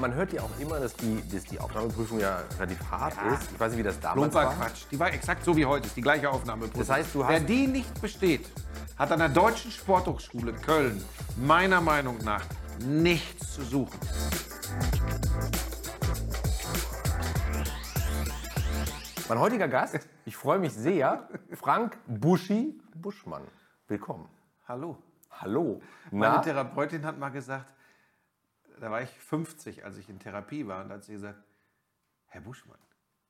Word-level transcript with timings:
man 0.00 0.14
hört 0.14 0.32
ja 0.32 0.42
auch 0.42 0.50
immer, 0.58 0.80
dass 0.80 0.94
die, 0.96 1.22
dass 1.30 1.44
die 1.44 1.60
Aufnahmeprüfung 1.60 2.18
ja 2.20 2.40
relativ 2.58 2.80
hart 2.90 3.14
ist. 3.32 3.52
Ich 3.52 3.60
weiß 3.60 3.70
nicht, 3.72 3.78
wie 3.80 3.82
das 3.82 4.00
damals 4.00 4.30
Plumper 4.32 4.48
war. 4.48 4.54
Quatsch. 4.56 4.84
Die 4.90 4.98
war 4.98 5.12
exakt 5.12 5.44
so 5.44 5.54
wie 5.56 5.66
heute, 5.66 5.86
ist 5.86 5.96
die 5.96 6.00
gleiche 6.00 6.30
Aufnahmeprüfung. 6.30 6.80
Das 6.80 6.90
heißt, 6.90 7.14
du 7.14 7.20
Wer 7.20 7.40
hast- 7.40 7.48
die 7.48 7.66
nicht 7.66 8.00
besteht, 8.00 8.48
hat 8.98 9.12
an 9.12 9.18
der 9.18 9.28
Deutschen 9.28 9.70
Sporthochschule 9.70 10.52
Köln 10.54 11.04
meiner 11.36 11.80
Meinung 11.80 12.18
nach 12.24 12.42
nichts 12.84 13.52
zu 13.54 13.62
suchen. 13.62 13.98
Mein 19.28 19.38
heutiger 19.38 19.68
Gast, 19.68 20.08
ich 20.24 20.36
freue 20.36 20.58
mich 20.58 20.72
sehr, 20.72 21.28
Frank 21.52 21.96
Buschi 22.06 22.80
Buschmann. 22.96 23.42
Willkommen. 23.86 24.28
Hallo. 24.66 24.98
Hallo. 25.30 25.80
Meine 26.10 26.34
Na, 26.34 26.38
Therapeutin 26.40 27.04
hat 27.06 27.18
mal 27.18 27.28
gesagt, 27.30 27.72
da 28.80 28.90
war 28.90 29.02
ich 29.02 29.10
50, 29.10 29.84
als 29.84 29.96
ich 29.98 30.08
in 30.08 30.18
Therapie 30.18 30.66
war, 30.66 30.82
und 30.82 30.88
da 30.88 30.96
hat 30.96 31.04
sie 31.04 31.12
gesagt, 31.12 31.42
Herr 32.26 32.40
Buschmann, 32.40 32.78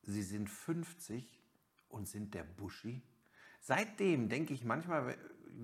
Sie 0.03 0.23
sind 0.23 0.49
50 0.49 1.41
und 1.89 2.09
sind 2.09 2.35
der 2.35 2.45
Buschi. 2.45 3.03
Seitdem 3.61 4.29
denke 4.29 4.55
ich 4.55 4.65
manchmal, 4.65 5.17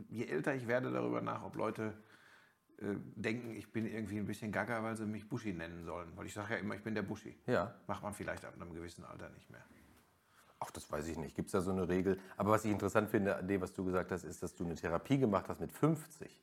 je 0.08 0.26
älter 0.26 0.54
ich 0.54 0.66
werde, 0.66 0.90
darüber 0.92 1.22
nach, 1.22 1.42
ob 1.42 1.56
Leute 1.56 1.94
äh, 2.78 2.94
denken, 3.14 3.54
ich 3.54 3.72
bin 3.72 3.86
irgendwie 3.86 4.18
ein 4.18 4.26
bisschen 4.26 4.52
gaga, 4.52 4.82
weil 4.82 4.96
sie 4.96 5.06
mich 5.06 5.28
Buschi 5.28 5.52
nennen 5.52 5.84
sollen. 5.84 6.14
Weil 6.16 6.26
ich 6.26 6.34
sage 6.34 6.54
ja 6.54 6.60
immer, 6.60 6.74
ich 6.74 6.82
bin 6.82 6.94
der 6.94 7.02
Buschi. 7.02 7.34
Ja. 7.46 7.74
Macht 7.86 8.02
man 8.02 8.12
vielleicht 8.12 8.44
ab 8.44 8.54
einem 8.54 8.74
gewissen 8.74 9.04
Alter 9.04 9.30
nicht 9.30 9.50
mehr. 9.50 9.64
ach, 10.58 10.70
das 10.70 10.90
weiß 10.90 11.06
ich 11.08 11.16
nicht. 11.16 11.34
Gibt 11.34 11.46
es 11.46 11.52
da 11.52 11.60
so 11.60 11.70
eine 11.70 11.88
Regel? 11.88 12.18
Aber 12.36 12.50
was 12.50 12.64
ich 12.64 12.70
interessant 12.70 13.08
finde 13.08 13.36
an 13.36 13.48
dem, 13.48 13.60
was 13.60 13.72
du 13.72 13.84
gesagt 13.84 14.10
hast, 14.10 14.24
ist, 14.24 14.42
dass 14.42 14.54
du 14.54 14.64
eine 14.64 14.74
Therapie 14.74 15.18
gemacht 15.18 15.48
hast 15.48 15.60
mit 15.60 15.72
50. 15.72 16.42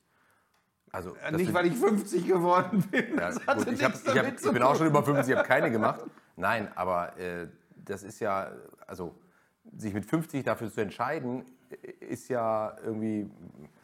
Also, 0.94 1.16
Äh, 1.16 1.32
nicht, 1.32 1.52
weil 1.52 1.66
ich 1.66 1.74
50 1.76 2.26
geworden 2.26 2.82
bin. 2.90 3.16
Ja, 3.18 3.30
gut, 3.30 3.66
ich, 3.72 3.82
hab, 3.82 3.94
ich, 3.94 4.16
hab, 4.18 4.32
ich 4.32 4.52
bin 4.52 4.62
auch 4.62 4.76
schon 4.76 4.86
über 4.86 5.02
50, 5.02 5.32
ich 5.32 5.36
habe 5.36 5.46
keine 5.48 5.70
gemacht. 5.76 6.04
Nein, 6.36 6.68
aber 6.76 7.18
äh, 7.18 7.48
das 7.84 8.02
ist 8.04 8.20
ja, 8.20 8.52
also 8.86 9.14
sich 9.76 9.92
mit 9.92 10.04
50 10.06 10.44
dafür 10.44 10.70
zu 10.70 10.80
entscheiden, 10.80 11.44
äh, 11.70 12.04
ist 12.04 12.28
ja 12.28 12.76
irgendwie, 12.84 13.28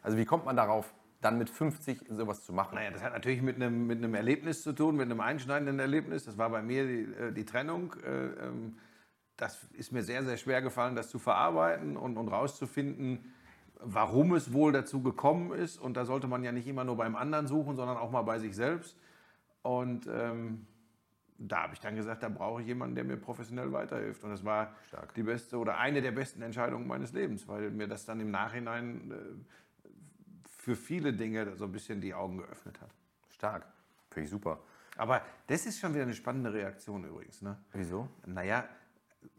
also 0.03 0.17
wie 0.17 0.25
kommt 0.25 0.45
man 0.45 0.57
darauf, 0.57 0.95
dann 1.21 1.37
mit 1.37 1.51
50 1.51 2.01
sowas 2.11 2.45
zu 2.45 2.53
machen? 2.53 2.77
Naja, 2.77 2.93
das 2.93 3.03
hat 3.03 3.13
natürlich 3.13 3.43
mit 3.43 3.57
einem, 3.57 3.87
mit 3.89 3.99
einem 3.99 4.15
Erlebnis 4.15 4.63
zu 4.63 4.73
tun, 4.73 4.97
mit 4.97 5.07
einem 5.07 5.21
einschneidenden 5.21 5.79
Erlebnis. 5.81 6.25
Das 6.25 6.39
war 6.39 6.49
bei 6.49 6.63
mir 6.63 6.87
die, 6.87 7.03
äh, 7.13 7.33
die 7.33 7.45
Trennung. 7.45 7.95
Äh, 8.07 8.47
ähm, 8.47 8.77
Das 9.37 9.59
ist 9.73 9.91
mir 9.91 10.03
sehr, 10.03 10.23
sehr 10.23 10.37
schwer 10.37 10.63
gefallen, 10.63 10.95
das 10.95 11.09
zu 11.09 11.19
verarbeiten 11.19 11.97
und, 11.97 12.17
und 12.19 12.29
rauszufinden, 12.29 13.33
warum 13.83 14.35
es 14.35 14.53
wohl 14.53 14.73
dazu 14.73 15.03
gekommen 15.03 15.53
ist. 15.53 15.79
Und 15.79 15.97
da 15.97 16.05
sollte 16.05 16.27
man 16.27 16.43
ja 16.43 16.53
nicht 16.53 16.67
immer 16.67 16.85
nur 16.85 16.97
beim 16.97 17.17
anderen 17.17 17.47
suchen, 17.47 17.77
sondern 17.77 17.97
auch 17.97 18.11
mal 18.11 18.23
bei 18.23 18.39
sich 18.39 18.55
selbst. 18.55 18.97
Und 19.63 20.09
ähm, 20.11 20.67
da 21.39 21.63
habe 21.63 21.75
ich 21.75 21.81
dann 21.81 21.97
gesagt, 21.97 22.23
da 22.23 22.29
brauche 22.29 22.61
ich 22.61 22.67
jemanden, 22.67 22.95
der 22.95 23.05
mir 23.05 23.17
professionell 23.17 23.73
weiterhilft. 23.73 24.23
Und 24.25 24.31
das 24.31 24.45
war 24.45 24.75
Stark. 24.89 25.15
die 25.15 25.23
beste 25.23 25.57
oder 25.59 25.79
eine 25.79 26.03
der 26.03 26.13
besten 26.13 26.43
Entscheidungen 26.43 26.87
meines 26.87 27.13
Lebens, 27.13 27.49
weil 27.49 27.71
mir 27.71 27.89
das 27.89 28.05
dann 28.05 28.21
im 28.21 28.31
Nachhinein 28.31 29.11
äh, 29.11 29.15
für 30.59 30.77
viele 30.77 31.13
Dinge 31.13 31.57
so 31.57 31.65
ein 31.65 31.73
bisschen 31.73 32.01
die 32.01 32.13
Augen 32.13 32.39
geöffnet 32.39 32.81
hat. 32.81 32.91
Stark, 33.31 33.67
finde 34.11 34.25
ich 34.25 34.31
super. 34.31 34.61
Aber 34.97 35.23
das 35.47 35.65
ist 35.65 35.79
schon 35.79 35.95
wieder 35.95 36.03
eine 36.03 36.15
spannende 36.15 36.53
Reaktion 36.53 37.05
übrigens. 37.05 37.41
Ne? 37.41 37.57
Wieso? 37.73 38.09
Naja, 38.27 38.69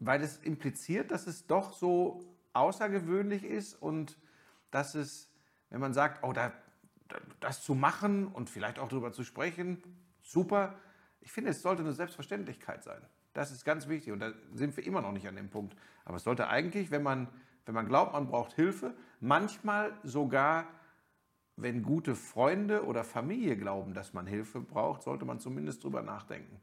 weil 0.00 0.22
es 0.22 0.38
impliziert, 0.38 1.12
dass 1.12 1.28
es 1.28 1.46
doch 1.46 1.72
so 1.72 2.24
außergewöhnlich 2.52 3.44
ist 3.44 3.80
und 3.80 4.18
dass 4.72 4.96
es, 4.96 5.30
wenn 5.70 5.80
man 5.80 5.94
sagt, 5.94 6.24
oh, 6.24 6.32
da, 6.32 6.52
da, 7.08 7.18
das 7.38 7.62
zu 7.62 7.76
machen 7.76 8.26
und 8.26 8.50
vielleicht 8.50 8.80
auch 8.80 8.88
darüber 8.88 9.12
zu 9.12 9.22
sprechen, 9.22 9.80
super. 10.22 10.74
Ich 11.20 11.30
finde, 11.30 11.50
es 11.50 11.62
sollte 11.62 11.82
eine 11.82 11.92
Selbstverständlichkeit 11.92 12.82
sein. 12.82 13.00
Das 13.32 13.52
ist 13.52 13.64
ganz 13.64 13.86
wichtig 13.86 14.12
und 14.12 14.18
da 14.18 14.32
sind 14.52 14.76
wir 14.76 14.84
immer 14.84 15.00
noch 15.00 15.12
nicht 15.12 15.28
an 15.28 15.36
dem 15.36 15.48
Punkt. 15.48 15.76
Aber 16.04 16.16
es 16.16 16.24
sollte 16.24 16.48
eigentlich, 16.48 16.90
wenn 16.90 17.02
man, 17.02 17.28
wenn 17.64 17.74
man 17.74 17.86
glaubt, 17.86 18.12
man 18.12 18.26
braucht 18.26 18.52
Hilfe, 18.54 18.94
manchmal 19.20 19.96
sogar 20.02 20.66
wenn 21.56 21.82
gute 21.82 22.14
Freunde 22.14 22.84
oder 22.86 23.04
Familie 23.04 23.56
glauben, 23.56 23.94
dass 23.94 24.14
man 24.14 24.26
Hilfe 24.26 24.60
braucht, 24.60 25.02
sollte 25.02 25.24
man 25.24 25.38
zumindest 25.38 25.84
drüber 25.84 26.02
nachdenken. 26.02 26.60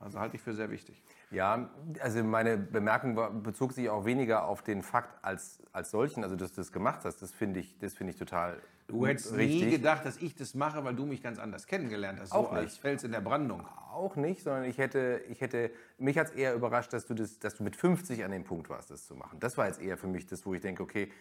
Also 0.00 0.18
halte 0.18 0.36
ich 0.36 0.42
für 0.42 0.54
sehr 0.54 0.70
wichtig. 0.70 1.02
Ja, 1.30 1.70
also 2.00 2.24
meine 2.24 2.56
Bemerkung 2.56 3.16
war, 3.16 3.30
bezog 3.30 3.72
sich 3.72 3.90
auch 3.90 4.04
weniger 4.04 4.44
auf 4.44 4.62
den 4.62 4.82
Fakt 4.82 5.22
als, 5.24 5.62
als 5.72 5.90
solchen, 5.90 6.24
also 6.24 6.36
dass 6.36 6.52
du 6.52 6.60
das 6.62 6.72
gemacht 6.72 7.00
hast, 7.04 7.20
das 7.20 7.32
finde 7.32 7.60
ich, 7.60 7.78
das 7.78 7.94
finde 7.94 8.12
ich 8.12 8.18
total 8.18 8.60
Du 8.90 9.06
hättest 9.06 9.32
nie 9.36 9.70
gedacht, 9.70 10.04
dass 10.04 10.16
ich 10.16 10.34
das 10.34 10.54
mache, 10.54 10.82
weil 10.84 10.94
du 10.94 11.06
mich 11.06 11.22
ganz 11.22 11.38
anders 11.38 11.66
kennengelernt 11.66 12.18
hast. 12.20 12.30
So 12.30 12.36
Auch 12.36 12.50
nicht. 12.50 12.60
als 12.60 12.76
Fels 12.76 13.04
in 13.04 13.12
der 13.12 13.20
Brandung. 13.20 13.64
Auch 13.92 14.16
nicht, 14.16 14.42
sondern 14.42 14.64
ich 14.64 14.78
hätte, 14.78 15.22
ich 15.28 15.40
hätte, 15.40 15.70
mich 15.98 16.18
hat 16.18 16.28
es 16.28 16.32
eher 16.32 16.54
überrascht, 16.54 16.92
dass 16.92 17.06
du, 17.06 17.14
das, 17.14 17.38
dass 17.38 17.54
du 17.54 17.62
mit 17.62 17.76
50 17.76 18.24
an 18.24 18.32
dem 18.32 18.44
Punkt 18.44 18.68
warst, 18.68 18.90
das 18.90 19.06
zu 19.06 19.14
machen. 19.14 19.38
Das 19.38 19.56
war 19.56 19.66
jetzt 19.66 19.80
eher 19.80 19.96
für 19.96 20.08
mich 20.08 20.26
das, 20.26 20.44
wo 20.44 20.54
ich 20.54 20.60
denke, 20.60 20.82
okay, 20.82 21.12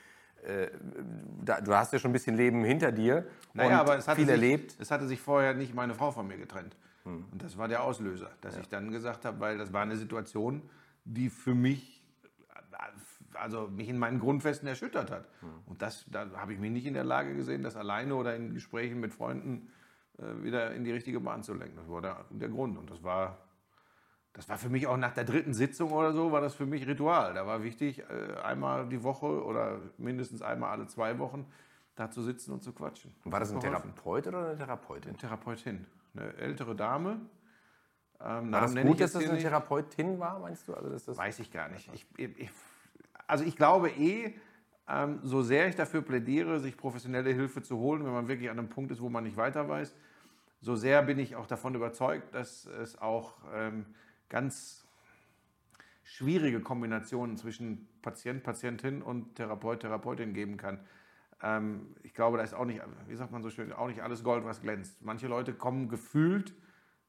da, 1.43 1.61
du 1.61 1.73
hast 1.75 1.93
ja 1.93 1.99
schon 1.99 2.11
ein 2.11 2.13
bisschen 2.13 2.35
Leben 2.35 2.63
hinter 2.63 2.91
dir 2.91 3.25
Naja, 3.53 3.69
und 3.69 3.75
aber 3.75 3.97
es 3.97 4.07
hatte, 4.07 4.17
viel 4.17 4.25
sich, 4.25 4.33
erlebt. 4.33 4.71
Hm. 4.73 4.81
es 4.81 4.91
hatte 4.91 5.07
sich 5.07 5.19
vorher 5.19 5.53
nicht 5.53 5.73
meine 5.73 5.93
Frau 5.93 6.11
von 6.11 6.27
mir 6.27 6.37
getrennt. 6.37 6.75
Und 7.05 7.41
das 7.41 7.57
war 7.57 7.67
der 7.67 7.83
Auslöser, 7.83 8.29
dass 8.41 8.57
ich 8.57 8.67
dann 8.67 8.91
gesagt 8.91 9.25
habe, 9.25 9.39
weil 9.39 9.57
das 9.57 9.73
war 9.73 9.81
eine 9.81 9.97
Situation, 9.97 10.61
die 11.05 11.29
für 11.29 11.55
mich, 11.55 12.03
also 13.33 13.67
mich 13.67 13.89
in 13.89 13.97
meinen 13.97 14.19
Grundfesten 14.19 14.67
erschüttert 14.67 15.09
hat. 15.09 15.27
Hm. 15.39 15.49
Und 15.65 15.81
das, 15.81 16.05
da 16.11 16.29
habe 16.35 16.53
ich 16.53 16.59
mich 16.59 16.71
nicht 16.71 16.85
in 16.85 16.93
der 16.93 17.03
Lage 17.03 17.35
gesehen, 17.35 17.63
das 17.63 17.75
alleine 17.75 18.15
oder 18.15 18.35
in 18.35 18.53
Gesprächen 18.53 18.99
mit 18.99 19.13
Freunden 19.13 19.69
äh, 20.17 20.43
wieder 20.43 20.71
in 20.75 20.83
die 20.83 20.91
richtige 20.91 21.19
Bahn 21.19 21.41
zu 21.43 21.53
lenken. 21.53 21.77
Das 21.77 21.89
war 21.89 22.01
der, 22.01 22.25
der 22.29 22.49
Grund. 22.49 22.77
Und 22.77 22.91
das 22.91 23.01
war, 23.01 23.37
das 24.33 24.47
war 24.47 24.57
für 24.57 24.69
mich 24.69 24.87
auch 24.87 24.97
nach 24.97 25.13
der 25.13 25.23
dritten 25.23 25.53
Sitzung 25.53 25.91
oder 25.91 26.13
so, 26.13 26.31
war 26.31 26.41
das 26.41 26.53
für 26.53 26.65
mich 26.65 26.87
Ritual. 26.87 27.33
Da 27.33 27.47
war 27.47 27.63
wichtig, 27.63 27.99
äh, 27.99 28.39
einmal 28.43 28.87
die 28.87 29.03
Woche 29.03 29.43
oder 29.43 29.79
mindestens 29.97 30.41
einmal 30.41 30.71
alle 30.71 30.87
zwei 30.87 31.17
Wochen 31.19 31.45
da 31.95 32.09
zu 32.09 32.21
sitzen 32.21 32.53
und 32.53 32.63
zu 32.63 32.71
quatschen. 32.71 33.13
War 33.25 33.39
das 33.39 33.51
ein. 33.51 33.59
Therapeut 33.59 34.27
oder 34.27 34.47
eine 34.47 34.57
Therapeutin? 34.57 35.17
Therapeutin, 35.17 35.85
eine 36.15 36.33
ältere 36.37 36.75
Dame. 36.75 37.19
Ähm, 38.21 38.51
War 38.51 38.61
das 38.61 38.75
gut, 38.75 39.01
dass 39.01 39.13
das 39.13 39.27
eine. 39.27 39.37
Therapeutin 39.39 40.19
war, 40.19 40.39
meinst 40.39 40.67
du? 40.67 40.73
Also, 40.73 40.89
dass 40.89 41.05
das 41.05 41.17
Weiß 41.17 41.39
ich 41.39 41.51
gar 41.51 41.69
nicht. 41.69 41.89
Ich, 41.93 42.05
ich, 42.17 42.49
also 43.27 43.43
ich 43.43 43.55
glaube 43.55 43.89
eh, 43.89 44.33
ähm, 44.87 45.19
so 45.23 45.41
sehr 45.41 45.67
ich 45.67 45.75
dafür 45.75 46.01
plädiere, 46.01 46.59
sich 46.59 46.77
professionelle 46.77 47.31
Hilfe 47.31 47.61
zu 47.61 47.77
holen, 47.77 48.05
wenn 48.05 48.11
man 48.11 48.27
wirklich 48.27 48.49
an 48.49 48.59
einem 48.59 48.69
Punkt 48.69 48.91
ist, 48.91 49.01
wo 49.01 49.09
man 49.09 49.23
nicht 49.23 49.37
weiter 49.37 49.67
weiß, 49.69 49.95
so 50.61 50.75
sehr 50.75 51.03
bin 51.03 51.19
ich 51.19 51.35
auch 51.35 51.47
davon 51.47 51.75
überzeugt, 51.75 52.33
dass 52.33 52.65
es 52.65 52.99
auch 52.99 53.35
ähm, 53.53 53.85
ganz 54.29 54.87
schwierige 56.03 56.61
Kombinationen 56.61 57.37
zwischen 57.37 57.87
Patient, 58.01 58.43
Patientin 58.43 59.01
und 59.01 59.35
Therapeut, 59.35 59.81
Therapeutin 59.81 60.33
geben 60.33 60.57
kann. 60.57 60.79
Ähm, 61.41 61.95
ich 62.03 62.13
glaube, 62.13 62.37
da 62.37 62.43
ist 62.43 62.53
auch 62.53 62.65
nicht, 62.65 62.81
wie 63.07 63.15
sagt 63.15 63.31
man 63.31 63.43
so 63.43 63.49
schön, 63.49 63.71
auch 63.73 63.87
nicht 63.87 64.01
alles 64.01 64.23
Gold, 64.23 64.45
was 64.45 64.61
glänzt. 64.61 65.01
Manche 65.01 65.27
Leute 65.27 65.53
kommen 65.53 65.89
gefühlt 65.89 66.53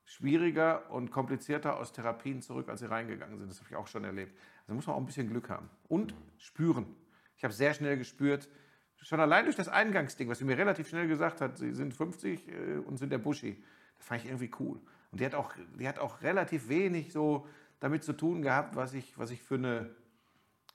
schwieriger 0.05 0.91
und 0.91 1.13
komplizierter 1.13 1.79
aus 1.79 1.93
Therapien 1.93 2.43
zurück, 2.43 2.69
als 2.69 2.81
sie 2.81 2.91
reingegangen 2.91 3.39
sind. 3.39 3.51
Das 3.51 3.59
habe 3.59 3.71
ich 3.71 3.77
auch 3.77 3.87
schon 3.87 4.05
erlebt. 4.05 4.37
Also 4.63 4.75
muss 4.75 4.87
man 4.87 4.97
auch 4.97 5.01
ein 5.01 5.07
bisschen 5.07 5.29
Glück 5.29 5.49
haben. 5.49 5.71
Und 5.89 6.15
spüren. 6.39 6.87
Ich 7.37 7.45
habe 7.45 7.55
sehr 7.55 7.75
schnell 7.75 7.97
gespürt, 7.97 8.49
schon 8.97 9.21
allein 9.21 9.45
durch 9.45 9.57
das 9.57 9.69
Eingangsding, 9.69 10.29
was 10.29 10.39
sie 10.39 10.45
mir 10.45 10.59
relativ 10.59 10.89
schnell 10.89 11.09
gesagt 11.09 11.41
hat, 11.41 11.57
sie 11.57 11.73
sind 11.73 11.95
50 11.95 12.49
äh, 12.49 12.53
und 12.79 12.99
sind 12.99 13.11
der 13.11 13.19
Buschi. 13.19 13.63
Das 13.97 14.07
fand 14.07 14.23
ich 14.23 14.29
irgendwie 14.29 14.51
cool. 14.59 14.81
Und 15.12 15.21
die 15.21 15.26
hat 15.26 15.34
auch, 15.34 15.53
die 15.78 15.88
hat 15.88 15.98
auch 15.98 16.22
relativ 16.22 16.69
wenig 16.69 17.12
so 17.12 17.47
damit 17.81 18.04
zu 18.04 18.12
tun 18.12 18.43
gehabt, 18.43 18.76
was 18.76 18.94
ich, 18.94 19.19
was 19.19 19.31
ich 19.31 19.43
für 19.43 19.54
eine 19.56 19.91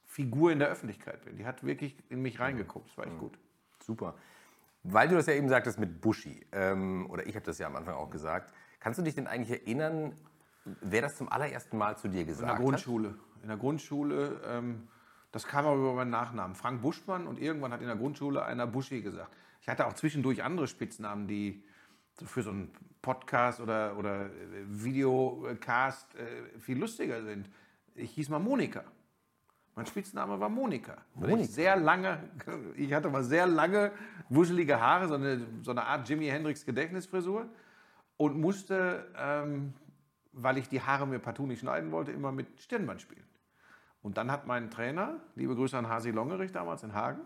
Figur 0.05 0.51
in 0.51 0.59
der 0.59 0.69
Öffentlichkeit 0.69 1.23
bin. 1.25 1.37
Die 1.37 1.45
hat 1.45 1.63
wirklich 1.63 1.95
in 2.09 2.21
mich 2.21 2.39
reingeguckt. 2.39 2.89
Das 2.89 2.97
war 2.97 3.05
echt 3.07 3.17
gut. 3.17 3.37
Super. 3.83 4.15
Weil 4.83 5.07
du 5.07 5.15
das 5.15 5.25
ja 5.25 5.33
eben 5.33 5.49
sagtest 5.49 5.79
mit 5.79 5.99
Buschi, 6.01 6.45
ähm, 6.51 7.09
oder 7.09 7.25
ich 7.25 7.35
habe 7.35 7.45
das 7.45 7.57
ja 7.57 7.67
am 7.67 7.75
Anfang 7.75 7.95
auch 7.95 8.09
gesagt, 8.09 8.53
kannst 8.79 8.99
du 8.99 9.03
dich 9.03 9.15
denn 9.15 9.27
eigentlich 9.27 9.61
erinnern, 9.61 10.13
wer 10.81 11.01
das 11.01 11.17
zum 11.17 11.27
allerersten 11.29 11.77
Mal 11.77 11.97
zu 11.97 12.07
dir 12.07 12.21
In 12.21 12.27
gesagt 12.27 12.49
der 12.49 12.55
hat? 12.55 12.61
Grundschule. 12.61 13.15
In 13.41 13.47
der 13.47 13.57
Grundschule, 13.57 14.41
ähm, 14.45 14.87
das 15.31 15.47
kam 15.47 15.65
aber 15.65 15.75
über 15.75 15.93
meinen 15.93 16.11
Nachnamen. 16.11 16.55
Frank 16.55 16.81
Buschmann 16.81 17.27
und 17.27 17.39
irgendwann 17.39 17.71
hat 17.71 17.81
in 17.81 17.87
der 17.87 17.95
Grundschule 17.95 18.45
einer 18.45 18.67
Buschi 18.67 19.01
gesagt. 19.01 19.31
Ich 19.61 19.69
hatte 19.69 19.87
auch 19.87 19.93
zwischendurch 19.93 20.43
andere 20.43 20.67
Spitznamen, 20.67 21.27
die 21.27 21.63
für 22.23 22.41
so 22.41 22.51
einen 22.51 22.71
Podcast 23.01 23.59
oder, 23.59 23.97
oder 23.97 24.25
äh, 24.25 24.29
Videocast 24.67 26.15
äh, 26.15 26.59
viel 26.59 26.79
lustiger 26.79 27.21
sind. 27.23 27.49
Ich 27.93 28.11
hieß 28.11 28.29
mal 28.29 28.39
Monika. 28.39 28.83
Mein 29.75 29.85
Spitzname 29.85 30.39
war 30.39 30.47
Monika. 30.47 30.97
Monika. 31.13 31.41
Ich 31.41 31.51
sehr 31.51 31.75
lange, 31.75 32.17
ich 32.77 32.93
hatte 32.93 33.09
mal 33.09 33.23
sehr 33.23 33.45
lange 33.45 33.91
wuschelige 34.29 34.79
Haare, 34.79 35.07
so 35.07 35.15
eine, 35.15 35.45
so 35.61 35.71
eine 35.71 35.83
Art 35.83 36.07
Jimi 36.07 36.27
Hendrix 36.27 36.65
Gedächtnisfrisur 36.65 37.45
und 38.15 38.39
musste, 38.39 39.05
ähm, 39.17 39.73
weil 40.31 40.57
ich 40.57 40.69
die 40.69 40.81
Haare 40.81 41.05
mir 41.05 41.19
partout 41.19 41.45
nicht 41.45 41.59
schneiden 41.59 41.91
wollte, 41.91 42.11
immer 42.11 42.31
mit 42.31 42.47
Stirnband 42.61 43.01
spielen. 43.01 43.25
Und 44.01 44.17
dann 44.17 44.31
hat 44.31 44.47
mein 44.47 44.71
Trainer, 44.71 45.19
liebe 45.35 45.55
Grüße 45.55 45.77
an 45.77 45.89
Hasi 45.89 46.11
Longerich 46.11 46.53
damals 46.53 46.83
in 46.83 46.93
Hagen, 46.93 47.21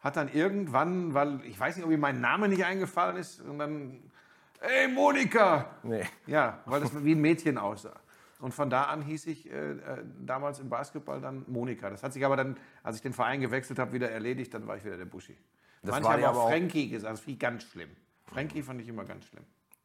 hat 0.00 0.16
dann 0.16 0.28
irgendwann, 0.28 1.14
weil 1.14 1.40
ich 1.44 1.58
weiß 1.58 1.76
nicht, 1.76 1.86
ob 1.86 1.90
ihm 1.90 2.00
mein 2.00 2.20
Name 2.20 2.48
nicht 2.48 2.64
eingefallen 2.64 3.16
ist, 3.16 3.40
und 3.40 3.58
dann 3.58 4.12
ey 4.60 4.88
Monika! 4.88 5.76
Nee. 5.82 6.04
Ja, 6.26 6.60
weil 6.66 6.80
das 6.80 7.04
wie 7.04 7.14
ein 7.14 7.20
Mädchen 7.20 7.58
aussah. 7.58 8.00
Und 8.40 8.52
von 8.52 8.68
da 8.68 8.84
an 8.84 9.02
hieß 9.02 9.26
ich 9.26 9.50
äh, 9.50 9.72
äh, 9.72 10.04
damals 10.20 10.58
im 10.58 10.68
Basketball 10.68 11.20
dann 11.20 11.44
Monika. 11.48 11.88
Das 11.88 12.02
hat 12.02 12.12
sich 12.12 12.24
aber 12.24 12.36
dann, 12.36 12.56
als 12.82 12.96
ich 12.96 13.02
den 13.02 13.14
Verein 13.14 13.40
gewechselt 13.40 13.78
habe, 13.78 13.92
wieder 13.92 14.10
erledigt. 14.10 14.52
Dann 14.52 14.66
war 14.66 14.76
ich 14.76 14.84
wieder 14.84 14.96
der 14.96 15.06
Buschi. 15.06 15.36
Das 15.82 15.92
Manche 15.92 16.08
war 16.08 16.20
haben 16.20 16.36
auch 16.36 16.48
Frankie 16.48 16.88
gesagt. 16.90 17.14
Das 17.14 17.20
finde 17.20 17.32
ich 17.32 17.38
ganz 17.38 17.62
schlimm. 17.62 17.90
Frankie 18.26 18.62
fand 18.62 18.80
ich 18.80 18.88
immer 18.88 19.04
ganz 19.04 19.24
schlimm. 19.26 19.44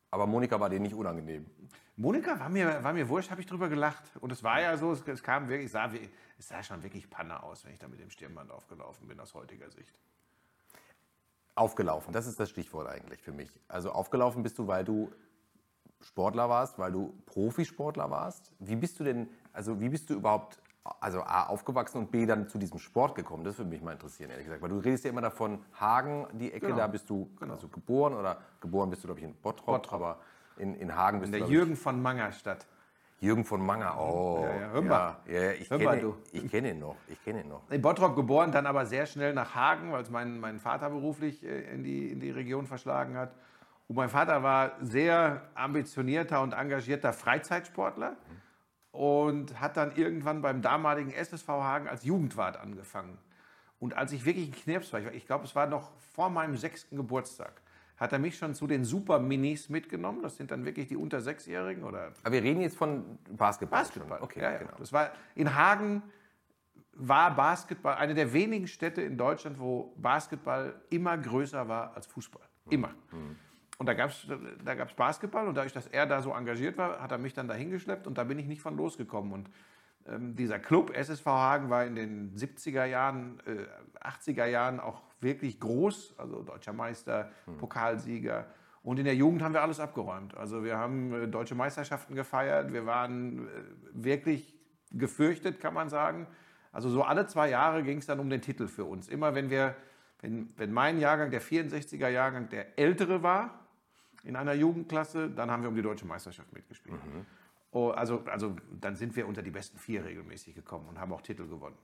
Aber 0.09 0.27
Monika 0.27 0.59
war 0.59 0.69
dir 0.69 0.79
nicht 0.79 0.93
unangenehm. 0.93 1.45
Monika 1.95 2.37
war 2.39 2.49
mir, 2.49 2.83
war 2.83 2.93
mir 2.93 3.07
wurscht, 3.07 3.31
habe 3.31 3.39
ich 3.39 3.47
drüber 3.47 3.69
gelacht. 3.69 4.03
Und 4.19 4.31
es 4.31 4.43
war 4.43 4.59
ja 4.59 4.75
so, 4.75 4.91
es, 4.91 5.07
es 5.07 5.23
kam 5.23 5.47
wirklich, 5.47 5.67
es 5.67 5.71
sah, 5.71 5.89
es 6.37 6.47
sah 6.47 6.61
schon 6.63 6.83
wirklich 6.83 7.09
Panne 7.09 7.41
aus, 7.43 7.63
wenn 7.63 7.73
ich 7.73 7.79
da 7.79 7.87
mit 7.87 7.99
dem 7.99 8.09
Stirnband 8.09 8.51
aufgelaufen 8.51 9.07
bin, 9.07 9.19
aus 9.19 9.33
heutiger 9.33 9.69
Sicht. 9.69 9.97
Aufgelaufen, 11.55 12.13
das 12.13 12.27
ist 12.27 12.39
das 12.39 12.49
Stichwort 12.49 12.87
eigentlich 12.87 13.21
für 13.21 13.31
mich. 13.31 13.51
Also 13.67 13.91
aufgelaufen 13.91 14.41
bist 14.43 14.57
du, 14.57 14.67
weil 14.67 14.83
du 14.85 15.11
Sportler 16.01 16.49
warst, 16.49 16.79
weil 16.79 16.91
du 16.91 17.13
Profisportler 17.25 18.09
warst. 18.09 18.51
Wie 18.59 18.75
bist 18.75 18.99
du 18.99 19.03
denn, 19.03 19.29
also 19.53 19.79
wie 19.79 19.89
bist 19.89 20.09
du 20.09 20.15
überhaupt, 20.15 20.59
also 20.99 21.21
A, 21.21 21.47
aufgewachsen 21.47 21.99
und 21.99 22.11
B, 22.11 22.25
dann 22.25 22.47
zu 22.49 22.57
diesem 22.57 22.79
Sport 22.79 23.13
gekommen? 23.15 23.43
Das 23.43 23.57
würde 23.57 23.69
mich 23.69 23.81
mal 23.81 23.91
interessieren, 23.91 24.31
ehrlich 24.31 24.45
gesagt. 24.45 24.61
Weil 24.63 24.69
du 24.69 24.77
redest 24.77 25.03
ja 25.03 25.11
immer 25.11 25.21
davon, 25.21 25.63
Hagen, 25.79 26.25
die 26.33 26.51
Ecke, 26.51 26.67
Genau. 26.67 26.77
da 26.77 26.87
bist 26.87 27.09
du 27.09 27.29
also 27.41 27.67
geboren 27.67 28.13
oder 28.15 28.41
geboren 28.61 28.89
bist 28.89 29.03
du, 29.03 29.07
glaube 29.07 29.19
ich, 29.19 29.25
in 29.25 29.35
Bottrop, 29.35 29.91
aber 29.93 30.19
in, 30.57 30.73
in 30.75 30.95
Hagen 30.95 31.19
bist 31.19 31.27
In 31.27 31.33
du, 31.33 31.37
der 31.37 31.39
glaub 31.39 31.49
ich, 31.49 31.55
Jürgen 31.55 31.75
von 31.75 32.01
Mangerstadt. 32.01 32.65
Jürgen 33.21 33.45
von 33.45 33.63
Manger. 33.63 33.97
Oh, 33.99 34.43
Ja, 34.43 34.55
ja, 34.59 34.69
hör 34.71 34.81
ja, 34.81 34.89
mal. 34.89 35.15
ja, 35.27 35.51
ich 35.51 35.69
Hör 35.69 35.77
mal, 35.77 35.89
kenne 35.91 36.01
du. 36.01 36.17
ich 36.31 36.49
kenn 36.51 36.65
ihn 36.65 36.79
noch, 36.79 36.95
ich 37.07 37.23
kenne 37.23 37.41
ihn 37.41 37.49
noch. 37.49 37.69
In 37.69 37.79
Bottrop 37.81 38.15
geboren, 38.15 38.51
dann 38.51 38.65
aber 38.65 38.87
sehr 38.87 39.05
schnell 39.05 39.33
nach 39.33 39.53
Hagen, 39.53 39.91
weil 39.91 40.01
es 40.01 40.09
mein, 40.09 40.39
mein 40.39 40.59
Vater 40.59 40.89
beruflich 40.89 41.43
äh, 41.43 41.71
in 41.71 41.83
die, 41.83 42.11
in 42.11 42.19
die 42.19 42.31
Region 42.31 42.65
verschlagen 42.65 43.15
hat. 43.15 43.35
Und 43.87 43.95
mein 43.95 44.09
Vater 44.09 44.41
war 44.41 44.71
sehr 44.81 45.43
ambitionierter 45.53 46.41
und 46.41 46.53
engagierter 46.53 47.13
Freizeitsportler 47.13 48.17
und 48.91 49.59
hat 49.61 49.77
dann 49.77 49.95
irgendwann 49.95 50.41
beim 50.41 50.63
damaligen 50.63 51.11
SSV 51.11 51.47
Hagen 51.47 51.87
als 51.89 52.03
Jugendwart 52.03 52.57
angefangen. 52.57 53.19
Und 53.79 53.95
als 53.95 54.13
ich 54.13 54.25
wirklich 54.25 54.49
ein 54.49 54.55
Knirps 54.55 54.93
war, 54.93 54.99
ich 55.13 55.27
glaube, 55.27 55.45
es 55.45 55.55
war 55.55 55.67
noch 55.67 55.91
vor 56.13 56.29
meinem 56.31 56.57
sechsten 56.57 56.95
Geburtstag, 56.97 57.61
hat 58.01 58.11
er 58.13 58.17
mich 58.17 58.35
schon 58.35 58.55
zu 58.55 58.65
den 58.65 58.83
Super-Minis 58.83 59.69
mitgenommen. 59.69 60.23
Das 60.23 60.35
sind 60.35 60.49
dann 60.49 60.65
wirklich 60.65 60.87
die 60.87 60.97
unter 60.97 61.21
Sechsjährigen 61.21 61.83
oder 61.83 62.11
Aber 62.23 62.33
wir 62.33 62.41
reden 62.41 62.61
jetzt 62.61 62.75
von 62.75 63.19
Basketball. 63.29 63.81
Basketball. 63.81 64.17
schon. 64.17 64.23
Okay, 64.23 64.41
ja, 64.41 64.53
ja. 64.53 64.57
genau. 64.57 64.73
Das 64.79 64.91
war 64.91 65.11
in 65.35 65.55
Hagen 65.55 66.01
war 66.93 67.35
Basketball 67.35 67.93
eine 67.93 68.15
der 68.15 68.33
wenigen 68.33 68.67
Städte 68.67 69.03
in 69.03 69.19
Deutschland, 69.19 69.59
wo 69.59 69.93
Basketball 69.97 70.81
immer 70.89 71.15
größer 71.15 71.67
war 71.67 71.95
als 71.95 72.07
Fußball. 72.07 72.41
Immer. 72.71 72.89
Und 73.77 73.85
da 73.85 73.93
gab 73.93 74.09
es 74.09 74.25
da 74.65 74.73
gab's 74.73 74.95
Basketball 74.95 75.47
und 75.47 75.53
dadurch, 75.53 75.73
dass 75.73 75.85
er 75.85 76.07
da 76.07 76.23
so 76.23 76.33
engagiert 76.33 76.79
war, 76.79 77.03
hat 77.03 77.11
er 77.11 77.19
mich 77.19 77.35
dann 77.35 77.47
dahin 77.47 77.69
geschleppt 77.69 78.07
und 78.07 78.17
da 78.17 78.23
bin 78.23 78.39
ich 78.39 78.47
nicht 78.47 78.61
von 78.61 78.77
losgekommen. 78.77 79.31
Und 79.31 79.49
ähm, 80.07 80.35
dieser 80.35 80.57
Club 80.57 80.91
SSV 80.97 81.25
Hagen 81.27 81.69
war 81.69 81.85
in 81.85 81.95
den 81.95 82.35
70er 82.35 82.85
Jahren, 82.85 83.39
äh, 83.45 84.07
80er 84.07 84.45
Jahren 84.45 84.79
auch 84.79 85.03
wirklich 85.21 85.59
groß, 85.59 86.15
also 86.17 86.41
deutscher 86.43 86.73
Meister, 86.73 87.31
Pokalsieger. 87.57 88.47
Und 88.83 88.97
in 88.97 89.05
der 89.05 89.15
Jugend 89.15 89.43
haben 89.43 89.53
wir 89.53 89.61
alles 89.61 89.79
abgeräumt. 89.79 90.35
Also 90.35 90.63
wir 90.63 90.77
haben 90.77 91.13
äh, 91.13 91.27
deutsche 91.27 91.55
Meisterschaften 91.55 92.15
gefeiert, 92.15 92.73
wir 92.73 92.85
waren 92.85 93.47
äh, 93.47 93.51
wirklich 93.93 94.57
gefürchtet, 94.91 95.59
kann 95.59 95.73
man 95.73 95.89
sagen. 95.89 96.27
Also 96.71 96.89
so 96.89 97.03
alle 97.03 97.27
zwei 97.27 97.49
Jahre 97.49 97.83
ging 97.83 97.99
es 97.99 98.05
dann 98.05 98.19
um 98.19 98.29
den 98.29 98.41
Titel 98.41 98.67
für 98.67 98.85
uns. 98.85 99.07
Immer 99.07 99.35
wenn 99.35 99.49
wir, 99.49 99.75
wenn, 100.21 100.49
wenn 100.57 100.71
mein 100.71 100.99
Jahrgang, 100.99 101.29
der 101.29 101.41
64er 101.41 102.07
Jahrgang, 102.07 102.49
der 102.49 102.79
ältere 102.79 103.21
war 103.21 103.67
in 104.23 104.35
einer 104.35 104.53
Jugendklasse, 104.53 105.29
dann 105.29 105.51
haben 105.51 105.63
wir 105.63 105.69
um 105.69 105.75
die 105.75 105.81
deutsche 105.81 106.05
Meisterschaft 106.05 106.51
mitgespielt. 106.53 106.99
Oh, 107.71 107.89
also, 107.89 108.23
also 108.25 108.55
dann 108.79 108.95
sind 108.95 109.15
wir 109.15 109.27
unter 109.27 109.41
die 109.41 109.51
besten 109.51 109.77
vier 109.77 110.03
regelmäßig 110.05 110.55
gekommen 110.55 110.87
und 110.89 110.99
haben 110.99 111.13
auch 111.13 111.21
Titel 111.21 111.47
gewonnen. 111.47 111.77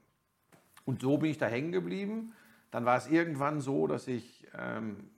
Und 0.86 1.02
so 1.02 1.18
bin 1.18 1.32
ich 1.32 1.38
da 1.38 1.48
hängen 1.48 1.72
geblieben. 1.72 2.34
Dann 2.72 2.86
war 2.86 2.98
es 2.98 3.08
irgendwann 3.08 3.62
so, 3.62 3.88
dass 3.88 4.08
ich 4.08 4.48
ähm, 4.58 5.10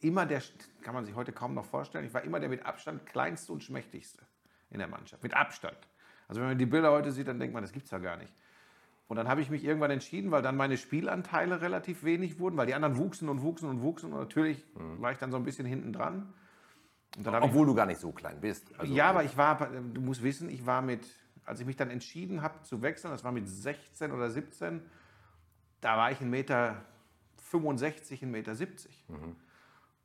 immer 0.00 0.26
der, 0.26 0.42
kann 0.82 0.94
man 0.94 1.04
sich 1.04 1.14
heute 1.14 1.32
kaum 1.32 1.54
noch 1.54 1.64
vorstellen, 1.64 2.04
ich 2.04 2.14
war 2.14 2.22
immer 2.22 2.40
der 2.40 2.48
mit 2.48 2.64
Abstand 2.64 3.06
kleinste 3.06 3.52
und 3.52 3.62
schmächtigste 3.62 4.22
in 4.70 4.78
der 4.78 4.88
Mannschaft. 4.88 5.22
Mit 5.22 5.34
Abstand. 5.34 5.78
Also 6.28 6.40
wenn 6.40 6.48
man 6.48 6.58
die 6.58 6.66
Bilder 6.66 6.92
heute 6.92 7.12
sieht, 7.12 7.28
dann 7.28 7.38
denkt 7.38 7.54
man, 7.54 7.62
das 7.62 7.72
gibt's 7.72 7.90
ja 7.90 7.98
gar 7.98 8.16
nicht. 8.16 8.32
Und 9.06 9.16
dann 9.16 9.28
habe 9.28 9.42
ich 9.42 9.50
mich 9.50 9.64
irgendwann 9.64 9.90
entschieden, 9.90 10.30
weil 10.30 10.42
dann 10.42 10.56
meine 10.56 10.78
Spielanteile 10.78 11.60
relativ 11.60 12.04
wenig 12.04 12.38
wurden, 12.38 12.56
weil 12.56 12.66
die 12.66 12.74
anderen 12.74 12.96
wuchsen 12.96 13.28
und 13.28 13.42
wuchsen 13.42 13.68
und 13.68 13.82
wuchsen. 13.82 14.12
Und 14.12 14.18
natürlich 14.18 14.64
war 14.74 15.12
ich 15.12 15.18
dann 15.18 15.30
so 15.30 15.36
ein 15.36 15.44
bisschen 15.44 15.66
hinten 15.66 15.92
dran. 15.92 16.32
Habe 17.24 17.38
ich 17.38 17.42
Obwohl 17.44 17.66
du 17.66 17.74
gar 17.74 17.86
nicht 17.86 18.00
so 18.00 18.12
klein 18.12 18.40
bist. 18.40 18.68
Also, 18.78 18.92
ja, 18.92 19.10
aber 19.10 19.22
ich 19.22 19.36
war, 19.36 19.68
du 19.68 20.00
musst 20.00 20.22
wissen, 20.22 20.48
ich 20.48 20.66
war 20.66 20.82
mit, 20.82 21.06
als 21.44 21.60
ich 21.60 21.66
mich 21.66 21.76
dann 21.76 21.90
entschieden 21.90 22.42
habe 22.42 22.62
zu 22.62 22.82
wechseln, 22.82 23.10
das 23.10 23.22
war 23.22 23.30
mit 23.30 23.48
16 23.48 24.10
oder 24.10 24.30
17, 24.30 24.80
da 25.84 25.98
war 25.98 26.10
ich 26.10 26.18
1,65 26.18 26.24
Meter, 26.24 26.76
1,70 27.52 28.26
Meter. 28.26 28.52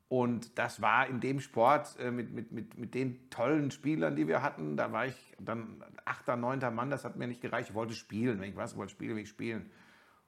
Und 0.08 0.58
das 0.58 0.82
war 0.82 1.06
in 1.06 1.20
dem 1.20 1.40
Sport 1.40 1.96
äh, 1.98 2.10
mit, 2.10 2.32
mit, 2.32 2.52
mit, 2.52 2.76
mit 2.76 2.94
den 2.94 3.30
tollen 3.30 3.70
Spielern, 3.70 4.14
die 4.14 4.28
wir 4.28 4.42
hatten, 4.42 4.76
da 4.76 4.92
war 4.92 5.06
ich 5.06 5.36
dann 5.38 5.82
8., 6.04 6.36
9. 6.36 6.74
Mann, 6.74 6.90
das 6.90 7.04
hat 7.04 7.16
mir 7.16 7.28
nicht 7.28 7.40
gereicht. 7.40 7.70
Ich 7.70 7.74
wollte 7.74 7.94
spielen, 7.94 8.40
wenn 8.40 8.50
ich 8.50 8.56
was 8.56 8.76
wollte 8.76 8.90
spielen, 8.90 9.16
will 9.16 9.22
ich 9.22 9.28
spielen. 9.30 9.70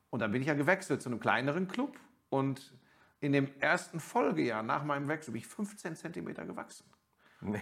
Und 0.08 0.20
dann 0.20 0.31
bin 0.31 0.40
ich 0.40 0.49
ja 0.49 0.54
gewechselt 0.54 1.02
zu 1.02 1.10
einem 1.10 1.20
kleineren 1.20 1.69
Club 1.69 1.99
und 2.31 2.72
in 3.20 3.32
dem 3.32 3.49
ersten 3.60 4.00
Folgejahr 4.00 4.62
nach 4.62 4.84
meinem 4.84 5.08
Wechsel 5.08 5.32
bin 5.32 5.40
ich 5.40 5.46
15 5.49 5.96
Zentimeter 5.96 6.46
gewachsen. 6.46 6.87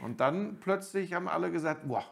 Und 0.03 0.21
dann 0.21 0.61
plötzlich 0.61 1.15
haben 1.15 1.29
alle 1.29 1.51
gesagt, 1.51 1.89
boah. 1.89 2.05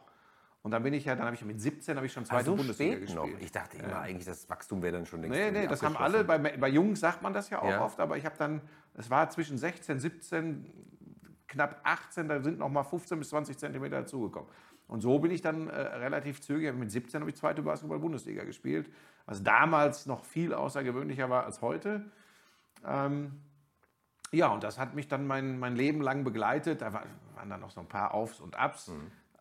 Und 0.63 0.73
dann 0.73 0.83
bin 0.83 0.93
ich 0.93 1.05
ja, 1.05 1.15
dann 1.15 1.25
habe 1.27 1.37
ich 1.37 1.45
mit 1.45 1.61
17 1.61 1.97
habe 1.97 2.07
ich 2.07 2.13
schon 2.13 2.25
zweite 2.25 2.47
so 2.47 2.57
Bundesliga 2.57 2.97
spät 2.97 3.15
noch. 3.15 3.23
gespielt. 3.23 3.43
Ich 3.43 3.53
dachte 3.53 3.79
immer 3.79 4.01
eigentlich, 4.01 4.27
das 4.27 4.49
Wachstum 4.51 4.83
wäre 4.83 4.93
dann 4.93 5.07
schon 5.07 5.23
längst 5.23 5.39
Nee, 5.39 5.51
nee, 5.53 5.67
das 5.67 5.83
haben 5.83 5.97
alle, 5.97 6.25
bei, 6.25 6.39
bei 6.39 6.69
Jungs 6.69 7.01
sagt 7.01 7.23
man 7.23 7.33
das 7.33 7.49
ja 7.51 7.61
auch 7.63 7.71
Ja. 7.71 7.85
oft, 7.85 8.01
aber 8.01 8.17
ich 8.17 8.25
habe 8.25 8.37
dann, 8.37 8.61
es 8.95 9.09
war 9.09 9.31
zwischen 9.31 9.57
16, 9.57 9.99
17, 10.01 10.67
knapp 11.47 11.81
18, 11.85 12.29
da 12.29 12.43
sind 12.43 12.59
noch 12.59 12.69
mal 12.69 12.83
15 12.83 13.19
bis 13.19 13.31
20 13.31 13.57
Zentimeter 13.57 14.01
dazugekommen. 14.01 14.51
Und 14.89 15.01
so 15.01 15.19
bin 15.19 15.31
ich 15.31 15.43
dann 15.43 15.69
äh, 15.69 15.77
relativ 15.81 16.41
zügig, 16.41 16.75
mit 16.75 16.91
17 16.91 17.21
habe 17.21 17.31
ich 17.31 17.37
zweite 17.37 17.63
Basketball-Bundesliga 17.63 18.45
gespielt, 18.45 18.91
was 19.27 19.43
damals 19.43 20.07
noch 20.07 20.25
viel 20.25 20.53
außergewöhnlicher 20.55 21.31
war 21.31 21.45
als 21.45 21.63
heute. 21.63 22.11
Ähm, 22.85 23.41
ja, 24.33 24.49
und 24.49 24.63
das 24.65 24.79
hat 24.79 24.95
mich 24.95 25.09
dann 25.09 25.27
mein, 25.27 25.59
mein 25.59 25.77
Leben 25.77 26.03
lang 26.03 26.25
begleitet. 26.25 26.83
Da 26.83 26.93
war, 26.93 27.05
waren 27.35 27.49
dann 27.49 27.61
noch 27.61 27.71
so 27.71 27.81
ein 27.81 27.87
paar 27.89 28.13
Aufs 28.13 28.41
und 28.41 28.57
Abs. 28.59 28.91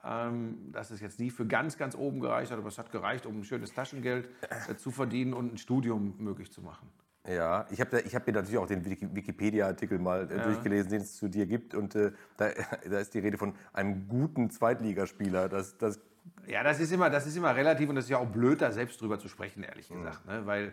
Ähm, 0.04 0.72
dass 0.72 0.92
es 0.92 1.02
jetzt 1.02 1.20
nie 1.20 1.32
für 1.32 1.46
ganz, 1.46 1.78
ganz 1.78 1.96
oben 1.96 2.20
gereicht 2.20 2.52
hat, 2.52 2.60
aber 2.60 2.68
es 2.68 2.78
hat 2.78 2.92
gereicht, 2.92 3.26
um 3.26 3.40
ein 3.40 3.44
schönes 3.44 3.74
Taschengeld 3.74 4.30
äh, 4.70 4.76
zu 4.76 4.92
verdienen 4.92 5.34
und 5.34 5.54
ein 5.54 5.58
Studium 5.58 6.14
möglich 6.20 6.52
zu 6.52 6.62
machen. 6.62 6.88
Ja, 7.28 7.66
ich 7.72 7.82
habe 7.82 7.98
hab 7.98 8.26
mir 8.28 8.32
natürlich 8.34 8.58
auch 8.58 8.68
den 8.68 8.86
Wiki- 8.86 9.14
Wikipedia-Artikel 9.14 10.00
mal 10.00 10.32
äh, 10.32 10.42
durchgelesen, 10.44 10.92
den 10.92 11.02
es 11.02 11.18
zu 11.18 11.28
dir 11.28 11.46
gibt. 11.46 11.74
Und 11.76 11.96
äh, 11.96 12.12
da, 12.38 12.50
da 12.90 13.00
ist 13.00 13.14
die 13.16 13.20
Rede 13.20 13.38
von 13.38 13.54
einem 13.74 14.08
guten 14.08 14.50
Zweitligaspieler. 14.50 15.50
Das, 15.50 15.78
das, 15.78 16.00
Ja, 16.46 16.64
das 16.64 16.80
ist, 16.80 16.92
immer, 16.94 17.10
das 17.10 17.26
ist 17.28 17.36
immer 17.36 17.54
relativ 17.56 17.90
und 17.90 17.96
das 17.96 18.06
ist 18.06 18.12
ja 18.12 18.18
auch 18.20 18.30
blöd, 18.30 18.62
da 18.62 18.72
selbst 18.72 19.02
drüber 19.02 19.20
zu 19.20 19.28
sprechen, 19.28 19.64
ehrlich 19.64 19.90
gesagt. 19.90 20.26
Ne? 20.26 20.46
Weil, 20.46 20.68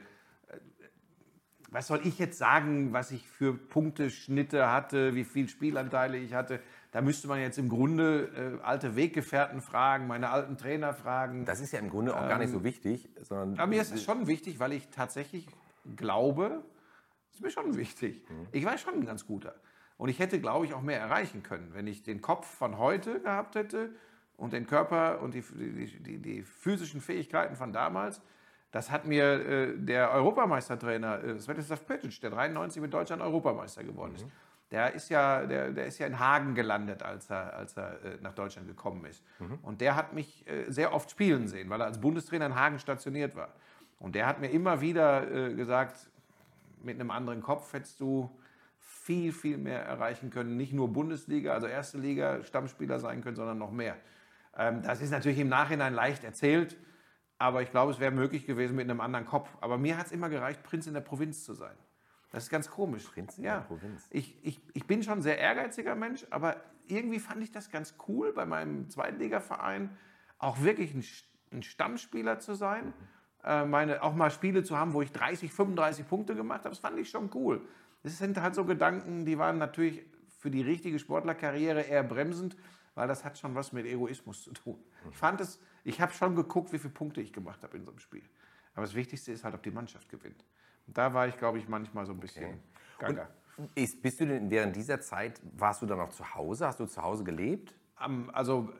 äh, 0.48 0.58
was 1.70 1.88
soll 1.88 2.02
ich 2.04 2.20
jetzt 2.20 2.38
sagen, 2.38 2.92
was 2.92 3.10
ich 3.10 3.26
für 3.28 3.54
Punkteschnitte 3.54 4.70
hatte, 4.70 5.14
wie 5.16 5.24
viel 5.24 5.48
Spielanteile 5.48 6.18
ich 6.18 6.34
hatte? 6.34 6.60
Da 6.94 7.00
müsste 7.00 7.26
man 7.26 7.40
jetzt 7.40 7.58
im 7.58 7.68
Grunde 7.68 8.60
äh, 8.62 8.64
alte 8.64 8.94
Weggefährten 8.94 9.60
fragen, 9.60 10.06
meine 10.06 10.30
alten 10.30 10.56
Trainer 10.56 10.94
fragen. 10.94 11.44
das 11.44 11.58
ist 11.58 11.72
ja 11.72 11.80
im 11.80 11.90
Grunde 11.90 12.14
auch 12.14 12.28
gar 12.28 12.38
nicht 12.38 12.52
so 12.52 12.62
wichtig, 12.62 13.08
sondern 13.20 13.58
Aber 13.58 13.66
mir 13.66 13.82
ist 13.82 13.92
es 13.92 14.04
schon 14.04 14.28
wichtig, 14.28 14.60
weil 14.60 14.72
ich 14.72 14.90
tatsächlich 14.90 15.48
glaube, 15.96 16.62
ist 17.32 17.42
mir 17.42 17.50
schon 17.50 17.76
wichtig. 17.76 18.22
Ich 18.52 18.64
war 18.64 18.78
schon 18.78 18.94
ein 18.94 19.04
ganz 19.04 19.26
guter. 19.26 19.56
Und 19.96 20.08
ich 20.08 20.20
hätte, 20.20 20.40
glaube 20.40 20.66
ich, 20.66 20.74
auch 20.74 20.82
mehr 20.82 21.00
erreichen 21.00 21.42
können, 21.42 21.70
wenn 21.74 21.88
ich 21.88 22.04
den 22.04 22.22
Kopf 22.22 22.46
von 22.46 22.78
heute 22.78 23.18
gehabt 23.18 23.56
hätte 23.56 23.90
und 24.36 24.52
den 24.52 24.68
Körper 24.68 25.20
und 25.20 25.34
die, 25.34 25.42
die, 25.42 25.98
die, 26.00 26.18
die 26.18 26.42
physischen 26.42 27.00
Fähigkeiten 27.00 27.56
von 27.56 27.72
damals. 27.72 28.20
Das 28.70 28.92
hat 28.92 29.04
mir 29.04 29.24
äh, 29.24 29.76
der 29.76 30.12
Europameistertrainer 30.12 31.24
äh, 31.24 31.40
Svetislav 31.40 31.84
Petic, 31.86 32.20
der 32.20 32.30
93 32.30 32.80
mit 32.80 32.94
Deutschland 32.94 33.20
Europameister 33.20 33.82
geworden 33.82 34.14
ist. 34.14 34.26
Der 34.74 34.92
ist, 34.92 35.08
ja, 35.08 35.46
der, 35.46 35.70
der 35.70 35.86
ist 35.86 36.00
ja 36.00 36.08
in 36.08 36.18
Hagen 36.18 36.56
gelandet, 36.56 37.04
als 37.04 37.30
er, 37.30 37.54
als 37.54 37.76
er 37.76 37.92
äh, 38.04 38.18
nach 38.20 38.34
Deutschland 38.34 38.66
gekommen 38.66 39.04
ist. 39.04 39.22
Und 39.62 39.80
der 39.80 39.94
hat 39.94 40.14
mich 40.14 40.44
äh, 40.48 40.68
sehr 40.68 40.92
oft 40.92 41.08
spielen 41.12 41.46
sehen, 41.46 41.70
weil 41.70 41.80
er 41.80 41.86
als 41.86 42.00
Bundestrainer 42.00 42.46
in 42.46 42.56
Hagen 42.56 42.80
stationiert 42.80 43.36
war. 43.36 43.50
Und 44.00 44.16
der 44.16 44.26
hat 44.26 44.40
mir 44.40 44.48
immer 44.48 44.80
wieder 44.80 45.30
äh, 45.30 45.54
gesagt, 45.54 46.10
mit 46.82 46.98
einem 46.98 47.12
anderen 47.12 47.40
Kopf 47.40 47.72
hättest 47.72 48.00
du 48.00 48.28
viel, 48.80 49.32
viel 49.32 49.58
mehr 49.58 49.84
erreichen 49.84 50.30
können. 50.30 50.56
Nicht 50.56 50.72
nur 50.72 50.92
Bundesliga, 50.92 51.52
also 51.52 51.68
erste 51.68 51.98
Liga, 51.98 52.42
Stammspieler 52.42 52.98
sein 52.98 53.22
können, 53.22 53.36
sondern 53.36 53.58
noch 53.58 53.70
mehr. 53.70 53.96
Ähm, 54.56 54.82
das 54.82 55.00
ist 55.00 55.10
natürlich 55.10 55.38
im 55.38 55.48
Nachhinein 55.48 55.94
leicht 55.94 56.24
erzählt, 56.24 56.76
aber 57.38 57.62
ich 57.62 57.70
glaube, 57.70 57.92
es 57.92 58.00
wäre 58.00 58.10
möglich 58.10 58.44
gewesen 58.44 58.74
mit 58.74 58.90
einem 58.90 59.00
anderen 59.00 59.24
Kopf. 59.24 59.48
Aber 59.60 59.78
mir 59.78 59.96
hat 59.96 60.06
es 60.06 60.12
immer 60.12 60.30
gereicht, 60.30 60.64
Prinz 60.64 60.88
in 60.88 60.94
der 60.94 61.00
Provinz 61.00 61.44
zu 61.44 61.54
sein. 61.54 61.76
Das 62.34 62.44
ist 62.44 62.50
ganz 62.50 62.68
komisch. 62.68 63.04
Prinz 63.04 63.38
in 63.38 63.44
ja. 63.44 63.60
Provinz. 63.60 64.06
Ich, 64.10 64.36
ich, 64.42 64.60
ich 64.72 64.86
bin 64.86 65.02
schon 65.02 65.18
ein 65.18 65.22
sehr 65.22 65.38
ehrgeiziger 65.38 65.94
Mensch, 65.94 66.26
aber 66.30 66.56
irgendwie 66.88 67.20
fand 67.20 67.42
ich 67.42 67.52
das 67.52 67.70
ganz 67.70 67.94
cool, 68.08 68.32
bei 68.32 68.44
meinem 68.44 68.90
Zweitligaverein 68.90 69.96
auch 70.38 70.60
wirklich 70.60 70.94
ein, 70.94 71.04
ein 71.52 71.62
Stammspieler 71.62 72.40
zu 72.40 72.54
sein. 72.54 72.92
Äh, 73.44 73.64
meine, 73.64 74.02
auch 74.02 74.14
mal 74.14 74.30
Spiele 74.30 74.64
zu 74.64 74.76
haben, 74.76 74.94
wo 74.94 75.02
ich 75.02 75.12
30, 75.12 75.52
35 75.52 76.08
Punkte 76.08 76.34
gemacht 76.34 76.60
habe, 76.60 76.70
das 76.70 76.78
fand 76.78 76.98
ich 76.98 77.08
schon 77.08 77.30
cool. 77.34 77.60
Das 78.02 78.18
sind 78.18 78.40
halt 78.40 78.54
so 78.54 78.64
Gedanken, 78.64 79.24
die 79.24 79.38
waren 79.38 79.58
natürlich 79.58 80.04
für 80.38 80.50
die 80.50 80.62
richtige 80.62 80.98
Sportlerkarriere 80.98 81.82
eher 81.82 82.02
bremsend, 82.02 82.56
weil 82.94 83.08
das 83.08 83.24
hat 83.24 83.38
schon 83.38 83.54
was 83.54 83.72
mit 83.72 83.86
Egoismus 83.86 84.42
zu 84.42 84.52
tun. 84.52 84.82
Ich 85.10 85.16
fand 85.16 85.40
es, 85.40 85.60
ich 85.84 86.00
habe 86.00 86.12
schon 86.12 86.34
geguckt, 86.34 86.72
wie 86.72 86.78
viele 86.78 86.92
Punkte 86.92 87.20
ich 87.20 87.32
gemacht 87.32 87.62
habe 87.62 87.76
in 87.76 87.84
so 87.84 87.90
einem 87.90 88.00
Spiel. 88.00 88.24
Aber 88.74 88.82
das 88.82 88.94
Wichtigste 88.94 89.32
ist 89.32 89.44
halt, 89.44 89.54
ob 89.54 89.62
die 89.62 89.70
Mannschaft 89.70 90.08
gewinnt. 90.08 90.44
Da 90.86 91.14
war 91.14 91.28
ich, 91.28 91.36
glaube 91.36 91.58
ich, 91.58 91.68
manchmal 91.68 92.06
so 92.06 92.12
ein 92.12 92.20
bisschen 92.20 92.60
okay. 92.96 93.14
gaga. 93.14 93.28
Ist, 93.74 94.02
bist 94.02 94.20
du 94.20 94.26
denn 94.26 94.50
während 94.50 94.74
dieser 94.74 95.00
Zeit, 95.00 95.40
warst 95.56 95.80
du 95.82 95.86
dann 95.86 95.98
noch 95.98 96.10
zu 96.10 96.34
Hause? 96.34 96.66
Hast 96.66 96.80
du 96.80 96.86
zu 96.86 97.00
Hause 97.02 97.22
gelebt? 97.22 97.74
Um, 98.04 98.28
also 98.32 98.72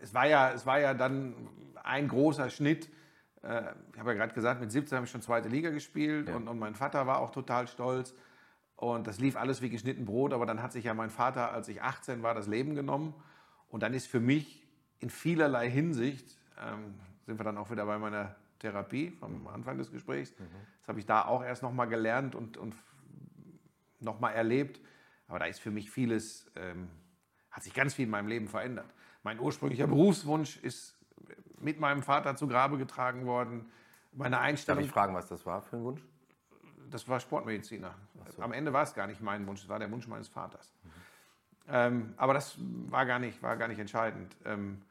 es 0.00 0.14
war, 0.14 0.26
ja, 0.26 0.50
es 0.52 0.64
war 0.64 0.80
ja 0.80 0.94
dann 0.94 1.34
ein 1.84 2.08
großer 2.08 2.48
Schnitt. 2.48 2.88
Äh, 3.42 3.62
ich 3.92 3.98
habe 3.98 4.10
ja 4.10 4.14
gerade 4.14 4.32
gesagt, 4.32 4.60
mit 4.60 4.72
17 4.72 4.96
habe 4.96 5.04
ich 5.04 5.10
schon 5.10 5.20
zweite 5.20 5.48
Liga 5.48 5.70
gespielt 5.70 6.28
ja. 6.28 6.36
und, 6.36 6.48
und 6.48 6.58
mein 6.58 6.74
Vater 6.74 7.06
war 7.06 7.18
auch 7.18 7.30
total 7.30 7.66
stolz. 7.68 8.14
Und 8.76 9.06
das 9.06 9.20
lief 9.20 9.36
alles 9.36 9.62
wie 9.62 9.70
geschnitten 9.70 10.06
Brot, 10.06 10.32
aber 10.32 10.46
dann 10.46 10.62
hat 10.62 10.72
sich 10.72 10.84
ja 10.84 10.94
mein 10.94 11.10
Vater, 11.10 11.52
als 11.52 11.68
ich 11.68 11.82
18 11.82 12.22
war, 12.22 12.34
das 12.34 12.48
Leben 12.48 12.74
genommen. 12.74 13.14
Und 13.68 13.82
dann 13.82 13.94
ist 13.94 14.08
für 14.08 14.18
mich 14.18 14.66
in 14.98 15.10
vielerlei 15.10 15.70
Hinsicht, 15.70 16.36
ähm, 16.60 16.94
sind 17.26 17.38
wir 17.38 17.44
dann 17.44 17.58
auch 17.58 17.70
wieder 17.70 17.86
bei 17.86 17.98
meiner 17.98 18.34
Therapie 18.62 19.10
vom 19.10 19.46
Anfang 19.48 19.76
des 19.76 19.90
Gesprächs, 19.90 20.38
mhm. 20.38 20.46
das 20.80 20.88
habe 20.88 20.98
ich 20.98 21.06
da 21.06 21.24
auch 21.26 21.42
erst 21.42 21.62
nochmal 21.62 21.88
gelernt 21.88 22.34
und, 22.34 22.56
und 22.56 22.74
nochmal 24.00 24.34
erlebt. 24.34 24.80
Aber 25.28 25.38
da 25.38 25.46
ist 25.46 25.60
für 25.60 25.70
mich 25.70 25.90
vieles, 25.90 26.50
ähm, 26.56 26.88
hat 27.50 27.62
sich 27.62 27.74
ganz 27.74 27.94
viel 27.94 28.04
in 28.04 28.10
meinem 28.10 28.28
Leben 28.28 28.48
verändert. 28.48 28.92
Mein 29.22 29.38
ursprünglicher 29.38 29.86
Berufswunsch 29.86 30.56
ist 30.58 30.98
mit 31.58 31.78
meinem 31.78 32.02
Vater 32.02 32.36
zu 32.36 32.48
Grabe 32.48 32.76
getragen 32.76 33.26
worden. 33.26 33.70
Meine 34.12 34.40
Einstellung. 34.40 34.80
Darf 34.80 34.86
ich 34.86 34.92
fragen, 34.92 35.14
was 35.14 35.28
das 35.28 35.46
war 35.46 35.62
für 35.62 35.76
ein 35.76 35.84
Wunsch? 35.84 36.02
Das 36.90 37.08
war 37.08 37.20
Sportmediziner. 37.20 37.94
So. 38.36 38.42
Am 38.42 38.52
Ende 38.52 38.72
war 38.72 38.82
es 38.82 38.94
gar 38.94 39.06
nicht 39.06 39.20
mein 39.20 39.46
Wunsch, 39.46 39.62
es 39.62 39.68
war 39.68 39.78
der 39.78 39.90
Wunsch 39.90 40.06
meines 40.06 40.28
Vaters. 40.28 40.74
Mhm. 40.82 40.90
Ähm, 41.68 42.14
aber 42.16 42.34
das 42.34 42.56
war 42.58 43.06
gar 43.06 43.18
nicht, 43.18 43.42
war 43.42 43.56
gar 43.56 43.68
nicht 43.68 43.78
entscheidend. 43.78 44.36
Ähm, 44.44 44.82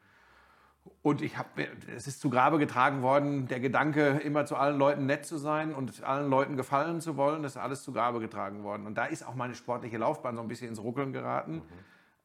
und 1.02 1.22
ich 1.22 1.36
habe, 1.36 1.48
es 1.94 2.06
ist 2.06 2.20
zu 2.20 2.30
Grabe 2.30 2.58
getragen 2.58 3.02
worden, 3.02 3.48
der 3.48 3.60
Gedanke, 3.60 4.20
immer 4.24 4.46
zu 4.46 4.56
allen 4.56 4.78
Leuten 4.78 5.06
nett 5.06 5.26
zu 5.26 5.36
sein 5.36 5.74
und 5.74 6.02
allen 6.02 6.28
Leuten 6.28 6.56
gefallen 6.56 7.00
zu 7.00 7.16
wollen, 7.16 7.42
das 7.42 7.52
ist 7.52 7.62
alles 7.62 7.82
zu 7.82 7.92
Grabe 7.92 8.20
getragen 8.20 8.62
worden. 8.62 8.86
Und 8.86 8.96
da 8.96 9.06
ist 9.06 9.26
auch 9.26 9.34
meine 9.34 9.54
sportliche 9.54 9.98
Laufbahn 9.98 10.36
so 10.36 10.42
ein 10.42 10.48
bisschen 10.48 10.68
ins 10.68 10.82
Ruckeln 10.82 11.12
geraten. 11.12 11.54
Mhm. 11.54 11.62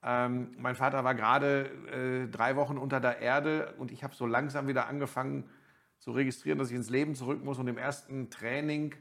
Ähm, 0.04 0.52
mein 0.60 0.76
Vater 0.76 1.04
war 1.04 1.16
gerade 1.16 1.72
äh, 1.92 2.28
drei 2.32 2.56
Wochen 2.56 2.78
unter 2.78 3.00
der 3.00 3.20
Erde 3.20 3.74
und 3.78 3.92
ich 3.92 4.04
habe 4.04 4.16
so 4.16 4.26
langsam 4.26 4.68
wieder 4.68 4.88
angefangen 4.88 5.50
zu 5.98 6.12
registrieren, 6.12 6.60
dass 6.60 6.70
ich 6.70 6.76
ins 6.76 6.90
Leben 6.90 7.16
zurück 7.16 7.44
muss. 7.44 7.58
Und 7.58 7.68
im 7.68 7.78
ersten 7.78 8.30
Training 8.30 8.94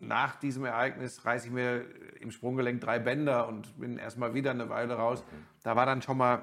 nach 0.00 0.34
diesem 0.36 0.64
Ereignis 0.64 1.24
reiße 1.24 1.46
ich 1.46 1.52
mir 1.52 1.84
im 2.20 2.32
Sprunggelenk 2.32 2.80
drei 2.80 2.98
Bänder 2.98 3.46
und 3.46 3.78
bin 3.78 3.98
erstmal 3.98 4.34
wieder 4.34 4.50
eine 4.50 4.68
Weile 4.68 4.94
raus. 4.94 5.22
Mhm. 5.22 5.46
Da 5.62 5.76
war 5.76 5.86
dann 5.86 6.02
schon 6.02 6.18
mal 6.18 6.42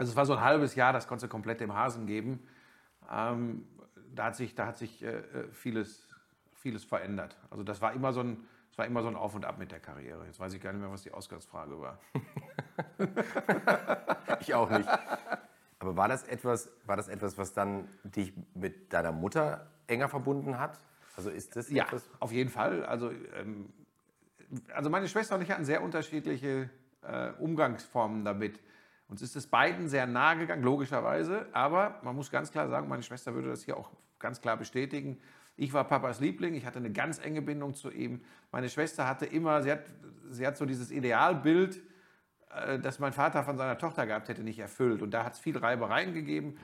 also 0.00 0.12
es 0.12 0.16
war 0.16 0.24
so 0.24 0.32
ein 0.32 0.40
halbes 0.40 0.76
Jahr, 0.76 0.94
das 0.94 1.06
konnte 1.06 1.28
komplett 1.28 1.60
dem 1.60 1.74
Hasen 1.74 2.06
geben. 2.06 2.42
Ähm, 3.12 3.66
da 4.14 4.24
hat 4.24 4.36
sich, 4.36 4.54
da 4.54 4.64
hat 4.64 4.78
sich 4.78 5.04
äh, 5.04 5.08
äh, 5.08 5.52
vieles, 5.52 6.08
vieles 6.54 6.84
verändert. 6.84 7.36
Also 7.50 7.62
das 7.64 7.82
war 7.82 7.92
immer 7.92 8.14
so 8.14 8.20
ein, 8.20 8.48
das 8.70 8.78
war 8.78 8.86
immer 8.86 9.02
so 9.02 9.08
ein 9.08 9.14
Auf 9.14 9.34
und 9.34 9.44
Ab 9.44 9.58
mit 9.58 9.72
der 9.72 9.78
Karriere. 9.78 10.24
Jetzt 10.24 10.40
weiß 10.40 10.54
ich 10.54 10.62
gar 10.62 10.72
nicht 10.72 10.80
mehr, 10.80 10.90
was 10.90 11.02
die 11.02 11.12
Ausgangsfrage 11.12 11.78
war. 11.78 11.98
ich 14.40 14.54
auch 14.54 14.70
nicht. 14.70 14.88
Aber 15.80 15.96
war 15.98 16.08
das 16.08 16.22
etwas, 16.22 16.70
war 16.86 16.96
das 16.96 17.08
etwas, 17.08 17.36
was 17.36 17.52
dann 17.52 17.86
dich 18.02 18.32
mit 18.54 18.94
deiner 18.94 19.12
Mutter 19.12 19.66
enger 19.86 20.08
verbunden 20.08 20.58
hat? 20.58 20.78
Also 21.14 21.28
ist 21.28 21.56
das 21.56 21.68
ja, 21.68 21.84
etwas? 21.84 22.08
auf 22.20 22.32
jeden 22.32 22.48
Fall. 22.48 22.86
Also, 22.86 23.10
ähm, 23.36 23.70
also 24.74 24.88
meine 24.88 25.08
Schwester 25.08 25.34
und 25.34 25.42
ich 25.42 25.50
hatten 25.50 25.66
sehr 25.66 25.82
unterschiedliche 25.82 26.70
äh, 27.02 27.32
Umgangsformen 27.32 28.24
damit. 28.24 28.60
Uns 29.10 29.22
ist 29.22 29.34
es 29.34 29.48
beiden 29.48 29.88
sehr 29.88 30.06
nahe 30.06 30.38
gegangen, 30.38 30.62
logischerweise. 30.62 31.46
Aber 31.52 32.00
man 32.02 32.14
muss 32.14 32.30
ganz 32.30 32.52
klar 32.52 32.68
sagen, 32.68 32.88
meine 32.88 33.02
Schwester 33.02 33.34
würde 33.34 33.48
das 33.48 33.64
hier 33.64 33.76
auch 33.76 33.90
ganz 34.20 34.40
klar 34.40 34.56
bestätigen. 34.56 35.18
Ich 35.56 35.72
war 35.72 35.84
Papas 35.84 36.20
Liebling, 36.20 36.54
ich 36.54 36.64
hatte 36.64 36.78
eine 36.78 36.92
ganz 36.92 37.18
enge 37.18 37.42
Bindung 37.42 37.74
zu 37.74 37.90
ihm. 37.90 38.22
Meine 38.52 38.68
Schwester 38.68 39.06
hatte 39.06 39.26
immer, 39.26 39.62
sie 39.62 39.72
hat, 39.72 39.84
sie 40.30 40.46
hat 40.46 40.56
so 40.56 40.64
dieses 40.64 40.90
Idealbild, 40.92 41.80
äh, 42.54 42.78
das 42.78 43.00
mein 43.00 43.12
Vater 43.12 43.42
von 43.42 43.58
seiner 43.58 43.76
Tochter 43.76 44.06
gehabt 44.06 44.28
hätte, 44.28 44.42
nicht 44.42 44.60
erfüllt. 44.60 45.02
Und 45.02 45.10
da 45.10 45.24
hat 45.24 45.34
es 45.34 45.38
viel 45.40 45.58
Reibereien 45.58 46.14
gegeben. 46.14 46.56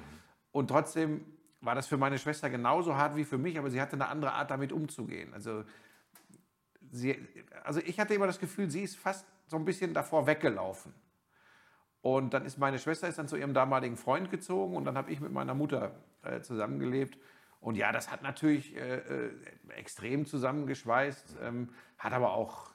Und 0.52 0.68
trotzdem 0.68 1.24
war 1.60 1.74
das 1.74 1.88
für 1.88 1.96
meine 1.96 2.18
Schwester 2.18 2.48
genauso 2.48 2.96
hart 2.96 3.16
wie 3.16 3.24
für 3.24 3.38
mich, 3.38 3.58
aber 3.58 3.70
sie 3.70 3.80
hatte 3.80 3.94
eine 3.94 4.06
andere 4.06 4.32
Art, 4.32 4.52
damit 4.52 4.72
umzugehen. 4.72 5.34
Also, 5.34 5.64
sie, 6.92 7.18
also 7.64 7.80
ich 7.80 7.98
hatte 7.98 8.14
immer 8.14 8.28
das 8.28 8.38
Gefühl, 8.38 8.70
sie 8.70 8.82
ist 8.82 8.96
fast 8.96 9.26
so 9.46 9.56
ein 9.56 9.64
bisschen 9.64 9.92
davor 9.92 10.26
weggelaufen. 10.28 10.94
Und 12.06 12.34
dann 12.34 12.44
ist 12.44 12.56
meine 12.56 12.78
Schwester 12.78 13.08
ist 13.08 13.18
dann 13.18 13.26
zu 13.26 13.36
ihrem 13.36 13.52
damaligen 13.52 13.96
Freund 13.96 14.30
gezogen 14.30 14.76
und 14.76 14.84
dann 14.84 14.96
habe 14.96 15.10
ich 15.10 15.18
mit 15.18 15.32
meiner 15.32 15.54
Mutter 15.54 15.90
äh, 16.22 16.40
zusammengelebt. 16.40 17.18
Und 17.60 17.76
ja, 17.76 17.90
das 17.90 18.12
hat 18.12 18.22
natürlich 18.22 18.76
äh, 18.76 18.98
äh, 18.98 19.30
extrem 19.74 20.24
zusammengeschweißt, 20.24 21.38
ähm, 21.42 21.70
hat 21.98 22.12
aber 22.12 22.34
auch 22.34 22.70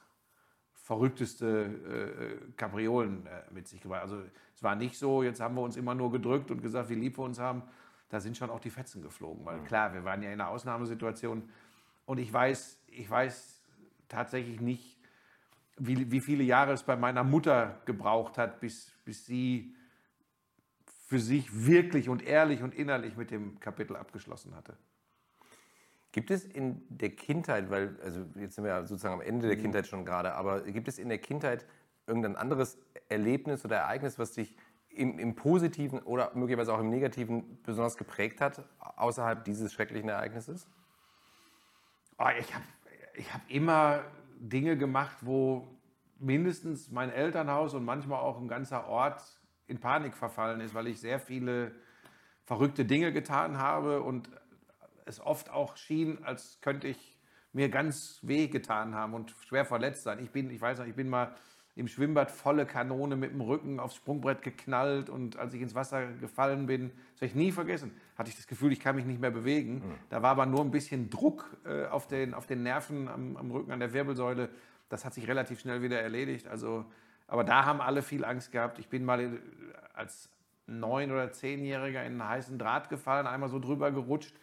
verrückteste 0.73 1.47
äh, 1.47 2.51
Kapriolen 2.57 3.25
äh, 3.25 3.53
mit 3.53 3.69
sich 3.69 3.79
gebracht. 3.79 4.01
Also 4.01 4.21
es 4.53 4.63
war 4.63 4.75
nicht 4.75 4.99
so, 4.99 5.23
jetzt 5.23 5.39
haben 5.39 5.55
wir 5.55 5.61
uns 5.61 5.77
immer 5.77 5.95
nur 5.95 6.11
gedrückt 6.11 6.51
und 6.51 6.61
gesagt, 6.61 6.89
wie 6.89 6.95
lieb 6.95 7.17
wir 7.17 7.23
uns 7.23 7.39
haben. 7.39 7.63
Da 8.09 8.19
sind 8.19 8.35
schon 8.35 8.49
auch 8.49 8.59
die 8.59 8.69
Fetzen 8.69 9.01
geflogen. 9.01 9.45
Weil 9.45 9.59
mhm. 9.59 9.63
klar, 9.63 9.93
wir 9.93 10.03
waren 10.03 10.21
ja 10.21 10.27
in 10.27 10.41
einer 10.41 10.49
Ausnahmesituation. 10.49 11.49
Und 12.05 12.17
ich 12.17 12.33
weiß, 12.33 12.83
ich 12.87 13.09
weiß 13.09 13.61
tatsächlich 14.09 14.59
nicht, 14.59 14.97
wie, 15.77 16.11
wie 16.11 16.21
viele 16.21 16.43
Jahre 16.43 16.73
es 16.73 16.83
bei 16.83 16.95
meiner 16.95 17.23
Mutter 17.23 17.81
gebraucht 17.85 18.37
hat, 18.37 18.59
bis, 18.59 18.93
bis 19.11 19.25
sie 19.25 19.75
für 20.85 21.19
sich 21.19 21.65
wirklich 21.65 22.07
und 22.07 22.23
ehrlich 22.23 22.63
und 22.63 22.73
innerlich 22.73 23.17
mit 23.17 23.29
dem 23.29 23.59
Kapitel 23.59 23.97
abgeschlossen 23.97 24.55
hatte. 24.55 24.77
Gibt 26.13 26.31
es 26.31 26.45
in 26.45 26.81
der 26.87 27.09
Kindheit, 27.09 27.69
weil, 27.69 27.99
also 28.01 28.25
jetzt 28.35 28.55
sind 28.55 28.63
wir 28.63 28.71
ja 28.71 28.85
sozusagen 28.85 29.15
am 29.15 29.21
Ende 29.21 29.49
der 29.49 29.57
mhm. 29.57 29.63
Kindheit 29.63 29.87
schon 29.87 30.05
gerade, 30.05 30.33
aber 30.35 30.61
gibt 30.61 30.87
es 30.87 30.97
in 30.97 31.09
der 31.09 31.17
Kindheit 31.17 31.65
irgendein 32.07 32.37
anderes 32.37 32.77
Erlebnis 33.09 33.65
oder 33.65 33.79
Ereignis, 33.79 34.17
was 34.17 34.31
dich 34.31 34.55
im, 34.87 35.19
im 35.19 35.35
Positiven 35.35 35.99
oder 35.99 36.31
möglicherweise 36.33 36.73
auch 36.73 36.79
im 36.79 36.89
Negativen 36.89 37.61
besonders 37.63 37.97
geprägt 37.97 38.39
hat, 38.39 38.63
außerhalb 38.79 39.43
dieses 39.43 39.73
schrecklichen 39.73 40.07
Ereignisses? 40.07 40.69
Oh, 42.17 42.29
ich 42.39 42.55
habe 42.55 42.63
ich 43.15 43.33
hab 43.33 43.41
immer 43.49 44.05
Dinge 44.39 44.77
gemacht, 44.77 45.17
wo 45.19 45.67
mindestens 46.21 46.91
mein 46.91 47.11
Elternhaus 47.11 47.73
und 47.73 47.83
manchmal 47.83 48.19
auch 48.19 48.39
ein 48.39 48.47
ganzer 48.47 48.87
Ort 48.87 49.21
in 49.67 49.79
Panik 49.79 50.15
verfallen 50.15 50.61
ist, 50.61 50.73
weil 50.73 50.87
ich 50.87 50.99
sehr 50.99 51.19
viele 51.19 51.71
verrückte 52.43 52.85
Dinge 52.85 53.13
getan 53.13 53.57
habe 53.57 54.01
und 54.01 54.29
es 55.05 55.19
oft 55.19 55.49
auch 55.49 55.77
schien, 55.77 56.23
als 56.23 56.59
könnte 56.61 56.87
ich 56.87 57.17
mir 57.53 57.69
ganz 57.69 58.19
weh 58.21 58.47
getan 58.47 58.95
haben 58.95 59.13
und 59.13 59.31
schwer 59.47 59.65
verletzt 59.65 60.03
sein. 60.03 60.19
Ich 60.23 60.31
bin, 60.31 60.49
ich 60.51 60.61
weiß 60.61 60.79
noch, 60.79 60.85
ich 60.85 60.95
bin 60.95 61.09
mal 61.09 61.35
im 61.75 61.87
Schwimmbad 61.87 62.31
volle 62.31 62.65
Kanone 62.65 63.15
mit 63.15 63.31
dem 63.31 63.41
Rücken 63.41 63.79
aufs 63.79 63.95
Sprungbrett 63.95 64.41
geknallt 64.41 65.09
und 65.09 65.37
als 65.37 65.53
ich 65.53 65.61
ins 65.61 65.73
Wasser 65.73 66.07
gefallen 66.19 66.65
bin, 66.65 66.91
das 67.13 67.21
werde 67.21 67.31
ich 67.31 67.35
nie 67.35 67.51
vergessen, 67.51 67.91
hatte 68.17 68.29
ich 68.29 68.35
das 68.35 68.47
Gefühl, 68.47 68.73
ich 68.73 68.79
kann 68.79 68.95
mich 68.95 69.05
nicht 69.05 69.21
mehr 69.21 69.31
bewegen. 69.31 69.75
Mhm. 69.75 69.93
Da 70.09 70.21
war 70.21 70.31
aber 70.31 70.45
nur 70.45 70.61
ein 70.61 70.71
bisschen 70.71 71.09
Druck 71.09 71.57
äh, 71.65 71.85
auf, 71.85 72.07
den, 72.07 72.33
auf 72.33 72.45
den 72.45 72.63
Nerven 72.63 73.07
am, 73.07 73.37
am, 73.37 73.51
Rücken, 73.51 73.71
an 73.71 73.79
der 73.79 73.93
Wirbelsäule. 73.93 74.49
Das 74.91 75.05
hat 75.05 75.13
sich 75.13 75.27
relativ 75.27 75.59
schnell 75.59 75.81
wieder 75.81 76.01
erledigt. 76.01 76.47
Also, 76.47 76.85
aber 77.27 77.43
da 77.43 77.65
haben 77.65 77.81
alle 77.81 78.01
viel 78.01 78.25
Angst 78.25 78.51
gehabt. 78.51 78.79
Ich 78.79 78.89
bin 78.89 79.05
mal 79.05 79.39
als 79.93 80.29
neun- 80.67 81.11
oder 81.11 81.31
zehnjähriger 81.31 82.01
in 82.03 82.13
einen 82.13 82.27
heißen 82.27 82.57
Draht 82.57 82.89
gefallen, 82.89 83.27
einmal 83.27 83.49
so 83.49 83.59
drüber 83.59 83.91
gerutscht 83.91 84.35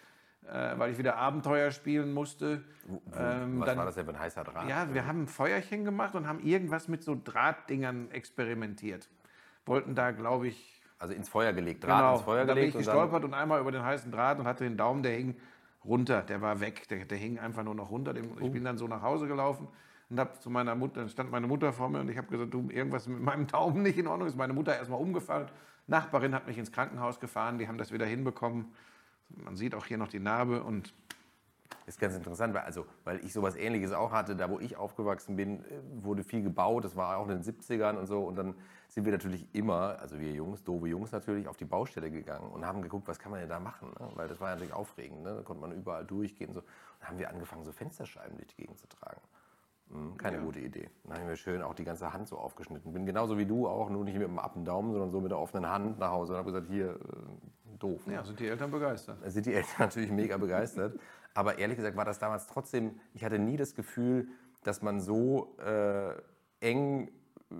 äh, 0.46 0.78
weil 0.78 0.92
ich 0.92 0.98
wieder 0.98 1.16
Abenteuer 1.16 1.70
spielen 1.70 2.12
musste. 2.12 2.62
Wo, 2.86 3.02
ähm, 3.16 3.60
was 3.60 3.66
dann, 3.66 3.78
war 3.78 3.84
das 3.84 3.94
denn 3.96 4.06
für 4.06 4.12
ein 4.12 4.18
heißer 4.18 4.44
Draht? 4.44 4.68
Ja, 4.68 4.92
wir 4.92 5.06
haben 5.06 5.22
ein 5.22 5.26
Feuerchen 5.28 5.84
gemacht 5.84 6.14
und 6.14 6.26
haben 6.26 6.40
irgendwas 6.40 6.88
mit 6.88 7.02
so 7.02 7.20
Drahtdingern 7.22 8.10
experimentiert. 8.10 9.08
Wollten 9.66 9.94
da, 9.94 10.10
glaube 10.10 10.48
ich... 10.48 10.82
Also 10.98 11.14
ins 11.14 11.28
Feuer 11.28 11.52
gelegt, 11.52 11.84
Draht 11.84 11.98
genau, 11.98 12.14
ins 12.14 12.22
Feuer 12.22 12.44
da 12.44 12.54
gelegt. 12.54 12.74
Da 12.74 12.78
bin 12.78 12.80
ich 12.80 12.86
gestolpert 12.86 13.24
und, 13.24 13.30
und 13.30 13.34
einmal 13.34 13.60
über 13.60 13.70
den 13.70 13.84
heißen 13.84 14.10
Draht 14.10 14.38
und 14.38 14.46
hatte 14.46 14.64
den 14.64 14.76
Daumen, 14.76 15.02
der 15.02 15.12
hing 15.12 15.36
runter, 15.84 16.22
der 16.22 16.40
war 16.40 16.60
weg, 16.60 16.88
der, 16.88 17.04
der 17.04 17.18
hing 17.18 17.38
einfach 17.38 17.62
nur 17.62 17.74
noch 17.74 17.90
runter. 17.90 18.16
Ich 18.16 18.24
oh. 18.40 18.48
bin 18.48 18.64
dann 18.64 18.78
so 18.78 18.88
nach 18.88 19.02
Hause 19.02 19.28
gelaufen 19.28 19.68
und 20.10 20.18
habe 20.18 20.38
zu 20.40 20.50
meiner 20.50 20.74
Mutter, 20.74 21.00
dann 21.00 21.08
stand 21.08 21.30
meine 21.30 21.46
Mutter 21.46 21.72
vor 21.72 21.88
mir 21.88 22.00
und 22.00 22.08
ich 22.08 22.16
habe 22.16 22.28
gesagt, 22.28 22.52
du, 22.54 22.68
irgendwas 22.70 23.06
mit 23.06 23.20
meinem 23.20 23.46
Daumen 23.46 23.82
nicht 23.82 23.98
in 23.98 24.06
Ordnung, 24.06 24.28
ist 24.28 24.36
meine 24.36 24.52
Mutter 24.52 24.76
erstmal 24.76 25.00
umgefallen. 25.00 25.48
Nachbarin 25.86 26.34
hat 26.34 26.46
mich 26.46 26.58
ins 26.58 26.72
Krankenhaus 26.72 27.20
gefahren, 27.20 27.58
die 27.58 27.68
haben 27.68 27.78
das 27.78 27.92
wieder 27.92 28.06
hinbekommen. 28.06 28.66
Man 29.28 29.56
sieht 29.56 29.74
auch 29.74 29.84
hier 29.84 29.98
noch 29.98 30.08
die 30.08 30.20
Narbe 30.20 30.62
und 30.62 30.94
Ist 31.86 31.98
ganz 31.98 32.14
interessant, 32.14 32.52
weil, 32.52 32.62
also, 32.62 32.84
weil 33.04 33.24
ich 33.24 33.32
sowas 33.32 33.56
ähnliches 33.56 33.92
auch 33.92 34.12
hatte, 34.12 34.36
da 34.36 34.50
wo 34.50 34.60
ich 34.60 34.76
aufgewachsen 34.76 35.36
bin, 35.36 35.64
äh, 35.64 35.80
wurde 36.02 36.22
viel 36.22 36.42
gebaut, 36.42 36.84
das 36.84 36.96
war 36.96 37.16
auch 37.16 37.28
in 37.28 37.40
den 37.40 37.42
70ern 37.42 37.96
und 37.96 38.06
so. 38.06 38.20
Und 38.20 38.36
dann 38.36 38.54
sind 38.88 39.06
wir 39.06 39.12
natürlich 39.12 39.46
immer, 39.54 39.98
also 39.98 40.18
wir 40.20 40.32
Jungs, 40.32 40.62
doofe 40.62 40.88
Jungs 40.88 41.12
natürlich, 41.12 41.48
auf 41.48 41.56
die 41.56 41.64
Baustelle 41.64 42.10
gegangen 42.10 42.50
und 42.50 42.66
haben 42.66 42.82
geguckt, 42.82 43.08
was 43.08 43.18
kann 43.18 43.30
man 43.30 43.40
denn 43.40 43.48
da 43.48 43.58
machen. 43.58 43.88
Ne? 43.98 44.10
Weil 44.14 44.28
das 44.28 44.38
war 44.38 44.50
natürlich 44.50 44.74
aufregend, 44.74 45.22
ne? 45.22 45.36
da 45.36 45.42
konnte 45.42 45.62
man 45.62 45.72
überall 45.72 46.04
durchgehen. 46.04 46.52
So. 46.52 46.60
Und 46.60 46.66
dann 47.00 47.08
haben 47.08 47.18
wir 47.18 47.30
angefangen, 47.30 47.64
so 47.64 47.72
Fensterscheiben 47.72 48.36
durch 48.36 48.48
die 48.48 48.56
Gegend 48.56 48.78
zu 48.78 48.86
tragen. 48.88 49.20
Hm, 49.90 50.16
keine 50.18 50.36
Ja. 50.36 50.42
gute 50.42 50.60
Idee. 50.60 50.90
Dann 51.04 51.12
habe 51.14 51.22
ich 51.22 51.28
mir 51.28 51.36
schön 51.36 51.62
auch 51.62 51.74
die 51.74 51.84
ganze 51.84 52.12
Hand 52.12 52.28
so 52.28 52.36
aufgeschnitten. 52.36 52.92
Bin 52.92 53.06
genauso 53.06 53.38
wie 53.38 53.46
du 53.46 53.66
auch, 53.66 53.88
nur 53.88 54.04
nicht 54.04 54.18
mit 54.18 54.26
dem 54.28 54.38
Appendaumen, 54.38 54.92
sondern 54.92 55.10
so 55.10 55.20
mit 55.20 55.30
der 55.30 55.38
offenen 55.38 55.68
Hand 55.70 55.98
nach 55.98 56.10
Hause 56.10 56.32
und 56.34 56.38
habe 56.38 56.52
gesagt, 56.52 56.66
hier, 56.68 56.90
äh, 56.90 57.76
doof. 57.78 58.06
ne? 58.06 58.14
Ja, 58.14 58.24
sind 58.24 58.38
die 58.38 58.48
Eltern 58.48 58.70
begeistert. 58.70 59.18
Da 59.22 59.30
sind 59.30 59.46
die 59.46 59.54
Eltern 59.54 59.72
natürlich 59.78 60.10
mega 60.10 60.36
begeistert. 60.36 60.98
Aber 61.34 61.58
ehrlich 61.58 61.76
gesagt 61.76 61.96
war 61.96 62.04
das 62.04 62.18
damals 62.18 62.46
trotzdem, 62.46 62.98
ich 63.14 63.24
hatte 63.24 63.38
nie 63.38 63.56
das 63.56 63.74
Gefühl, 63.74 64.28
dass 64.62 64.82
man 64.82 65.00
so 65.00 65.56
äh, 65.64 66.12
eng 66.60 67.08
äh, 67.50 67.54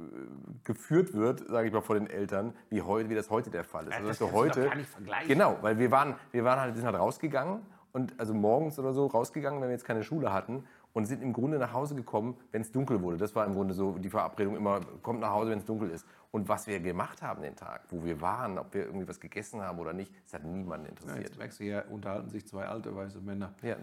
geführt 0.64 1.14
wird, 1.14 1.48
sage 1.48 1.68
ich 1.68 1.72
mal, 1.72 1.80
von 1.80 1.96
den 1.96 2.08
Eltern, 2.08 2.54
wie, 2.68 2.82
heute, 2.82 3.08
wie 3.08 3.14
das 3.14 3.30
heute 3.30 3.50
der 3.50 3.64
Fall 3.64 3.86
ist. 3.86 3.94
Also, 3.94 4.08
das 4.08 4.18
dass 4.18 4.28
du 4.28 4.34
heute, 4.34 4.64
gar 4.64 4.74
nicht 4.74 4.90
vergleichen. 4.90 5.28
Genau, 5.28 5.56
weil 5.62 5.78
wir 5.78 5.90
waren, 5.90 6.16
wir 6.32 6.44
waren 6.44 6.60
halt, 6.60 6.76
sind 6.76 6.84
halt 6.84 6.96
rausgegangen 6.98 7.62
und 7.92 8.18
also 8.18 8.34
morgens 8.34 8.78
oder 8.78 8.92
so 8.92 9.06
rausgegangen, 9.06 9.60
wenn 9.62 9.68
wir 9.68 9.74
jetzt 9.74 9.86
keine 9.86 10.02
Schule 10.02 10.32
hatten 10.32 10.64
und 10.98 11.04
sind 11.06 11.22
im 11.22 11.32
Grunde 11.32 11.58
nach 11.60 11.72
Hause 11.72 11.94
gekommen, 11.94 12.36
wenn 12.50 12.60
es 12.60 12.72
dunkel 12.72 13.00
wurde. 13.00 13.18
Das 13.18 13.32
war 13.36 13.46
im 13.46 13.54
Grunde 13.54 13.72
so 13.72 13.92
die 13.92 14.10
Verabredung 14.10 14.56
immer, 14.56 14.80
kommt 15.00 15.20
nach 15.20 15.30
Hause, 15.30 15.52
wenn 15.52 15.60
es 15.60 15.64
dunkel 15.64 15.90
ist. 15.90 16.04
Und 16.32 16.48
was 16.48 16.66
wir 16.66 16.80
gemacht 16.80 17.22
haben 17.22 17.40
den 17.40 17.54
Tag, 17.54 17.82
wo 17.90 18.02
wir 18.04 18.20
waren, 18.20 18.58
ob 18.58 18.74
wir 18.74 18.84
irgendwie 18.86 19.06
was 19.06 19.20
gegessen 19.20 19.62
haben 19.62 19.78
oder 19.78 19.92
nicht, 19.92 20.12
das 20.24 20.34
hat 20.34 20.44
niemanden 20.44 20.86
Ja, 20.86 20.90
interessiert. 20.90 21.22
jetzt 21.28 21.38
merkst 21.38 21.60
du, 21.60 21.64
hier 21.64 21.84
unterhalten 21.88 22.28
sich 22.30 22.48
zwei 22.48 22.66
alte 22.66 22.96
weiße 22.96 23.20
Männer. 23.20 23.54
Ja. 23.62 23.74
Äh, 23.74 23.76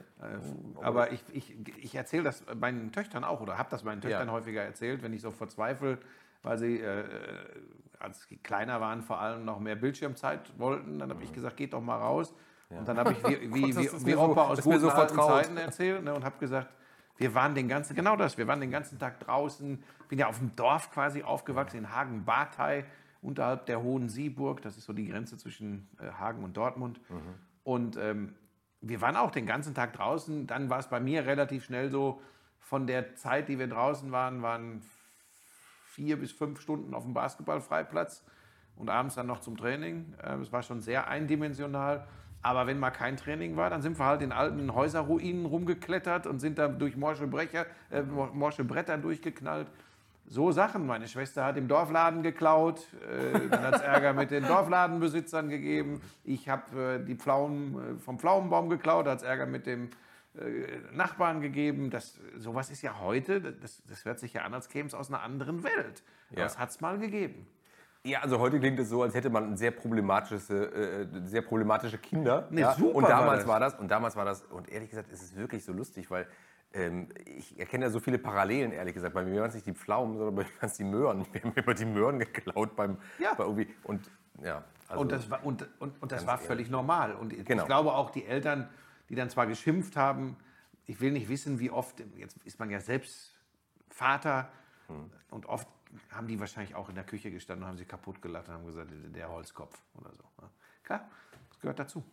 aber 0.82 1.14
ich, 1.14 1.24
ich, 1.32 1.56
ich 1.82 1.96
erzähle 1.96 2.24
das 2.24 2.44
meinen 2.60 2.92
Töchtern 2.92 3.24
auch 3.24 3.40
oder 3.40 3.58
habe 3.58 3.70
das 3.72 3.86
meinen 3.86 4.02
Töchtern 4.02 4.28
Ja. 4.28 4.34
häufiger 4.34 4.62
erzählt, 4.62 5.02
wenn 5.02 5.14
ich 5.14 5.22
so 5.22 5.32
verzweifle, 5.32 5.98
weil 6.44 6.58
sie, 6.58 6.82
äh, 6.82 7.06
als 7.98 8.24
sie 8.28 8.36
kleiner 8.38 8.82
waren, 8.82 9.02
vor 9.04 9.22
allem 9.22 9.46
noch 9.46 9.62
mehr 9.62 9.76
Bildschirmzeit 9.78 10.42
wollten. 10.60 11.00
Dann 11.00 11.10
habe 11.10 11.24
ich 11.24 11.32
gesagt, 11.32 11.56
geht 11.56 11.72
doch 11.72 11.82
mal 11.82 11.98
raus. 11.98 12.34
Und 12.70 12.86
dann 12.88 12.98
habe 12.98 13.14
ich 13.14 13.24
wie, 13.26 13.54
wie, 13.54 13.66
Mhm. 13.72 13.76
Das 13.76 13.78
wie, 13.78 14.02
wie 14.02 14.06
mir 14.12 14.18
so- 14.18 14.24
Opa 14.24 14.44
aus 14.50 14.62
guten 14.62 14.80
so 14.82 14.90
alten. 14.90 15.16
Zeiten 15.16 15.58
erzählt 15.58 16.04
ne, 16.04 16.14
und 16.14 16.26
habe 16.26 16.38
gesagt, 16.40 16.68
wir 17.18 17.34
waren 17.34 17.56
den 17.56 17.68
ganzen, 17.68 17.96
genau 17.96 18.16
das, 18.16 18.38
wir 18.38 18.48
waren 18.48 18.60
den 18.60 18.72
ganzen 18.72 19.00
Tag 19.00 19.20
draußen. 19.22 19.82
Bin 20.10 20.20
ja 20.20 20.28
auf 20.28 20.40
dem 20.40 20.56
Dorf 20.56 20.92
quasi 20.92 21.24
aufgewachsen, 21.24 21.78
in 21.78 21.92
Hagen-Barthei, 21.92 22.86
unterhalb 23.22 23.66
der 23.66 23.82
Hohen 23.82 24.10
Sieburg. 24.10 24.62
Das 24.62 24.78
ist 24.78 24.86
so 24.86 24.94
die 24.94 25.08
Grenze 25.08 25.38
zwischen 25.38 25.88
äh, 26.00 26.12
Hagen 26.12 26.44
und 26.44 26.58
Dortmund. 26.58 27.00
Und 27.64 27.98
ähm, 27.98 28.36
wir 28.82 29.02
waren 29.02 29.16
auch 29.16 29.32
den 29.32 29.46
ganzen 29.46 29.74
Tag 29.74 29.94
draußen. 29.94 30.46
Dann 30.46 30.70
war 30.70 30.80
es 30.80 30.88
bei 30.88 31.00
mir 31.00 31.26
relativ 31.26 31.66
schnell 31.66 31.90
so, 31.90 32.22
von 32.60 32.88
der 32.88 33.16
Zeit, 33.16 33.48
die 33.48 33.60
wir 33.60 33.68
draußen 33.68 34.12
waren, 34.12 34.42
waren 34.42 34.82
vier 35.86 36.20
bis 36.20 36.32
fünf 36.32 36.60
Stunden 36.60 36.94
auf 36.96 37.04
dem 37.04 37.14
Basketballfreiplatz 37.14 38.26
und 38.76 38.90
abends 38.90 39.16
dann 39.16 39.28
noch 39.28 39.40
zum 39.40 39.56
Training. 39.56 40.14
Äh, 40.22 40.38
Es 40.38 40.52
war 40.52 40.64
schon 40.64 40.82
sehr 40.82 41.08
eindimensional. 41.08 42.08
Aber 42.46 42.68
wenn 42.68 42.78
mal 42.78 42.92
kein 42.92 43.18
Training 43.18 43.58
war, 43.58 43.72
dann 43.72 43.82
sind 43.82 43.98
wir 43.98 44.06
halt 44.06 44.22
in 44.22 44.32
alten 44.32 44.76
Häuserruinen 44.76 45.48
rumgeklettert 45.48 46.28
und 46.28 46.38
sind 46.38 46.60
da 46.60 46.68
durch 46.68 46.96
morsche, 46.96 47.26
Brecher, 47.26 47.66
äh, 47.90 48.04
morsche 48.04 48.64
Bretter 48.64 49.00
durchgeknallt. 49.00 49.66
So 50.28 50.52
Sachen. 50.52 50.86
Meine 50.86 51.08
Schwester 51.08 51.44
hat 51.44 51.58
im 51.58 51.68
Dorfladen 51.68 52.22
geklaut. 52.22 52.86
Äh, 53.10 53.50
dann 53.50 53.64
hat 53.64 53.76
es 53.78 53.82
Ärger 53.82 54.14
mit 54.14 54.30
den 54.30 54.46
Dorfladenbesitzern 54.46 55.50
gegeben. 55.50 56.02
Ich 56.24 56.48
habe 56.48 57.00
äh, 57.00 57.04
die 57.04 57.16
Pflaumen 57.16 57.98
äh, 57.98 58.00
vom 58.00 58.20
Pflaumenbaum 58.20 58.70
geklaut. 58.70 59.08
Hat 59.08 59.18
es 59.18 59.24
Ärger 59.24 59.48
mit 59.48 59.66
dem 59.66 59.90
äh, 60.36 60.68
Nachbarn 60.94 61.42
gegeben. 61.42 61.90
Das, 61.90 62.20
sowas 62.38 62.70
ist 62.70 62.84
ja 62.84 63.00
heute, 63.00 63.42
das, 63.42 63.82
das 63.88 64.06
hört 64.06 64.20
sich 64.20 64.34
ja 64.34 64.44
an, 64.44 64.54
als 64.54 64.70
käme 64.70 64.86
es 64.86 64.94
aus 64.94 65.10
einer 65.10 65.24
anderen 65.24 65.64
Welt. 65.64 66.04
Ja. 66.30 66.46
es 66.46 66.60
hat 66.60 66.70
es 66.70 66.80
mal 66.80 67.00
gegeben. 67.00 67.48
Ja, 68.06 68.20
also 68.22 68.40
heute 68.40 68.60
klingt 68.60 68.80
es 68.80 68.90
so, 68.90 69.02
als 69.02 69.16
hätte 69.16 69.30
man 69.32 69.58
sehr 69.58 69.72
problematische, 69.72 70.54
äh, 70.54 71.08
sehr 71.26 71.42
problematische 71.42 71.98
Kinder. 71.98 72.48
Nee, 72.52 72.62
ja? 72.62 72.74
super 72.74 72.96
und 72.96 73.04
war 73.04 73.10
damals 73.10 73.40
das. 73.40 73.48
war 73.48 73.60
das. 73.60 73.74
Und 73.76 73.90
damals 73.90 74.16
war 74.16 74.26
das. 74.26 74.44
Und 74.44 74.70
ehrlich 74.70 74.90
gesagt, 74.92 75.12
ist 75.12 75.24
es 75.24 75.36
wirklich 75.36 75.66
so 75.66 75.74
lustig, 75.74 76.12
weil 76.12 76.28
ähm, 76.74 77.08
ich 77.26 77.60
erkenne 77.60 77.86
ja 77.86 77.90
so 77.90 78.00
viele 78.00 78.20
Parallelen, 78.20 78.72
ehrlich 78.72 78.94
gesagt. 78.94 79.14
Bei 79.16 79.24
mir 79.24 79.42
waren 79.42 79.50
es 79.50 79.56
nicht 79.56 79.66
die 79.66 79.74
Pflaumen, 79.74 80.18
sondern 80.18 80.36
bei 80.36 80.44
mir 80.44 80.50
waren 80.62 80.70
es 80.70 80.74
die 80.78 80.84
Möhren. 80.84 81.26
Wir 81.32 81.42
haben 81.44 81.54
immer 81.56 81.74
die 81.74 81.86
Möhren 81.86 82.20
geklaut 82.20 82.76
beim, 82.76 82.98
Ja. 83.18 83.34
bei 83.34 83.44
irgendwie. 83.44 83.74
Und 83.84 84.10
ja, 84.44 84.64
also, 84.88 85.02
Und 85.02 85.12
das 85.12 85.30
war, 85.32 85.44
und, 85.44 85.68
und, 85.80 86.00
und 86.02 86.12
das 86.12 86.28
war 86.28 86.36
ehrlich. 86.36 86.48
völlig 86.48 86.70
normal. 86.70 87.16
Und 87.16 87.34
ich 87.34 87.44
Genau. 87.46 87.66
glaube 87.66 87.94
auch 87.94 88.12
die 88.12 88.26
Eltern, 88.26 88.70
die 89.10 89.16
dann 89.16 89.30
zwar 89.32 89.48
geschimpft 89.48 89.96
haben, 89.96 90.36
ich 90.86 91.02
will 91.02 91.12
nicht 91.12 91.28
wissen, 91.28 91.60
wie 91.60 91.72
oft, 91.72 92.04
jetzt 92.18 92.38
ist 92.46 92.60
man 92.60 92.70
ja 92.70 92.80
selbst 92.80 93.34
Vater 93.90 94.50
Hm. 94.88 95.10
und 95.32 95.48
oft 95.48 95.68
haben 96.12 96.28
die 96.28 96.40
wahrscheinlich 96.40 96.76
auch 96.76 96.90
in 96.90 96.96
der 96.96 97.04
Küche 97.04 97.32
gestanden 97.32 97.64
und 97.64 97.70
haben 97.70 97.78
sich 97.78 97.88
kaputt 97.88 98.22
gelacht 98.22 98.48
und 98.50 98.54
haben 98.56 98.66
gesagt, 98.66 98.90
der 99.16 99.30
Holzkopf 99.30 99.78
oder 100.00 100.12
so. 100.14 100.24
ne? 100.42 100.50
Klar, 100.84 101.10
das 101.50 101.60
gehört 101.60 101.80
dazu. 101.80 102.04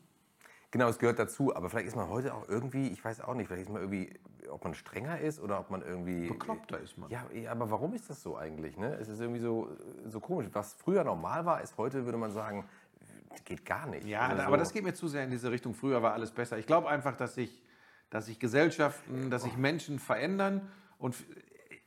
Genau, 0.71 0.89
es 0.89 0.99
gehört 0.99 1.19
dazu, 1.19 1.55
aber 1.55 1.69
vielleicht 1.69 1.89
ist 1.89 1.97
man 1.97 2.09
heute 2.09 2.33
auch 2.33 2.49
irgendwie, 2.49 2.89
ich 2.89 3.05
weiß 3.05 3.21
auch 3.21 3.35
nicht, 3.35 3.47
vielleicht 3.49 3.65
ist 3.65 3.73
man 3.73 3.83
irgendwie, 3.83 4.19
ob 4.51 4.65
man 4.65 4.75
strenger 4.75 5.21
ist 5.21 5.39
oder 5.39 5.61
ob 5.61 5.71
man 5.71 5.83
irgendwie. 5.83 6.29
Bekloppter 6.29 6.79
ist 6.81 6.97
man. 6.97 7.11
Ja, 7.11 7.27
aber 7.51 7.71
warum 7.71 7.93
ist 7.93 8.09
das 8.09 8.23
so 8.23 8.39
eigentlich? 8.39 8.79
Ne? 8.79 8.95
Es 8.95 9.09
ist 9.09 9.21
irgendwie 9.21 9.41
so, 9.41 9.69
so 10.07 10.19
komisch. 10.21 10.49
Was 10.55 10.73
früher 10.73 11.05
normal 11.05 11.45
war, 11.45 11.61
ist 11.61 11.77
heute, 11.77 12.07
würde 12.07 12.17
man 12.17 12.31
sagen, 12.31 12.65
geht 13.45 13.67
gar 13.67 13.87
nicht. 13.87 14.07
Ja, 14.07 14.21
Also 14.29 14.43
aber 14.45 14.53
so- 14.57 14.61
das 14.61 14.73
geht 14.73 14.85
mir 14.85 14.95
zu 14.95 15.09
sehr 15.09 15.25
in 15.25 15.31
diese 15.31 15.51
Richtung. 15.51 15.75
Früher 15.75 16.03
war 16.03 16.15
alles 16.15 16.31
besser. 16.31 16.57
Ich 16.57 16.67
glaube 16.67 16.89
einfach, 16.89 17.17
dass 17.17 17.35
sich, 17.35 17.63
dass 18.09 18.25
sich 18.27 18.39
Gesellschaften, 18.41 19.29
dass 19.31 19.43
sich 19.43 19.57
Menschen 19.59 19.99
verändern. 19.99 20.71
Und 20.97 21.15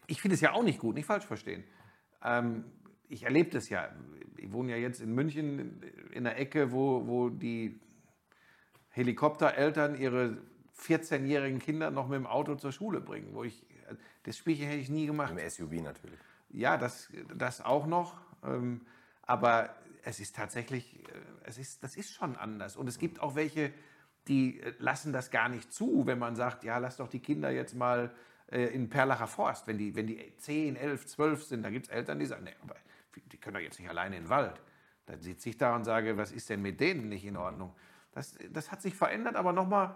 ich 0.05 0.21
finde 0.21 0.35
es 0.35 0.41
ja 0.41 0.51
auch 0.53 0.61
nicht 0.63 0.79
gut, 0.79 0.93
nicht 0.93 1.05
falsch 1.07 1.25
verstehen. 1.25 1.63
Ähm, 2.25 2.65
ich 3.07 3.23
erlebe 3.23 3.51
das 3.51 3.69
ja. 3.69 3.89
Ich 4.37 4.51
wohne 4.51 4.71
ja 4.71 4.77
jetzt 4.77 4.99
in 4.99 5.13
München 5.13 5.81
in 6.11 6.23
der 6.25 6.37
Ecke, 6.37 6.71
wo, 6.71 7.07
wo 7.07 7.29
die 7.29 7.79
Helikoptereltern 8.89 9.95
ihre 9.95 10.37
14-jährigen 10.77 11.59
Kinder 11.59 11.91
noch 11.91 12.07
mit 12.07 12.17
dem 12.17 12.27
Auto 12.27 12.55
zur 12.55 12.71
Schule 12.71 12.99
bringen. 12.99 13.33
Wo 13.33 13.43
ich, 13.43 13.65
das 14.23 14.37
Spielchen 14.37 14.67
hätte 14.67 14.79
ich 14.79 14.89
nie 14.89 15.05
gemacht. 15.05 15.31
Im 15.31 15.49
SUV 15.49 15.71
natürlich. 15.81 16.19
Ja, 16.49 16.77
das, 16.77 17.09
das 17.33 17.61
auch 17.61 17.85
noch. 17.85 18.19
Ähm, 18.43 18.81
aber 19.21 19.75
es 20.03 20.19
ist 20.19 20.35
tatsächlich, 20.35 20.99
äh, 20.99 21.11
es 21.43 21.57
ist, 21.57 21.83
das 21.83 21.95
ist 21.95 22.11
schon 22.11 22.35
anders. 22.35 22.75
Und 22.75 22.87
es 22.87 22.97
gibt 22.97 23.19
auch 23.19 23.35
welche, 23.35 23.73
die 24.27 24.59
äh, 24.59 24.73
lassen 24.79 25.13
das 25.13 25.31
gar 25.31 25.49
nicht 25.49 25.73
zu, 25.73 26.05
wenn 26.05 26.19
man 26.19 26.35
sagt, 26.35 26.63
ja, 26.63 26.77
lass 26.77 26.97
doch 26.97 27.07
die 27.07 27.19
Kinder 27.19 27.49
jetzt 27.49 27.75
mal 27.75 28.13
äh, 28.51 28.65
in 28.67 28.89
Perlacher 28.89 29.27
Forst, 29.27 29.67
wenn 29.67 29.77
die, 29.77 29.95
wenn 29.95 30.07
die 30.07 30.35
10, 30.37 30.75
11, 30.75 31.05
12 31.07 31.43
sind, 31.43 31.63
da 31.63 31.69
gibt 31.69 31.87
es 31.87 31.91
Eltern, 31.91 32.19
die 32.19 32.25
sagen, 32.25 32.43
nee, 32.43 32.55
aber 32.61 32.75
die 33.15 33.37
können 33.37 33.55
doch 33.55 33.61
jetzt 33.61 33.79
nicht 33.79 33.89
alleine 33.89 34.17
in 34.17 34.23
den 34.23 34.29
Wald. 34.29 34.61
Dann 35.05 35.21
sitze 35.21 35.49
ich 35.49 35.57
da 35.57 35.75
und 35.75 35.83
sage, 35.83 36.17
was 36.17 36.31
ist 36.31 36.49
denn 36.49 36.61
mit 36.61 36.79
denen 36.79 37.09
nicht 37.09 37.25
in 37.25 37.37
Ordnung? 37.37 37.75
Das, 38.11 38.37
das 38.51 38.71
hat 38.71 38.81
sich 38.81 38.95
verändert, 38.95 39.35
aber 39.35 39.53
nochmal, 39.53 39.95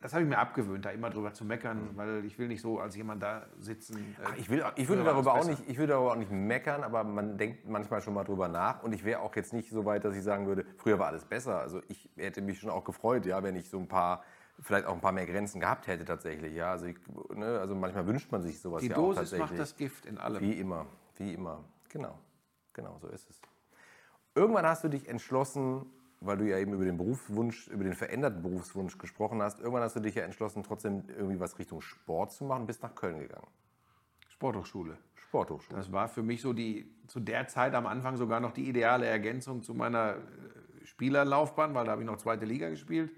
das 0.00 0.12
habe 0.12 0.22
ich 0.22 0.28
mir 0.28 0.38
abgewöhnt, 0.38 0.84
da 0.84 0.90
immer 0.90 1.10
drüber 1.10 1.32
zu 1.32 1.44
meckern, 1.44 1.90
weil 1.94 2.24
ich 2.24 2.38
will 2.38 2.48
nicht 2.48 2.62
so 2.62 2.80
als 2.80 2.96
jemand 2.96 3.22
da 3.22 3.46
sitzen. 3.58 4.16
äh, 4.18 4.40
ich, 4.40 4.48
will, 4.48 4.64
ich, 4.76 4.88
würde 4.88 5.04
darüber 5.04 5.34
auch 5.34 5.44
nicht, 5.44 5.62
ich 5.68 5.76
würde 5.76 5.92
darüber 5.92 6.12
auch 6.12 6.16
nicht 6.16 6.30
meckern, 6.30 6.82
aber 6.82 7.04
man 7.04 7.36
denkt 7.36 7.68
manchmal 7.68 8.00
schon 8.00 8.14
mal 8.14 8.24
drüber 8.24 8.48
nach. 8.48 8.82
Und 8.82 8.92
ich 8.92 9.04
wäre 9.04 9.20
auch 9.20 9.36
jetzt 9.36 9.52
nicht 9.52 9.70
so 9.70 9.84
weit, 9.84 10.04
dass 10.04 10.16
ich 10.16 10.22
sagen 10.22 10.46
würde, 10.46 10.64
früher 10.76 10.98
war 10.98 11.08
alles 11.08 11.24
besser. 11.24 11.60
Also 11.60 11.80
ich 11.88 12.08
hätte 12.16 12.40
mich 12.40 12.58
schon 12.58 12.70
auch 12.70 12.84
gefreut, 12.84 13.26
ja, 13.26 13.42
wenn 13.42 13.56
ich 13.56 13.68
so 13.68 13.78
ein 13.78 13.88
paar, 13.88 14.24
vielleicht 14.60 14.86
auch 14.86 14.94
ein 14.94 15.00
paar 15.00 15.12
mehr 15.12 15.26
Grenzen 15.26 15.60
gehabt 15.60 15.86
hätte 15.86 16.04
tatsächlich. 16.04 16.54
Ja, 16.54 16.72
also, 16.72 16.86
ich, 16.86 16.96
ne, 17.34 17.58
also 17.58 17.74
manchmal 17.74 18.06
wünscht 18.06 18.30
man 18.32 18.42
sich 18.42 18.60
sowas 18.60 18.82
Die 18.82 18.88
ja 18.88 18.96
auch 18.96 19.00
Dosis 19.00 19.16
tatsächlich. 19.30 19.50
macht 19.50 19.58
das 19.58 19.76
Gift 19.76 20.06
in 20.06 20.18
allem. 20.18 20.40
Wie 20.40 20.52
immer, 20.52 20.86
wie 21.16 21.34
immer. 21.34 21.64
Genau, 21.88 22.18
genau, 22.72 22.98
so 23.00 23.08
ist 23.08 23.28
es. 23.30 23.40
Irgendwann 24.34 24.66
hast 24.66 24.82
du 24.82 24.88
dich 24.88 25.08
entschlossen, 25.08 25.86
weil 26.20 26.38
du 26.38 26.48
ja 26.48 26.58
eben 26.58 26.72
über 26.72 26.84
den 26.84 26.96
Berufswunsch, 26.96 27.68
über 27.68 27.84
den 27.84 27.94
veränderten 27.94 28.42
Berufswunsch 28.42 28.98
gesprochen 28.98 29.42
hast, 29.42 29.60
irgendwann 29.60 29.82
hast 29.82 29.96
du 29.96 30.00
dich 30.00 30.14
ja 30.14 30.24
entschlossen, 30.24 30.62
trotzdem 30.62 31.04
irgendwie 31.08 31.38
was 31.38 31.58
Richtung 31.58 31.80
Sport 31.80 32.32
zu 32.32 32.44
machen 32.44 32.66
bist 32.66 32.82
nach 32.82 32.94
Köln 32.94 33.20
gegangen. 33.20 33.46
Sporthochschule. 34.28 34.98
Sporthochschule. 35.14 35.78
Das 35.78 35.92
war 35.92 36.08
für 36.08 36.22
mich 36.22 36.42
so 36.42 36.52
die, 36.52 36.92
zu 37.06 37.20
der 37.20 37.46
Zeit 37.46 37.74
am 37.74 37.86
Anfang 37.86 38.16
sogar 38.16 38.40
noch 38.40 38.52
die 38.52 38.68
ideale 38.68 39.06
Ergänzung 39.06 39.62
zu 39.62 39.74
meiner 39.74 40.16
äh, 40.16 40.86
Spielerlaufbahn, 40.86 41.74
weil 41.74 41.84
da 41.84 41.92
habe 41.92 42.02
ich 42.02 42.06
noch 42.06 42.16
zweite 42.16 42.44
Liga 42.44 42.68
gespielt. 42.68 43.12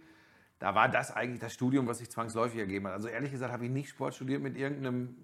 Da 0.59 0.75
war 0.75 0.89
das 0.89 1.15
eigentlich 1.15 1.41
das 1.41 1.53
Studium, 1.53 1.87
was 1.87 1.99
sich 1.99 2.11
zwangsläufig 2.11 2.59
ergeben 2.59 2.87
hat. 2.87 2.95
Also 2.95 3.09
ehrlich 3.09 3.31
gesagt 3.31 3.53
habe 3.53 3.65
ich 3.65 3.71
nicht 3.71 3.91
Sport 3.91 4.15
studiert 4.15 4.43
mit 4.43 4.57
irgendeinem 4.57 5.17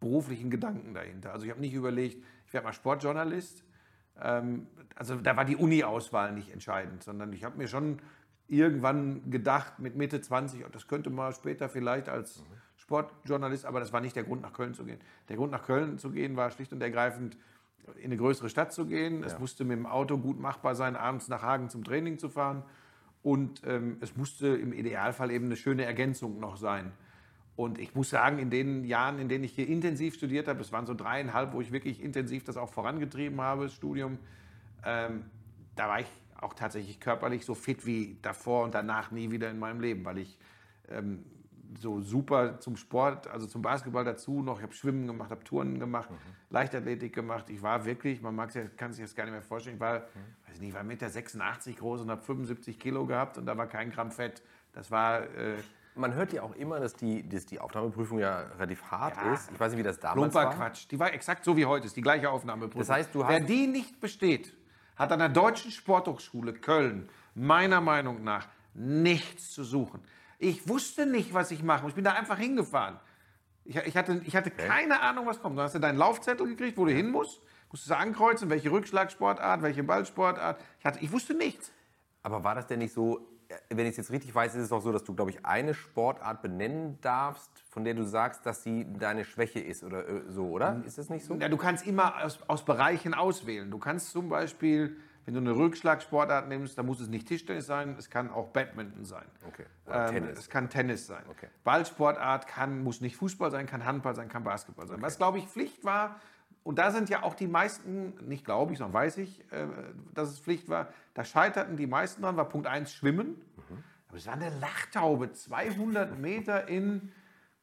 beruflichen 0.00 0.50
Gedanken 0.50 0.92
dahinter. 0.92 1.32
Also 1.32 1.46
ich 1.46 1.50
habe 1.50 1.60
nicht 1.60 1.72
überlegt, 1.72 2.22
ich 2.46 2.52
werde 2.52 2.66
mal 2.66 2.72
Sportjournalist. 2.72 3.64
Ähm, 4.20 4.66
also 4.94 5.16
da 5.16 5.36
war 5.36 5.44
die 5.44 5.56
Uni-Auswahl 5.56 6.32
nicht 6.32 6.50
entscheidend, 6.50 7.02
sondern 7.02 7.32
ich 7.32 7.42
habe 7.42 7.56
mir 7.56 7.68
schon 7.68 8.00
irgendwann 8.46 9.30
gedacht, 9.30 9.78
mit 9.78 9.96
Mitte 9.96 10.20
20, 10.20 10.64
oh, 10.64 10.68
das 10.70 10.86
könnte 10.86 11.08
mal 11.08 11.32
später 11.32 11.70
vielleicht 11.70 12.10
als 12.10 12.42
Sportjournalist, 12.76 13.64
aber 13.64 13.80
das 13.80 13.92
war 13.94 14.02
nicht 14.02 14.14
der 14.14 14.24
Grund, 14.24 14.42
nach 14.42 14.52
Köln 14.52 14.74
zu 14.74 14.84
gehen. 14.84 15.00
Der 15.30 15.36
Grund, 15.36 15.50
nach 15.50 15.64
Köln 15.64 15.98
zu 15.98 16.10
gehen, 16.10 16.36
war 16.36 16.50
schlicht 16.50 16.72
und 16.72 16.82
ergreifend, 16.82 17.38
in 17.96 18.04
eine 18.04 18.16
größere 18.16 18.48
Stadt 18.48 18.72
zu 18.72 18.86
gehen. 18.86 19.22
Es 19.24 19.38
musste 19.38 19.64
mit 19.64 19.76
dem 19.76 19.86
Auto 19.86 20.18
gut 20.18 20.40
machbar 20.40 20.74
sein, 20.74 20.96
abends 20.96 21.28
nach 21.28 21.42
Hagen 21.42 21.68
zum 21.68 21.84
Training 21.84 22.18
zu 22.18 22.28
fahren. 22.28 22.62
Und 23.24 23.62
ähm, 23.66 23.96
es 24.02 24.16
musste 24.16 24.48
im 24.48 24.74
Idealfall 24.74 25.30
eben 25.30 25.46
eine 25.46 25.56
schöne 25.56 25.86
Ergänzung 25.86 26.38
noch 26.38 26.58
sein. 26.58 26.92
Und 27.56 27.78
ich 27.78 27.94
muss 27.94 28.10
sagen, 28.10 28.38
in 28.38 28.50
den 28.50 28.84
Jahren, 28.84 29.18
in 29.18 29.30
denen 29.30 29.44
ich 29.44 29.52
hier 29.52 29.66
intensiv 29.66 30.14
studiert 30.14 30.46
habe, 30.46 30.60
es 30.60 30.72
waren 30.72 30.84
so 30.84 30.92
dreieinhalb, 30.92 31.54
wo 31.54 31.62
ich 31.62 31.72
wirklich 31.72 32.02
intensiv 32.02 32.44
das 32.44 32.58
auch 32.58 32.68
vorangetrieben 32.68 33.40
habe, 33.40 33.64
das 33.64 33.72
Studium, 33.72 34.18
ähm, 34.84 35.24
da 35.74 35.88
war 35.88 36.00
ich 36.00 36.06
auch 36.38 36.52
tatsächlich 36.52 37.00
körperlich 37.00 37.46
so 37.46 37.54
fit 37.54 37.86
wie 37.86 38.18
davor 38.20 38.62
und 38.64 38.74
danach 38.74 39.10
nie 39.10 39.30
wieder 39.30 39.50
in 39.50 39.58
meinem 39.58 39.80
Leben, 39.80 40.04
weil 40.04 40.18
ich 40.18 40.36
ähm, 40.90 41.24
so 41.78 42.00
super 42.00 42.60
zum 42.60 42.76
Sport, 42.76 43.28
also 43.28 43.46
zum 43.46 43.62
Basketball 43.62 44.04
dazu 44.04 44.42
noch, 44.42 44.58
ich 44.58 44.62
habe 44.62 44.74
Schwimmen 44.74 45.06
gemacht, 45.06 45.30
habe 45.30 45.44
Touren 45.44 45.78
gemacht, 45.78 46.10
mhm. 46.10 46.16
Leichtathletik 46.50 47.14
gemacht. 47.14 47.50
Ich 47.50 47.62
war 47.62 47.84
wirklich, 47.84 48.22
man 48.22 48.34
mag 48.34 48.54
ja, 48.54 48.62
kann 48.76 48.92
sich 48.92 49.04
das 49.04 49.14
gar 49.14 49.24
nicht 49.24 49.32
mehr 49.32 49.42
vorstellen, 49.42 49.76
ich 49.76 49.80
war, 49.80 50.00
mhm. 50.00 50.48
weiß 50.48 50.60
nicht, 50.60 50.74
war 50.74 50.82
1,86 50.82 51.66
Meter 51.66 51.80
groß 51.80 52.00
und 52.02 52.10
habe 52.10 52.22
75 52.22 52.78
Kilo 52.78 53.06
gehabt 53.06 53.38
und 53.38 53.46
da 53.46 53.56
war 53.56 53.66
kein 53.66 53.90
Gramm 53.90 54.10
Fett. 54.10 54.42
Das 54.72 54.90
war... 54.90 55.22
Äh, 55.22 55.56
man 55.96 56.14
hört 56.14 56.32
ja 56.32 56.42
auch 56.42 56.54
immer, 56.56 56.80
dass 56.80 56.94
die, 56.94 57.28
dass 57.28 57.46
die 57.46 57.60
Aufnahmeprüfung 57.60 58.18
ja 58.18 58.40
relativ 58.58 58.82
hart 58.90 59.16
ja, 59.16 59.32
ist. 59.32 59.50
Ich 59.52 59.60
weiß 59.60 59.72
nicht, 59.72 59.78
wie 59.78 59.84
das 59.84 60.00
damals 60.00 60.34
war. 60.34 60.50
Quatsch. 60.50 60.86
Die 60.90 60.98
war 60.98 61.12
exakt 61.12 61.44
so 61.44 61.56
wie 61.56 61.66
heute, 61.66 61.86
ist 61.86 61.96
die 61.96 62.02
gleiche 62.02 62.30
Aufnahmeprüfung. 62.30 62.80
Das 62.80 62.90
heißt, 62.90 63.14
du 63.14 63.24
hast 63.24 63.30
Wer 63.30 63.40
die 63.40 63.66
nicht 63.66 64.00
besteht, 64.00 64.56
hat 64.96 65.12
an 65.12 65.20
der 65.20 65.28
Deutschen 65.28 65.70
Sporthochschule 65.70 66.52
Köln 66.52 67.08
meiner 67.34 67.80
Meinung 67.80 68.24
nach 68.24 68.48
nichts 68.74 69.52
zu 69.52 69.64
suchen. 69.64 70.00
Ich 70.38 70.68
wusste 70.68 71.06
nicht, 71.06 71.34
was 71.34 71.50
ich 71.50 71.62
mache. 71.62 71.86
Ich 71.88 71.94
bin 71.94 72.04
da 72.04 72.12
einfach 72.12 72.38
hingefahren. 72.38 72.98
Ich, 73.64 73.76
ich 73.76 73.96
hatte, 73.96 74.20
ich 74.24 74.36
hatte 74.36 74.52
okay. 74.52 74.66
keine 74.66 75.00
Ahnung, 75.00 75.26
was 75.26 75.40
kommt. 75.40 75.56
Du 75.56 75.62
hast 75.62 75.74
du 75.74 75.78
deinen 75.78 75.98
Laufzettel 75.98 76.46
gekriegt, 76.46 76.76
wo 76.76 76.84
du 76.84 76.92
hin 76.92 77.10
musst. 77.10 77.40
Musstest 77.70 77.90
du 77.90 77.96
ankreuzen, 77.96 78.50
welche 78.50 78.70
Rückschlagsportart, 78.70 79.62
welche 79.62 79.82
Ballsportart. 79.82 80.60
Ich, 80.78 80.84
hatte, 80.84 80.98
ich 81.02 81.10
wusste 81.10 81.34
nichts. 81.34 81.72
Aber 82.22 82.44
war 82.44 82.54
das 82.54 82.66
denn 82.66 82.78
nicht 82.78 82.94
so, 82.94 83.26
äh, 83.48 83.54
wenn 83.70 83.86
ich 83.86 83.92
es 83.92 83.96
jetzt 83.96 84.10
richtig 84.10 84.34
weiß, 84.34 84.54
ist 84.54 84.64
es 84.64 84.72
auch 84.72 84.80
so, 84.80 84.92
dass 84.92 85.04
du, 85.04 85.14
glaube 85.14 85.30
ich, 85.30 85.44
eine 85.44 85.74
Sportart 85.74 86.42
benennen 86.42 86.98
darfst, 87.00 87.50
von 87.70 87.84
der 87.84 87.94
du 87.94 88.04
sagst, 88.04 88.46
dass 88.46 88.62
sie 88.62 88.86
deine 88.98 89.24
Schwäche 89.24 89.60
ist 89.60 89.82
oder 89.82 90.08
äh, 90.08 90.22
so, 90.28 90.46
oder? 90.48 90.82
Ist 90.86 90.98
das 90.98 91.10
nicht 91.10 91.24
so? 91.24 91.34
Ja, 91.34 91.48
du 91.48 91.56
kannst 91.56 91.86
immer 91.86 92.22
aus, 92.22 92.38
aus 92.46 92.64
Bereichen 92.64 93.14
auswählen. 93.14 93.70
Du 93.70 93.78
kannst 93.78 94.10
zum 94.10 94.28
Beispiel 94.28 94.96
wenn 95.24 95.34
du 95.34 95.40
eine 95.40 95.56
Rückschlagsportart 95.56 96.48
nimmst, 96.48 96.76
dann 96.76 96.86
muss 96.86 97.00
es 97.00 97.08
nicht 97.08 97.26
Tischtennis 97.26 97.66
sein, 97.66 97.96
es 97.98 98.10
kann 98.10 98.30
auch 98.30 98.48
Badminton 98.48 99.04
sein. 99.04 99.24
Okay. 99.46 99.64
Ähm, 99.88 100.06
Tennis. 100.10 100.38
Es 100.38 100.50
kann 100.50 100.68
Tennis 100.68 101.06
sein. 101.06 101.22
Okay. 101.30 101.48
Ballsportart 101.64 102.46
kann, 102.46 102.82
muss 102.82 103.00
nicht 103.00 103.16
Fußball 103.16 103.50
sein, 103.50 103.66
kann 103.66 103.84
Handball 103.84 104.14
sein, 104.14 104.28
kann 104.28 104.44
Basketball 104.44 104.86
sein. 104.86 104.96
Okay. 104.96 105.06
Was, 105.06 105.16
glaube 105.16 105.38
ich, 105.38 105.46
Pflicht 105.46 105.84
war, 105.84 106.20
und 106.62 106.78
da 106.78 106.90
sind 106.90 107.10
ja 107.10 107.22
auch 107.22 107.34
die 107.34 107.46
meisten, 107.46 108.14
nicht 108.26 108.44
glaube 108.44 108.72
ich, 108.72 108.78
sondern 108.78 108.94
weiß 108.94 109.18
ich, 109.18 109.40
äh, 109.52 109.66
dass 110.14 110.30
es 110.30 110.40
Pflicht 110.40 110.68
war, 110.68 110.88
da 111.12 111.24
scheiterten 111.24 111.76
die 111.76 111.86
meisten 111.86 112.22
dran, 112.22 112.36
war 112.36 112.48
Punkt 112.48 112.66
1 112.66 112.92
Schwimmen. 112.92 113.28
Mhm. 113.28 113.84
Aber 114.08 114.16
es 114.16 114.26
war 114.26 114.34
eine 114.34 114.50
Lachtaube, 114.60 115.32
200 115.32 116.18
Meter 116.18 116.68
in 116.68 117.12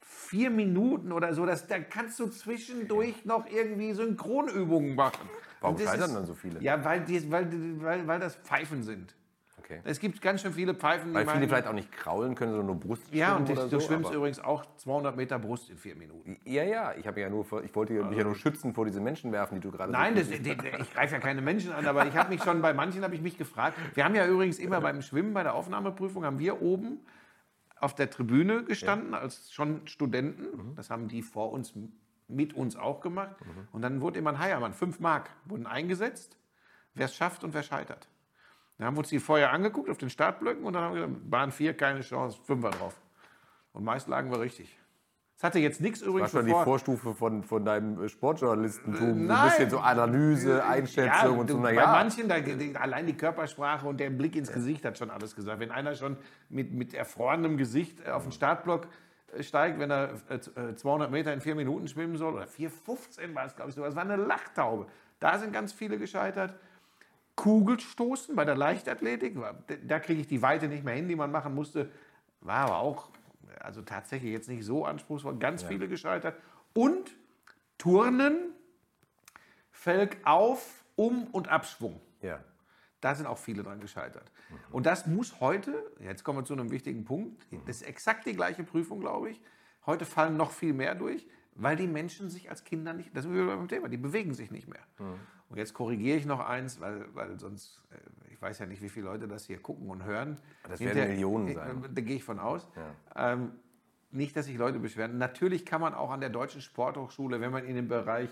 vier 0.01 0.49
Minuten 0.49 1.11
oder 1.11 1.33
so. 1.33 1.45
Das, 1.45 1.67
da 1.67 1.79
kannst 1.79 2.19
du 2.19 2.27
zwischendurch 2.27 3.25
noch 3.25 3.47
irgendwie 3.47 3.93
Synchronübungen 3.93 4.95
machen. 4.95 5.29
Warum 5.61 5.77
scheitern 5.77 6.13
dann 6.13 6.25
so 6.25 6.33
viele? 6.33 6.61
Ja, 6.61 6.83
weil, 6.83 7.01
die, 7.01 7.31
weil, 7.31 7.47
weil, 7.81 8.07
weil 8.07 8.19
das 8.19 8.35
Pfeifen 8.35 8.83
sind. 8.83 9.15
Okay. 9.59 9.79
Es 9.83 9.99
gibt 9.99 10.21
ganz 10.21 10.41
schön 10.41 10.53
viele 10.53 10.73
Pfeifen. 10.73 11.13
Weil 11.13 11.27
viele 11.27 11.47
vielleicht 11.47 11.67
auch 11.67 11.73
nicht 11.73 11.91
kraulen 11.91 12.35
können, 12.35 12.51
sondern 12.51 12.67
nur 12.67 12.79
Brust 12.79 13.03
Ja, 13.13 13.35
und 13.35 13.47
du 13.47 13.55
so, 13.69 13.79
schwimmst 13.79 14.11
übrigens 14.11 14.39
auch 14.39 14.65
200 14.77 15.15
Meter 15.15 15.39
Brust 15.39 15.69
in 15.69 15.77
vier 15.77 15.95
Minuten. 15.95 16.37
Ja, 16.45 16.63
ja. 16.63 16.93
Ich, 16.95 17.05
ja 17.05 17.29
nur, 17.29 17.45
ich 17.63 17.73
wollte 17.75 17.93
mich 17.93 18.17
ja 18.17 18.23
nur 18.23 18.35
schützen 18.35 18.73
vor 18.73 18.85
diese 18.85 18.99
Menschen 18.99 19.31
werfen, 19.31 19.55
die 19.55 19.61
du 19.61 19.71
gerade 19.71 19.91
Nein, 19.91 20.15
so 20.15 20.21
das, 20.21 20.29
ich 20.31 20.93
greife 20.93 21.13
ja 21.13 21.19
keine 21.19 21.41
Menschen 21.41 21.71
an, 21.71 21.85
aber 21.85 22.05
ich 22.07 22.15
habe 22.15 22.29
mich 22.29 22.43
schon 22.43 22.61
bei 22.61 22.73
manchen 22.73 23.03
habe 23.03 23.15
ich 23.15 23.21
mich 23.21 23.37
gefragt. 23.37 23.77
Wir 23.93 24.03
haben 24.03 24.15
ja 24.15 24.25
übrigens 24.25 24.57
immer 24.57 24.81
beim 24.81 25.01
Schwimmen, 25.01 25.33
bei 25.33 25.43
der 25.43 25.53
Aufnahmeprüfung, 25.53 26.25
haben 26.25 26.39
wir 26.39 26.61
oben 26.61 26.99
auf 27.79 27.95
der 27.95 28.09
Tribüne 28.09 28.63
gestanden, 28.63 29.11
ja. 29.13 29.19
als 29.19 29.53
schon 29.53 29.87
Studenten. 29.87 30.43
Mhm. 30.43 30.75
Das 30.75 30.89
haben 30.89 31.07
die 31.07 31.21
vor 31.21 31.51
uns 31.51 31.73
mit 32.31 32.53
uns 32.53 32.75
auch 32.75 33.01
gemacht. 33.01 33.35
Mhm. 33.41 33.67
Und 33.71 33.81
dann 33.81 34.01
wurde 34.01 34.19
immer 34.19 34.31
ein 34.31 34.39
Heiermann, 34.39 34.73
fünf 34.73 34.99
Mark 34.99 35.29
wurden 35.45 35.67
eingesetzt, 35.67 36.37
wer 36.93 37.05
es 37.05 37.15
schafft 37.15 37.43
und 37.43 37.53
wer 37.53 37.63
scheitert. 37.63 38.07
Dann 38.77 38.87
haben 38.87 38.95
wir 38.95 38.99
uns 38.99 39.09
die 39.09 39.19
vorher 39.19 39.51
angeguckt 39.51 39.89
auf 39.89 39.97
den 39.97 40.09
Startblöcken 40.09 40.63
und 40.63 40.73
dann 40.73 40.83
haben 40.83 40.95
wir 40.95 41.07
gesagt, 41.07 41.29
Bahn 41.29 41.51
4, 41.51 41.75
keine 41.75 42.01
Chance, 42.01 42.39
Fünfer 42.43 42.71
drauf. 42.71 42.99
Und 43.73 43.83
meist 43.83 44.07
lagen 44.07 44.31
wir 44.31 44.39
richtig. 44.39 44.77
Es 45.41 45.43
hatte 45.43 45.57
jetzt 45.57 45.81
nichts 45.81 46.01
übrigens. 46.01 46.31
Das 46.31 46.35
war 46.35 46.41
schon 46.41 46.59
die 46.59 46.63
Vorstufe 46.63 47.15
von, 47.15 47.43
von 47.43 47.65
deinem 47.65 48.07
Sportjournalistentum. 48.07 49.25
Nein. 49.25 49.37
ein 49.37 49.49
bisschen 49.49 49.69
so 49.71 49.79
Analyse, 49.79 50.63
Einschätzung 50.63 51.33
ja, 51.33 51.39
und 51.39 51.49
so. 51.49 51.59
Bei 51.59 51.73
ja. 51.73 51.87
manchen, 51.87 52.29
da, 52.29 52.35
allein 52.79 53.07
die 53.07 53.17
Körpersprache 53.17 53.87
und 53.87 53.99
der 53.99 54.11
Blick 54.11 54.35
ins 54.35 54.51
Gesicht 54.51 54.85
hat 54.85 54.99
schon 54.99 55.09
alles 55.09 55.35
gesagt. 55.35 55.59
Wenn 55.59 55.71
einer 55.71 55.95
schon 55.95 56.17
mit, 56.49 56.71
mit 56.71 56.93
erfrorenem 56.93 57.57
Gesicht 57.57 58.07
auf 58.07 58.21
den 58.21 58.31
Startblock 58.31 58.87
steigt, 59.39 59.79
wenn 59.79 59.91
er 59.91 60.15
200 60.75 61.07
äh, 61.07 61.11
Meter 61.11 61.33
in 61.33 61.41
vier 61.41 61.55
Minuten 61.55 61.87
schwimmen 61.87 62.17
soll. 62.17 62.33
Oder 62.33 62.45
4,15 62.45 63.33
war 63.33 63.45
es, 63.45 63.55
glaube 63.55 63.69
ich, 63.69 63.75
so. 63.75 63.83
Das 63.83 63.95
war 63.95 64.03
eine 64.03 64.17
Lachtaube. 64.17 64.87
Da 65.19 65.37
sind 65.37 65.53
ganz 65.53 65.71
viele 65.73 65.97
gescheitert. 65.97 66.55
Kugelstoßen 67.35 68.35
bei 68.35 68.45
der 68.45 68.55
Leichtathletik, 68.55 69.37
da 69.87 69.99
kriege 69.99 70.21
ich 70.21 70.27
die 70.27 70.41
Weite 70.41 70.67
nicht 70.67 70.83
mehr 70.83 70.95
hin, 70.95 71.07
die 71.07 71.15
man 71.15 71.31
machen 71.31 71.55
musste. 71.55 71.89
War 72.41 72.65
aber 72.65 72.77
auch, 72.79 73.09
also 73.59 73.81
tatsächlich 73.81 74.31
jetzt 74.31 74.49
nicht 74.49 74.63
so 74.65 74.85
anspruchsvoll, 74.85 75.37
ganz 75.37 75.61
ja. 75.63 75.69
viele 75.69 75.87
gescheitert. 75.87 76.35
Und 76.73 77.11
Turnen, 77.77 78.53
Felg 79.71 80.17
auf, 80.23 80.83
Um- 80.95 81.27
und 81.27 81.47
Abschwung. 81.47 81.99
Ja. 82.21 82.43
Da 83.01 83.15
sind 83.15 83.25
auch 83.25 83.37
viele 83.37 83.63
dran 83.63 83.79
gescheitert. 83.79 84.31
Mhm. 84.49 84.55
Und 84.71 84.85
das 84.85 85.07
muss 85.07 85.39
heute, 85.39 85.91
jetzt 85.99 86.23
kommen 86.23 86.39
wir 86.39 86.45
zu 86.45 86.53
einem 86.53 86.71
wichtigen 86.71 87.03
Punkt, 87.03 87.45
das 87.65 87.77
ist 87.77 87.87
exakt 87.87 88.25
die 88.25 88.33
gleiche 88.33 88.63
Prüfung, 88.63 88.99
glaube 88.99 89.31
ich. 89.31 89.41
Heute 89.85 90.05
fallen 90.05 90.37
noch 90.37 90.51
viel 90.51 90.73
mehr 90.73 90.95
durch, 90.95 91.27
weil 91.55 91.75
die 91.75 91.87
Menschen 91.87 92.29
sich 92.29 92.49
als 92.49 92.63
Kinder 92.63 92.93
nicht, 92.93 93.15
das 93.15 93.25
ist 93.25 93.31
wieder 93.31 93.47
beim 93.47 93.67
Thema, 93.67 93.89
die 93.89 93.97
bewegen 93.97 94.33
sich 94.33 94.51
nicht 94.51 94.67
mehr. 94.67 94.81
Mhm. 94.99 95.19
Und 95.49 95.57
jetzt 95.57 95.73
korrigiere 95.73 96.17
ich 96.17 96.25
noch 96.25 96.39
eins, 96.39 96.79
weil, 96.79 97.05
weil 97.13 97.37
sonst, 97.37 97.81
äh, 97.91 98.31
ich 98.31 98.41
weiß 98.41 98.59
ja 98.59 98.65
nicht, 98.65 98.81
wie 98.81 98.87
viele 98.87 99.07
Leute 99.07 99.27
das 99.27 99.45
hier 99.45 99.59
gucken 99.61 99.89
und 99.89 100.05
hören. 100.05 100.39
Das 100.63 100.79
werden 100.79 100.97
Hinter, 100.97 101.09
Millionen 101.09 101.53
sein. 101.53 101.83
Da 101.93 102.01
gehe 102.01 102.15
ich 102.15 102.23
von 102.23 102.39
aus. 102.39 102.69
Ja. 103.15 103.33
Ähm, 103.33 103.51
nicht, 104.11 104.35
dass 104.35 104.45
sich 104.45 104.57
Leute 104.57 104.79
beschweren. 104.79 105.17
Natürlich 105.17 105.65
kann 105.65 105.81
man 105.81 105.93
auch 105.93 106.11
an 106.11 106.21
der 106.21 106.29
Deutschen 106.29 106.61
Sporthochschule, 106.61 107.41
wenn 107.41 107.51
man 107.51 107.65
in 107.65 107.75
den 107.75 107.87
Bereich 107.87 108.29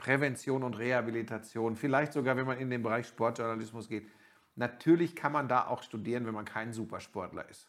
Prävention 0.00 0.62
und 0.62 0.78
Rehabilitation, 0.78 1.76
vielleicht 1.76 2.14
sogar, 2.14 2.36
wenn 2.36 2.46
man 2.46 2.58
in 2.58 2.70
den 2.70 2.82
Bereich 2.82 3.06
Sportjournalismus 3.06 3.88
geht. 3.88 4.08
Natürlich 4.56 5.14
kann 5.14 5.30
man 5.30 5.46
da 5.46 5.66
auch 5.66 5.82
studieren, 5.82 6.26
wenn 6.26 6.34
man 6.34 6.46
kein 6.46 6.72
Supersportler 6.72 7.48
ist. 7.48 7.68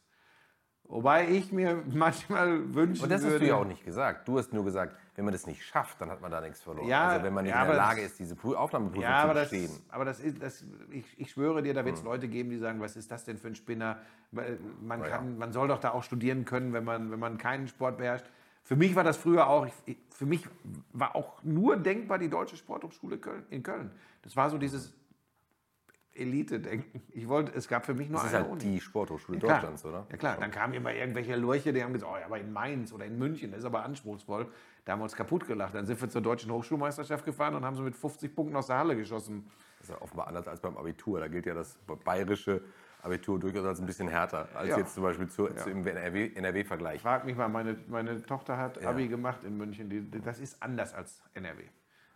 Wobei 0.85 1.27
ich 1.29 1.51
mir 1.51 1.83
manchmal 1.93 2.73
wünsche. 2.73 3.03
Und 3.03 3.09
das 3.09 3.21
hast 3.21 3.31
würde, 3.31 3.45
du 3.45 3.47
ja 3.47 3.55
auch 3.55 3.65
nicht 3.65 3.83
gesagt. 3.83 4.27
Du 4.27 4.37
hast 4.37 4.51
nur 4.53 4.63
gesagt, 4.63 4.95
wenn 5.15 5.25
man 5.25 5.33
das 5.33 5.45
nicht 5.45 5.61
schafft, 5.61 5.99
dann 5.99 6.09
hat 6.09 6.21
man 6.21 6.31
da 6.31 6.39
nichts 6.39 6.61
verloren. 6.61 6.87
Ja, 6.87 7.09
also 7.09 7.25
wenn 7.25 7.33
man 7.33 7.43
nicht 7.43 7.53
ja, 7.53 7.61
in 7.61 7.67
der 7.67 7.77
Lage 7.77 8.01
ist, 8.01 8.17
diese 8.17 8.35
Aufnahmeprüfung 8.41 9.03
ja, 9.03 9.27
zu 9.27 9.33
bestehen. 9.33 9.67
Das, 9.67 9.93
aber 9.93 10.05
das 10.05 10.19
ist, 10.21 10.41
das, 10.41 10.65
ich, 10.89 11.19
ich 11.19 11.31
schwöre 11.31 11.61
dir, 11.61 11.73
da 11.73 11.83
wird 11.83 11.95
es 11.95 12.01
hm. 12.01 12.07
Leute 12.07 12.27
geben, 12.29 12.49
die 12.49 12.57
sagen, 12.57 12.79
was 12.79 12.95
ist 12.95 13.11
das 13.11 13.25
denn 13.25 13.37
für 13.37 13.49
ein 13.49 13.55
Spinner? 13.55 13.99
Man, 14.31 15.03
kann, 15.03 15.31
ja. 15.31 15.37
man 15.37 15.51
soll 15.51 15.67
doch 15.67 15.79
da 15.79 15.91
auch 15.91 16.03
studieren 16.03 16.45
können, 16.45 16.71
wenn 16.71 16.85
man, 16.85 17.11
wenn 17.11 17.19
man 17.19 17.37
keinen 17.37 17.67
Sport 17.67 17.97
beherrscht. 17.97 18.25
Für 18.63 18.75
mich 18.75 18.95
war 18.95 19.03
das 19.03 19.17
früher 19.17 19.47
auch, 19.47 19.67
ich, 19.85 19.97
für 20.09 20.25
mich 20.25 20.47
war 20.93 21.15
auch 21.15 21.43
nur 21.43 21.77
denkbar 21.77 22.19
die 22.19 22.29
Deutsche 22.29 22.55
Sporthochschule 22.55 23.17
Köln, 23.17 23.43
in 23.49 23.63
Köln. 23.63 23.91
Das 24.21 24.35
war 24.35 24.49
so 24.49 24.57
dieses 24.57 24.93
Elite-Denken. 26.13 27.01
Ich 27.13 27.27
wollte, 27.27 27.53
es 27.53 27.67
gab 27.67 27.85
für 27.85 27.93
mich 27.93 28.09
nur 28.09 28.21
das 28.21 28.33
eine 28.33 28.43
ist 28.43 28.43
halt 28.43 28.51
Uni. 28.51 28.73
die 28.73 28.81
Sporthochschule 28.81 29.39
ja, 29.39 29.47
Deutschlands, 29.47 29.85
oder? 29.85 30.05
Ja 30.09 30.17
klar, 30.17 30.37
dann 30.39 30.51
kamen 30.51 30.73
immer 30.73 30.93
irgendwelche 30.93 31.35
Lurche, 31.35 31.71
die 31.73 31.83
haben 31.83 31.93
gesagt, 31.93 32.11
oh, 32.13 32.17
ja, 32.17 32.25
aber 32.25 32.39
in 32.39 32.51
Mainz 32.51 32.91
oder 32.91 33.05
in 33.05 33.17
München, 33.17 33.51
das 33.51 33.61
ist 33.61 33.65
aber 33.65 33.83
anspruchsvoll. 33.83 34.47
Da 34.83 34.93
haben 34.93 34.99
wir 34.99 35.03
uns 35.03 35.15
kaputt 35.15 35.47
gelacht. 35.47 35.75
Dann 35.75 35.85
sind 35.85 36.01
wir 36.01 36.09
zur 36.09 36.21
Deutschen 36.21 36.51
Hochschulmeisterschaft 36.51 37.23
gefahren 37.23 37.55
und 37.55 37.63
haben 37.63 37.75
sie 37.75 37.83
mit 37.83 37.95
50 37.95 38.35
Punkten 38.35 38.55
aus 38.55 38.67
der 38.67 38.77
Halle 38.77 38.95
geschossen. 38.95 39.45
Das 39.79 39.89
ist 39.89 39.95
ja 39.95 40.01
offenbar 40.01 40.27
anders 40.27 40.47
als 40.47 40.59
beim 40.59 40.75
Abitur. 40.75 41.19
Da 41.19 41.27
gilt 41.27 41.45
ja 41.45 41.53
das 41.53 41.77
bayerische 42.03 42.61
Abitur 43.03 43.39
durchaus 43.39 43.79
ein 43.79 43.85
bisschen 43.85 44.07
härter 44.07 44.47
als 44.53 44.69
ja. 44.69 44.77
jetzt 44.77 44.93
zum 44.93 45.03
Beispiel 45.03 45.27
zu, 45.27 45.47
ja. 45.47 45.63
im 45.65 45.85
NRW-Vergleich. 45.85 46.97
Ich 46.97 47.01
frag 47.01 47.25
mich 47.25 47.35
mal, 47.35 47.49
meine, 47.49 47.77
meine 47.87 48.21
Tochter 48.23 48.57
hat 48.57 48.83
Abi 48.83 49.07
gemacht 49.07 49.43
in 49.43 49.57
München. 49.57 49.89
Die, 49.89 50.21
das 50.21 50.39
ist 50.39 50.61
anders 50.61 50.93
als 50.93 51.21
NRW. 51.33 51.63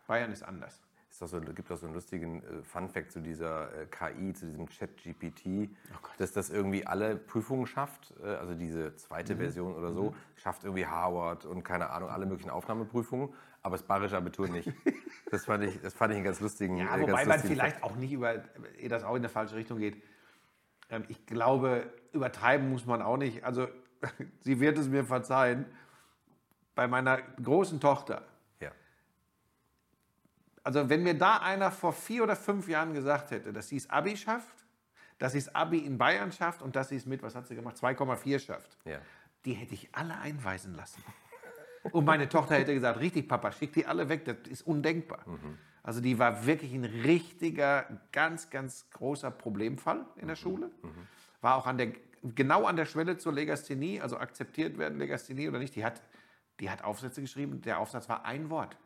Bayern 0.07 0.31
ist 0.31 0.43
anders. 0.43 0.81
Es 1.21 1.31
so, 1.31 1.39
gibt 1.39 1.71
auch 1.71 1.77
so 1.77 1.85
einen 1.85 1.95
lustigen 1.95 2.43
äh, 2.43 2.63
Fun-Fact 2.63 3.11
zu 3.11 3.21
dieser 3.21 3.69
äh, 3.73 3.85
KI, 3.85 4.33
zu 4.33 4.47
diesem 4.47 4.67
Chat-GPT, 4.67 5.69
oh 5.93 6.07
dass 6.17 6.33
das 6.33 6.49
irgendwie 6.49 6.85
alle 6.85 7.15
Prüfungen 7.15 7.65
schafft, 7.67 8.13
äh, 8.21 8.27
also 8.27 8.53
diese 8.53 8.95
zweite 8.97 9.35
mhm. 9.35 9.39
Version 9.39 9.75
oder 9.75 9.93
so, 9.93 10.11
mhm. 10.11 10.15
schafft 10.35 10.65
irgendwie 10.65 10.85
Harvard 10.85 11.45
und 11.45 11.63
keine 11.63 11.89
Ahnung, 11.89 12.09
alle 12.09 12.25
möglichen 12.25 12.49
Aufnahmeprüfungen, 12.49 13.29
aber 13.61 13.77
das 13.77 13.85
bayerische 13.85 14.17
Abitur 14.17 14.49
nicht. 14.49 14.71
das, 15.31 15.45
fand 15.45 15.63
ich, 15.63 15.79
das 15.81 15.93
fand 15.93 16.11
ich 16.11 16.17
einen 16.17 16.25
ganz 16.25 16.41
lustigen 16.41 16.77
Ja, 16.77 16.99
wobei 16.99 17.25
man 17.25 17.39
vielleicht 17.39 17.77
Fakt. 17.77 17.83
auch 17.83 17.95
nicht 17.95 18.11
über, 18.11 18.43
ehe 18.77 18.89
das 18.89 19.05
auch 19.05 19.15
in 19.15 19.21
eine 19.21 19.29
falsche 19.29 19.55
Richtung 19.55 19.79
geht, 19.79 20.01
ich 21.07 21.25
glaube, 21.25 21.91
übertreiben 22.11 22.69
muss 22.69 22.85
man 22.85 23.01
auch 23.01 23.17
nicht. 23.17 23.43
Also, 23.43 23.67
sie 24.41 24.59
wird 24.59 24.77
es 24.77 24.87
mir 24.87 25.03
verzeihen. 25.03 25.65
Bei 26.75 26.87
meiner 26.87 27.21
großen 27.41 27.79
Tochter. 27.79 28.23
Ja. 28.59 28.71
Also, 30.63 30.89
wenn 30.89 31.03
mir 31.03 31.17
da 31.17 31.37
einer 31.37 31.71
vor 31.71 31.93
vier 31.93 32.23
oder 32.23 32.35
fünf 32.35 32.67
Jahren 32.67 32.93
gesagt 32.93 33.31
hätte, 33.31 33.53
dass 33.53 33.69
sie 33.69 33.77
es 33.77 33.89
Abi 33.89 34.17
schafft, 34.17 34.65
dass 35.17 35.31
sie 35.31 35.39
das 35.39 35.55
Abi 35.55 35.79
in 35.79 35.97
Bayern 35.97 36.31
schafft 36.31 36.61
und 36.61 36.75
dass 36.75 36.89
sie 36.89 36.97
es 36.97 37.05
mit, 37.05 37.23
was 37.23 37.35
hat 37.35 37.47
sie 37.47 37.55
gemacht, 37.55 37.77
2,4 37.77 38.39
schafft. 38.39 38.77
Ja. 38.83 38.99
Die 39.45 39.53
hätte 39.53 39.73
ich 39.73 39.89
alle 39.93 40.17
einweisen 40.17 40.75
lassen. 40.75 41.03
Und 41.91 42.05
meine 42.05 42.27
Tochter 42.27 42.55
hätte 42.55 42.73
gesagt, 42.73 42.99
richtig 42.99 43.27
Papa, 43.27 43.51
schick 43.51 43.73
die 43.73 43.85
alle 43.85 44.09
weg, 44.09 44.25
das 44.25 44.37
ist 44.49 44.63
undenkbar. 44.63 45.23
Also 45.85 46.01
die 46.01 46.17
war 46.17 46.47
wirklich 46.47 46.73
ein 46.73 46.83
richtiger, 46.83 47.85
ganz, 48.11 48.49
ganz 48.49 48.89
großer 48.89 49.29
Problemfall 49.29 50.03
in 50.15 50.27
der 50.27 50.35
Schule. 50.35 50.71
War 51.41 51.55
auch 51.57 51.67
an 51.67 51.77
der, 51.77 51.91
genau 52.23 52.65
an 52.65 52.75
der 52.75 52.85
Schwelle 52.85 53.17
zur 53.17 53.33
Legasthenie, 53.33 54.01
also 54.01 54.17
akzeptiert 54.17 54.79
werden 54.79 54.97
Legasthenie 54.97 55.47
oder 55.47 55.59
nicht. 55.59 55.75
Die 55.75 55.85
hat, 55.85 56.01
die 56.59 56.71
hat 56.71 56.83
Aufsätze 56.83 57.21
geschrieben, 57.21 57.61
der 57.61 57.77
Aufsatz 57.79 58.09
war 58.09 58.25
ein 58.25 58.49
Wort. 58.49 58.77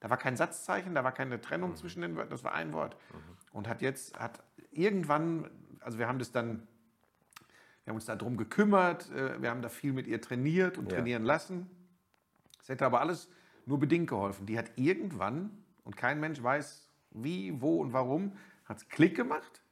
Da 0.00 0.08
war 0.08 0.16
kein 0.16 0.34
Satzzeichen, 0.38 0.94
da 0.94 1.04
war 1.04 1.12
keine 1.12 1.38
Trennung 1.42 1.76
zwischen 1.76 2.00
den 2.00 2.16
Wörtern, 2.16 2.30
das 2.30 2.42
war 2.42 2.54
ein 2.54 2.72
Wort. 2.72 2.96
Und 3.52 3.68
hat 3.68 3.82
jetzt, 3.82 4.18
hat 4.18 4.42
irgendwann, 4.70 5.50
also 5.80 5.98
wir 5.98 6.08
haben 6.08 6.18
das 6.18 6.32
dann, 6.32 6.66
wir 7.84 7.90
haben 7.90 7.96
uns 7.96 8.06
darum 8.06 8.38
gekümmert, 8.38 9.10
äh, 9.10 9.42
wir 9.42 9.50
haben 9.50 9.60
da 9.60 9.68
viel 9.68 9.92
mit 9.92 10.06
ihr 10.06 10.22
trainiert 10.22 10.78
und 10.78 10.86
Ja. 10.90 10.96
trainieren 10.96 11.24
lassen. 11.24 11.68
Es 12.62 12.70
hätte 12.70 12.86
aber 12.86 13.00
alles 13.02 13.28
nur 13.66 13.78
bedingt 13.78 14.08
geholfen. 14.08 14.46
Die 14.46 14.56
hat 14.58 14.70
irgendwann, 14.76 15.50
und 15.86 15.96
kein 15.96 16.20
Mensch 16.20 16.42
weiß 16.42 16.88
wie, 17.12 17.60
wo 17.62 17.80
und 17.80 17.94
warum, 17.94 18.36
hat 18.66 18.78
es 18.78 18.88
Klick 18.88 19.16
gemacht 19.16 19.62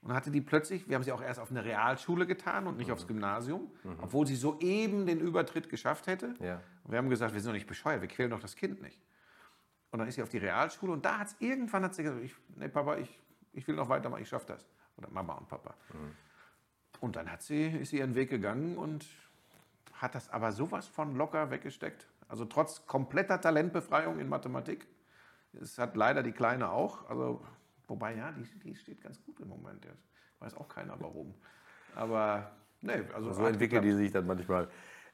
und 0.00 0.12
hatte 0.12 0.30
die 0.30 0.40
plötzlich, 0.40 0.88
wir 0.88 0.96
haben 0.96 1.02
sie 1.02 1.12
auch 1.12 1.22
erst 1.22 1.38
auf 1.38 1.50
eine 1.50 1.64
Realschule 1.64 2.26
getan 2.26 2.66
und 2.66 2.78
nicht 2.78 2.90
aufs 2.90 3.06
Gymnasium, 3.06 3.70
obwohl 4.00 4.26
sie 4.26 4.34
soeben 4.34 5.06
den 5.06 5.20
Übertritt 5.20 5.68
geschafft 5.68 6.06
hätte. 6.06 6.34
Ja. 6.40 6.60
Und 6.84 6.92
wir 6.92 6.98
haben 6.98 7.10
gesagt, 7.10 7.34
wir 7.34 7.40
sind 7.40 7.50
doch 7.50 7.54
nicht 7.54 7.66
bescheuert, 7.66 8.00
wir 8.00 8.08
quälen 8.08 8.30
doch 8.30 8.40
das 8.40 8.56
Kind 8.56 8.80
nicht. 8.82 9.00
Und 9.90 9.98
dann 9.98 10.08
ist 10.08 10.14
sie 10.14 10.22
auf 10.22 10.28
die 10.28 10.38
Realschule 10.38 10.92
und 10.92 11.04
da 11.04 11.18
hat 11.18 11.28
es 11.28 11.36
irgendwann 11.38 11.84
hat 11.84 11.94
sie 11.94 12.02
gesagt, 12.02 12.22
ich, 12.24 12.34
nee 12.56 12.68
Papa, 12.68 12.96
ich, 12.96 13.20
ich 13.52 13.68
will 13.68 13.76
noch 13.76 13.88
weitermachen, 13.88 14.22
ich 14.22 14.28
schaffe 14.28 14.46
das. 14.46 14.66
Oder 14.96 15.10
Mama 15.10 15.34
und 15.34 15.48
Papa. 15.48 15.74
Und 17.00 17.16
dann 17.16 17.30
hat 17.30 17.42
sie, 17.42 17.66
ist 17.66 17.90
sie 17.90 17.98
ihren 17.98 18.14
Weg 18.14 18.30
gegangen 18.30 18.78
und 18.78 19.06
hat 19.92 20.14
das 20.14 20.30
aber 20.30 20.52
sowas 20.52 20.86
von 20.86 21.14
locker 21.14 21.50
weggesteckt. 21.50 22.06
Also 22.28 22.44
trotz 22.44 22.86
kompletter 22.86 23.40
Talentbefreiung 23.40 24.18
in 24.18 24.28
Mathematik. 24.28 24.86
Es 25.60 25.78
hat 25.78 25.96
leider 25.96 26.22
die 26.22 26.32
Kleine 26.32 26.70
auch. 26.70 27.08
Also, 27.08 27.40
wobei, 27.88 28.14
ja, 28.16 28.32
die, 28.32 28.44
die 28.60 28.74
steht 28.74 29.02
ganz 29.02 29.22
gut 29.24 29.40
im 29.40 29.48
Moment. 29.48 29.84
Ja. 29.84 29.92
Weiß 30.40 30.54
auch 30.56 30.68
keiner 30.68 30.94
warum. 30.98 31.34
Aber, 31.94 32.50
nee, 32.80 33.02
also. 33.14 33.32
So 33.32 33.42
hat 33.42 33.52
entwickelt 33.52 33.84
die 33.84 33.92
sich 33.92 34.12
dann 34.12 34.26
manchmal. 34.26 34.68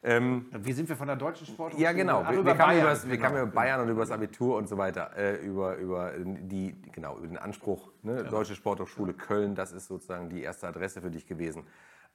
Ähm, 0.05 0.46
Wie 0.50 0.72
sind 0.72 0.88
wir 0.88 0.96
von 0.96 1.07
der 1.07 1.14
deutschen 1.14 1.46
Sport? 1.46 1.78
ja, 1.78 1.92
genau. 1.92 2.22
Ach, 2.24 2.31
Wir, 2.33 2.40
über 2.40 2.50
wir, 2.50 2.55
kamen 2.57 2.81
übers, 2.81 3.09
wir 3.09 3.16
genau. 3.16 3.28
kamen 3.28 3.42
über 3.42 3.52
Bayern 3.52 3.81
und 3.83 3.88
über 3.88 4.00
das 4.00 4.11
Abitur 4.11 4.57
und 4.57 4.68
so 4.68 4.76
weiter, 4.76 5.16
äh, 5.16 5.37
über, 5.37 5.76
über, 5.76 6.12
die, 6.18 6.74
genau, 6.90 7.18
über 7.18 7.28
den 7.28 7.38
Anspruch, 7.38 7.92
ne? 8.02 8.24
Deutsche 8.24 8.57
Sporthochschule 8.57 9.14
Köln, 9.14 9.55
das 9.55 9.70
ist 9.70 9.87
sozusagen 9.87 10.28
die 10.28 10.42
erste 10.42 10.66
Adresse 10.66 11.00
für 11.00 11.11
dich 11.11 11.24
gewesen. 11.24 11.64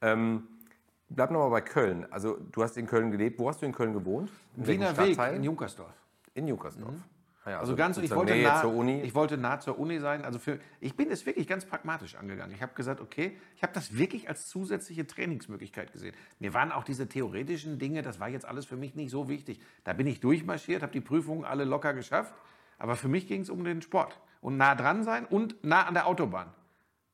Ähm, 0.02 0.50
bleib 1.08 1.32
nochmal 1.32 1.50
bei 1.50 1.62
Köln. 1.62 2.06
Also, 2.12 2.38
du 2.52 2.62
hast 2.62 2.76
in 2.76 2.88
Köln 2.88 3.10
gelebt. 3.10 3.40
Wo 3.40 3.48
hast 3.48 3.62
du 3.62 3.66
in 3.66 3.72
Köln 3.72 3.94
gewohnt? 3.94 4.30
In 4.58 4.68
Wiener 4.68 4.98
Weg 4.98 5.18
in 5.34 5.44
Junkersdorf. 5.44 5.94
In 6.34 6.48
Junkersdorf. 6.50 6.94
Ah 7.48 7.52
ja, 7.52 7.60
Also 7.62 7.78
ganz, 7.78 7.98
ich 7.98 8.14
wollte, 8.14 8.36
nah, 8.36 8.60
zur 8.60 8.74
Uni. 8.76 9.00
ich 9.04 9.16
wollte 9.16 9.38
nah 9.38 9.58
zur 9.62 9.80
Uni 9.80 10.00
sein. 10.00 10.26
Also 10.26 10.38
für, 10.38 10.60
ich 10.82 10.98
bin 10.98 11.10
es 11.10 11.26
wirklich 11.26 11.48
ganz 11.48 11.64
pragmatisch 11.66 12.16
angegangen. 12.16 12.54
Ich 12.54 12.62
habe 12.62 12.74
gesagt, 12.74 13.00
okay, 13.00 13.38
ich 13.56 13.64
habe 13.64 13.72
das 13.72 13.98
wirklich 13.98 14.28
als 14.28 14.48
zusätzliche 14.50 15.08
Trainingsmöglichkeit 15.08 15.94
gesehen. 15.94 16.14
Mir 16.40 16.54
waren 16.54 16.74
auch 16.74 16.84
diese 16.84 17.08
theoretischen 17.08 17.80
Dinge, 17.80 18.02
das 18.02 18.20
war 18.20 18.28
jetzt 18.28 18.46
alles 18.46 18.66
für 18.66 18.76
mich 18.76 18.96
nicht 18.96 19.12
so 19.12 19.30
wichtig. 19.30 19.62
Da 19.86 19.94
bin 19.94 20.08
ich 20.08 20.20
durchmarschiert, 20.20 20.82
habe 20.82 20.92
die 20.92 21.00
Prüfungen 21.00 21.46
alle 21.46 21.64
locker 21.64 21.94
geschafft. 21.94 22.34
Aber 22.80 22.98
für 22.98 23.08
mich 23.08 23.30
ging 23.30 23.40
es 23.44 23.50
um 23.50 23.64
den 23.64 23.82
Sport. 23.82 24.20
Und 24.42 24.58
nah 24.58 24.76
dran 24.76 25.06
sein 25.06 25.26
und 25.26 25.64
nah 25.64 25.86
an 25.86 25.94
der 25.94 26.06
Autobahn. 26.06 26.50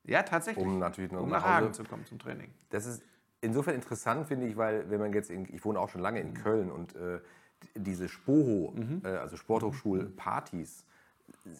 Ja, 0.03 0.23
tatsächlich. 0.23 0.65
Um 0.65 0.79
natürlich 0.79 1.11
um 1.11 1.29
nach 1.29 1.41
nach 1.43 1.47
Hagen 1.47 1.67
Hause- 1.67 1.83
zu 1.83 1.87
kommen 1.87 2.05
zum 2.07 2.17
Training. 2.17 2.49
Das 2.71 2.87
ist 2.87 3.03
insofern 3.41 3.75
interessant, 3.75 4.27
finde 4.27 4.47
ich, 4.47 4.57
weil 4.57 4.89
wenn 4.89 4.99
man 4.99 5.13
jetzt, 5.13 5.29
in, 5.29 5.45
ich 5.53 5.63
wohne 5.63 5.79
auch 5.79 5.89
schon 5.89 6.01
lange 6.01 6.19
in 6.21 6.33
Köln 6.33 6.71
und 6.71 6.95
äh, 6.95 7.19
diese 7.75 8.07
Spoho, 8.09 8.73
äh, 9.03 9.07
also 9.07 9.37
Sporthochschulpartys, 9.37 10.85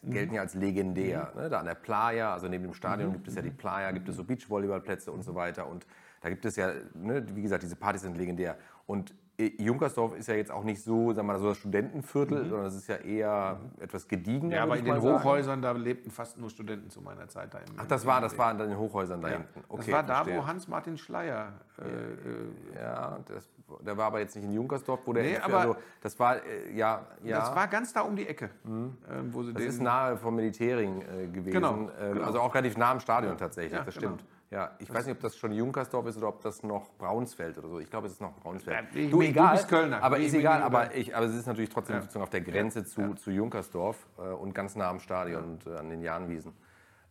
gelten 0.04 0.36
ja 0.36 0.42
als 0.42 0.54
legendär. 0.56 1.32
Ne? 1.36 1.50
Da 1.50 1.60
an 1.60 1.66
der 1.66 1.76
Playa, 1.76 2.34
also 2.34 2.48
neben 2.48 2.64
dem 2.64 2.74
Stadion 2.74 3.12
gibt 3.12 3.28
es 3.28 3.36
ja 3.36 3.42
die 3.42 3.50
Playa, 3.52 3.92
gibt 3.92 4.08
es 4.10 4.16
so 4.16 4.24
Beachvolleyballplätze 4.24 5.12
und 5.12 5.24
so 5.24 5.36
weiter. 5.36 5.68
Und 5.68 5.86
da 6.22 6.30
gibt 6.30 6.46
es 6.46 6.56
ja, 6.56 6.72
ne, 6.94 7.26
wie 7.36 7.42
gesagt, 7.42 7.64
diese 7.64 7.76
Partys 7.76 8.02
sind 8.02 8.18
legendär. 8.18 8.58
Und 8.86 9.14
äh, 9.38 9.52
Junkersdorf 9.62 10.16
ist 10.16 10.28
ja 10.28 10.36
jetzt 10.36 10.52
auch 10.52 10.64
nicht 10.64 10.82
so, 10.84 11.12
sagen 11.14 11.28
wir 11.28 11.34
mal, 11.34 11.40
so 11.40 11.50
das 11.50 11.58
Studentenviertel, 11.58 12.48
sondern 12.48 12.68
es 12.68 12.76
ist 12.76 12.88
ja 12.88 12.98
eher 12.98 13.60
etwas 13.80 14.08
gediegener. 14.08 14.56
Ja, 14.56 14.64
aber 14.64 14.78
in 14.78 14.86
den. 14.86 15.02
Hochhäusern, 15.02 15.62
da 15.62 15.72
lebten 15.72 16.12
fast 16.12 16.38
nur 16.38 16.50
Studenten 16.50 16.90
zu 16.90 17.02
meiner 17.02 17.28
Zeit 17.28 17.54
da. 17.54 17.58
Im, 17.60 17.66
Ach, 17.78 17.86
das 17.88 18.06
war, 18.06 18.22
das 18.22 18.38
war 18.38 18.52
in 18.52 18.58
den 18.60 18.78
Hochhäusern 18.78 19.22
da 19.22 19.30
Ja. 19.30 19.38
hinten. 19.38 19.50
das 19.56 19.64
Okay, 19.70 19.92
war 19.92 20.04
da, 20.04 20.16
verstehe. 20.18 20.38
wo 20.38 20.46
Hans-Martin 20.46 20.98
Schleier 20.98 21.54
äh, 21.80 21.84
äh, 21.84 22.82
Ja, 22.82 23.20
das, 23.28 23.50
der 23.82 23.98
war 23.98 24.06
aber 24.06 24.20
jetzt 24.20 24.36
nicht 24.36 24.46
in 24.46 24.54
Junkersdorf, 24.54 25.02
wo 25.06 25.14
der 25.14 25.24
Nee, 25.24 25.38
aber- 25.38 25.60
also, 25.60 25.76
das 26.02 26.20
war 26.20 26.38
äh, 26.38 26.72
ja 26.76 27.06
ja 27.24 27.40
Das 27.40 27.56
war 27.56 27.68
ganz 27.68 27.94
da 27.94 28.02
um 28.02 28.16
die 28.16 28.28
Ecke, 28.28 28.50
ähm, 28.66 28.96
wo 29.32 29.44
sie 29.44 29.54
das 29.54 29.64
ist 29.64 29.82
nahe 29.82 30.18
vom 30.18 30.36
Militärring 30.36 31.02
äh, 31.02 31.28
gewesen, 31.28 31.52
Genau, 31.54 31.74
ähm, 32.00 32.14
genau. 32.14 32.26
also 32.26 32.40
auch 32.42 32.54
relativ 32.54 32.78
nah 32.78 32.92
am 32.92 33.00
Stadion 33.00 33.38
tatsächlich. 33.38 33.74
Ja, 33.74 33.84
das 33.84 33.96
genau. 33.96 34.08
stimmt. 34.16 34.26
Ja, 34.52 34.70
ich 34.78 34.94
weiß 34.94 35.08
nicht, 35.08 35.16
ob 35.16 35.22
das 35.22 35.36
schon 35.36 35.52
Junkersdorf 35.52 36.06
ist 36.06 36.18
oder 36.18 36.28
ob 36.28 36.42
das 36.42 36.62
noch 36.62 36.92
Braunsfeld 37.00 37.58
oder 37.58 37.70
so. 37.70 37.80
Ich 37.80 37.90
glaube, 37.90 38.06
es 38.06 38.14
ist 38.14 38.22
noch 38.22 38.36
Braunsfeld. 38.36 38.78
Ja, 38.94 39.00
ich- 39.02 39.10
du 39.10 39.18
du 39.18 39.24
egal, 39.24 39.56
bist 39.56 39.68
Kölner. 39.68 40.04
aber 40.04 40.20
Ich 40.20 40.28
ist 40.28 40.36
egal. 40.36 40.62
Aber, 40.62 40.94
ich, 40.94 41.16
aber 41.16 41.26
es 41.26 41.34
ist 41.34 41.48
natürlich 41.48 41.72
trotzdem 41.72 41.96
Ja. 42.14 42.22
auf 42.22 42.30
der 42.30 42.42
Grenze 42.42 42.86
zu, 42.86 43.16
zu 43.16 43.32
Junkersdorf 43.32 43.98
äh, 44.20 44.22
und 44.22 44.54
ganz 44.54 44.76
nah 44.76 44.90
am 44.92 45.00
Stadion 45.00 45.44
und 45.44 45.66
äh, 45.66 45.76
an 45.78 45.90
den 45.90 46.02
Jahnwiesen 46.04 46.54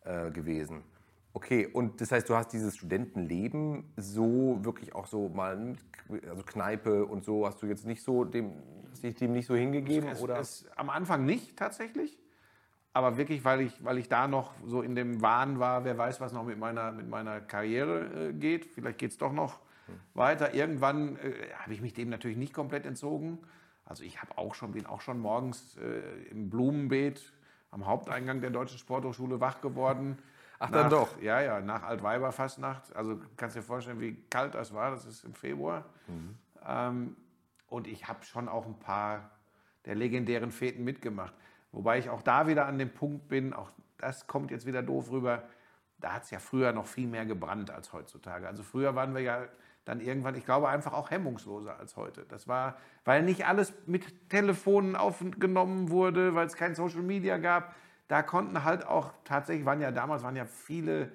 äh, 0.04 0.30
gewesen. 0.30 0.84
Okay, 1.34 1.66
und 1.66 2.00
das 2.00 2.12
heißt, 2.12 2.28
du 2.28 2.34
hast 2.34 2.48
dieses 2.52 2.76
Studentenleben 2.76 3.92
so 3.96 4.58
wirklich 4.62 4.94
auch 4.94 5.06
so 5.06 5.28
mal, 5.30 5.56
mit- 6.08 6.28
also 6.28 6.42
Kneipe 6.42 7.06
und 7.06 7.24
so, 7.24 7.46
hast 7.46 7.62
du 7.62 7.66
jetzt 7.66 7.86
nicht 7.86 8.02
so 8.02 8.24
dem, 8.24 8.52
hast 8.90 9.02
dich 9.02 9.14
dem 9.14 9.32
nicht 9.32 9.46
so 9.46 9.54
hingegeben? 9.54 10.08
es, 10.10 10.20
oder? 10.20 10.38
es, 10.38 10.66
am 10.76 10.90
Anfang 10.90 11.24
nicht 11.24 11.56
tatsächlich, 11.56 12.18
aber 12.92 13.16
wirklich, 13.16 13.44
weil 13.46 13.62
ich, 13.62 13.82
weil 13.82 13.96
ich 13.96 14.10
da 14.10 14.28
noch 14.28 14.52
so 14.66 14.82
in 14.82 14.94
dem 14.94 15.22
Wahn 15.22 15.58
war, 15.58 15.84
wer 15.84 15.96
weiß, 15.96 16.20
was 16.20 16.34
noch 16.34 16.44
mit 16.44 16.58
meiner, 16.58 16.92
mit 16.92 17.08
meiner 17.08 17.40
Karriere 17.40 18.28
äh, 18.28 18.32
geht. 18.34 18.66
Vielleicht 18.66 18.98
geht 18.98 19.12
es 19.12 19.18
doch 19.18 19.32
noch 19.32 19.60
weiter. 20.12 20.52
Irgendwann 20.54 21.16
äh, 21.16 21.32
habe 21.54 21.72
ich 21.72 21.80
mich 21.80 21.94
dem 21.94 22.10
natürlich 22.10 22.36
nicht 22.36 22.52
komplett 22.52 22.84
entzogen. 22.84 23.38
Also 23.86 24.04
ich 24.04 24.20
habe 24.20 24.36
auch 24.36 24.54
schon, 24.54 24.72
bin 24.72 24.84
auch 24.84 25.00
schon 25.00 25.18
morgens 25.18 25.76
äh, 25.78 26.30
im 26.30 26.50
Blumenbeet 26.50 27.32
am 27.70 27.86
Haupteingang 27.86 28.42
der 28.42 28.50
Deutschen 28.50 28.78
Sporthochschule 28.78 29.40
wach 29.40 29.62
geworden. 29.62 30.18
Ach, 30.62 30.70
dann 30.70 30.82
Nach- 30.84 30.90
doch. 30.90 31.20
Ja, 31.20 31.40
ja, 31.40 31.60
nach 31.60 31.82
Altweiberfastnacht. 31.82 32.94
Also 32.94 33.18
kannst 33.36 33.56
dir 33.56 33.62
vorstellen, 33.62 33.98
wie 33.98 34.14
kalt 34.30 34.54
das 34.54 34.72
war. 34.72 34.92
Das 34.92 35.04
ist 35.04 35.24
im 35.24 35.34
Februar. 35.34 35.84
Ähm, 36.64 37.16
und 37.66 37.88
ich 37.88 38.06
habe 38.06 38.22
schon 38.24 38.48
auch 38.48 38.64
ein 38.64 38.78
paar 38.78 39.30
der 39.86 39.96
legendären 39.96 40.52
Feten 40.52 40.84
mitgemacht. 40.84 41.34
Wobei 41.72 41.98
ich 41.98 42.10
auch 42.10 42.22
da 42.22 42.46
wieder 42.46 42.66
an 42.66 42.78
dem 42.78 42.90
Punkt 42.94 43.26
bin, 43.26 43.52
auch 43.52 43.72
das 43.98 44.28
kommt 44.28 44.52
jetzt 44.52 44.64
wieder 44.64 44.84
doof 44.84 45.10
rüber, 45.10 45.42
da 45.98 46.12
hat 46.12 46.22
es 46.22 46.30
ja 46.30 46.38
früher 46.38 46.72
noch 46.72 46.86
viel 46.86 47.08
mehr 47.08 47.26
gebrannt 47.26 47.72
als 47.72 47.92
heutzutage. 47.92 48.46
Also 48.46 48.62
früher 48.62 48.94
waren 48.94 49.14
wir 49.14 49.22
ja 49.22 49.42
dann 49.84 50.00
irgendwann, 50.00 50.36
ich 50.36 50.44
glaube, 50.44 50.68
einfach 50.68 50.92
auch 50.92 51.10
hemmungsloser 51.10 51.76
als 51.76 51.96
heute. 51.96 52.24
Das 52.28 52.46
war, 52.46 52.76
weil 53.04 53.24
nicht 53.24 53.46
alles 53.46 53.72
mit 53.86 54.30
Telefonen 54.30 54.94
aufgenommen 54.94 55.90
wurde, 55.90 56.36
weil 56.36 56.46
es 56.46 56.54
kein 56.54 56.76
Social 56.76 57.02
Media 57.02 57.38
gab. 57.38 57.74
Da 58.12 58.20
konnten 58.20 58.62
halt 58.62 58.86
auch 58.86 59.10
tatsächlich, 59.24 59.64
waren 59.64 59.80
ja 59.80 59.90
damals 59.90 60.22
waren 60.22 60.36
ja 60.36 60.44
viele 60.44 61.10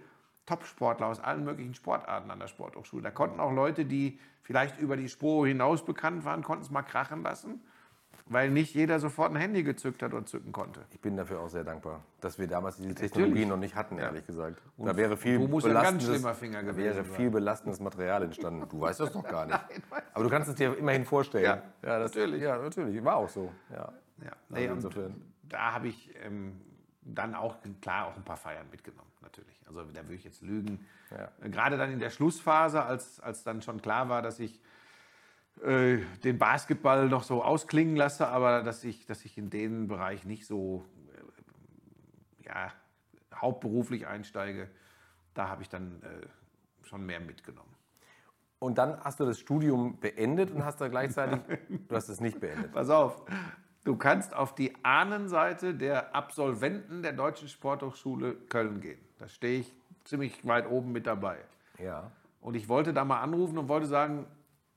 Top-Sportler 0.47 1.05
aus 1.05 1.19
allen 1.19 1.43
möglichen 1.43 1.75
Sportarten 1.75 2.31
an 2.31 2.39
der 2.39 2.47
Sporthochschule. 2.47 3.03
Da 3.03 3.11
konnten 3.11 3.39
auch 3.39 3.51
Leute, 3.51 3.85
die 3.85 4.19
vielleicht 4.41 4.79
über 4.79 4.97
die 4.97 5.07
Spur 5.07 5.45
hinaus 5.45 5.85
bekannt 5.85 6.25
waren, 6.25 6.41
konnten 6.41 6.63
es 6.63 6.71
mal 6.71 6.81
krachen 6.81 7.21
lassen, 7.21 7.61
weil 8.25 8.49
nicht 8.49 8.73
jeder 8.73 8.99
sofort 8.99 9.29
ein 9.29 9.35
Handy 9.35 9.61
gezückt 9.61 10.01
hat 10.01 10.11
oder 10.15 10.25
zücken 10.25 10.51
konnte. 10.51 10.85
Ich 10.89 10.99
bin 10.99 11.15
dafür 11.15 11.39
auch 11.41 11.49
sehr 11.49 11.63
dankbar, 11.63 12.03
dass 12.19 12.39
wir 12.39 12.47
damals 12.47 12.77
diese 12.77 12.95
Technologie 12.95 13.29
Natürlich. 13.29 13.47
noch 13.47 13.57
nicht 13.57 13.75
hatten, 13.75 13.99
ehrlich 13.99 14.25
gesagt. 14.25 14.59
da 14.77 14.97
wäre 14.97 15.17
viel 15.17 15.37
belastendes, 15.37 16.23
da 16.23 16.77
wäre 16.77 17.03
viel 17.05 17.29
belastendes 17.29 17.79
Material 17.79 18.23
entstanden. 18.23 18.67
Du 18.67 18.81
weißt 18.81 19.01
das 19.01 19.11
doch 19.11 19.23
gar 19.23 19.45
nicht. 19.45 19.59
Aber 20.15 20.23
du 20.23 20.31
kannst 20.31 20.49
es 20.49 20.55
dir 20.55 20.75
immerhin 20.75 21.05
vorstellen. 21.05 21.43
Ja, 21.43 21.61
das, 21.99 22.15
natürlich. 22.15 22.41
Ja, 22.41 22.57
natürlich. 22.57 23.03
War 23.03 23.17
auch 23.17 23.29
so. 23.29 23.51
Ja. 23.69 23.93
Ja, 24.19 24.31
Also 24.31 24.35
nee, 24.49 24.67
und 24.67 24.75
insofern. 24.77 25.21
da 25.43 25.73
habe 25.73 25.89
ich 25.89 26.09
ähm, 26.25 26.59
dann 27.13 27.35
auch, 27.35 27.57
klar, 27.81 28.07
auch 28.07 28.15
ein 28.15 28.23
paar 28.23 28.37
Feiern 28.37 28.69
mitgenommen, 28.69 29.11
natürlich. 29.21 29.59
Also 29.67 29.83
da 29.83 30.03
würde 30.03 30.15
ich 30.15 30.23
jetzt 30.23 30.41
lügen. 30.41 30.85
Ja. 31.11 31.31
Äh, 31.41 31.49
Gerade 31.49 31.77
dann 31.77 31.91
in 31.91 31.99
der 31.99 32.09
Schlussphase, 32.09 32.83
als, 32.83 33.19
als 33.19 33.43
dann 33.43 33.61
schon 33.61 33.81
klar 33.81 34.09
war, 34.09 34.21
dass 34.21 34.39
ich 34.39 34.59
äh, 35.63 35.97
den 36.23 36.37
Basketball 36.37 37.07
noch 37.07 37.23
so 37.23 37.43
ausklingen 37.43 37.95
lasse, 37.95 38.27
aber 38.27 38.63
dass 38.63 38.83
ich, 38.83 39.05
dass 39.05 39.25
ich 39.25 39.37
in 39.37 39.49
den 39.49 39.87
Bereich 39.87 40.25
nicht 40.25 40.45
so 40.45 40.85
äh, 42.43 42.47
ja, 42.47 42.71
hauptberuflich 43.33 44.07
einsteige, 44.07 44.69
da 45.33 45.47
habe 45.49 45.61
ich 45.61 45.69
dann 45.69 46.01
äh, 46.03 46.85
schon 46.85 47.05
mehr 47.05 47.19
mitgenommen. 47.19 47.73
Und 48.59 48.79
dann 48.79 48.99
hast 49.03 49.19
du 49.19 49.25
das 49.25 49.39
Studium 49.39 49.99
beendet 49.99 50.51
und 50.51 50.65
hast 50.65 50.81
da 50.81 50.87
gleichzeitig, 50.87 51.39
du 51.87 51.95
hast 51.95 52.09
es 52.09 52.19
nicht 52.19 52.39
beendet. 52.39 52.71
Pass 52.71 52.89
auf, 52.89 53.23
du 53.83 53.95
kannst 53.95 54.35
auf 54.35 54.55
die 54.55 54.73
Ahnenseite 54.83 55.73
der 55.73 56.15
Absolventen 56.15 57.01
der 57.01 57.13
Deutschen 57.13 57.47
Sporthochschule 57.47 58.35
Köln 58.49 58.81
gehen. 58.81 58.99
Da 59.19 59.27
stehe 59.27 59.61
ich 59.61 59.73
ziemlich 60.03 60.45
weit 60.45 60.69
oben 60.69 60.91
mit 60.91 61.07
dabei. 61.07 61.37
Ja. 61.79 62.11
Und 62.41 62.55
ich 62.55 62.69
wollte 62.69 62.93
da 62.93 63.03
mal 63.05 63.21
anrufen 63.21 63.57
und 63.57 63.67
wollte 63.67 63.87
sagen, 63.87 64.25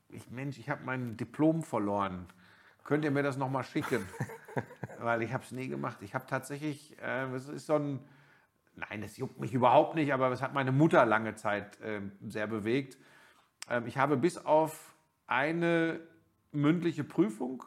ich, 0.09 0.31
Mensch, 0.31 0.59
ich 0.59 0.69
habe 0.69 0.83
mein 0.85 1.17
Diplom 1.17 1.63
verloren. 1.63 2.27
Könnt 2.85 3.05
ihr 3.05 3.11
mir 3.11 3.23
das 3.23 3.37
nochmal 3.37 3.65
schicken? 3.65 4.05
Weil 4.99 5.23
ich 5.23 5.33
habe 5.33 5.45
es 5.45 5.53
nie 5.53 5.69
gemacht. 5.69 5.99
Ich 6.01 6.15
habe 6.15 6.27
tatsächlich, 6.27 6.97
äh, 7.01 7.27
es 7.35 7.49
ist 7.49 7.67
so 7.67 7.75
ein, 7.75 8.01
nein, 8.75 9.03
das 9.03 9.17
juckt 9.17 9.39
mich 9.39 9.55
überhaupt 9.55 9.95
nicht, 9.95 10.13
aber 10.13 10.31
es 10.33 10.43
hat 10.43 10.55
meine 10.55 10.73
Mutter 10.73 11.07
lange 11.07 11.35
Zeit 11.37 11.81
äh, 11.81 12.01
sehr 12.27 12.47
bewegt. 12.47 12.99
Ähm, 13.69 13.87
ich 13.87 13.99
habe 13.99 14.17
bis 14.17 14.39
auf 14.39 14.95
eine 15.27 16.01
mündliche 16.53 17.05
Prüfung, 17.05 17.63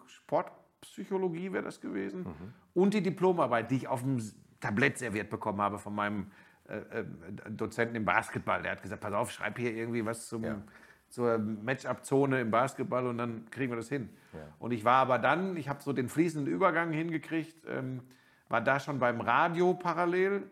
Sportpsychologie 0.83 1.51
wäre 1.51 1.63
das 1.63 1.79
gewesen, 1.79 2.25
und 2.73 2.93
die 2.93 3.01
Diplomarbeit, 3.01 3.71
die 3.71 3.77
ich 3.77 3.87
auf 3.87 4.01
dem 4.01 4.21
Tablett 4.59 4.97
serviert 4.97 5.29
bekommen 5.29 5.61
habe 5.61 5.79
von 5.79 5.95
meinem 5.95 6.27
äh, 6.67 6.77
äh, 7.01 7.05
Dozenten 7.49 7.95
im 7.95 8.05
Basketball. 8.05 8.61
Der 8.61 8.73
hat 8.73 8.81
gesagt, 8.81 9.01
pass 9.01 9.13
auf, 9.13 9.31
schreib 9.31 9.57
hier 9.57 9.73
irgendwie 9.73 10.05
was 10.05 10.27
zum, 10.27 10.43
Ja. 10.43 10.61
zur 11.09 11.37
Matchup-Zone 11.37 12.41
im 12.41 12.51
Basketball 12.51 13.07
und 13.07 13.17
dann 13.17 13.49
kriegen 13.51 13.71
wir 13.71 13.77
das 13.77 13.89
hin. 13.89 14.09
Ja. 14.33 14.39
Und 14.59 14.71
ich 14.71 14.85
war 14.85 14.95
aber 15.01 15.19
dann, 15.19 15.57
ich 15.57 15.67
habe 15.67 15.81
so 15.83 15.91
den 15.93 16.07
fließenden 16.09 16.51
Übergang 16.51 16.91
hingekriegt, 16.91 17.65
ähm, 17.67 18.01
war 18.49 18.61
da 18.61 18.79
schon 18.79 18.99
beim 18.99 19.19
Radio 19.21 19.73
parallel. 19.73 20.49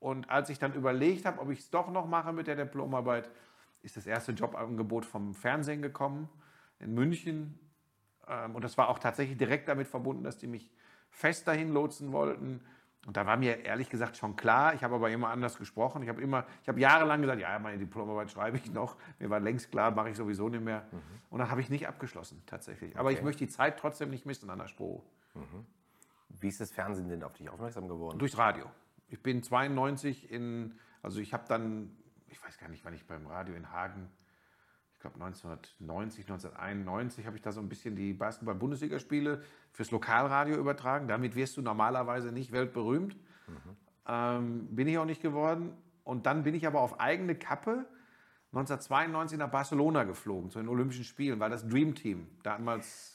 Und 0.00 0.28
als 0.30 0.50
ich 0.50 0.58
dann 0.58 0.72
überlegt 0.74 1.24
habe, 1.24 1.40
ob 1.40 1.50
ich 1.50 1.60
es 1.60 1.70
doch 1.70 1.90
noch 1.90 2.08
mache 2.08 2.32
mit 2.32 2.48
der 2.48 2.56
Diplomarbeit, 2.56 3.30
ist 3.82 3.96
das 3.96 4.06
erste 4.06 4.32
Jobangebot 4.32 5.04
vom 5.04 5.34
Fernsehen 5.34 5.82
gekommen 5.82 6.28
in 6.80 6.94
München. 6.94 7.58
Ähm, 8.32 8.54
und 8.54 8.62
das 8.64 8.78
war 8.78 8.88
auch 8.88 8.98
tatsächlich 8.98 9.36
direkt 9.38 9.68
damit 9.68 9.86
verbunden, 9.88 10.22
dass 10.24 10.38
die 10.38 10.46
mich 10.46 10.70
fest 11.10 11.46
dahin 11.46 11.68
lotsen 11.72 12.12
wollten. 12.12 12.60
Und 13.06 13.16
da 13.16 13.26
war 13.26 13.36
mir 13.36 13.64
ehrlich 13.64 13.90
gesagt 13.90 14.16
schon 14.16 14.36
klar, 14.36 14.74
ich 14.74 14.84
habe 14.84 14.94
aber 14.94 15.10
immer 15.10 15.28
anders 15.30 15.58
gesprochen. 15.58 16.02
Ich 16.04 16.08
habe 16.08 16.22
immer, 16.22 16.46
ich 16.62 16.68
habe 16.68 16.78
jahrelang 16.80 17.20
gesagt, 17.20 17.40
ja, 17.40 17.58
meine 17.58 17.76
Diplomarbeit 17.78 18.30
schreibe 18.30 18.56
ich 18.58 18.70
noch. 18.72 18.96
Mir 19.18 19.28
war 19.28 19.40
längst 19.40 19.72
klar, 19.72 19.90
mache 19.90 20.10
ich 20.10 20.16
sowieso 20.16 20.48
nicht 20.48 20.62
mehr. 20.62 20.84
Und 21.28 21.40
dann 21.40 21.50
habe 21.50 21.60
ich 21.60 21.68
nicht 21.68 21.88
abgeschlossen, 21.88 22.42
tatsächlich. 22.46 22.96
Aber 22.96 23.10
ich 23.10 23.16
Okay. 23.16 23.24
möchte 23.24 23.44
die 23.44 23.50
Zeit 23.50 23.78
trotzdem 23.78 24.10
nicht 24.10 24.24
missen 24.24 24.48
an 24.50 24.58
der 24.60 24.68
Spur. 24.68 25.02
Wie 26.28 26.48
ist 26.48 26.60
das 26.60 26.70
Fernsehen 26.70 27.08
denn 27.08 27.22
auf 27.24 27.32
dich 27.34 27.48
aufmerksam 27.50 27.88
geworden? 27.88 28.18
Durchs 28.20 28.38
Radio. 28.38 28.66
Ich 29.08 29.20
bin 29.22 29.42
92 29.42 30.30
in, 30.30 30.78
also 31.02 31.20
ich 31.20 31.32
habe 31.34 31.44
dann, 31.48 31.94
ich 32.28 32.42
weiß 32.42 32.56
gar 32.58 32.68
nicht, 32.68 32.84
wann 32.84 32.94
ich 32.94 33.04
beim 33.06 33.26
Radio 33.26 33.54
in 33.54 33.70
Hagen, 33.72 34.08
ich 34.18 34.21
glaube 35.02 35.22
1990, 35.22 36.24
1991 36.30 37.26
habe 37.26 37.36
ich 37.36 37.42
da 37.42 37.52
so 37.52 37.60
ein 37.60 37.68
bisschen 37.68 37.94
die 37.94 38.14
Basketball-Bundesligaspiele 38.14 39.42
fürs 39.72 39.90
Lokalradio 39.90 40.56
übertragen. 40.56 41.08
Damit 41.08 41.34
wirst 41.34 41.56
du 41.56 41.62
normalerweise 41.62 42.32
nicht 42.32 42.52
weltberühmt. 42.52 43.16
Ähm, 44.08 44.68
bin 44.74 44.88
ich 44.88 44.98
auch 44.98 45.04
nicht 45.04 45.20
geworden. 45.20 45.76
Und 46.04 46.26
dann 46.26 46.42
bin 46.42 46.54
ich 46.54 46.66
aber 46.66 46.80
auf 46.80 47.00
eigene 47.00 47.34
Kappe 47.34 47.84
1992 48.52 49.38
nach 49.38 49.50
Barcelona 49.50 50.04
geflogen, 50.04 50.50
zu 50.50 50.58
den 50.58 50.68
Olympischen 50.68 51.04
Spielen, 51.04 51.40
weil 51.40 51.50
das 51.50 51.66
Dream 51.66 51.94
Team 51.94 52.26
damals 52.42 53.11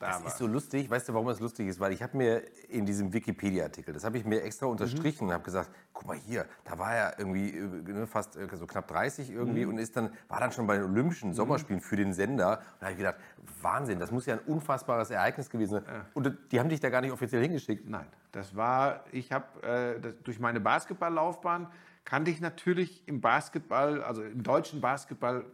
da 0.00 0.06
Das 0.08 0.20
war. 0.22 0.26
ist 0.28 0.38
so 0.38 0.46
lustig. 0.48 0.90
Weißt 0.90 1.08
du, 1.08 1.14
warum 1.14 1.28
das 1.28 1.38
lustig 1.40 1.68
ist? 1.68 1.78
Weil 1.78 1.92
ich 1.92 2.02
habe 2.02 2.16
mir 2.16 2.42
in 2.68 2.86
diesem 2.86 3.12
Wikipedia-Artikel, 3.12 3.92
das 3.94 4.02
habe 4.02 4.16
ich 4.18 4.24
mir 4.24 4.42
extra 4.42 4.66
unterstrichen 4.66 5.26
und 5.28 5.32
habe 5.32 5.44
gesagt, 5.44 5.70
guck 5.92 6.06
mal 6.06 6.16
hier, 6.16 6.46
da 6.64 6.78
war 6.78 6.94
er 6.94 7.18
irgendwie 7.18 7.50
äh, 7.50 7.62
ne, 7.92 8.06
fast 8.06 8.34
äh, 8.36 8.48
so 8.56 8.66
knapp 8.66 8.88
30 8.88 9.30
irgendwie 9.30 9.64
und 9.66 9.78
ist 9.78 9.96
dann, 9.96 10.10
war 10.28 10.40
dann 10.40 10.50
schon 10.52 10.66
bei 10.66 10.76
den 10.78 10.84
Olympischen 10.86 11.34
Sommerspielen 11.34 11.80
für 11.80 11.96
den 11.96 12.12
Sender. 12.14 12.58
Und 12.58 12.64
da 12.80 12.86
habe 12.86 12.92
ich 12.92 12.96
gedacht, 12.98 13.16
Wahnsinn, 13.62 14.00
das 14.00 14.10
muss 14.10 14.26
ja 14.26 14.34
ein 14.34 14.40
unfassbares 14.40 15.10
Ereignis 15.10 15.50
gewesen 15.50 15.72
sein. 15.74 15.84
Und 16.14 16.34
die 16.50 16.58
haben 16.58 16.70
dich 16.70 16.80
da 16.80 16.88
gar 16.88 17.02
nicht 17.02 17.12
offiziell 17.12 17.42
hingeschickt. 17.42 17.88
Nein, 17.88 18.06
das 18.32 18.56
war, 18.56 19.04
ich 19.12 19.30
habe 19.32 19.62
äh, 19.62 20.00
das- 20.00 20.14
durch 20.24 20.40
meine 20.40 20.60
Basketballlaufbahn 20.60 21.66
kannte 22.06 22.30
ich 22.30 22.40
natürlich 22.40 23.06
im 23.06 23.20
Basketball, 23.20 24.02
also 24.02 24.22
im 24.22 24.42
deutschen 24.42 24.80
Basketball, 24.80 25.44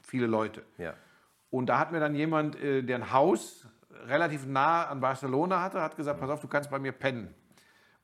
viele 0.00 0.26
Leute. 0.26 0.62
Ja. 0.78 0.94
Und 1.50 1.66
da 1.66 1.78
hat 1.78 1.92
mir 1.92 2.00
dann 2.00 2.14
jemand, 2.16 2.56
äh, 2.56 2.82
der 2.82 2.96
ein 2.96 3.12
Haus 3.12 3.66
relativ 4.06 4.46
nah 4.46 4.84
an 4.84 5.00
Barcelona 5.00 5.62
hatte, 5.62 5.80
hat 5.80 5.96
gesagt, 5.96 6.20
pass 6.20 6.30
auf, 6.30 6.40
du 6.40 6.48
kannst 6.48 6.70
bei 6.70 6.78
mir 6.78 6.92
pennen. 6.92 7.34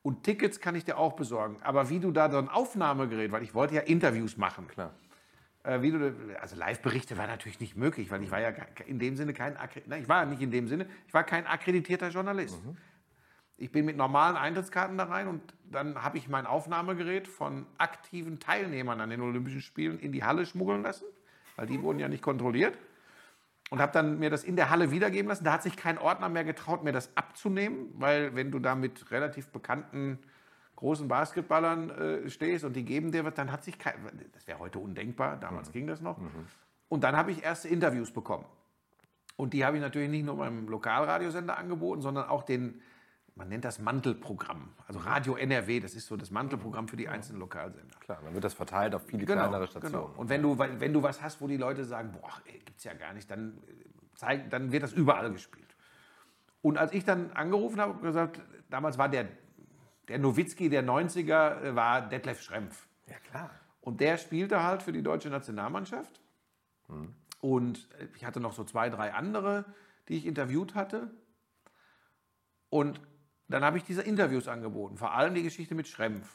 Und 0.03 0.23
Tickets 0.23 0.59
kann 0.59 0.75
ich 0.75 0.83
dir 0.83 0.97
auch 0.97 1.13
besorgen. 1.13 1.57
Aber 1.61 1.89
wie 1.89 1.99
du 1.99 2.11
da 2.11 2.29
so 2.31 2.37
ein 2.37 2.49
Aufnahmegerät, 2.49 3.31
weil 3.31 3.43
ich 3.43 3.53
wollte 3.53 3.75
ja 3.75 3.81
Interviews 3.81 4.35
machen. 4.37 4.67
Klar. 4.67 4.93
Äh, 5.63 5.81
wie 5.81 5.91
du, 5.91 6.15
also 6.39 6.55
Live-Berichte 6.55 7.17
war 7.17 7.27
natürlich 7.27 7.59
nicht 7.59 7.77
möglich, 7.77 8.09
weil 8.09 8.23
ich 8.23 8.31
war 8.31 8.39
ja 8.39 8.49
in 8.87 8.97
dem 8.97 9.15
Sinne 9.15 9.33
kein, 9.33 9.57
nein, 9.85 10.01
ich 10.01 10.09
war 10.09 10.25
nicht 10.25 10.41
in 10.41 10.49
dem 10.49 10.67
Sinne, 10.67 10.87
ich 11.07 11.13
war 11.13 11.23
kein 11.23 11.45
akkreditierter 11.45 12.09
Journalist. 12.09 12.59
Ich 13.57 13.71
bin 13.71 13.85
mit 13.85 13.95
normalen 13.95 14.37
Eintrittskarten 14.37 14.97
da 14.97 15.03
rein 15.03 15.27
und 15.27 15.53
dann 15.69 16.01
habe 16.01 16.17
ich 16.17 16.27
mein 16.27 16.47
Aufnahmegerät 16.47 17.27
von 17.27 17.67
aktiven 17.77 18.39
Teilnehmern 18.39 18.99
an 18.99 19.11
den 19.11 19.21
Olympischen 19.21 19.61
Spielen 19.61 19.99
in 19.99 20.11
die 20.11 20.23
Halle 20.23 20.47
schmuggeln 20.47 20.81
lassen, 20.81 21.05
weil 21.57 21.67
die 21.67 21.79
wurden 21.83 21.99
ja 21.99 22.07
nicht 22.07 22.23
kontrolliert. 22.23 22.75
Und 23.71 23.81
habe 23.81 23.91
dann 23.93 24.19
mir 24.19 24.29
das 24.29 24.43
in 24.43 24.55
der 24.55 24.69
Halle 24.69 24.91
wiedergeben 24.91 25.29
lassen. 25.29 25.43
Da 25.45 25.53
hat 25.53 25.63
sich 25.63 25.75
kein 25.75 25.97
Ordner 25.97 26.29
mehr 26.29 26.43
getraut, 26.43 26.83
mir 26.83 26.91
das 26.91 27.09
abzunehmen, 27.15 27.87
weil 27.93 28.35
wenn 28.35 28.51
du 28.51 28.59
da 28.59 28.75
mit 28.75 29.09
relativ 29.11 29.47
bekannten 29.47 30.19
großen 30.75 31.07
Basketballern 31.07 31.89
äh, 31.89 32.29
stehst 32.29 32.65
und 32.65 32.75
die 32.75 32.83
geben 32.83 33.11
dir 33.11 33.23
was, 33.23 33.33
dann 33.33 33.51
hat 33.51 33.63
sich 33.63 33.79
kein, 33.79 33.93
das 34.33 34.45
wäre 34.45 34.59
heute 34.59 34.77
undenkbar, 34.79 35.37
damals 35.37 35.71
ging 35.71 35.87
das 35.87 36.01
noch. 36.01 36.17
Und 36.89 37.03
dann 37.03 37.15
habe 37.15 37.31
ich 37.31 37.43
erste 37.43 37.69
Interviews 37.69 38.11
bekommen. 38.11 38.45
Und 39.37 39.53
die 39.53 39.63
habe 39.63 39.77
ich 39.77 39.81
natürlich 39.81 40.09
nicht 40.09 40.25
nur 40.25 40.37
beim 40.37 40.67
Lokalradiosender 40.67 41.57
angeboten, 41.57 42.01
sondern 42.01 42.27
auch 42.27 42.43
den, 42.43 42.81
man 43.35 43.47
nennt 43.49 43.63
das 43.65 43.79
Mantelprogramm. 43.79 44.69
Also 44.87 44.99
Radio 44.99 45.35
NRW, 45.35 45.79
das 45.79 45.95
ist 45.95 46.07
so 46.07 46.17
das 46.17 46.31
Mantelprogramm 46.31 46.87
für 46.87 46.97
die 46.97 47.07
einzelnen 47.07 47.39
Lokalsender. 47.39 47.95
Klar, 47.99 48.19
dann 48.23 48.33
wird 48.33 48.43
das 48.43 48.53
verteilt 48.53 48.93
auf 48.93 49.05
viele 49.05 49.25
Genau, 49.25 49.41
kleinere 49.43 49.67
Stationen. 49.67 49.93
genau. 49.93 50.13
Und 50.17 50.29
wenn 50.29 50.41
du, 50.41 50.57
wenn 50.59 50.93
du 50.93 51.01
was 51.01 51.21
hast, 51.21 51.41
wo 51.41 51.47
die 51.47 51.57
Leute 51.57 51.85
sagen, 51.85 52.11
boah, 52.11 52.31
gibt 52.45 52.77
es 52.77 52.83
ja 52.83 52.93
gar 52.93 53.13
nicht, 53.13 53.31
dann, 53.31 53.57
äh, 53.67 53.71
zeig, 54.15 54.49
dann 54.49 54.71
wird 54.71 54.83
das 54.83 54.93
überall 54.93 55.31
gespielt. 55.31 55.75
Und 56.61 56.77
als 56.77 56.91
ich 56.93 57.05
dann 57.05 57.31
angerufen 57.31 57.79
habe 57.79 57.93
und 57.93 58.01
gesagt, 58.01 58.41
damals 58.69 58.97
war 58.97 59.09
der, 59.09 59.27
der 60.09 60.19
Nowitzki 60.19 60.69
der 60.69 60.83
90er, 60.83 61.61
äh, 61.61 61.75
war 61.75 62.01
Detlef 62.07 62.41
Schrempf. 62.41 62.87
Ja, 63.07 63.17
klar. 63.29 63.49
Und 63.79 63.99
der 64.01 64.17
spielte 64.17 64.61
halt 64.61 64.83
für 64.83 64.91
die 64.91 65.01
deutsche 65.01 65.29
Nationalmannschaft. 65.29 66.21
Und 67.39 67.87
ich 68.15 68.25
hatte 68.25 68.39
noch 68.39 68.53
so 68.53 68.63
zwei, 68.63 68.89
drei 68.91 69.13
andere, 69.13 69.65
die 70.07 70.17
ich 70.17 70.27
interviewt 70.27 70.75
hatte. 70.75 71.09
Und 72.69 73.01
dann 73.51 73.63
habe 73.63 73.77
ich 73.77 73.83
diese 73.83 74.01
Interviews 74.01 74.47
angeboten, 74.47 74.97
vor 74.97 75.13
allem 75.13 75.33
die 75.33 75.43
Geschichte 75.43 75.75
mit 75.75 75.87
Schrempf. 75.87 76.27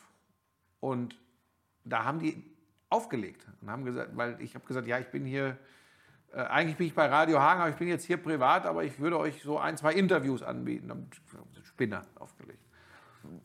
Und 0.81 1.19
da 1.85 2.05
haben 2.05 2.19
die 2.19 2.45
aufgelegt 2.89 3.47
und 3.61 3.71
haben 3.71 3.85
gesagt, 3.85 4.17
weil 4.17 4.41
ich 4.41 4.55
habe 4.55 4.67
gesagt, 4.67 4.87
ja, 4.87 4.99
ich 4.99 5.09
bin 5.09 5.25
hier, 5.25 5.59
äh, 6.33 6.41
eigentlich 6.41 6.77
bin 6.77 6.87
ich 6.87 6.95
bei 6.95 7.07
Radio 7.07 7.41
Hagen, 7.41 7.61
aber 7.61 7.71
ich 7.71 7.77
bin 7.77 7.89
jetzt 7.89 8.05
hier 8.05 8.17
privat, 8.17 8.67
aber 8.67 8.85
ich 8.85 8.99
würde 8.99 9.19
euch 9.19 9.43
so 9.43 9.59
ein, 9.59 9.77
zwei 9.77 9.93
Interviews 9.95 10.43
anbieten. 10.43 10.91
Haben 10.91 11.11
Spinner 11.65 12.05
aufgelegt. 12.17 12.61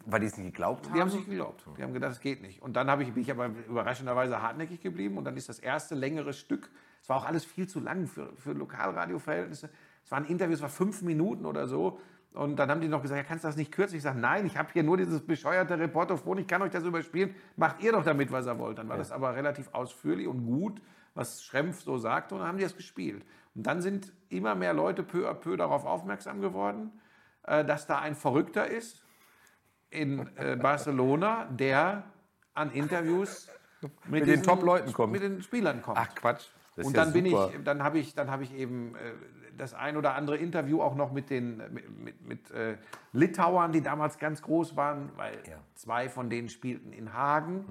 Weil 0.05 0.19
die 0.19 0.27
es 0.27 0.37
nicht 0.37 0.51
geglaubt 0.51 0.85
haben? 0.85 0.93
Die 0.93 1.01
haben 1.01 1.07
es 1.07 1.15
nicht 1.15 1.27
geglaubt. 1.27 1.65
Die 1.77 1.83
haben 1.83 1.93
gedacht, 1.93 2.11
es 2.11 2.19
geht 2.19 2.41
nicht. 2.41 2.61
Und 2.61 2.73
dann 2.73 2.89
habe 2.89 3.03
ich, 3.03 3.11
bin 3.13 3.23
ich 3.23 3.31
aber 3.31 3.47
überraschenderweise 3.67 4.41
hartnäckig 4.41 4.81
geblieben. 4.81 5.17
Und 5.17 5.23
dann 5.23 5.35
ist 5.37 5.49
das 5.49 5.59
erste 5.59 5.95
längere 5.95 6.33
Stück, 6.33 6.69
es 7.01 7.09
war 7.09 7.17
auch 7.17 7.25
alles 7.25 7.45
viel 7.45 7.67
zu 7.67 7.79
lang 7.79 8.07
für, 8.07 8.31
für 8.37 8.53
Lokalradioverhältnisse. 8.53 9.69
Es 10.03 10.11
waren 10.11 10.25
Interviews, 10.25 10.59
es 10.59 10.61
war 10.61 10.69
fünf 10.69 11.01
Minuten 11.01 11.45
oder 11.45 11.67
so. 11.67 11.99
Und 12.33 12.55
dann 12.57 12.69
haben 12.71 12.79
die 12.79 12.87
noch 12.87 13.01
gesagt, 13.01 13.17
ja, 13.17 13.23
kannst 13.23 13.43
du 13.43 13.49
das 13.49 13.57
nicht 13.57 13.71
kürzen? 13.71 13.97
Ich 13.97 14.03
sage, 14.03 14.17
nein, 14.17 14.45
ich 14.45 14.55
habe 14.57 14.69
hier 14.71 14.83
nur 14.83 14.95
dieses 14.95 15.19
bescheuerte 15.21 15.77
Reporterphone, 15.77 16.37
ich 16.39 16.47
kann 16.47 16.61
euch 16.61 16.71
das 16.71 16.83
überspielen, 16.85 17.35
macht 17.57 17.81
ihr 17.83 17.91
doch 17.91 18.03
damit, 18.05 18.31
was 18.31 18.47
ihr 18.47 18.57
wollt. 18.57 18.77
Dann 18.77 18.87
war 18.87 18.97
das 18.97 19.11
aber 19.11 19.35
relativ 19.35 19.69
ausführlich 19.73 20.27
und 20.27 20.45
gut, 20.45 20.81
was 21.13 21.43
Schrempf 21.43 21.81
so 21.81 21.97
sagte, 21.97 22.35
und 22.35 22.39
dann 22.41 22.47
haben 22.47 22.57
die 22.57 22.63
das 22.63 22.77
gespielt. 22.77 23.25
Und 23.53 23.67
dann 23.67 23.81
sind 23.81 24.13
immer 24.29 24.55
mehr 24.55 24.73
Leute 24.73 25.03
peu 25.03 25.29
à 25.29 25.33
peu 25.33 25.57
darauf 25.57 25.85
aufmerksam 25.85 26.39
geworden, 26.39 26.91
äh, 27.43 27.65
dass 27.65 27.85
da 27.85 27.99
ein 27.99 28.15
Verrückter 28.15 28.65
ist, 28.67 29.03
in 29.89 30.29
äh, 30.37 30.55
Barcelona, 30.55 31.45
der 31.51 32.03
an 32.53 32.71
Interviews 32.71 33.49
mit, 34.07 34.21
den 34.21 34.29
diesen- 34.29 34.43
Top-Leuten 34.43 34.93
kommt. 34.93 35.11
Mit 35.11 35.21
den 35.21 35.41
Spielern 35.41 35.81
kommt. 35.81 35.97
Ach 35.99 36.15
Quatsch. 36.15 36.45
Und 36.77 36.95
ja 36.95 37.03
dann 37.03 37.11
bin 37.11 37.25
super. 37.25 37.51
ich, 37.53 37.63
dann 37.65 37.83
habe 37.83 37.99
ich, 37.99 38.15
dann 38.15 38.31
habe 38.31 38.43
ich 38.43 38.53
eben 38.53 38.95
äh, 38.95 39.50
das 39.57 39.73
ein 39.73 39.97
oder 39.97 40.15
andere 40.15 40.37
Interview 40.37 40.81
auch 40.81 40.95
noch 40.95 41.11
mit 41.11 41.29
den 41.29 41.57
mit, 41.73 41.89
mit, 41.99 42.27
mit 42.27 42.51
äh, 42.51 42.77
Litauern, 43.13 43.71
die 43.71 43.81
damals 43.81 44.17
ganz 44.17 44.41
groß 44.41 44.75
waren, 44.75 45.09
weil 45.17 45.35
Ja. 45.47 45.57
zwei 45.75 46.09
von 46.09 46.29
denen 46.29 46.49
spielten 46.49 46.93
in 46.93 47.13
Hagen. 47.13 47.65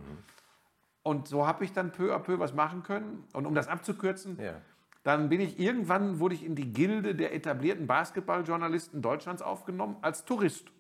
Und 1.02 1.28
so 1.28 1.46
habe 1.46 1.64
ich 1.64 1.72
dann 1.72 1.92
peu 1.92 2.14
à 2.14 2.18
peu 2.18 2.38
was 2.38 2.52
machen 2.54 2.82
können. 2.82 3.24
Und 3.32 3.46
um 3.46 3.54
das 3.54 3.68
abzukürzen, 3.68 4.38
Ja. 4.40 4.54
dann 5.02 5.28
bin 5.28 5.40
ich 5.40 5.59
irgendwann 5.59 6.18
wurde 6.20 6.34
ich 6.34 6.44
in 6.44 6.54
die 6.54 6.72
Gilde 6.72 7.14
der 7.14 7.34
etablierten 7.34 7.86
Basketballjournalisten 7.86 9.00
Deutschlands 9.02 9.40
aufgenommen 9.42 9.96
als 10.02 10.24
Tourist. 10.24 10.70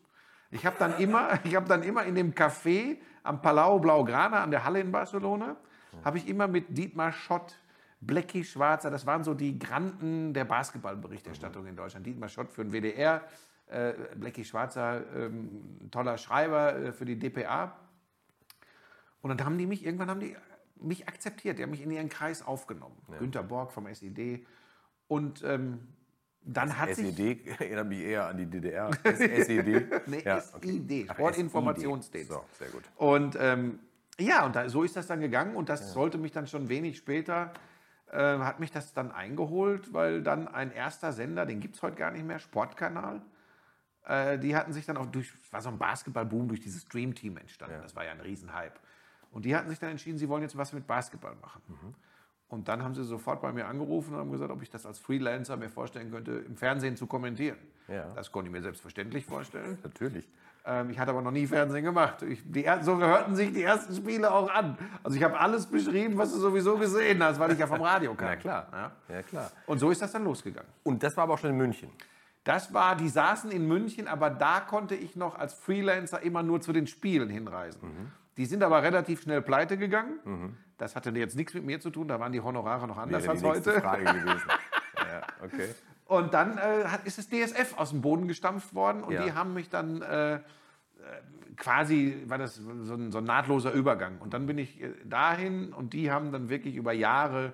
Ich 0.50 0.66
habe 0.66 0.76
dann 0.78 0.98
immer, 0.98 1.28
ich 1.44 1.56
habe 1.56 1.66
dann 1.68 1.82
immer 1.82 2.04
in 2.04 2.14
dem 2.14 2.32
Café 2.34 2.98
am 3.22 3.40
Palau 3.40 3.78
Blaugrana 3.78 4.42
an 4.42 4.50
der 4.50 4.64
Halle 4.64 4.80
in 4.80 4.92
Barcelona, 4.92 5.56
habe 6.04 6.18
ich 6.18 6.28
immer 6.28 6.46
mit 6.48 6.76
Dietmar 6.76 7.12
Schott, 7.12 7.59
Blackie 8.00 8.44
Schwarzer, 8.44 8.90
das 8.90 9.06
waren 9.06 9.24
so 9.24 9.34
die 9.34 9.58
Granden 9.58 10.32
der 10.32 10.44
Basketballberichterstattung 10.44 11.66
in 11.66 11.76
Deutschland. 11.76 12.06
Dietmar 12.06 12.28
Schott 12.28 12.50
für 12.50 12.64
den 12.64 12.72
WDR, 12.72 13.22
äh, 13.66 13.92
Blackie 14.16 14.44
Schwarzer, 14.44 15.04
ähm, 15.14 15.90
toller 15.90 16.16
Schreiber 16.16 16.76
äh, 16.76 16.92
für 16.92 17.04
die 17.04 17.18
DPA. 17.18 17.76
Und 19.20 19.28
dann 19.30 19.44
haben 19.44 19.58
die 19.58 19.66
mich, 19.66 19.84
irgendwann 19.84 20.08
haben 20.08 20.20
die 20.20 20.34
mich 20.76 21.08
akzeptiert, 21.08 21.58
die 21.58 21.62
haben 21.62 21.70
mich 21.70 21.82
in 21.82 21.90
ihren 21.90 22.08
Kreis 22.08 22.46
aufgenommen. 22.46 22.96
Günter 23.18 23.42
Borg 23.42 23.70
vom 23.70 23.86
SED. 23.86 24.46
Und 25.08 25.42
ähm, 25.44 25.80
dann 26.42 26.78
hat 26.78 26.94
sich... 26.94 27.06
SED 27.08 27.46
erinnert 27.60 27.86
mich 27.86 28.00
eher 28.00 28.26
an 28.28 28.38
die 28.38 28.46
DDR. 28.46 28.90
SED. 29.04 29.86
Nee, 30.06 30.22
Ja, 30.24 30.40
SID, 30.40 31.06
Ach, 31.08 31.14
Sportinformationsdienst. 31.14 32.30
So, 32.30 32.44
sehr 32.58 32.68
gut. 32.68 32.84
Und 32.96 33.36
ähm, 33.38 33.80
ja, 34.18 34.46
und 34.46 34.56
da, 34.56 34.68
so 34.68 34.82
ist 34.82 34.96
das 34.96 35.06
dann 35.06 35.20
gegangen 35.20 35.54
und 35.54 35.68
das 35.68 35.92
sollte 35.92 36.18
mich 36.18 36.32
dann 36.32 36.46
schon 36.46 36.68
wenig 36.68 36.96
später, 36.96 37.52
äh, 38.12 38.38
hat 38.38 38.60
mich 38.60 38.70
das 38.70 38.92
dann 38.92 39.12
eingeholt, 39.12 39.92
weil 39.92 40.22
dann 40.22 40.48
ein 40.48 40.72
erster 40.72 41.12
Sender, 41.12 41.46
den 41.46 41.60
gibt 41.60 41.76
es 41.76 41.82
heute 41.82 41.96
gar 41.96 42.10
nicht 42.10 42.24
mehr, 42.24 42.38
Sportkanal, 42.38 43.22
äh, 44.06 44.38
die 44.38 44.56
hatten 44.56 44.72
sich 44.72 44.86
dann 44.86 44.96
auch 44.96 45.06
durch, 45.06 45.32
war 45.52 45.60
so 45.60 45.68
ein 45.68 45.78
Basketballboom 45.78 46.48
durch 46.48 46.60
dieses 46.60 46.86
Dream 46.86 47.14
Team 47.14 47.36
entstanden, 47.36 47.80
das 47.82 47.94
war 47.94 48.04
ja 48.04 48.12
ein 48.12 48.20
Riesenhype. 48.20 48.74
Und 49.32 49.44
die 49.44 49.54
hatten 49.54 49.70
sich 49.70 49.78
dann 49.78 49.90
entschieden, 49.90 50.18
sie 50.18 50.28
wollen 50.28 50.42
jetzt 50.42 50.56
was 50.56 50.72
mit 50.72 50.86
Basketball 50.86 51.36
machen. 51.40 51.62
Und 52.48 52.66
dann 52.66 52.82
haben 52.82 52.96
sie 52.96 53.04
sofort 53.04 53.40
bei 53.40 53.52
mir 53.52 53.68
angerufen 53.68 54.12
und 54.12 54.18
haben 54.18 54.32
gesagt, 54.32 54.50
ob 54.50 54.60
ich 54.60 54.70
das 54.70 54.84
als 54.84 54.98
Freelancer 54.98 55.56
mir 55.56 55.68
vorstellen 55.68 56.10
könnte, 56.10 56.32
im 56.32 56.56
Fernsehen 56.56 56.96
zu 56.96 57.06
kommentieren. 57.06 57.58
Ja. 57.86 58.12
Das 58.14 58.32
konnte 58.32 58.48
ich 58.48 58.52
mir 58.52 58.60
selbstverständlich 58.60 59.24
vorstellen. 59.24 59.78
Natürlich. 59.84 60.28
Ähm, 60.64 60.90
ich 60.90 60.98
hatte 60.98 61.10
aber 61.10 61.22
noch 61.22 61.30
nie 61.30 61.46
Fernsehen 61.46 61.84
gemacht. 61.84 62.22
Ich, 62.22 62.40
die, 62.44 62.66
so 62.82 62.98
hörten 62.98 63.34
sich 63.34 63.52
die 63.52 63.62
ersten 63.62 63.94
Spiele 63.94 64.30
auch 64.30 64.50
an. 64.50 64.76
Also 65.02 65.16
ich 65.16 65.22
habe 65.22 65.38
alles 65.38 65.66
beschrieben, 65.66 66.18
was 66.18 66.32
du 66.32 66.38
sowieso 66.38 66.76
gesehen 66.76 67.22
hast, 67.22 67.38
weil 67.38 67.52
ich 67.52 67.58
ja 67.58 67.66
vom 67.66 67.80
Radio 67.80 68.14
kam. 68.14 68.28
Na 68.28 68.36
klar. 68.36 68.68
Ja. 68.72 68.92
Ja, 69.14 69.22
klar. 69.22 69.50
Und 69.66 69.78
so 69.78 69.90
ist 69.90 70.02
das 70.02 70.12
dann 70.12 70.24
losgegangen. 70.24 70.70
Und 70.82 71.02
das 71.02 71.16
war 71.16 71.24
aber 71.24 71.34
auch 71.34 71.38
schon 71.38 71.50
in 71.50 71.56
München. 71.56 71.90
Das 72.44 72.72
war, 72.72 72.96
die 72.96 73.08
saßen 73.08 73.50
in 73.50 73.68
München, 73.68 74.08
aber 74.08 74.30
da 74.30 74.60
konnte 74.60 74.94
ich 74.94 75.14
noch 75.14 75.38
als 75.38 75.54
Freelancer 75.54 76.22
immer 76.22 76.42
nur 76.42 76.60
zu 76.60 76.72
den 76.72 76.86
Spielen 76.86 77.28
hinreisen. 77.28 78.12
Die 78.36 78.46
sind 78.46 78.62
aber 78.62 78.82
relativ 78.82 79.22
schnell 79.22 79.42
pleite 79.42 79.76
gegangen. 79.76 80.56
Das 80.78 80.96
hatte 80.96 81.10
jetzt 81.10 81.36
nichts 81.36 81.52
mit 81.52 81.64
mir 81.66 81.78
zu 81.78 81.90
tun, 81.90 82.08
da 82.08 82.18
waren 82.18 82.32
die 82.32 82.40
Honorare 82.40 82.88
noch 82.88 82.96
anders 82.96 83.22
Wäre 83.24 83.32
als 83.32 83.40
die 83.40 83.46
heute. 83.46 83.80
Frage 83.82 84.04
gewesen. 84.04 84.48
ja, 84.96 85.22
okay. 85.44 85.74
Und 86.10 86.34
dann 86.34 86.58
äh, 86.58 86.82
ist 87.04 87.18
das 87.18 87.28
DSF 87.28 87.78
aus 87.78 87.90
dem 87.90 88.00
Boden 88.00 88.26
gestampft 88.26 88.74
worden 88.74 89.04
und 89.04 89.12
Ja. 89.12 89.22
die 89.22 89.32
haben 89.32 89.54
mich 89.54 89.68
dann 89.70 90.02
äh, 90.02 90.34
äh, 90.34 90.40
quasi, 91.56 92.24
war 92.26 92.36
das 92.36 92.56
so 92.56 92.68
ein, 92.94 93.12
so 93.12 93.18
ein 93.18 93.24
nahtloser 93.24 93.70
Übergang. 93.70 94.18
Und 94.18 94.34
dann 94.34 94.44
bin 94.46 94.58
ich 94.58 94.82
äh, 94.82 94.90
dahin 95.04 95.72
und 95.72 95.92
die 95.92 96.10
haben 96.10 96.32
dann 96.32 96.48
wirklich 96.48 96.74
über 96.74 96.92
Jahre 96.92 97.52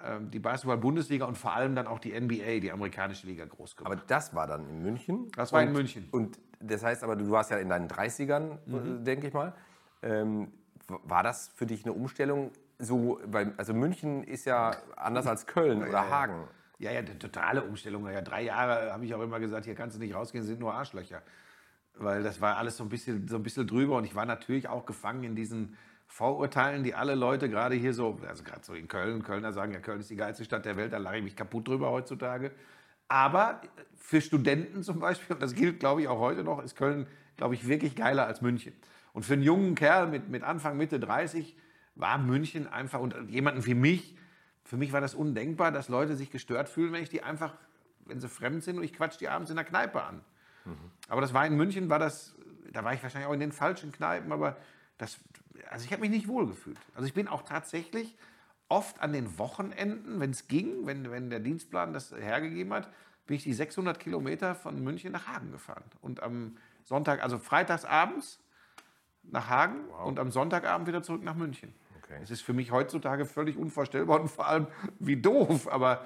äh, 0.00 0.18
die 0.20 0.38
Basketball-Bundesliga 0.38 1.24
und 1.24 1.38
vor 1.38 1.54
allem 1.54 1.74
dann 1.74 1.86
auch 1.86 1.98
die 1.98 2.10
NBA, 2.12 2.60
die 2.60 2.70
amerikanische 2.72 3.26
Liga, 3.26 3.46
groß 3.46 3.74
gemacht. 3.74 3.90
Aber 3.90 4.02
das 4.06 4.34
war 4.34 4.46
dann 4.46 4.68
in 4.68 4.82
München. 4.82 5.32
Das 5.34 5.54
war 5.54 5.62
in 5.62 5.68
Und- 5.68 5.74
München. 5.74 6.08
Und 6.10 6.38
das 6.60 6.84
heißt 6.84 7.02
aber, 7.02 7.16
du 7.16 7.30
warst 7.30 7.50
ja 7.50 7.56
in 7.56 7.70
deinen 7.70 7.88
30ern, 7.88 8.58
Mhm. 8.66 8.98
äh, 9.00 9.02
denke 9.04 9.28
ich 9.28 9.32
mal. 9.32 9.54
Ähm, 10.02 10.52
war 11.04 11.22
das 11.22 11.48
für 11.54 11.64
dich 11.64 11.86
eine 11.86 11.94
Umstellung? 11.94 12.50
So, 12.78 13.18
weil, 13.24 13.54
also 13.56 13.72
München 13.72 14.24
ist 14.24 14.44
ja 14.44 14.72
anders 14.94 15.26
als 15.26 15.46
Köln 15.46 15.82
oder 15.88 16.10
Hagen. 16.10 16.44
Ja, 16.78 16.92
ja, 16.92 17.00
eine 17.00 17.18
totale 17.18 17.62
Umstellung. 17.62 18.08
Ja, 18.08 18.22
drei 18.22 18.44
Jahre 18.44 18.92
habe 18.92 19.04
ich 19.04 19.14
auch 19.14 19.20
immer 19.20 19.40
gesagt, 19.40 19.64
hier 19.64 19.74
kannst 19.74 19.96
du 19.96 20.00
nicht 20.00 20.14
rausgehen, 20.14 20.44
sind 20.44 20.60
nur 20.60 20.74
Arschlöcher. 20.74 21.22
Weil 21.94 22.22
das 22.22 22.40
war 22.40 22.56
alles 22.56 22.76
so 22.76 22.84
ein 22.84 22.88
bisschen, 22.88 23.26
so 23.26 23.36
ein 23.36 23.42
bisschen 23.42 23.66
drüber 23.66 23.96
und 23.96 24.04
ich 24.04 24.14
war 24.14 24.24
natürlich 24.24 24.68
auch 24.68 24.86
gefangen 24.86 25.24
in 25.24 25.34
diesen 25.34 25.76
Vorurteilen, 26.06 26.84
die 26.84 26.94
alle 26.94 27.16
Leute 27.16 27.50
gerade 27.50 27.74
hier 27.74 27.92
so, 27.92 28.20
also 28.26 28.44
gerade 28.44 28.64
so 28.64 28.74
in 28.74 28.86
Köln, 28.86 29.22
Kölner 29.24 29.52
sagen, 29.52 29.72
ja, 29.72 29.80
Köln 29.80 30.00
ist 30.00 30.08
die 30.08 30.16
geilste 30.16 30.44
Stadt 30.44 30.64
der 30.64 30.76
Welt, 30.76 30.92
da 30.92 30.98
lache 30.98 31.18
ich 31.18 31.24
mich 31.24 31.36
kaputt 31.36 31.66
drüber 31.66 31.90
heutzutage. 31.90 32.52
Aber 33.08 33.60
für 33.96 34.20
Studenten 34.20 34.82
zum 34.82 35.00
Beispiel, 35.00 35.34
und 35.34 35.42
das 35.42 35.54
gilt, 35.54 35.80
glaube 35.80 36.02
ich, 36.02 36.08
auch 36.08 36.20
heute 36.20 36.44
noch, 36.44 36.62
ist 36.62 36.76
Köln, 36.76 37.08
glaube 37.36 37.54
ich, 37.54 37.66
wirklich 37.66 37.96
geiler 37.96 38.26
als 38.26 38.40
München. 38.40 38.72
Und 39.12 39.24
für 39.24 39.32
einen 39.32 39.42
jungen 39.42 39.74
Kerl 39.74 40.06
mit, 40.06 40.28
mit 40.28 40.44
Anfang, 40.44 40.76
Mitte 40.76 41.00
30 41.00 41.56
war 41.94 42.18
München 42.18 42.68
einfach, 42.68 43.00
und 43.00 43.14
jemanden 43.28 43.66
wie 43.66 43.74
mich, 43.74 44.17
für 44.68 44.76
mich 44.76 44.92
war 44.92 45.00
das 45.00 45.14
undenkbar, 45.14 45.72
dass 45.72 45.88
Leute 45.88 46.14
sich 46.14 46.30
gestört 46.30 46.68
fühlen, 46.68 46.92
wenn 46.92 47.02
ich 47.02 47.08
die 47.08 47.22
einfach, 47.22 47.54
wenn 48.04 48.20
sie 48.20 48.28
fremd 48.28 48.62
sind 48.62 48.76
und 48.76 48.84
ich 48.84 48.92
quatsch 48.92 49.18
die 49.18 49.26
abends 49.26 49.48
in 49.48 49.56
der 49.56 49.64
Kneipe 49.64 50.02
an. 50.02 50.20
Aber 51.08 51.22
das 51.22 51.32
war 51.32 51.46
in 51.46 51.56
München, 51.56 51.88
war 51.88 51.98
das, 51.98 52.36
da 52.70 52.84
war 52.84 52.92
ich 52.92 53.02
wahrscheinlich 53.02 53.30
auch 53.30 53.32
in 53.32 53.40
den 53.40 53.52
falschen 53.52 53.92
Kneipen, 53.92 54.30
aber 54.30 54.58
das, 54.98 55.20
also 55.70 55.86
ich 55.86 55.92
habe 55.92 56.02
mich 56.02 56.10
nicht 56.10 56.28
wohl 56.28 56.46
gefühlt. 56.46 56.76
Also 56.94 57.08
ich 57.08 57.14
bin 57.14 57.28
auch 57.28 57.44
tatsächlich 57.44 58.14
oft 58.68 59.00
an 59.00 59.14
den 59.14 59.38
Wochenenden, 59.38 60.20
wenn 60.20 60.32
es 60.32 60.48
ging, 60.48 60.84
wenn, 60.84 61.10
wenn 61.10 61.30
der 61.30 61.40
Dienstplan 61.40 61.94
das 61.94 62.12
hergegeben 62.12 62.74
hat, 62.74 62.90
bin 63.26 63.38
ich 63.38 63.44
die 63.44 63.54
600 63.54 63.98
Kilometer 63.98 64.54
von 64.54 64.84
München 64.84 65.12
nach 65.12 65.28
Hagen 65.28 65.50
gefahren. 65.50 65.84
Und 66.02 66.22
am 66.22 66.58
Sonntag, 66.84 67.22
also 67.22 67.38
freitags 67.38 67.86
abends 67.86 68.38
nach 69.22 69.48
Hagen 69.48 69.86
und 70.04 70.18
am 70.18 70.30
Sonntagabend 70.30 70.88
wieder 70.88 71.02
zurück 71.02 71.22
nach 71.22 71.36
München. 71.36 71.72
Okay. 72.08 72.18
Das 72.20 72.30
ist 72.30 72.40
für 72.40 72.54
mich 72.54 72.70
heutzutage 72.70 73.26
völlig 73.26 73.56
unvorstellbar 73.56 74.20
und 74.20 74.28
vor 74.28 74.46
allem 74.46 74.66
wie 74.98 75.20
doof, 75.20 75.68
aber 75.70 76.04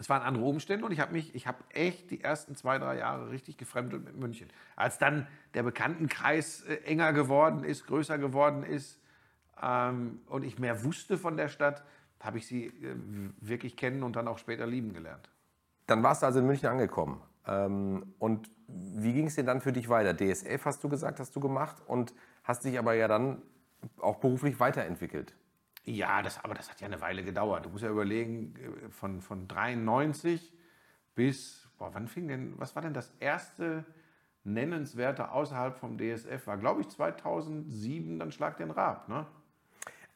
es 0.00 0.08
waren 0.08 0.22
andere 0.22 0.44
Umstände 0.44 0.84
und 0.84 0.90
ich 0.90 0.98
habe 0.98 1.12
mich, 1.12 1.34
ich 1.36 1.46
habe 1.46 1.58
echt 1.70 2.10
die 2.10 2.20
ersten 2.20 2.56
zwei, 2.56 2.78
drei 2.78 2.98
Jahre 2.98 3.30
richtig 3.30 3.56
gefremdelt 3.56 4.04
mit 4.04 4.16
München. 4.16 4.48
Als 4.74 4.98
dann 4.98 5.28
der 5.54 5.62
Bekanntenkreis 5.62 6.62
äh, 6.62 6.78
enger 6.84 7.12
geworden 7.12 7.62
ist, 7.62 7.86
größer 7.86 8.18
geworden 8.18 8.64
ist 8.64 8.98
ähm, 9.62 10.20
und 10.26 10.42
ich 10.42 10.58
mehr 10.58 10.82
wusste 10.82 11.16
von 11.16 11.36
der 11.36 11.48
Stadt, 11.48 11.84
habe 12.18 12.38
ich 12.38 12.46
sie 12.46 12.66
äh, 12.66 12.96
wirklich 13.40 13.76
kennen 13.76 14.02
und 14.02 14.16
dann 14.16 14.26
auch 14.26 14.38
später 14.38 14.66
lieben 14.66 14.94
gelernt. 14.94 15.30
Dann 15.86 16.02
warst 16.02 16.22
du 16.22 16.26
also 16.26 16.40
in 16.40 16.46
München 16.46 16.68
angekommen. 16.68 17.20
Ähm, 17.46 18.14
und 18.18 18.50
wie 18.66 19.12
ging 19.12 19.26
es 19.26 19.36
dir 19.36 19.44
dann 19.44 19.60
für 19.60 19.72
dich 19.72 19.88
weiter? 19.88 20.14
DSF 20.16 20.64
hast 20.64 20.82
du 20.82 20.88
gesagt, 20.88 21.20
hast 21.20 21.36
du 21.36 21.40
gemacht 21.40 21.76
und 21.86 22.14
hast 22.42 22.64
dich 22.64 22.78
aber 22.78 22.94
ja 22.94 23.06
dann 23.06 23.42
auch 24.00 24.16
beruflich 24.16 24.58
weiterentwickelt. 24.60 25.34
Ja, 25.84 26.22
das, 26.22 26.42
aber 26.42 26.54
das 26.54 26.70
hat 26.70 26.80
ja 26.80 26.86
eine 26.86 27.00
Weile 27.00 27.22
gedauert. 27.22 27.66
Du 27.66 27.68
musst 27.70 27.84
ja 27.84 27.90
überlegen, 27.90 28.54
äh, 28.56 28.90
von, 28.90 29.20
von 29.20 29.46
93 29.48 30.52
bis, 31.14 31.68
boah, 31.78 31.90
wann 31.92 32.08
fing 32.08 32.26
denn, 32.28 32.54
was 32.58 32.74
war 32.74 32.82
denn 32.82 32.94
das 32.94 33.12
erste 33.20 33.84
nennenswerte 34.44 35.30
außerhalb 35.30 35.76
vom 35.76 35.98
DSF? 35.98 36.46
War, 36.46 36.56
glaube 36.56 36.80
ich, 36.82 36.88
2007 36.88 38.18
dann 38.18 38.32
Schlag 38.32 38.56
den 38.56 38.70
Raab, 38.70 39.08
ne? 39.08 39.26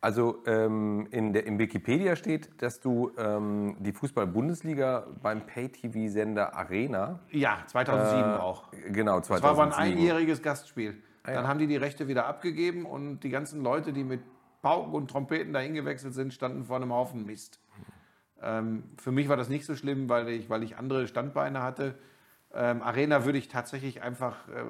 Also 0.00 0.44
ähm, 0.46 1.08
in 1.10 1.32
der, 1.32 1.44
im 1.46 1.58
Wikipedia 1.58 2.14
steht, 2.14 2.62
dass 2.62 2.78
du 2.78 3.10
ähm, 3.18 3.74
die 3.80 3.92
Fußball-Bundesliga 3.92 5.08
beim 5.20 5.44
Pay-TV-Sender 5.44 6.54
Arena, 6.54 7.18
Ja, 7.32 7.64
2007 7.66 8.22
auch. 8.34 8.70
genau, 8.92 9.18
Das 9.18 9.28
war 9.30 9.38
aber 9.38 9.64
ein 9.64 9.72
2007. 9.72 9.98
einjähriges 9.98 10.40
Gastspiel. 10.40 11.02
Ah, 11.29 11.35
Dann 11.35 11.49
haben 11.49 11.59
die 11.59 11.66
die 11.66 11.76
Rechte 11.76 12.09
wieder 12.09 12.26
abgegeben 12.26 12.87
und 12.87 13.20
die 13.20 13.31
ganzen 13.31 13.62
Leute, 13.62 13.93
die 13.93 14.05
mit 14.05 14.20
Pauken 14.62 14.93
und 14.93 15.11
Trompeten 15.11 15.53
dahin 15.53 15.74
gewechselt 15.74 16.14
sind, 16.14 16.33
standen 16.35 16.64
vor 16.64 16.76
einem 16.76 16.93
Haufen 16.93 17.26
Mist. 17.26 17.61
Ähm, 18.41 18.85
für 18.97 19.12
mich 19.12 19.29
war 19.29 19.37
das 19.37 19.49
nicht 19.49 19.64
so 19.64 19.74
schlimm, 19.74 20.09
weil 20.09 20.29
ich, 20.29 20.49
weil 20.49 20.62
ich 20.62 20.76
andere 20.76 21.07
Standbeine 21.09 21.62
hatte. 21.62 21.99
Ähm, 22.53 22.83
Arena 22.83 23.24
würde 23.24 23.39
ich 23.39 23.49
tatsächlich 23.49 24.03
einfach, 24.03 24.49
äh, 24.49 24.64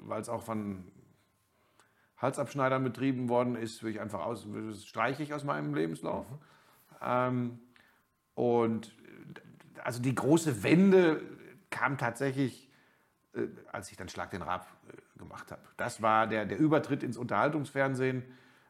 weil 0.00 0.20
es 0.20 0.28
auch 0.28 0.42
von 0.42 0.84
Halsabschneidern 2.18 2.84
betrieben 2.84 3.28
worden 3.28 3.56
ist, 3.56 3.82
würde 3.82 3.94
ich 3.94 4.00
einfach 4.00 4.24
aus, 4.24 4.46
das 4.68 4.86
streiche 4.86 5.22
ich 5.22 5.34
aus 5.34 5.44
meinem 5.44 5.74
Lebenslauf. 5.74 6.26
Ähm, 7.02 7.58
und 8.34 8.88
äh, 8.88 9.80
also 9.82 10.00
die 10.00 10.14
große 10.14 10.62
Wende 10.62 11.20
kam 11.70 11.98
tatsächlich, 11.98 12.70
äh, 13.34 13.48
als 13.72 13.90
ich 13.90 13.96
dann 13.96 14.08
Schlag 14.08 14.30
den 14.30 14.42
Raab 14.42 14.68
äh, 14.88 15.01
gemacht 15.22 15.50
habe. 15.50 15.62
Das 15.76 16.02
war 16.02 16.26
der, 16.26 16.44
der 16.44 16.58
Übertritt 16.58 17.02
ins 17.02 17.16
Unterhaltungsfernsehen. 17.16 18.22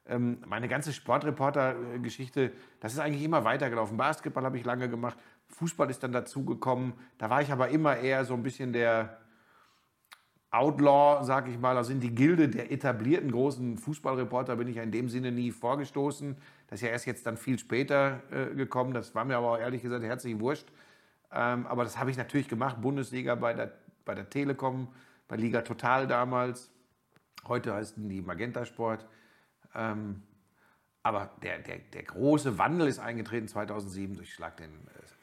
Ähm, 0.07 0.39
meine 0.47 0.69
ganze 0.69 0.93
Sportreporter-Geschichte, 0.93 2.53
das 2.81 2.93
ist 2.93 2.99
eigentlich 2.99 3.23
immer 3.23 3.45
weitergelaufen. 3.45 3.97
Basketball 3.97 4.45
habe 4.45 4.59
ich 4.59 4.65
lange 4.65 4.89
gemacht, 4.89 5.17
Fußball 5.49 5.91
ist 5.91 6.03
dann 6.03 6.13
dazugekommen. 6.13 6.95
Da 7.19 7.31
war 7.31 7.43
ich 7.43 7.53
aber 7.53 7.69
immer 7.69 7.97
eher 7.97 8.25
so 8.25 8.35
ein 8.35 8.43
bisschen 8.43 8.73
der 8.73 9.19
Outlaw, 10.51 11.25
sag 11.25 11.49
ich 11.49 11.59
mal. 11.59 11.77
Also 11.77 11.93
in 11.93 12.01
die 12.01 12.15
Gilde 12.15 12.49
der 12.49 12.71
etablierten 12.71 13.31
großen 13.31 13.79
Fußballreporter 13.79 14.57
bin 14.57 14.69
ich 14.69 14.77
ja 14.77 14.83
in 14.83 14.93
dem 14.93 15.09
Sinne 15.09 15.33
nie 15.33 15.51
vorgestoßen. 15.51 16.37
Das 16.69 16.81
ist 16.81 16.83
ja 16.83 16.91
erst 16.91 17.07
jetzt 17.07 17.27
dann 17.27 17.37
viel 17.37 17.59
später 17.59 18.21
äh, 18.31 18.55
gekommen. 18.55 18.93
Das 18.93 19.15
war 19.15 19.25
mir 19.25 19.37
aber 19.37 19.53
auch 19.53 19.59
ehrlich 19.59 19.83
gesagt 19.83 20.05
herzlich 20.05 20.39
wurscht. 20.41 20.69
Ähm, 21.33 21.67
aber 21.67 21.85
das 21.85 21.99
habe 21.99 22.11
ich 22.11 22.19
natürlich 22.19 22.49
gemacht. 22.49 22.81
Bundesliga 22.83 23.35
bei 23.35 23.55
der, 23.55 23.73
bei 24.05 24.15
der 24.15 24.29
Telekom, 24.29 24.89
bei 25.29 25.37
Liga 25.37 25.63
Total 25.63 26.07
damals. 26.07 26.71
Heute 27.47 27.75
heißen 27.75 28.09
die 28.09 28.23
Magenta 28.23 28.65
Sport. 28.65 29.07
Ähm, 29.75 30.23
aber 31.03 31.31
der, 31.43 31.59
der, 31.59 31.79
der 31.79 32.03
große 32.05 32.59
Wandel 32.59 32.87
ist 32.87 32.99
eingetreten 32.99 33.49
2007 33.49 34.17
durch 34.17 34.33
Schlag 34.33 34.57
den 34.57 34.71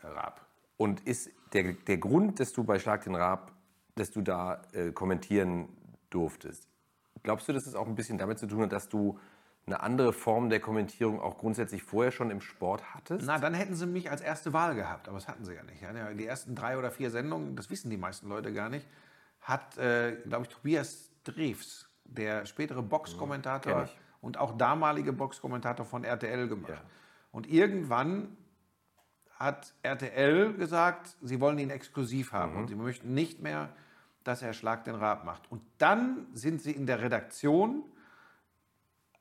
äh, 0.04 0.08
Raab. 0.08 0.46
Und 0.78 1.02
ist 1.02 1.32
der, 1.54 1.74
der 1.74 1.98
Grund, 1.98 2.40
dass 2.40 2.52
du 2.54 2.64
bei 2.64 2.80
Schlag 2.80 3.04
den 3.04 3.16
Raab, 3.16 3.54
dass 3.96 4.12
du 4.12 4.22
da 4.22 4.62
äh, 4.74 4.92
kommentieren 4.92 5.70
durftest, 6.10 6.68
glaubst 7.24 7.48
du, 7.48 7.54
dass 7.54 7.68
es 7.68 7.76
auch 7.76 7.88
ein 7.88 7.96
bisschen 7.96 8.18
damit 8.18 8.40
zu 8.40 8.48
tun 8.48 8.62
hat, 8.62 8.72
dass 8.72 8.90
du 8.90 9.20
eine 9.66 9.82
andere 9.82 10.14
Form 10.14 10.50
der 10.50 10.60
Kommentierung 10.60 11.22
auch 11.22 11.38
grundsätzlich 11.38 11.84
vorher 11.84 12.12
schon 12.12 12.32
im 12.32 12.42
Sport 12.42 12.94
hattest? 12.94 13.26
Na, 13.26 13.38
dann 13.38 13.54
hätten 13.54 13.76
sie 13.76 13.86
mich 13.86 14.10
als 14.10 14.22
erste 14.22 14.52
Wahl 14.52 14.76
gehabt, 14.76 15.08
aber 15.08 15.18
das 15.18 15.28
hatten 15.28 15.46
sie 15.46 15.54
ja 15.54 15.64
nicht. 15.64 15.84
Die 16.20 16.26
ersten 16.26 16.56
drei 16.56 16.78
oder 16.78 16.92
vier 16.92 17.12
Sendungen, 17.12 17.56
das 17.56 17.70
wissen 17.70 17.90
die 17.90 17.98
meisten 17.98 18.30
Leute 18.30 18.52
gar 18.52 18.70
nicht, 18.70 18.88
hat, 19.50 19.78
äh, 19.78 20.18
glaube 20.28 20.44
ich, 20.44 20.50
Tobias 20.50 21.12
Drews, 21.24 21.88
der 22.06 22.46
spätere 22.46 22.82
Boxkommentator 22.82 23.84
ich. 23.84 23.98
und 24.22 24.38
auch 24.38 24.58
damalige 24.58 25.12
Boxkommentator 25.12 25.86
von 25.86 26.04
RTL 26.04 26.48
gemacht. 26.48 26.70
Ja. 26.70 26.82
Und 27.32 27.50
irgendwann 27.50 28.38
hat 29.36 29.74
RTL 29.84 30.54
gesagt, 30.54 31.16
sie 31.22 31.40
wollen 31.40 31.58
ihn 31.60 31.70
exklusiv 31.70 32.34
haben 32.34 32.54
mhm. 32.54 32.60
und 32.60 32.68
sie 32.68 32.76
möchten 32.76 33.14
nicht 33.14 33.42
mehr, 33.42 33.70
dass 34.24 34.42
er 34.42 34.54
Schlag 34.54 34.84
den 34.84 34.96
Rab 34.96 35.26
macht. 35.26 35.50
Und 35.52 35.62
dann 35.78 36.28
sind 36.34 36.62
sie 36.62 36.72
in 36.72 36.86
der 36.86 37.02
Redaktion 37.02 37.84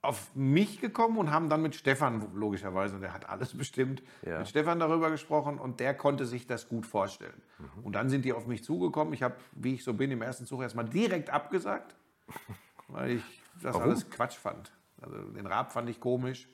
auf 0.01 0.35
mich 0.35 0.81
gekommen 0.81 1.19
und 1.19 1.33
haben 1.33 1.49
dann 1.49 1.61
mit 1.61 1.75
Stefan, 1.75 2.29
logischerweise, 2.35 3.01
der 3.01 3.13
hat 3.13 3.29
alles 3.29 3.55
bestimmt, 3.57 4.03
ja. 4.23 4.39
mit 4.39 4.49
Stefan 4.49 4.79
darüber 4.79 5.11
gesprochen 5.11 5.59
und 5.59 5.81
der 5.81 5.95
konnte 5.95 6.25
sich 6.27 6.47
das 6.47 6.69
gut 6.69 6.87
vorstellen. 6.87 7.41
Mhm. 7.59 7.85
Und 7.85 7.93
dann 7.95 8.09
sind 8.09 8.25
die 8.25 8.33
auf 8.33 8.47
mich 8.47 8.63
zugekommen. 8.63 9.13
Ich 9.13 9.23
habe, 9.23 9.35
wie 9.53 9.75
ich 9.75 9.85
so 9.85 9.95
bin, 9.95 10.11
im 10.11 10.23
ersten 10.23 10.47
Zug 10.47 10.63
erstmal 10.63 10.85
direkt 10.85 11.31
abgesagt, 11.31 11.97
weil 12.89 13.13
ich 13.13 13.43
das 13.63 13.75
Warum? 13.75 13.91
alles 13.91 14.09
Quatsch 14.09 14.37
fand. 14.37 14.73
Also 15.01 15.17
den 15.17 15.47
Rab 15.47 15.73
fand 15.73 15.89
ich 15.91 16.01
komisch 16.01 16.49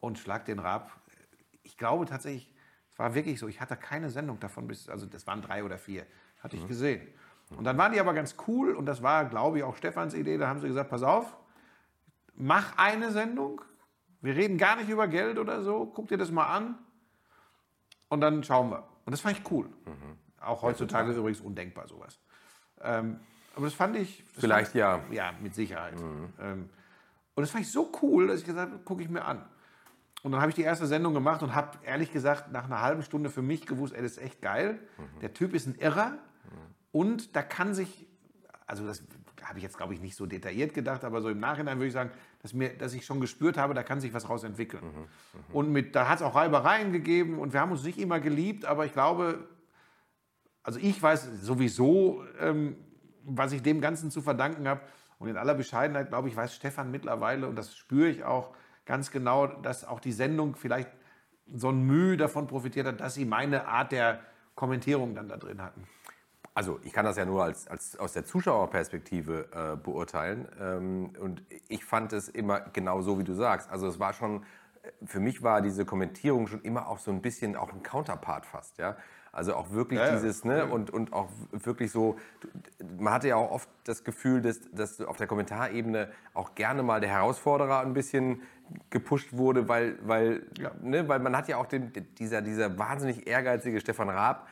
und 0.00 0.18
Schlag 0.18 0.44
den 0.46 0.58
Rab. 0.58 0.90
Ich 1.62 1.76
glaube 1.76 2.06
tatsächlich, 2.06 2.52
es 2.90 2.98
war 2.98 3.14
wirklich 3.14 3.38
so, 3.38 3.48
ich 3.48 3.60
hatte 3.60 3.76
keine 3.76 4.10
Sendung 4.10 4.40
davon 4.40 4.66
bis, 4.66 4.88
also 4.88 5.06
das 5.06 5.26
waren 5.26 5.42
drei 5.42 5.64
oder 5.64 5.78
vier, 5.78 6.06
hatte 6.40 6.56
ich 6.56 6.62
mhm. 6.64 6.68
gesehen. 6.68 7.08
Und 7.56 7.64
dann 7.64 7.76
waren 7.76 7.92
die 7.92 8.00
aber 8.00 8.14
ganz 8.14 8.36
cool 8.46 8.74
und 8.74 8.86
das 8.86 9.02
war, 9.02 9.26
glaube 9.26 9.58
ich, 9.58 9.64
auch 9.64 9.76
Stefans 9.76 10.14
Idee. 10.14 10.38
Da 10.38 10.48
haben 10.48 10.60
sie 10.60 10.68
gesagt, 10.68 10.88
pass 10.88 11.02
auf, 11.02 11.36
mach 12.34 12.76
eine 12.76 13.10
Sendung. 13.10 13.60
Wir 14.20 14.36
reden 14.36 14.58
gar 14.58 14.76
nicht 14.76 14.88
über 14.88 15.08
Geld 15.08 15.38
oder 15.38 15.62
so. 15.62 15.86
Guck 15.86 16.08
dir 16.08 16.18
das 16.18 16.30
mal 16.30 16.46
an. 16.46 16.78
Und 18.08 18.20
dann 18.20 18.44
schauen 18.44 18.70
wir. 18.70 18.88
Und 19.04 19.12
das 19.12 19.20
fand 19.20 19.38
ich 19.38 19.50
cool. 19.50 19.66
Mhm. 19.66 20.18
Auch 20.40 20.62
heutzutage 20.62 21.12
ja, 21.12 21.18
übrigens 21.18 21.40
undenkbar 21.40 21.86
sowas. 21.88 22.20
Ähm, 22.80 23.20
aber 23.56 23.66
das 23.66 23.74
fand 23.74 23.96
ich. 23.96 24.24
Das 24.34 24.40
Vielleicht 24.40 24.72
fand, 24.72 24.76
ja. 24.76 25.00
Ja, 25.10 25.32
mit 25.40 25.54
Sicherheit. 25.54 25.98
Mhm. 25.98 26.32
Ähm, 26.40 26.70
und 27.34 27.40
das 27.42 27.50
fand 27.50 27.64
ich 27.64 27.72
so 27.72 27.90
cool, 28.02 28.28
dass 28.28 28.40
ich 28.40 28.46
gesagt 28.46 28.70
habe, 28.70 28.82
gucke 28.82 29.02
ich 29.02 29.08
mir 29.08 29.24
an. 29.24 29.44
Und 30.22 30.32
dann 30.32 30.40
habe 30.40 30.50
ich 30.50 30.54
die 30.54 30.62
erste 30.62 30.86
Sendung 30.86 31.14
gemacht 31.14 31.42
und 31.42 31.54
habe 31.54 31.78
ehrlich 31.84 32.12
gesagt 32.12 32.52
nach 32.52 32.64
einer 32.64 32.80
halben 32.80 33.02
Stunde 33.02 33.28
für 33.28 33.42
mich 33.42 33.66
gewusst, 33.66 33.92
ey, 33.94 34.02
das 34.02 34.12
ist 34.12 34.18
echt 34.18 34.40
geil. 34.40 34.78
Mhm. 34.98 35.20
Der 35.20 35.34
Typ 35.34 35.54
ist 35.54 35.66
ein 35.66 35.74
Irrer 35.74 36.10
mhm. 36.10 36.18
und 36.92 37.34
da 37.34 37.42
kann 37.42 37.74
sich, 37.74 38.06
also 38.66 38.86
das 38.86 39.02
habe 39.44 39.58
ich 39.58 39.62
jetzt 39.62 39.76
glaube 39.76 39.94
ich 39.94 40.00
nicht 40.00 40.16
so 40.16 40.26
detailliert 40.26 40.74
gedacht, 40.74 41.04
aber 41.04 41.20
so 41.20 41.28
im 41.28 41.40
Nachhinein 41.40 41.78
würde 41.78 41.88
ich 41.88 41.92
sagen, 41.92 42.10
dass, 42.40 42.52
mir, 42.52 42.70
dass 42.70 42.94
ich 42.94 43.04
schon 43.04 43.20
gespürt 43.20 43.56
habe, 43.56 43.74
da 43.74 43.82
kann 43.82 44.00
sich 44.00 44.14
was 44.14 44.28
raus 44.28 44.44
entwickeln. 44.44 44.84
Mhm. 44.84 45.00
mhm. 45.00 45.54
Und 45.54 45.72
mit, 45.72 45.94
da 45.94 46.08
hat 46.08 46.20
es 46.20 46.22
auch 46.22 46.34
Reibereien 46.34 46.92
gegeben 46.92 47.38
und 47.38 47.52
wir 47.52 47.60
haben 47.60 47.72
uns 47.72 47.82
nicht 47.82 47.98
immer 47.98 48.20
geliebt, 48.20 48.64
aber 48.64 48.86
ich 48.86 48.92
glaube, 48.92 49.46
also 50.62 50.78
ich 50.78 51.02
weiß 51.02 51.42
sowieso, 51.42 52.24
ähm, 52.40 52.76
was 53.24 53.52
ich 53.52 53.62
dem 53.62 53.80
Ganzen 53.80 54.10
zu 54.10 54.22
verdanken 54.22 54.68
habe. 54.68 54.80
Und 55.18 55.28
in 55.28 55.36
aller 55.36 55.54
Bescheidenheit, 55.54 56.08
glaube 56.08 56.28
ich, 56.28 56.36
weiß 56.36 56.54
Stefan 56.54 56.90
mittlerweile, 56.90 57.46
und 57.46 57.56
das 57.56 57.76
spüre 57.76 58.08
ich 58.08 58.24
auch, 58.24 58.54
ganz 58.84 59.10
genau, 59.12 59.46
dass 59.46 59.84
auch 59.84 60.00
die 60.00 60.12
Sendung 60.12 60.56
vielleicht 60.56 60.90
so 61.46 61.68
ein 61.68 61.86
Mühe 61.86 62.16
davon 62.16 62.46
profitiert 62.46 62.86
hat, 62.86 63.00
dass 63.00 63.14
sie 63.14 63.24
meine 63.24 63.66
Art 63.66 63.92
der 63.92 64.20
Kommentierung 64.54 65.14
dann 65.14 65.28
da 65.28 65.36
drin 65.36 65.62
hatten. 65.62 65.86
Also 66.54 66.80
ich 66.82 66.92
kann 66.92 67.04
das 67.04 67.16
ja 67.16 67.24
nur 67.24 67.44
als, 67.44 67.66
als 67.66 67.96
aus 67.98 68.12
der 68.12 68.24
Zuschauerperspektive 68.24 69.48
äh, 69.52 69.76
beurteilen. 69.76 70.48
Ähm, 70.60 71.10
und 71.18 71.42
ich 71.68 71.84
fand 71.84 72.12
es 72.12 72.28
immer 72.28 72.60
genau 72.60 73.00
so, 73.00 73.18
wie 73.18 73.24
du 73.24 73.32
sagst. 73.32 73.70
Also 73.70 73.86
es 73.86 73.98
war 73.98 74.12
schon, 74.12 74.44
für 75.04 75.20
mich 75.20 75.42
war 75.42 75.62
diese 75.62 75.84
Kommentierung 75.84 76.46
schon 76.46 76.60
immer 76.62 76.88
auch 76.88 76.98
so 76.98 77.10
ein 77.10 77.22
bisschen 77.22 77.56
auch 77.56 77.72
ein 77.72 77.82
Counterpart 77.82 78.44
fast, 78.44 78.78
ja. 78.78 78.96
Also 79.34 79.54
auch 79.54 79.70
wirklich 79.70 79.98
ja, 79.98 80.12
dieses, 80.12 80.44
ne, 80.44 80.58
ja. 80.58 80.64
und, 80.64 80.90
und 80.90 81.14
auch 81.14 81.30
wirklich 81.52 81.90
so, 81.90 82.18
man 82.98 83.14
hatte 83.14 83.28
ja 83.28 83.36
auch 83.36 83.50
oft 83.50 83.68
das 83.84 84.04
Gefühl, 84.04 84.42
dass, 84.42 84.60
dass 84.72 85.00
auf 85.00 85.16
der 85.16 85.26
Kommentarebene 85.26 86.10
auch 86.34 86.54
gerne 86.54 86.82
mal 86.82 87.00
der 87.00 87.08
Herausforderer 87.08 87.80
ein 87.80 87.94
bisschen 87.94 88.42
gepusht 88.90 89.32
wurde, 89.32 89.68
weil, 89.70 89.98
weil, 90.02 90.46
ja. 90.58 90.72
ne, 90.82 91.08
weil 91.08 91.18
man 91.20 91.34
hat 91.34 91.48
ja 91.48 91.56
auch 91.56 91.64
den, 91.64 91.92
dieser, 92.18 92.42
dieser 92.42 92.78
wahnsinnig 92.78 93.26
ehrgeizige 93.26 93.80
Stefan 93.80 94.10
Raab, 94.10 94.48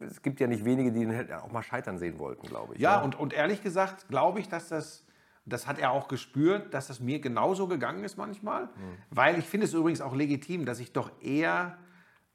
es 0.00 0.22
gibt 0.22 0.40
ja 0.40 0.46
nicht 0.46 0.64
wenige, 0.64 0.92
die 0.92 1.02
ihn 1.02 1.32
auch 1.32 1.52
mal 1.52 1.62
scheitern 1.62 1.98
sehen 1.98 2.18
wollten, 2.18 2.46
glaube 2.46 2.74
ich. 2.74 2.80
Ja, 2.80 2.96
ja, 2.96 3.02
Und, 3.02 3.18
und 3.18 3.32
ehrlich 3.32 3.62
gesagt 3.62 4.08
glaube 4.08 4.40
ich, 4.40 4.48
dass 4.48 4.68
das, 4.68 5.06
das 5.44 5.66
hat 5.66 5.78
er 5.78 5.90
auch 5.90 6.08
gespürt, 6.08 6.74
dass 6.74 6.88
das 6.88 7.00
mir 7.00 7.20
genauso 7.20 7.68
gegangen 7.68 8.04
ist 8.04 8.16
manchmal. 8.16 8.64
Mhm. 8.64 8.70
Weil 9.10 9.38
ich 9.38 9.46
finde 9.46 9.66
es 9.66 9.74
übrigens 9.74 10.00
auch 10.00 10.14
legitim, 10.14 10.64
dass 10.64 10.80
ich 10.80 10.92
doch 10.92 11.10
eher 11.22 11.78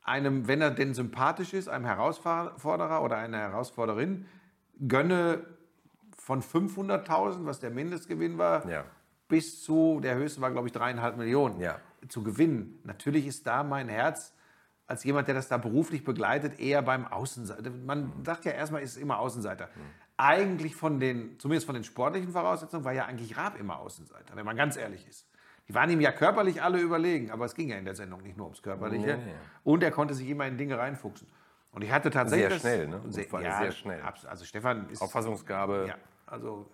einem, 0.02 0.48
wenn 0.48 0.62
er 0.62 0.72
denn 0.72 0.94
sympathisch 0.94 1.54
ist, 1.54 1.68
einem 1.68 1.86
Herausforderer 1.86 3.04
oder 3.04 3.18
einer 3.18 3.40
Herausforderin 3.40 4.26
gönne 4.88 5.46
von 6.16 6.42
500.000, 6.42 7.46
was 7.46 7.60
der 7.60 7.72
Mindestgewinn 7.72 8.38
war, 8.38 8.68
ja. 8.70 8.86
bis 9.28 9.64
zu, 9.64 10.00
der 10.02 10.16
höchste 10.16 10.42
war, 10.42 10.52
glaube 10.52 10.68
ich, 10.68 10.74
dreieinhalb 10.74 11.18
Millionen 11.18 11.60
ja. 11.60 11.80
zu 12.08 12.24
gewinnen. 12.24 12.80
Natürlich 12.84 13.26
ist 13.26 13.48
da 13.48 13.64
mein 13.64 13.90
Herz 13.90 14.35
als 14.88 15.04
jemand, 15.04 15.28
der 15.28 15.36
das 15.36 15.48
da 15.48 15.58
beruflich 15.58 16.04
begleitet, 16.04 16.60
eher 16.60 16.82
beim 16.82 17.08
Außenseiter. 17.08 17.72
Man 17.86 18.14
mhm. 18.18 18.26
sagt 18.26 18.46
ja 18.46 18.52
erstmal, 18.52 18.82
ist 18.82 18.98
immer 18.98 19.20
Außenseiter. 19.20 19.66
Mhm. 19.66 19.82
Eigentlich 20.18 20.76
von 20.76 21.00
den, 21.00 21.40
zumindest 21.40 21.66
von 21.66 21.76
den 21.76 21.84
sportlichen 21.84 22.32
Voraussetzungen, 22.32 22.86
war 22.86 22.94
ja 22.94 23.06
eigentlich 23.06 23.36
Raab 23.36 23.60
immer 23.60 23.80
Außenseiter, 23.80 24.36
wenn 24.36 24.46
man 24.46 24.56
ganz 24.56 24.78
ehrlich 24.78 25.08
ist. 25.08 25.28
Die 25.68 25.74
waren 25.74 25.90
ihm 25.90 26.00
ja 26.00 26.12
körperlich 26.12 26.62
alle 26.62 26.80
überlegen, 26.80 27.32
aber 27.32 27.46
es 27.46 27.56
ging 27.56 27.70
ja 27.70 27.78
in 27.78 27.86
der 27.86 27.96
Sendung 27.96 28.22
nicht 28.22 28.38
nur 28.38 28.46
ums 28.46 28.62
Körperliche. 28.62 29.10
Ja. 29.10 29.18
Und 29.64 29.82
er 29.82 29.90
konnte 29.92 30.14
sich 30.14 30.30
immer 30.30 30.46
in 30.46 30.58
Dinge 30.58 30.78
reinfuchsen. 30.78 31.28
Und 31.72 31.84
ich 31.84 31.92
hatte 31.92 32.12
tatsächlich. 32.12 32.62
Sehr 32.62 32.78
schnell, 32.78 32.88
ne? 32.88 33.02
Sehr, 33.10 33.26
ja, 33.42 33.60
sehr 33.60 33.72
schnell. 33.72 34.02
Also 34.02 34.46
Stefan 34.46 34.90
ist. 34.90 35.02
Auffassungsgabe. 35.02 35.86
Ja, 35.88 35.96
also 36.28 36.70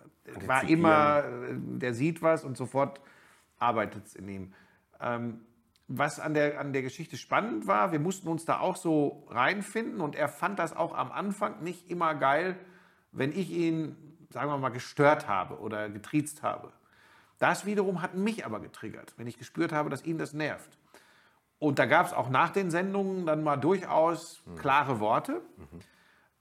war 0.46 0.68
immer, 0.68 1.24
der 1.58 1.94
sieht 1.94 2.22
was 2.22 2.44
und 2.44 2.56
sofort 2.56 3.00
arbeitet 3.58 4.06
es 4.06 4.14
in 4.14 4.28
ihm. 4.28 4.54
Ähm, 5.00 5.40
was 5.98 6.20
an 6.20 6.34
der, 6.34 6.58
an 6.58 6.72
der 6.72 6.82
Geschichte 6.82 7.16
spannend 7.16 7.66
war, 7.66 7.92
wir 7.92 8.00
mussten 8.00 8.28
uns 8.28 8.44
da 8.44 8.60
auch 8.60 8.76
so 8.76 9.26
reinfinden 9.28 10.00
und 10.00 10.16
er 10.16 10.28
fand 10.28 10.58
das 10.58 10.74
auch 10.74 10.94
am 10.94 11.12
Anfang 11.12 11.62
nicht 11.62 11.90
immer 11.90 12.14
geil, 12.14 12.56
wenn 13.12 13.32
ich 13.32 13.50
ihn, 13.50 13.96
sagen 14.30 14.50
wir 14.50 14.58
mal, 14.58 14.70
gestört 14.70 15.28
habe 15.28 15.58
oder 15.60 15.88
getriezt 15.90 16.42
habe. 16.42 16.72
Das 17.38 17.66
wiederum 17.66 18.02
hat 18.02 18.14
mich 18.14 18.46
aber 18.46 18.60
getriggert, 18.60 19.14
wenn 19.16 19.26
ich 19.26 19.38
gespürt 19.38 19.72
habe, 19.72 19.90
dass 19.90 20.04
ihn 20.04 20.18
das 20.18 20.32
nervt. 20.32 20.78
Und 21.58 21.78
da 21.78 21.86
gab 21.86 22.06
es 22.06 22.12
auch 22.12 22.28
nach 22.28 22.50
den 22.50 22.70
Sendungen 22.70 23.26
dann 23.26 23.42
mal 23.42 23.56
durchaus 23.56 24.42
mhm. 24.46 24.56
klare 24.56 25.00
Worte. 25.00 25.42
Mhm. 25.56 25.80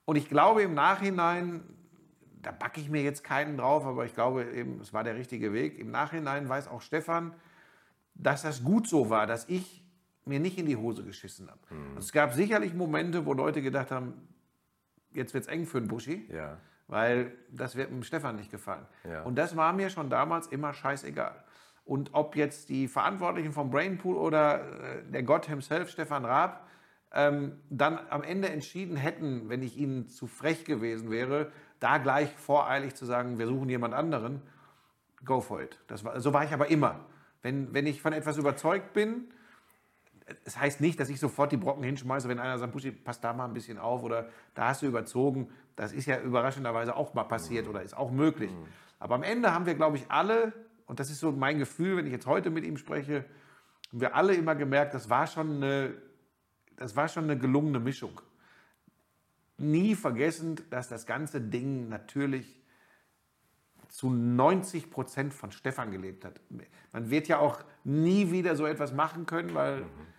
Und 0.05 0.15
ich 0.15 0.29
glaube 0.29 0.63
im 0.63 0.73
Nachhinein, 0.73 1.63
da 2.41 2.51
backe 2.51 2.81
ich 2.81 2.89
mir 2.89 3.03
jetzt 3.03 3.23
keinen 3.23 3.57
drauf, 3.57 3.85
aber 3.85 4.05
ich 4.05 4.13
glaube 4.13 4.45
eben, 4.45 4.79
es 4.81 4.93
war 4.93 5.03
der 5.03 5.15
richtige 5.15 5.53
Weg. 5.53 5.77
Im 5.77 5.91
Nachhinein 5.91 6.49
weiß 6.49 6.67
auch 6.67 6.81
Stefan, 6.81 7.33
dass 8.15 8.43
das 8.43 8.63
gut 8.63 8.87
so 8.87 9.09
war, 9.09 9.27
dass 9.27 9.47
ich 9.49 9.83
mir 10.25 10.39
nicht 10.39 10.57
in 10.57 10.65
die 10.65 10.77
Hose 10.77 11.03
geschissen 11.03 11.49
habe. 11.49 11.59
Mhm. 11.69 11.95
Also 11.95 11.99
es 11.99 12.11
gab 12.11 12.33
sicherlich 12.33 12.73
Momente, 12.73 13.25
wo 13.25 13.33
Leute 13.33 13.61
gedacht 13.61 13.91
haben, 13.91 14.13
jetzt 15.13 15.33
wird 15.33 15.45
es 15.45 15.49
eng 15.49 15.65
für 15.65 15.79
den 15.79 15.87
Buschi. 15.87 16.27
Ja 16.31 16.57
weil 16.91 17.31
das 17.49 17.77
wird 17.77 17.89
dem 17.89 18.03
Stefan 18.03 18.35
nicht 18.35 18.51
gefallen. 18.51 18.85
Ja. 19.09 19.23
Und 19.23 19.37
das 19.37 19.55
war 19.55 19.71
mir 19.71 19.89
schon 19.89 20.09
damals 20.09 20.47
immer 20.47 20.73
scheißegal. 20.73 21.41
Und 21.85 22.09
ob 22.13 22.35
jetzt 22.35 22.67
die 22.67 22.89
Verantwortlichen 22.89 23.53
vom 23.53 23.71
Brainpool 23.71 24.17
oder 24.17 24.59
äh, 24.59 25.03
der 25.09 25.23
Gott 25.23 25.45
himself, 25.45 25.89
Stefan 25.89 26.25
Raab, 26.25 26.67
ähm, 27.13 27.53
dann 27.69 27.97
am 28.09 28.23
Ende 28.23 28.49
entschieden 28.49 28.97
hätten, 28.97 29.47
wenn 29.47 29.63
ich 29.63 29.77
ihnen 29.77 30.09
zu 30.09 30.27
frech 30.27 30.65
gewesen 30.65 31.09
wäre, 31.09 31.51
da 31.79 31.97
gleich 31.97 32.29
voreilig 32.35 32.93
zu 32.93 33.05
sagen, 33.05 33.39
wir 33.39 33.47
suchen 33.47 33.69
jemand 33.69 33.93
anderen, 33.93 34.41
go 35.25 35.39
for 35.39 35.61
it. 35.61 35.79
War, 36.03 36.19
so 36.19 36.33
war 36.33 36.43
ich 36.43 36.51
aber 36.51 36.67
immer. 36.67 37.05
Wenn, 37.41 37.73
wenn 37.73 37.87
ich 37.87 38.01
von 38.01 38.13
etwas 38.13 38.37
überzeugt 38.37 38.93
bin, 38.93 39.25
es 40.45 40.57
heißt 40.57 40.81
nicht, 40.81 40.99
dass 40.99 41.09
ich 41.09 41.19
sofort 41.19 41.51
die 41.51 41.57
Brocken 41.57 41.83
hinschmeiße, 41.83 42.29
wenn 42.29 42.39
einer 42.39 42.57
sagt, 42.57 42.73
Buschi, 42.73 42.91
pass 42.91 43.19
da 43.19 43.33
mal 43.33 43.45
ein 43.45 43.53
bisschen 43.53 43.77
auf 43.77 44.03
oder 44.03 44.29
da 44.53 44.69
hast 44.69 44.81
du 44.81 44.87
überzogen. 44.87 45.49
Das 45.75 45.93
ist 45.93 46.05
ja 46.05 46.19
überraschenderweise 46.19 46.95
auch 46.95 47.13
mal 47.13 47.23
passiert 47.23 47.65
mhm. 47.65 47.71
oder 47.71 47.81
ist 47.81 47.95
auch 47.95 48.11
möglich. 48.11 48.51
Mhm. 48.51 48.65
Aber 48.99 49.15
am 49.15 49.23
Ende 49.23 49.53
haben 49.53 49.65
wir, 49.65 49.75
glaube 49.75 49.97
ich, 49.97 50.05
alle, 50.09 50.53
und 50.85 50.99
das 50.99 51.09
ist 51.09 51.19
so 51.19 51.31
mein 51.31 51.57
Gefühl, 51.57 51.97
wenn 51.97 52.05
ich 52.05 52.11
jetzt 52.11 52.27
heute 52.27 52.49
mit 52.49 52.63
ihm 52.63 52.77
spreche, 52.77 53.25
haben 53.89 54.01
wir 54.01 54.15
alle 54.15 54.35
immer 54.35 54.55
gemerkt, 54.55 54.93
das 54.93 55.09
war 55.09 55.27
schon 55.27 55.57
eine, 55.57 55.95
das 56.77 56.95
war 56.95 57.07
schon 57.07 57.25
eine 57.25 57.37
gelungene 57.37 57.79
Mischung. 57.79 58.21
Nie 59.57 59.95
vergessend, 59.95 60.63
dass 60.69 60.87
das 60.87 61.05
ganze 61.05 61.41
Ding 61.41 61.89
natürlich 61.89 62.60
zu 63.91 64.09
90 64.09 64.89
Prozent 64.89 65.33
von 65.33 65.51
Stefan 65.51 65.91
gelebt 65.91 66.25
hat. 66.25 66.41
Man 66.91 67.09
wird 67.11 67.27
ja 67.27 67.37
auch 67.37 67.59
nie 67.83 68.31
wieder 68.31 68.55
so 68.55 68.65
etwas 68.65 68.93
machen 68.93 69.25
können, 69.25 69.53
weil 69.53 69.81
mhm 69.81 70.11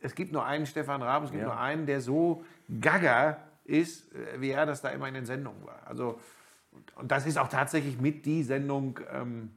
es 0.00 0.14
gibt 0.14 0.32
nur 0.32 0.44
einen 0.44 0.66
Stefan 0.66 1.02
Raab, 1.02 1.24
es 1.24 1.30
gibt 1.30 1.42
ja. 1.42 1.48
nur 1.48 1.58
einen, 1.58 1.86
der 1.86 2.00
so 2.00 2.44
gaga 2.80 3.38
ist, 3.64 4.12
äh, 4.14 4.40
wie 4.40 4.50
er 4.50 4.66
das 4.66 4.80
da 4.80 4.90
immer 4.90 5.08
in 5.08 5.14
den 5.14 5.26
Sendungen 5.26 5.64
war. 5.66 5.86
Also, 5.86 6.20
und 6.94 7.10
das 7.10 7.26
ist 7.26 7.38
auch 7.38 7.48
tatsächlich 7.48 8.00
mit 8.00 8.24
die 8.24 8.42
Sendung, 8.42 9.00
ähm, 9.10 9.50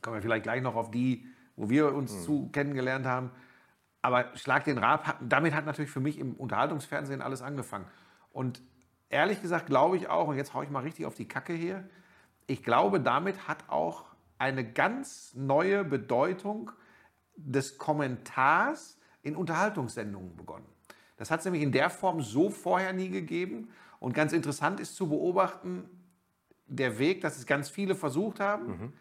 kommen 0.00 0.16
wir 0.16 0.22
vielleicht 0.22 0.44
gleich 0.44 0.62
noch 0.62 0.76
auf 0.76 0.90
die, 0.90 1.26
wo 1.56 1.68
wir 1.68 1.92
uns 1.94 2.12
mhm. 2.12 2.20
zu 2.20 2.48
kennengelernt 2.52 3.06
haben. 3.06 3.30
Aber 4.00 4.36
Schlag 4.36 4.64
den 4.64 4.78
Raab, 4.78 5.16
damit 5.20 5.54
hat 5.54 5.66
natürlich 5.66 5.90
für 5.90 6.00
mich 6.00 6.18
im 6.18 6.34
Unterhaltungsfernsehen 6.34 7.20
alles 7.20 7.42
angefangen. 7.42 7.86
Und 8.32 8.62
ehrlich 9.08 9.42
gesagt 9.42 9.66
glaube 9.66 9.96
ich 9.96 10.08
auch, 10.08 10.28
und 10.28 10.36
jetzt 10.36 10.54
haue 10.54 10.64
ich 10.64 10.70
mal 10.70 10.84
richtig 10.84 11.04
auf 11.04 11.14
die 11.14 11.26
Kacke 11.26 11.52
hier, 11.52 11.88
ich 12.48 12.64
glaube, 12.64 12.98
damit 12.98 13.46
hat 13.46 13.68
auch 13.68 14.06
eine 14.38 14.64
ganz 14.64 15.34
neue 15.34 15.84
Bedeutung 15.84 16.72
des 17.36 17.78
Kommentars 17.78 18.98
in 19.22 19.36
Unterhaltungssendungen 19.36 20.34
begonnen. 20.34 20.66
Das 21.18 21.30
hat 21.30 21.40
es 21.40 21.44
nämlich 21.44 21.62
in 21.62 21.72
der 21.72 21.90
Form 21.90 22.22
so 22.22 22.48
vorher 22.50 22.92
nie 22.92 23.10
gegeben. 23.10 23.70
Und 24.00 24.14
ganz 24.14 24.32
interessant 24.32 24.80
ist 24.80 24.96
zu 24.96 25.08
beobachten, 25.08 25.88
der 26.66 26.98
Weg, 26.98 27.20
dass 27.20 27.36
es 27.36 27.46
ganz 27.46 27.68
viele 27.68 27.94
versucht 27.94 28.40
haben. 28.40 28.66
Mhm. 28.66 28.92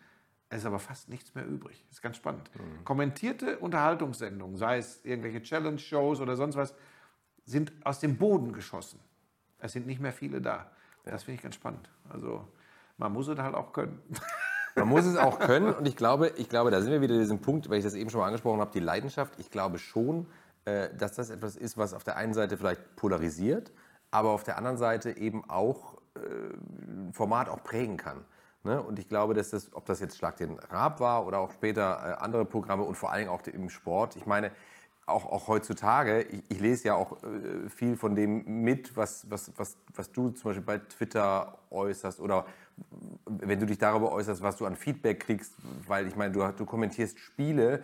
Es 0.49 0.59
ist 0.59 0.65
aber 0.65 0.79
fast 0.79 1.09
nichts 1.09 1.33
mehr 1.35 1.45
übrig. 1.45 1.83
Das 1.87 1.97
ist 1.97 2.01
ganz 2.01 2.17
spannend. 2.17 2.49
Mhm. 2.55 2.83
Kommentierte 2.83 3.59
Unterhaltungssendungen, 3.59 4.57
sei 4.57 4.77
es 4.77 5.05
irgendwelche 5.05 5.41
Challenge-Shows 5.41 6.19
oder 6.19 6.35
sonst 6.35 6.55
was, 6.55 6.73
sind 7.45 7.71
aus 7.83 7.99
dem 7.99 8.17
Boden 8.17 8.51
geschossen. 8.51 8.99
Es 9.59 9.71
sind 9.71 9.87
nicht 9.87 10.01
mehr 10.01 10.13
viele 10.13 10.41
da. 10.41 10.71
Ja. 11.05 11.11
Das 11.11 11.23
finde 11.23 11.35
ich 11.37 11.43
ganz 11.43 11.55
spannend. 11.55 11.89
Also 12.09 12.47
man 12.97 13.13
muss 13.13 13.27
es 13.27 13.37
halt 13.37 13.55
auch 13.55 13.73
können. 13.73 14.01
Man 14.75 14.87
muss 14.87 15.05
es 15.05 15.17
auch 15.17 15.39
können 15.39 15.73
und 15.73 15.87
ich 15.87 15.95
glaube, 15.95 16.29
ich 16.37 16.49
glaube, 16.49 16.71
da 16.71 16.81
sind 16.81 16.91
wir 16.91 17.01
wieder 17.01 17.15
in 17.15 17.21
diesem 17.21 17.39
Punkt, 17.39 17.69
weil 17.69 17.77
ich 17.77 17.83
das 17.83 17.95
eben 17.95 18.09
schon 18.09 18.19
mal 18.19 18.27
angesprochen 18.27 18.59
habe, 18.59 18.71
die 18.71 18.79
Leidenschaft. 18.79 19.33
Ich 19.39 19.49
glaube 19.49 19.79
schon, 19.79 20.27
äh, 20.65 20.89
dass 20.95 21.13
das 21.13 21.29
etwas 21.29 21.55
ist, 21.55 21.77
was 21.77 21.93
auf 21.93 22.03
der 22.03 22.17
einen 22.17 22.33
Seite 22.33 22.57
vielleicht 22.57 22.95
polarisiert, 22.95 23.71
aber 24.11 24.31
auf 24.31 24.43
der 24.43 24.57
anderen 24.57 24.77
Seite 24.77 25.17
eben 25.17 25.49
auch 25.49 25.95
äh, 26.15 27.13
Format 27.13 27.49
auch 27.49 27.63
prägen 27.63 27.97
kann. 27.97 28.25
Ne? 28.63 28.81
Und 28.81 28.99
ich 28.99 29.07
glaube, 29.07 29.33
dass 29.33 29.51
das, 29.51 29.73
ob 29.73 29.85
das 29.85 29.99
jetzt 29.99 30.17
Schlag 30.17 30.37
den 30.37 30.59
Rab 30.59 30.99
war 30.99 31.25
oder 31.25 31.39
auch 31.39 31.51
später 31.51 32.17
äh, 32.19 32.23
andere 32.23 32.45
Programme 32.45 32.83
und 32.83 32.95
vor 32.95 33.11
allem 33.11 33.29
auch 33.29 33.41
im 33.47 33.69
Sport, 33.69 34.15
ich 34.15 34.25
meine, 34.25 34.51
auch, 35.05 35.25
auch 35.25 35.47
heutzutage, 35.47 36.23
ich, 36.23 36.43
ich 36.49 36.59
lese 36.59 36.89
ja 36.89 36.95
auch 36.95 37.15
viel 37.69 37.95
von 37.95 38.13
dem 38.13 38.43
mit, 38.61 38.97
was, 38.97 39.25
was, 39.31 39.53
was, 39.55 39.77
was 39.95 40.11
du 40.11 40.31
zum 40.31 40.49
Beispiel 40.49 40.65
bei 40.65 40.79
Twitter 40.79 41.59
äußerst 41.69 42.19
oder 42.19 42.45
wenn 43.25 43.59
du 43.59 43.65
dich 43.65 43.77
darüber 43.77 44.11
äußerst, 44.11 44.41
was 44.41 44.57
du 44.57 44.65
an 44.65 44.75
Feedback 44.75 45.21
kriegst, 45.21 45.53
weil 45.87 46.07
ich 46.07 46.15
meine, 46.15 46.31
du, 46.31 46.47
du 46.51 46.65
kommentierst 46.65 47.19
Spiele, 47.19 47.83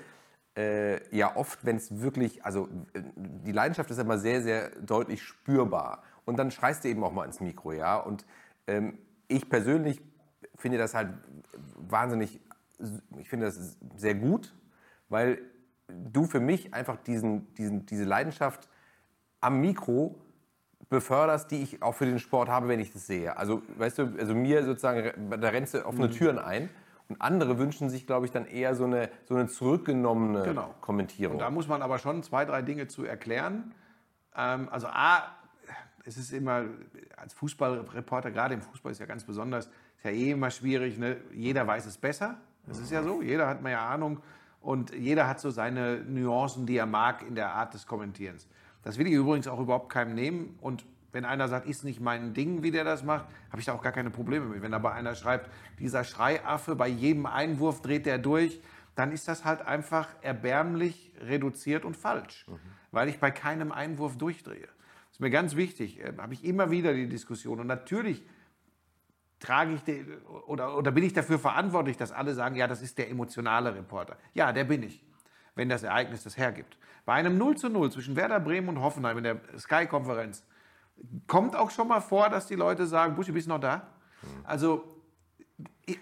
äh, 0.55 1.15
ja 1.15 1.35
oft, 1.35 1.65
wenn 1.65 1.77
es 1.77 1.99
wirklich, 1.99 2.45
also 2.45 2.69
die 3.15 3.51
Leidenschaft 3.51 3.89
ist 3.91 3.97
immer 3.97 4.17
sehr, 4.17 4.41
sehr 4.41 4.69
deutlich 4.81 5.23
spürbar. 5.23 6.03
Und 6.25 6.37
dann 6.37 6.51
schreist 6.51 6.83
du 6.83 6.89
eben 6.89 7.03
auch 7.03 7.11
mal 7.11 7.25
ins 7.25 7.39
Mikro, 7.39 7.73
ja. 7.73 7.97
Und 7.97 8.25
ähm, 8.67 8.97
ich 9.27 9.49
persönlich 9.49 10.01
finde 10.55 10.77
das 10.77 10.93
halt 10.93 11.09
wahnsinnig, 11.75 12.39
ich 13.17 13.29
finde 13.29 13.47
das 13.47 13.77
sehr 13.97 14.15
gut, 14.15 14.53
weil 15.09 15.41
du 15.87 16.25
für 16.25 16.39
mich 16.39 16.73
einfach 16.73 16.97
diesen, 16.97 17.53
diesen, 17.55 17.85
diese 17.85 18.05
Leidenschaft 18.05 18.69
am 19.41 19.59
Mikro 19.59 20.15
beförderst, 20.93 21.51
die 21.51 21.61
ich 21.61 21.81
auch 21.81 21.95
für 21.95 22.05
den 22.05 22.19
Sport 22.19 22.47
habe, 22.47 22.67
wenn 22.67 22.79
ich 22.79 22.93
das 22.93 23.07
sehe. 23.07 23.35
Also, 23.35 23.61
weißt 23.77 23.97
du, 23.99 24.15
also 24.17 24.33
mir 24.33 24.63
sozusagen, 24.63 25.11
da 25.29 25.49
rennst 25.49 25.73
du 25.73 25.85
offene 25.85 26.07
mhm. 26.07 26.11
Türen 26.11 26.39
ein. 26.39 26.69
Und 27.09 27.21
andere 27.21 27.57
wünschen 27.57 27.89
sich, 27.89 28.07
glaube 28.07 28.25
ich, 28.25 28.31
dann 28.31 28.45
eher 28.45 28.75
so 28.75 28.85
eine, 28.85 29.09
so 29.25 29.35
eine 29.35 29.47
zurückgenommene 29.47 30.43
genau. 30.43 30.73
Kommentierung. 30.79 31.35
Und 31.35 31.41
da 31.41 31.49
muss 31.49 31.67
man 31.67 31.81
aber 31.81 31.99
schon 31.99 32.23
zwei, 32.23 32.45
drei 32.45 32.61
Dinge 32.61 32.87
zu 32.87 33.03
erklären. 33.03 33.73
Ähm, 34.35 34.69
also 34.71 34.87
A, 34.87 35.23
es 36.05 36.17
ist 36.17 36.31
immer, 36.31 36.63
als 37.17 37.33
Fußballreporter, 37.33 38.31
gerade 38.31 38.53
im 38.53 38.61
Fußball 38.61 38.91
ist 38.91 38.99
ja 38.99 39.05
ganz 39.05 39.25
besonders, 39.25 39.65
ist 39.97 40.05
ja 40.05 40.11
eh 40.11 40.31
immer 40.31 40.49
schwierig. 40.49 40.97
Ne? 40.97 41.17
Jeder 41.33 41.67
weiß 41.67 41.85
es 41.85 41.97
besser. 41.97 42.37
Das 42.65 42.79
ist 42.79 42.91
ja 42.91 43.03
so. 43.03 43.21
Jeder 43.21 43.47
hat 43.47 43.61
mehr 43.61 43.81
Ahnung 43.81 44.21
und 44.61 44.93
jeder 44.93 45.27
hat 45.27 45.41
so 45.41 45.49
seine 45.49 45.97
Nuancen, 45.97 46.65
die 46.65 46.77
er 46.77 46.85
mag 46.85 47.21
in 47.27 47.35
der 47.35 47.51
Art 47.51 47.73
des 47.73 47.85
Kommentierens. 47.85 48.47
Das 48.83 48.97
will 48.97 49.07
ich 49.07 49.13
übrigens 49.13 49.47
auch 49.47 49.59
überhaupt 49.59 49.89
keinem 49.89 50.13
nehmen. 50.15 50.57
Und 50.61 50.85
wenn 51.11 51.25
einer 51.25 51.47
sagt, 51.47 51.67
ist 51.67 51.83
nicht 51.83 51.99
mein 51.99 52.33
Ding, 52.33 52.63
wie 52.63 52.71
der 52.71 52.83
das 52.83 53.03
macht, 53.03 53.25
habe 53.49 53.59
ich 53.59 53.65
da 53.65 53.73
auch 53.73 53.81
gar 53.81 53.91
keine 53.91 54.09
Probleme 54.09 54.45
mit. 54.45 54.61
Wenn 54.61 54.73
aber 54.73 54.93
einer 54.93 55.15
schreibt, 55.15 55.49
dieser 55.79 56.03
Schreiaffe, 56.03 56.75
bei 56.75 56.87
jedem 56.87 57.25
Einwurf 57.25 57.81
dreht 57.81 58.05
der 58.05 58.17
durch, 58.17 58.61
dann 58.95 59.11
ist 59.11 59.27
das 59.27 59.45
halt 59.45 59.61
einfach 59.61 60.07
erbärmlich 60.21 61.11
reduziert 61.19 61.85
und 61.85 61.95
falsch, 61.95 62.45
mhm. 62.47 62.59
weil 62.91 63.09
ich 63.09 63.19
bei 63.19 63.31
keinem 63.31 63.71
Einwurf 63.71 64.17
durchdrehe. 64.17 64.67
Das 64.67 65.17
ist 65.17 65.19
mir 65.19 65.29
ganz 65.29 65.55
wichtig, 65.55 65.99
äh, 65.99 66.13
habe 66.17 66.33
ich 66.33 66.43
immer 66.43 66.71
wieder 66.71 66.93
die 66.93 67.07
Diskussion. 67.07 67.59
Und 67.59 67.67
natürlich 67.67 68.23
trage 69.39 69.73
ich 69.73 69.81
den, 69.81 70.07
oder, 70.47 70.77
oder 70.77 70.91
bin 70.91 71.03
ich 71.03 71.13
dafür 71.13 71.37
verantwortlich, 71.37 71.97
dass 71.97 72.11
alle 72.11 72.33
sagen, 72.33 72.55
ja, 72.55 72.67
das 72.67 72.81
ist 72.81 72.97
der 72.97 73.09
emotionale 73.09 73.75
Reporter. 73.75 74.17
Ja, 74.33 74.51
der 74.51 74.63
bin 74.63 74.83
ich, 74.83 75.03
wenn 75.55 75.69
das 75.69 75.83
Ereignis 75.83 76.23
das 76.23 76.37
hergibt. 76.37 76.77
Bei 77.05 77.13
einem 77.13 77.37
0 77.37 77.57
zu 77.57 77.69
0 77.69 77.91
zwischen 77.91 78.15
Werder 78.15 78.39
Bremen 78.39 78.69
und 78.69 78.81
Hoffenheim 78.81 79.17
in 79.17 79.23
der 79.23 79.41
Sky-Konferenz 79.57 80.43
kommt 81.27 81.55
auch 81.55 81.71
schon 81.71 81.87
mal 81.87 82.01
vor, 82.01 82.29
dass 82.29 82.47
die 82.47 82.55
Leute 82.55 82.87
sagen, 82.87 83.15
Buschi, 83.15 83.31
bist 83.31 83.47
du 83.47 83.51
noch 83.51 83.59
da? 83.59 83.87
Also 84.43 84.93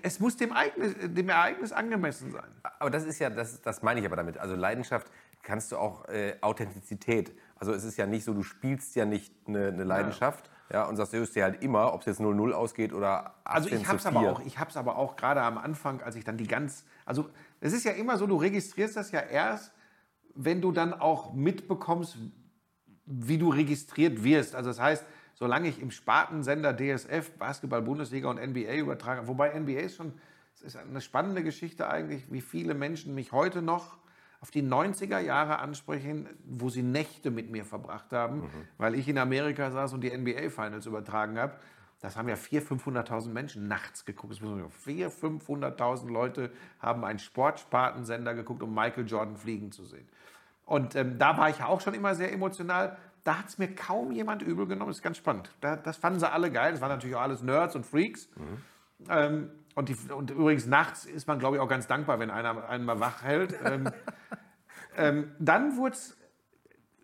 es 0.03 0.19
muss 0.19 0.37
dem 0.37 0.51
Ereignis, 0.51 0.95
dem 0.99 1.29
Ereignis 1.29 1.71
angemessen 1.71 2.31
sein. 2.31 2.49
Aber 2.79 2.89
das 2.89 3.03
ist 3.05 3.19
ja, 3.19 3.29
das, 3.29 3.61
das 3.61 3.81
meine 3.81 3.99
ich 3.99 4.05
aber 4.05 4.15
damit. 4.15 4.37
Also 4.37 4.55
Leidenschaft 4.55 5.11
kannst 5.41 5.71
du 5.71 5.77
auch 5.77 6.07
äh, 6.07 6.35
Authentizität. 6.41 7.35
Also 7.55 7.73
es 7.73 7.83
ist 7.83 7.97
ja 7.97 8.05
nicht 8.05 8.23
so, 8.23 8.33
du 8.33 8.43
spielst 8.43 8.95
ja 8.95 9.05
nicht 9.05 9.33
eine, 9.47 9.69
eine 9.69 9.83
Leidenschaft, 9.83 10.51
ja, 10.71 10.85
und 10.85 10.95
sagst, 10.95 11.13
du 11.13 11.25
dir 11.25 11.43
halt 11.43 11.61
immer, 11.63 11.93
ob 11.93 12.01
es 12.01 12.05
jetzt 12.05 12.21
0-0 12.21 12.51
ausgeht 12.51 12.93
oder 12.93 13.33
18 13.43 13.55
Also 13.55 13.69
ich 13.69 13.87
habe 13.87 13.97
es 13.97 14.05
aber 14.05 14.19
auch, 14.19 14.39
ich 14.41 14.57
habe 14.57 14.69
es 14.69 14.77
aber 14.77 14.95
auch 14.95 15.15
gerade 15.15 15.41
am 15.41 15.57
Anfang, 15.57 16.01
als 16.01 16.15
ich 16.15 16.23
dann 16.23 16.37
die 16.37 16.47
ganz, 16.47 16.85
also 17.05 17.29
es 17.61 17.73
ist 17.73 17.85
ja 17.85 17.91
immer 17.91 18.17
so, 18.17 18.27
du 18.27 18.35
registrierst 18.35 18.97
das 18.97 19.11
ja 19.11 19.21
erst, 19.21 19.71
wenn 20.35 20.61
du 20.61 20.71
dann 20.71 20.93
auch 20.93 21.33
mitbekommst, 21.33 22.17
wie 23.05 23.37
du 23.37 23.49
registriert 23.49 24.23
wirst. 24.23 24.55
Also 24.55 24.69
das 24.69 24.79
heißt, 24.79 25.05
solange 25.35 25.69
ich 25.69 25.81
im 25.81 25.91
Spartensender 25.91 26.75
DSF, 26.75 27.31
Basketball, 27.37 27.81
Bundesliga 27.81 28.29
und 28.29 28.37
NBA 28.37 28.73
übertrage, 28.75 29.27
wobei 29.27 29.57
NBA 29.57 29.79
ist 29.79 29.95
schon, 29.95 30.13
es 30.55 30.61
ist 30.61 30.75
eine 30.75 31.01
spannende 31.01 31.43
Geschichte 31.43 31.89
eigentlich, 31.89 32.31
wie 32.31 32.41
viele 32.41 32.73
Menschen 32.73 33.15
mich 33.15 33.31
heute 33.31 33.61
noch 33.61 33.97
auf 34.39 34.49
die 34.49 34.63
90er 34.63 35.19
Jahre 35.19 35.59
ansprechen, 35.59 36.27
wo 36.43 36.69
sie 36.69 36.81
Nächte 36.81 37.29
mit 37.29 37.51
mir 37.51 37.63
verbracht 37.63 38.11
haben, 38.11 38.37
mhm. 38.37 38.49
weil 38.79 38.95
ich 38.95 39.07
in 39.07 39.19
Amerika 39.19 39.69
saß 39.69 39.93
und 39.93 40.01
die 40.01 40.15
NBA-Finals 40.15 40.87
übertragen 40.87 41.37
habe. 41.37 41.53
Das 42.01 42.17
haben 42.17 42.27
ja 42.27 42.35
400.000, 42.35 42.81
500.000 42.83 43.29
Menschen 43.29 43.67
nachts 43.67 44.05
geguckt. 44.05 44.33
400.000, 44.33 45.11
500.000 45.11 46.11
Leute 46.11 46.51
haben 46.79 47.05
einen 47.05 47.19
Sportspartensender 47.19 48.33
geguckt, 48.33 48.63
um 48.63 48.73
Michael 48.73 49.07
Jordan 49.07 49.37
fliegen 49.37 49.71
zu 49.71 49.85
sehen. 49.85 50.07
Und 50.65 50.95
ähm, 50.95 51.19
da 51.19 51.37
war 51.37 51.49
ich 51.49 51.59
ja 51.59 51.67
auch 51.67 51.81
schon 51.81 51.93
immer 51.93 52.15
sehr 52.15 52.33
emotional. 52.33 52.97
Da 53.23 53.37
hat 53.37 53.49
es 53.49 53.59
mir 53.59 53.75
kaum 53.75 54.11
jemand 54.11 54.41
übel 54.41 54.65
genommen. 54.65 54.89
Das 54.89 54.97
ist 54.97 55.03
ganz 55.03 55.17
spannend. 55.17 55.51
Da, 55.61 55.75
das 55.75 55.97
fanden 55.97 56.19
sie 56.19 56.29
alle 56.29 56.51
geil. 56.51 56.71
Das 56.71 56.81
waren 56.81 56.89
natürlich 56.89 57.15
auch 57.15 57.21
alles 57.21 57.43
Nerds 57.43 57.75
und 57.75 57.85
Freaks. 57.85 58.29
Mhm. 58.35 58.57
Ähm, 59.09 59.49
und, 59.75 59.89
die, 59.89 59.95
und, 60.11 60.31
übrigens 60.31 60.65
nachts 60.65 61.05
ist 61.05 61.27
man, 61.27 61.37
glaube 61.37 61.57
ich, 61.57 61.61
auch 61.61 61.67
ganz 61.67 61.87
dankbar, 61.87 62.19
wenn 62.19 62.31
einer 62.31 62.67
einen 62.67 62.85
mal 62.85 62.99
wach 62.99 63.21
hält. 63.21 63.55
ähm, 63.63 63.89
ähm, 64.97 65.31
dann 65.37 65.77
wurde 65.77 65.97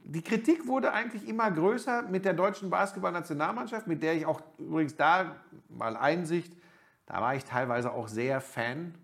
die 0.09 0.21
Kritik 0.21 0.67
wurde 0.67 0.93
eigentlich 0.93 1.27
immer 1.27 1.51
größer 1.51 2.03
mit 2.03 2.23
der 2.23 2.33
deutschen 2.33 2.69
Basketballnationalmannschaft, 2.69 3.87
mit 3.87 4.01
der 4.01 4.15
ich 4.15 4.25
auch 4.25 4.41
übrigens 4.57 4.95
da 4.95 5.35
mal 5.67 5.97
Einsicht, 5.97 6.53
da 7.05 7.21
war 7.21 7.35
ich 7.35 7.43
teilweise 7.43 7.91
auch 7.91 8.07
sehr 8.07 8.39
Fan. 8.39 8.95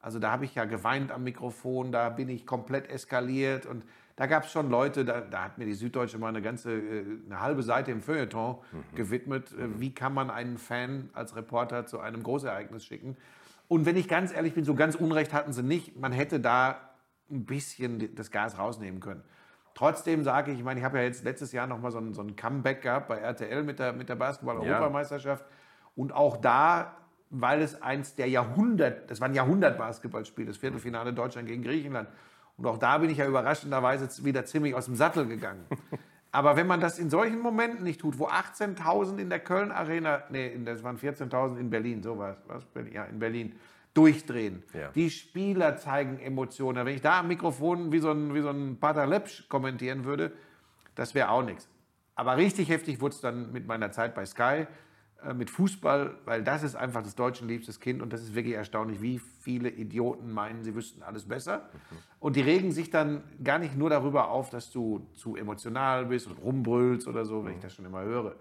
Also 0.00 0.20
da 0.20 0.30
habe 0.30 0.44
ich 0.44 0.54
ja 0.54 0.64
geweint 0.64 1.10
am 1.10 1.24
Mikrofon, 1.24 1.90
da 1.90 2.08
bin 2.10 2.28
ich 2.28 2.46
komplett 2.46 2.88
eskaliert 2.88 3.66
und 3.66 3.84
da 4.14 4.26
gab 4.26 4.44
es 4.44 4.52
schon 4.52 4.70
Leute, 4.70 5.04
da, 5.04 5.20
da, 5.20 5.44
hat 5.44 5.58
mir 5.58 5.64
die 5.64 5.72
Süddeutsche 5.72 6.18
mal 6.18 6.28
eine 6.28 6.42
ganze, 6.42 6.72
äh, 6.72 7.04
eine 7.26 7.40
halbe 7.40 7.62
Seite 7.62 7.90
im 7.90 8.02
Feuilleton 8.02 8.56
mhm. 8.70 8.96
gewidmet. 8.96 9.56
Mhm. 9.56 9.80
Wie 9.80 9.94
kann 9.94 10.14
man 10.14 10.30
einen 10.30 10.58
Fan 10.58 11.10
als 11.12 11.34
Reporter 11.34 11.86
zu 11.86 11.98
einem 11.98 12.22
Großereignis 12.22 12.84
schicken? 12.84 13.16
Und 13.68 13.86
wenn 13.86 13.96
ich 13.96 14.06
ganz 14.06 14.32
ehrlich 14.32 14.54
bin, 14.54 14.64
so 14.64 14.74
ganz 14.74 14.94
Unrecht 14.96 15.32
hatten 15.32 15.52
sie 15.52 15.62
nicht. 15.62 15.98
Man 15.98 16.12
hätte 16.12 16.40
da 16.40 16.90
ein 17.30 17.46
bisschen 17.46 18.14
das 18.14 18.30
Gas 18.30 18.58
rausnehmen 18.58 19.00
können. 19.00 19.22
Trotzdem 19.74 20.22
sage 20.22 20.52
ich, 20.52 20.58
ich 20.58 20.64
meine, 20.64 20.80
ich 20.80 20.84
habe 20.84 20.98
ja 20.98 21.04
jetzt 21.04 21.24
letztes 21.24 21.52
Jahr 21.52 21.66
nochmal 21.66 21.90
so 21.90 21.98
ein, 21.98 22.14
so 22.14 22.22
ein 22.22 22.36
Comeback 22.36 22.82
gehabt 22.82 23.08
bei 23.08 23.18
RTL 23.18 23.62
mit 23.62 23.78
der, 23.78 23.92
mit 23.92 24.08
der 24.08 24.16
Basketball-Europameisterschaft. 24.16 25.44
Ja. 25.44 25.56
Und 25.96 26.12
auch 26.12 26.36
da, 26.36 26.96
weil 27.30 27.62
es 27.62 27.80
eins 27.82 28.14
der 28.14 28.28
Jahrhundert, 28.28 29.10
das 29.10 29.20
war 29.20 29.28
ein 29.28 29.34
Jahrhundert-Basketballspiel, 29.34 30.46
das 30.46 30.58
Viertelfinale 30.58 31.12
Deutschland 31.12 31.48
gegen 31.48 31.62
Griechenland. 31.62 32.08
Und 32.56 32.66
auch 32.66 32.78
da 32.78 32.98
bin 32.98 33.10
ich 33.10 33.18
ja 33.18 33.26
überraschenderweise 33.26 34.24
wieder 34.24 34.44
ziemlich 34.44 34.74
aus 34.74 34.84
dem 34.86 34.94
Sattel 34.94 35.26
gegangen. 35.26 35.64
Aber 36.32 36.56
wenn 36.56 36.66
man 36.66 36.80
das 36.80 36.98
in 36.98 37.10
solchen 37.10 37.40
Momenten 37.40 37.84
nicht 37.84 38.00
tut, 38.00 38.18
wo 38.18 38.26
18.000 38.26 39.18
in 39.18 39.28
der 39.28 39.40
Köln 39.40 39.70
Arena, 39.70 40.22
nee, 40.30 40.58
das 40.64 40.82
waren 40.82 40.96
14.000 40.96 41.58
in 41.58 41.68
Berlin, 41.68 42.02
so 42.02 42.16
war 42.18 42.36
es, 42.56 42.64
ja, 42.92 43.04
in 43.04 43.18
Berlin, 43.18 43.54
durchdrehen. 43.94 44.62
Ja. 44.72 44.90
Die 44.92 45.10
Spieler 45.10 45.76
zeigen 45.76 46.18
Emotionen. 46.18 46.86
Wenn 46.86 46.94
ich 46.94 47.02
da 47.02 47.20
am 47.20 47.28
Mikrofon 47.28 47.92
wie 47.92 47.98
so 47.98 48.10
ein, 48.10 48.34
wie 48.34 48.40
so 48.40 48.48
ein 48.48 48.78
Pater 48.78 49.06
Lepsch 49.06 49.48
kommentieren 49.48 50.04
würde, 50.04 50.32
das 50.94 51.14
wäre 51.14 51.30
auch 51.30 51.42
nichts. 51.42 51.68
Aber 52.14 52.36
richtig 52.36 52.68
heftig 52.68 53.00
wurde 53.00 53.14
es 53.14 53.20
dann 53.20 53.52
mit 53.52 53.66
meiner 53.66 53.90
Zeit 53.90 54.14
bei 54.14 54.24
Sky, 54.26 54.66
äh, 55.22 55.34
mit 55.34 55.50
Fußball, 55.50 56.14
weil 56.24 56.42
das 56.42 56.62
ist 56.62 56.74
einfach 56.74 57.02
das 57.02 57.14
deutschen 57.14 57.48
liebstes 57.48 57.80
Kind 57.80 58.02
und 58.02 58.12
das 58.12 58.22
ist 58.22 58.34
wirklich 58.34 58.54
erstaunlich, 58.54 59.00
wie 59.00 59.18
viele 59.18 59.70
Idioten 59.70 60.30
meinen, 60.32 60.62
sie 60.62 60.74
wüssten 60.74 61.02
alles 61.02 61.26
besser. 61.26 61.58
Mhm. 61.72 61.96
Und 62.20 62.36
die 62.36 62.42
regen 62.42 62.72
sich 62.72 62.90
dann 62.90 63.22
gar 63.42 63.58
nicht 63.58 63.76
nur 63.76 63.90
darüber 63.90 64.30
auf, 64.30 64.50
dass 64.50 64.70
du 64.70 65.06
zu 65.14 65.36
emotional 65.36 66.06
bist 66.06 66.26
und 66.26 66.38
rumbrüllst 66.38 67.08
oder 67.08 67.24
so, 67.24 67.44
wenn 67.44 67.54
ich 67.54 67.60
das 67.60 67.74
schon 67.74 67.84
immer 67.84 68.02
höre. 68.02 68.36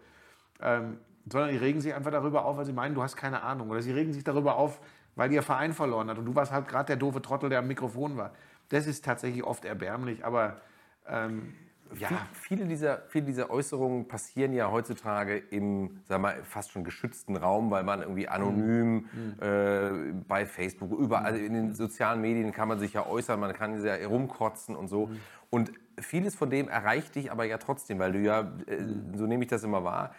Ähm, 0.62 0.98
sondern 1.30 1.52
die 1.52 1.58
regen 1.58 1.82
sich 1.82 1.94
einfach 1.94 2.12
darüber 2.12 2.46
auf, 2.46 2.58
weil 2.58 2.66
sie 2.66 2.74
meinen, 2.74 2.96
du 2.96 3.04
hast 3.04 3.16
keine 3.16 3.44
Ahnung. 3.44 3.70
Oder 3.70 3.82
sie 3.82 3.92
regen 3.92 4.12
sich 4.12 4.24
darüber 4.24 4.56
auf, 4.56 4.82
weil 5.22 5.32
ihr 5.32 5.44
Verein 5.44 5.72
verloren 5.72 6.10
hat 6.10 6.18
und 6.18 6.26
du 6.26 6.34
warst 6.34 6.52
halt 6.52 6.68
gerade 6.68 6.88
der 6.88 6.96
doofe 6.96 7.22
Trottel, 7.22 7.48
der 7.48 7.60
am 7.60 7.68
Mikrofon 7.68 8.18
war. 8.18 8.32
Das 8.70 8.88
ist 8.88 9.06
tatsächlich 9.06 9.44
oft 9.44 9.66
erbärmlich, 9.66 10.26
aber 10.26 10.62
ähm, 11.08 11.54
ja. 12.00 12.10
Viele 12.34 12.66
dieser, 12.66 13.04
viele 13.10 13.26
dieser 13.26 13.52
Äußerungen 13.52 14.08
passieren 14.08 14.52
ja 14.52 14.72
heutzutage 14.72 15.38
im, 15.38 16.00
sagen 16.06 16.24
wir 16.24 16.30
mal, 16.30 16.44
fast 16.44 16.72
schon 16.72 16.84
geschützten 16.84 17.36
Raum, 17.36 17.70
weil 17.70 17.84
man 17.84 18.02
irgendwie 18.02 18.30
anonym 18.30 19.06
mhm. 19.12 19.36
äh, 19.42 20.14
bei 20.28 20.48
Facebook, 20.48 20.92
überall 20.98 21.38
in 21.38 21.54
den 21.54 21.76
sozialen 21.76 22.20
Medien 22.22 22.52
kann 22.52 22.68
man 22.68 22.80
sich 22.80 22.94
ja 22.94 23.06
äußern, 23.06 23.40
man 23.40 23.54
kann 23.54 23.76
sich 23.76 23.86
ja 23.86 23.94
herumkotzen 23.94 24.76
und 24.76 24.88
so. 24.88 25.06
Mhm. 25.06 25.20
Und 25.52 25.72
vieles 26.00 26.34
von 26.34 26.50
dem 26.50 26.68
erreicht 26.68 27.14
dich 27.14 27.32
aber 27.32 27.44
ja 27.44 27.60
trotzdem, 27.60 28.00
weil 28.00 28.14
du 28.14 28.20
ja, 28.20 28.52
äh, 28.66 28.86
so 29.16 29.28
nehme 29.28 29.44
ich 29.44 29.52
das 29.52 29.64
immer 29.64 29.84
wahr, 29.84 30.16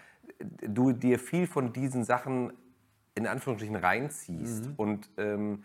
du 0.60 0.92
dir 0.92 1.18
viel 1.18 1.48
von 1.48 1.72
diesen 1.72 2.04
Sachen 2.04 2.52
in 3.14 3.26
Anführungsstrichen 3.26 3.76
reinziehst. 3.76 4.66
Mhm. 4.66 4.74
Und 4.76 5.10
ähm, 5.16 5.64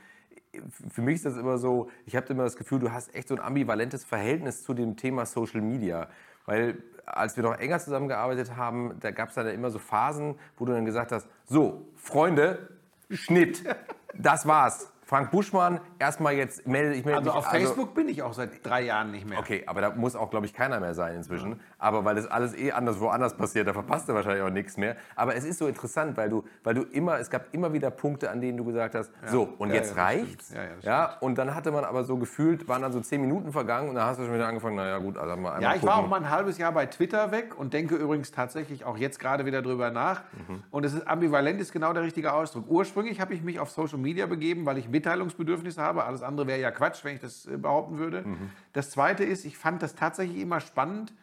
für 0.89 1.01
mich 1.01 1.15
ist 1.15 1.25
das 1.25 1.37
immer 1.37 1.57
so, 1.57 1.89
ich 2.05 2.15
habe 2.15 2.27
immer 2.27 2.43
das 2.43 2.55
Gefühl, 2.55 2.79
du 2.79 2.91
hast 2.91 3.13
echt 3.13 3.27
so 3.27 3.35
ein 3.35 3.41
ambivalentes 3.41 4.03
Verhältnis 4.03 4.63
zu 4.63 4.73
dem 4.73 4.95
Thema 4.95 5.25
Social 5.25 5.61
Media. 5.61 6.07
Weil 6.45 6.81
als 7.05 7.37
wir 7.37 7.43
noch 7.43 7.57
enger 7.57 7.79
zusammengearbeitet 7.79 8.55
haben, 8.55 8.97
da 8.99 9.11
gab 9.11 9.29
es 9.29 9.35
dann 9.35 9.47
immer 9.47 9.69
so 9.69 9.79
Phasen, 9.79 10.35
wo 10.57 10.65
du 10.65 10.73
dann 10.73 10.85
gesagt 10.85 11.11
hast, 11.11 11.27
so, 11.45 11.87
Freunde, 11.95 12.69
Schnitt, 13.09 13.63
das 14.13 14.45
war's. 14.45 14.91
Frank 15.07 15.31
Buschmann, 15.31 15.79
erstmal 15.99 16.33
jetzt 16.33 16.67
melde 16.67 16.95
ich 16.95 17.05
melde 17.05 17.19
Also 17.19 17.29
mich, 17.29 17.37
auf 17.37 17.47
also, 17.47 17.65
Facebook 17.65 17.95
bin 17.95 18.09
ich 18.09 18.23
auch 18.23 18.33
seit 18.33 18.65
drei 18.65 18.81
Jahren 18.81 19.11
nicht 19.11 19.25
mehr. 19.25 19.39
Okay, 19.39 19.63
aber 19.65 19.79
da 19.79 19.91
muss 19.91 20.17
auch, 20.17 20.29
glaube 20.29 20.45
ich, 20.45 20.53
keiner 20.53 20.81
mehr 20.81 20.93
sein 20.95 21.15
inzwischen. 21.15 21.51
Ja. 21.51 21.57
Aber 21.79 22.03
weil 22.03 22.15
das 22.15 22.27
alles 22.27 22.57
eh 22.57 22.71
anders 22.71 22.99
woanders 22.99 23.37
passiert, 23.37 23.67
da 23.67 23.73
verpasst 23.73 24.09
du 24.09 24.13
wahrscheinlich 24.13 24.43
auch 24.43 24.49
nichts 24.49 24.77
mehr. 24.77 24.97
Aber 25.15 25.35
es 25.35 25.45
ist 25.45 25.59
so 25.59 25.67
interessant, 25.67 26.17
weil 26.17 26.29
du, 26.29 26.43
weil 26.63 26.73
du 26.73 26.81
immer, 26.81 27.19
es 27.19 27.29
gab 27.29 27.53
immer 27.53 27.71
wieder 27.71 27.91
Punkte, 27.91 28.29
an 28.31 28.41
denen 28.41 28.57
du 28.57 28.65
gesagt 28.65 28.95
hast, 28.95 29.11
ja. 29.23 29.29
so, 29.29 29.53
und 29.57 29.69
ja, 29.69 29.75
jetzt 29.75 29.95
reicht's. 29.95 30.53
Ja, 30.53 30.63
ja, 30.81 31.17
und 31.19 31.37
dann 31.37 31.53
hatte 31.55 31.71
man 31.71 31.85
aber 31.85 32.03
so 32.03 32.17
gefühlt, 32.17 32.67
waren 32.67 32.81
dann 32.81 32.91
so 32.91 32.99
zehn 32.99 33.21
Minuten 33.21 33.51
vergangen 33.51 33.89
und 33.89 33.95
dann 33.95 34.05
hast 34.05 34.19
du 34.19 34.25
schon 34.25 34.33
wieder 34.33 34.47
angefangen, 34.47 34.75
naja 34.75 34.97
gut, 34.97 35.17
also 35.17 35.37
mal 35.37 35.53
einmal 35.53 35.61
Ja, 35.61 35.69
ich 35.69 35.81
gucken. 35.81 35.89
war 35.89 36.03
auch 36.03 36.07
mal 36.07 36.17
ein 36.17 36.29
halbes 36.29 36.57
Jahr 36.57 36.71
bei 36.71 36.87
Twitter 36.87 37.31
weg 37.31 37.57
und 37.57 37.73
denke 37.73 37.95
übrigens 37.95 38.31
tatsächlich 38.31 38.83
auch 38.83 38.97
jetzt 38.97 39.19
gerade 39.19 39.45
wieder 39.45 39.61
drüber 39.61 39.91
nach. 39.91 40.23
Mhm. 40.47 40.63
Und 40.71 40.85
es 40.85 40.93
ist 40.93 41.07
ambivalent, 41.07 41.61
ist 41.61 41.71
genau 41.71 41.93
der 41.93 42.03
richtige 42.03 42.33
Ausdruck. 42.33 42.65
Ursprünglich 42.67 43.21
habe 43.21 43.33
ich 43.33 43.41
mich 43.43 43.59
auf 43.59 43.69
Social 43.69 43.99
Media 43.99 44.25
begeben, 44.25 44.65
weil 44.65 44.77
ich 44.77 44.89
Mitteilungsbedürfnis 44.89 45.77
Ergebnisse 45.77 45.81
habe. 45.81 46.05
Alles 46.05 46.23
andere 46.23 46.47
wäre 46.47 46.59
ja 46.59 46.71
Quatsch, 46.71 47.03
wenn 47.03 47.15
ich 47.15 47.21
das 47.21 47.45
äh, 47.45 47.57
behaupten 47.57 47.97
würde. 47.97 48.23
Mhm. 48.23 48.49
Das 48.73 48.91
Zweite 48.91 49.23
ist, 49.23 49.45
ich 49.45 49.57
fand 49.57 49.81
das 49.81 49.95
tatsächlich 49.95 50.41
immer 50.41 50.59
spannend, 50.59 51.13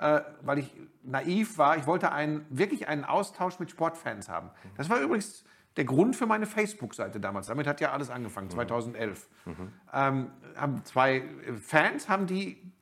äh, 0.00 0.22
weil 0.42 0.58
ich 0.58 0.74
naiv 1.02 1.58
war. 1.58 1.76
Ich 1.76 1.86
wollte 1.86 2.10
einen, 2.12 2.46
wirklich 2.48 2.88
einen 2.88 3.04
Austausch 3.04 3.58
mit 3.58 3.70
Sportfans 3.70 4.28
haben. 4.28 4.48
Mhm. 4.48 4.70
Das 4.76 4.88
war 4.88 4.98
übrigens 5.00 5.44
der 5.76 5.84
Grund 5.84 6.16
für 6.16 6.26
meine 6.26 6.46
Facebook-Seite 6.46 7.20
damals. 7.20 7.46
Damit 7.46 7.66
hat 7.66 7.80
ja 7.80 7.92
alles 7.92 8.10
angefangen, 8.10 8.50
2011. 8.50 9.28
Mhm. 9.44 9.52
mhm. 9.52 9.72
Ähm, 9.92 10.30
haben 10.56 10.84
zwei 10.84 11.18
äh, 11.18 11.52
Fans 11.60 12.08
haben 12.08 12.26
die 12.26 12.72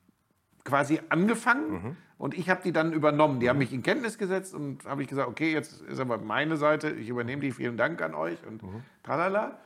quasi 0.65 1.01
angefangen 1.09 1.71
mhm. 1.71 1.97
und 2.19 2.37
ich 2.37 2.49
habe 2.51 2.61
die 2.63 2.73
dann 2.73 2.93
übernommen. 2.93 3.41
Die 3.41 3.49
haben 3.49 3.59
mich 3.59 3.73
in 3.73 3.83
Kenntnis 3.83 4.19
gesetzt 4.19 4.55
und 4.55 4.85
habe 4.85 5.03
ich 5.03 5.09
gesagt, 5.09 5.29
okay, 5.29 5.53
jetzt 5.53 5.81
ist 5.83 5.99
aber 5.99 6.19
meine 6.19 6.57
Seite, 6.57 6.91
ich 6.91 7.09
übernehme 7.09 7.43
die, 7.43 7.53
vielen 7.53 7.77
Dank 7.77 8.01
an 8.03 8.15
euch 8.15 8.39
und 8.47 8.63
mhm. 8.63 8.83
tralala. 9.03 9.59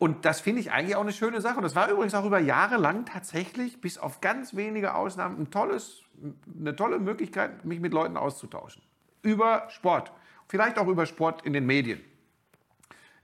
Und 0.00 0.24
das 0.24 0.40
finde 0.40 0.62
ich 0.62 0.72
eigentlich 0.72 0.96
auch 0.96 1.02
eine 1.02 1.12
schöne 1.12 1.42
Sache. 1.42 1.58
Und 1.58 1.62
das 1.62 1.76
war 1.76 1.90
übrigens 1.90 2.14
auch 2.14 2.24
über 2.24 2.38
Jahre 2.38 2.78
lang 2.78 3.04
tatsächlich, 3.04 3.82
bis 3.82 3.98
auf 3.98 4.22
ganz 4.22 4.56
wenige 4.56 4.94
Ausnahmen, 4.94 5.38
ein 5.38 5.50
tolles, 5.50 6.00
eine 6.58 6.74
tolle 6.74 6.98
Möglichkeit, 6.98 7.66
mich 7.66 7.80
mit 7.80 7.92
Leuten 7.92 8.16
auszutauschen. 8.16 8.80
Über 9.20 9.68
Sport. 9.68 10.10
Vielleicht 10.48 10.78
auch 10.78 10.88
über 10.88 11.04
Sport 11.04 11.42
in 11.44 11.52
den 11.52 11.66
Medien. 11.66 12.00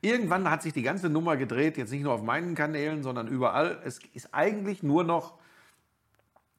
Irgendwann 0.02 0.50
hat 0.50 0.60
sich 0.60 0.74
die 0.74 0.82
ganze 0.82 1.08
Nummer 1.08 1.38
gedreht, 1.38 1.78
jetzt 1.78 1.92
nicht 1.92 2.02
nur 2.02 2.12
auf 2.12 2.22
meinen 2.22 2.54
Kanälen, 2.54 3.02
sondern 3.02 3.26
überall. 3.26 3.80
Es 3.82 3.98
ist 4.12 4.34
eigentlich 4.34 4.82
nur 4.82 5.02
noch, 5.02 5.38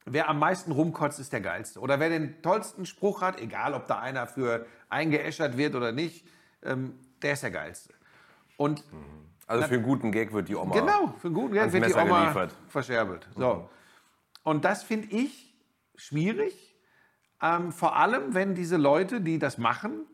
wer 0.05 0.29
am 0.29 0.39
meisten 0.39 0.71
rumkotzt, 0.71 1.19
ist 1.19 1.31
der 1.31 1.41
Geilste. 1.41 1.79
Oder 1.79 1.99
wer 1.99 2.09
den 2.09 2.41
tollsten 2.41 2.87
Spruch 2.87 3.21
hat, 3.21 3.39
egal 3.39 3.75
ob 3.75 3.85
da 3.85 3.99
einer 3.99 4.25
für 4.25 4.65
eingeäschert 4.89 5.57
wird 5.57 5.75
oder 5.75 5.91
nicht, 5.91 6.25
ähm, 6.63 6.95
der 7.21 7.33
ist 7.33 7.43
der 7.43 7.51
Geilste. 7.51 7.93
Und 8.57 8.83
mhm 8.91 9.26
also 9.47 9.67
für 9.67 9.75
einen 9.75 9.83
guten 9.83 10.11
Gag 10.11 10.33
wird 10.33 10.49
die 10.49 10.55
Oma. 10.55 10.75
Genau, 10.75 11.13
für 11.19 11.27
einen 11.27 11.35
guten 11.35 11.53
Gag 11.53 11.71
wird 11.71 11.85
die 11.87 11.93
Oma 11.93 12.21
geliefert. 12.23 12.53
verscherbelt. 12.67 13.27
So. 13.35 13.53
Mhm. 13.53 13.63
Und 14.43 14.65
das 14.65 14.83
finde 14.83 15.07
ich 15.15 15.55
schwierig, 15.95 16.75
ähm, 17.41 17.71
vor 17.71 17.95
allem 17.95 18.33
wenn 18.33 18.55
diese 18.55 18.77
Leute, 18.77 19.21
die 19.21 19.39
das 19.39 19.57
machen, 19.57 20.05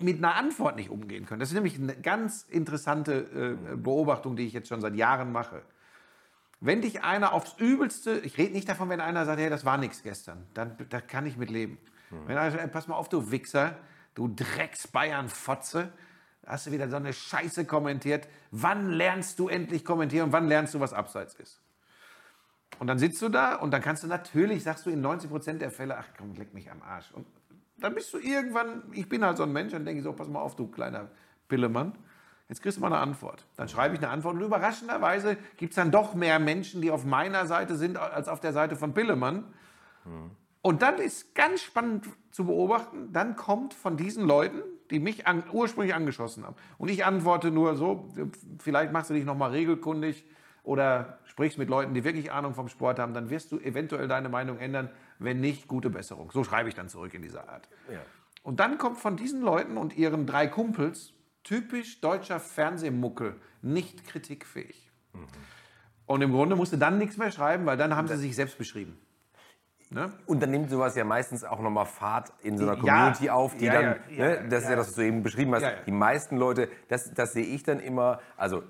mit 0.00 0.18
einer 0.18 0.34
Antwort 0.34 0.76
nicht 0.76 0.90
umgehen 0.90 1.26
können. 1.26 1.40
Das 1.40 1.50
ist 1.50 1.54
nämlich 1.54 1.78
eine 1.78 1.94
ganz 1.94 2.44
interessante 2.44 3.58
äh, 3.72 3.76
Beobachtung, 3.76 4.36
die 4.36 4.46
ich 4.46 4.52
jetzt 4.52 4.68
schon 4.68 4.80
seit 4.80 4.94
Jahren 4.94 5.30
mache. 5.30 5.62
Wenn 6.60 6.82
dich 6.82 7.02
einer 7.02 7.32
aufs 7.32 7.54
Übelste, 7.58 8.18
ich 8.20 8.38
rede 8.38 8.52
nicht 8.52 8.68
davon, 8.68 8.88
wenn 8.88 9.00
einer 9.00 9.24
sagt, 9.24 9.40
hey, 9.40 9.50
das 9.50 9.64
war 9.64 9.78
nichts 9.78 10.02
gestern, 10.02 10.46
dann 10.54 10.76
da 10.88 11.00
kann 11.00 11.26
ich 11.26 11.36
mit 11.36 11.50
leben. 11.50 11.78
Mhm. 12.10 12.28
Wenn 12.28 12.38
einer 12.38 12.50
sagt, 12.50 12.72
pass 12.72 12.86
mal 12.86 12.96
auf, 12.96 13.08
du 13.08 13.30
Wichser, 13.30 13.76
du 14.14 14.28
Drecks-Bayern-Fotze, 14.28 15.92
hast 16.50 16.66
du 16.66 16.72
wieder 16.72 16.88
so 16.88 16.96
eine 16.96 17.12
Scheiße 17.12 17.64
kommentiert. 17.64 18.28
Wann 18.50 18.90
lernst 18.90 19.38
du 19.38 19.48
endlich 19.48 19.84
kommentieren 19.84 20.26
und 20.26 20.32
wann 20.32 20.48
lernst 20.48 20.74
du, 20.74 20.80
was 20.80 20.92
abseits 20.92 21.34
ist? 21.34 21.60
Und 22.78 22.86
dann 22.86 22.98
sitzt 22.98 23.20
du 23.22 23.28
da 23.28 23.56
und 23.56 23.72
dann 23.72 23.82
kannst 23.82 24.02
du 24.02 24.06
natürlich, 24.06 24.62
sagst 24.62 24.86
du 24.86 24.90
in 24.90 25.00
90 25.00 25.30
Prozent 25.30 25.62
der 25.62 25.70
Fälle, 25.70 25.98
ach 25.98 26.08
komm, 26.16 26.34
leck 26.34 26.54
mich 26.54 26.70
am 26.70 26.82
Arsch. 26.82 27.10
Und 27.12 27.26
dann 27.78 27.94
bist 27.94 28.12
du 28.12 28.18
irgendwann, 28.18 28.82
ich 28.92 29.08
bin 29.08 29.24
halt 29.24 29.36
so 29.36 29.42
ein 29.42 29.52
Mensch, 29.52 29.72
dann 29.72 29.84
denke 29.84 29.98
ich 30.00 30.04
so, 30.04 30.12
pass 30.12 30.28
mal 30.28 30.40
auf, 30.40 30.56
du 30.56 30.66
kleiner 30.66 31.10
Pillemann. 31.48 31.92
Jetzt 32.48 32.62
kriegst 32.62 32.78
du 32.78 32.80
mal 32.80 32.88
eine 32.88 32.98
Antwort. 32.98 33.46
Dann 33.56 33.68
schreibe 33.68 33.94
ich 33.94 34.00
eine 34.00 34.10
Antwort 34.10 34.34
und 34.34 34.42
überraschenderweise 34.42 35.36
gibt 35.56 35.72
es 35.72 35.76
dann 35.76 35.90
doch 35.90 36.14
mehr 36.14 36.38
Menschen, 36.38 36.82
die 36.82 36.90
auf 36.90 37.04
meiner 37.04 37.46
Seite 37.46 37.76
sind, 37.76 37.96
als 37.96 38.28
auf 38.28 38.40
der 38.40 38.52
Seite 38.52 38.76
von 38.76 38.92
Pillemann. 38.92 39.44
Hm. 40.04 40.30
Und 40.62 40.82
dann 40.82 40.98
ist 40.98 41.34
ganz 41.34 41.62
spannend 41.62 42.06
zu 42.32 42.46
beobachten, 42.46 43.12
dann 43.12 43.36
kommt 43.36 43.72
von 43.72 43.96
diesen 43.96 44.26
Leuten, 44.26 44.62
die 44.90 44.98
mich 44.98 45.26
an, 45.26 45.44
ursprünglich 45.52 45.94
angeschossen 45.94 46.44
haben. 46.44 46.56
Und 46.78 46.90
ich 46.90 47.04
antworte 47.04 47.50
nur 47.50 47.76
so, 47.76 48.08
vielleicht 48.58 48.92
machst 48.92 49.10
du 49.10 49.14
dich 49.14 49.24
nochmal 49.24 49.50
regelkundig 49.50 50.24
oder 50.62 51.18
sprichst 51.24 51.58
mit 51.58 51.68
Leuten, 51.68 51.94
die 51.94 52.04
wirklich 52.04 52.32
Ahnung 52.32 52.54
vom 52.54 52.68
Sport 52.68 52.98
haben, 52.98 53.14
dann 53.14 53.30
wirst 53.30 53.52
du 53.52 53.58
eventuell 53.58 54.08
deine 54.08 54.28
Meinung 54.28 54.58
ändern, 54.58 54.90
wenn 55.18 55.40
nicht, 55.40 55.68
gute 55.68 55.90
Besserung. 55.90 56.30
So 56.32 56.44
schreibe 56.44 56.68
ich 56.68 56.74
dann 56.74 56.88
zurück 56.88 57.14
in 57.14 57.22
dieser 57.22 57.48
Art. 57.48 57.68
Ja. 57.90 58.00
Und 58.42 58.60
dann 58.60 58.78
kommt 58.78 58.98
von 58.98 59.16
diesen 59.16 59.42
Leuten 59.42 59.76
und 59.76 59.96
ihren 59.96 60.26
drei 60.26 60.46
Kumpels 60.46 61.12
typisch 61.42 62.00
deutscher 62.00 62.40
Fernsehmuckel, 62.40 63.36
nicht 63.62 64.06
kritikfähig. 64.06 64.90
Mhm. 65.12 65.26
Und 66.06 66.22
im 66.22 66.32
Grunde 66.32 66.56
musste 66.56 66.76
dann 66.76 66.98
nichts 66.98 67.16
mehr 67.16 67.30
schreiben, 67.30 67.66
weil 67.66 67.76
dann 67.76 67.94
haben 67.94 68.08
sie 68.08 68.16
sich 68.16 68.34
selbst 68.34 68.58
beschrieben. 68.58 68.98
Ne? 69.92 70.12
Und 70.24 70.40
dann 70.40 70.52
nimmt 70.52 70.70
sowas 70.70 70.94
ja 70.94 71.02
meistens 71.02 71.42
auch 71.42 71.60
nochmal 71.60 71.84
Fahrt 71.84 72.32
in 72.42 72.56
so 72.56 72.62
einer 72.62 72.76
Community 72.76 73.24
ja, 73.24 73.32
auf, 73.32 73.56
die 73.56 73.64
ja, 73.64 73.72
dann, 73.72 73.96
ja, 74.08 74.24
ne, 74.24 74.48
das 74.48 74.62
ist 74.62 74.70
ja 74.70 74.76
das, 74.76 74.88
was 74.88 74.94
du 74.94 75.02
eben 75.02 75.24
beschrieben 75.24 75.52
hast, 75.52 75.66
die 75.84 75.90
meisten 75.90 76.36
Leute, 76.36 76.68
das, 76.88 77.12
das 77.12 77.32
sehe 77.32 77.44
ich 77.44 77.64
dann 77.64 77.80
immer, 77.80 78.20
also 78.36 78.62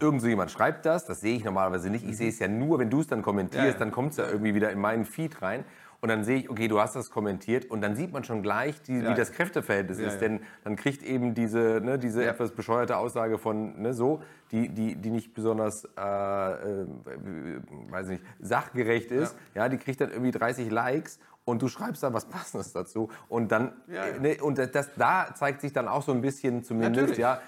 irgend 0.00 0.20
so 0.20 0.28
jemand 0.28 0.50
schreibt 0.50 0.84
das, 0.84 1.06
das 1.06 1.22
sehe 1.22 1.34
ich 1.34 1.44
normalerweise 1.44 1.88
nicht, 1.88 2.04
ich 2.04 2.10
mhm. 2.10 2.14
sehe 2.14 2.28
es 2.28 2.38
ja 2.38 2.48
nur, 2.48 2.78
wenn 2.78 2.90
du 2.90 3.00
es 3.00 3.06
dann 3.06 3.22
kommentierst, 3.22 3.80
dann 3.80 3.90
kommt 3.90 4.10
es 4.10 4.18
ja 4.18 4.26
irgendwie 4.26 4.54
wieder 4.54 4.70
in 4.70 4.78
meinen 4.78 5.06
Feed 5.06 5.40
rein 5.40 5.64
und 6.00 6.08
dann 6.08 6.24
sehe 6.24 6.38
ich, 6.38 6.50
okay, 6.50 6.68
du 6.68 6.80
hast 6.80 6.96
das 6.96 7.10
kommentiert 7.10 7.70
und 7.70 7.80
dann 7.80 7.96
sieht 7.96 8.12
man 8.12 8.24
schon 8.24 8.42
gleich, 8.42 8.80
die, 8.82 8.98
ja. 8.98 9.10
wie 9.10 9.14
das 9.14 9.32
Kräfteverhältnis 9.32 9.98
ja, 9.98 10.08
ist. 10.08 10.20
Denn 10.20 10.40
dann 10.64 10.76
kriegt 10.76 11.02
eben 11.02 11.34
diese, 11.34 11.80
ne, 11.82 11.98
diese 11.98 12.24
etwas 12.24 12.52
bescheuerte 12.52 12.96
Aussage 12.96 13.38
von 13.38 13.80
ne, 13.80 13.94
so, 13.94 14.22
die, 14.52 14.68
die, 14.68 14.94
die 14.96 15.10
nicht 15.10 15.34
besonders 15.34 15.84
äh, 15.84 16.00
äh, 16.00 16.86
weiß 17.90 18.08
nicht, 18.08 18.22
sachgerecht 18.40 19.10
ist, 19.10 19.36
ja. 19.54 19.68
die 19.68 19.78
kriegt 19.78 20.00
dann 20.00 20.10
irgendwie 20.10 20.30
30 20.30 20.70
Likes 20.70 21.18
und 21.46 21.62
du 21.62 21.68
schreibst 21.68 22.02
dann 22.02 22.12
was 22.12 22.26
Passendes 22.26 22.72
dazu 22.72 23.08
und 23.28 23.50
dann 23.52 23.72
ja, 23.86 24.08
ja. 24.08 24.18
Ne, 24.18 24.36
und 24.42 24.58
das, 24.58 24.90
da 24.96 25.32
zeigt 25.34 25.60
sich 25.62 25.72
dann 25.72 25.88
auch 25.88 26.02
so 26.02 26.12
ein 26.12 26.20
bisschen 26.20 26.62
zumindest 26.62 27.16
ja 27.16 27.40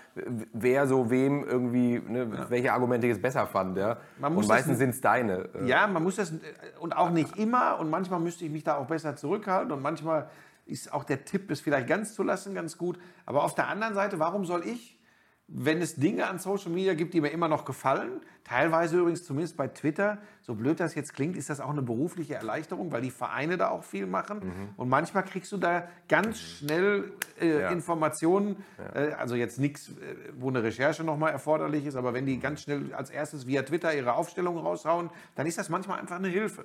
wer 0.52 0.86
so 0.86 1.10
wem 1.10 1.44
irgendwie 1.44 1.98
ne, 1.98 2.30
ja. 2.32 2.48
welche 2.48 2.72
Argumente 2.72 3.08
jetzt 3.08 3.20
besser 3.20 3.46
fand 3.46 3.76
ja 3.76 3.98
und 4.22 4.48
meistens 4.48 4.78
sind 4.78 4.90
es 4.90 5.00
deine 5.00 5.50
äh. 5.54 5.66
ja 5.66 5.86
man 5.86 6.02
muss 6.02 6.16
das 6.16 6.32
und 6.78 6.96
auch 6.96 7.10
nicht 7.10 7.36
immer 7.36 7.78
und 7.80 7.90
manchmal 7.90 8.20
müsste 8.20 8.44
ich 8.44 8.50
mich 8.50 8.64
da 8.64 8.76
auch 8.76 8.86
besser 8.86 9.16
zurückhalten 9.16 9.72
und 9.72 9.82
manchmal 9.82 10.30
ist 10.64 10.92
auch 10.92 11.04
der 11.04 11.24
Tipp 11.24 11.50
es 11.50 11.60
vielleicht 11.60 11.88
ganz 11.88 12.14
zu 12.14 12.22
lassen 12.22 12.54
ganz 12.54 12.78
gut 12.78 12.98
aber 13.26 13.42
auf 13.42 13.56
der 13.56 13.66
anderen 13.66 13.94
Seite 13.94 14.20
warum 14.20 14.44
soll 14.44 14.64
ich 14.64 14.98
wenn 15.48 15.80
es 15.80 15.96
Dinge 15.96 16.28
an 16.28 16.38
Social 16.38 16.70
Media 16.70 16.92
gibt, 16.92 17.14
die 17.14 17.22
mir 17.22 17.30
immer 17.30 17.48
noch 17.48 17.64
gefallen, 17.64 18.20
teilweise 18.48 18.98
übrigens 18.98 19.24
zumindest 19.24 19.56
bei 19.56 19.68
Twitter, 19.68 20.18
so 20.40 20.54
blöd 20.54 20.80
das 20.80 20.94
jetzt 20.94 21.12
klingt, 21.14 21.36
ist 21.36 21.50
das 21.50 21.60
auch 21.60 21.70
eine 21.70 21.82
berufliche 21.82 22.34
Erleichterung, 22.34 22.90
weil 22.90 23.02
die 23.02 23.10
Vereine 23.10 23.58
da 23.58 23.68
auch 23.68 23.84
viel 23.84 24.06
machen. 24.06 24.38
Mhm. 24.38 24.68
Und 24.76 24.88
manchmal 24.88 25.24
kriegst 25.24 25.52
du 25.52 25.58
da 25.58 25.88
ganz 26.08 26.36
mhm. 26.36 26.66
schnell 26.66 27.12
äh, 27.40 27.60
ja. 27.60 27.70
Informationen, 27.70 28.64
ja. 28.78 29.00
Äh, 29.00 29.12
also 29.12 29.34
jetzt 29.34 29.58
nichts, 29.58 29.88
äh, 29.88 29.92
wo 30.38 30.48
eine 30.48 30.62
Recherche 30.62 31.04
nochmal 31.04 31.32
erforderlich 31.32 31.84
ist, 31.84 31.96
aber 31.96 32.14
wenn 32.14 32.24
die 32.24 32.38
ganz 32.38 32.62
schnell 32.62 32.94
als 32.94 33.10
erstes 33.10 33.46
via 33.46 33.62
Twitter 33.62 33.94
ihre 33.94 34.14
Aufstellungen 34.14 34.60
raushauen, 34.64 35.10
dann 35.34 35.46
ist 35.46 35.58
das 35.58 35.68
manchmal 35.68 35.98
einfach 35.98 36.16
eine 36.16 36.28
Hilfe. 36.28 36.64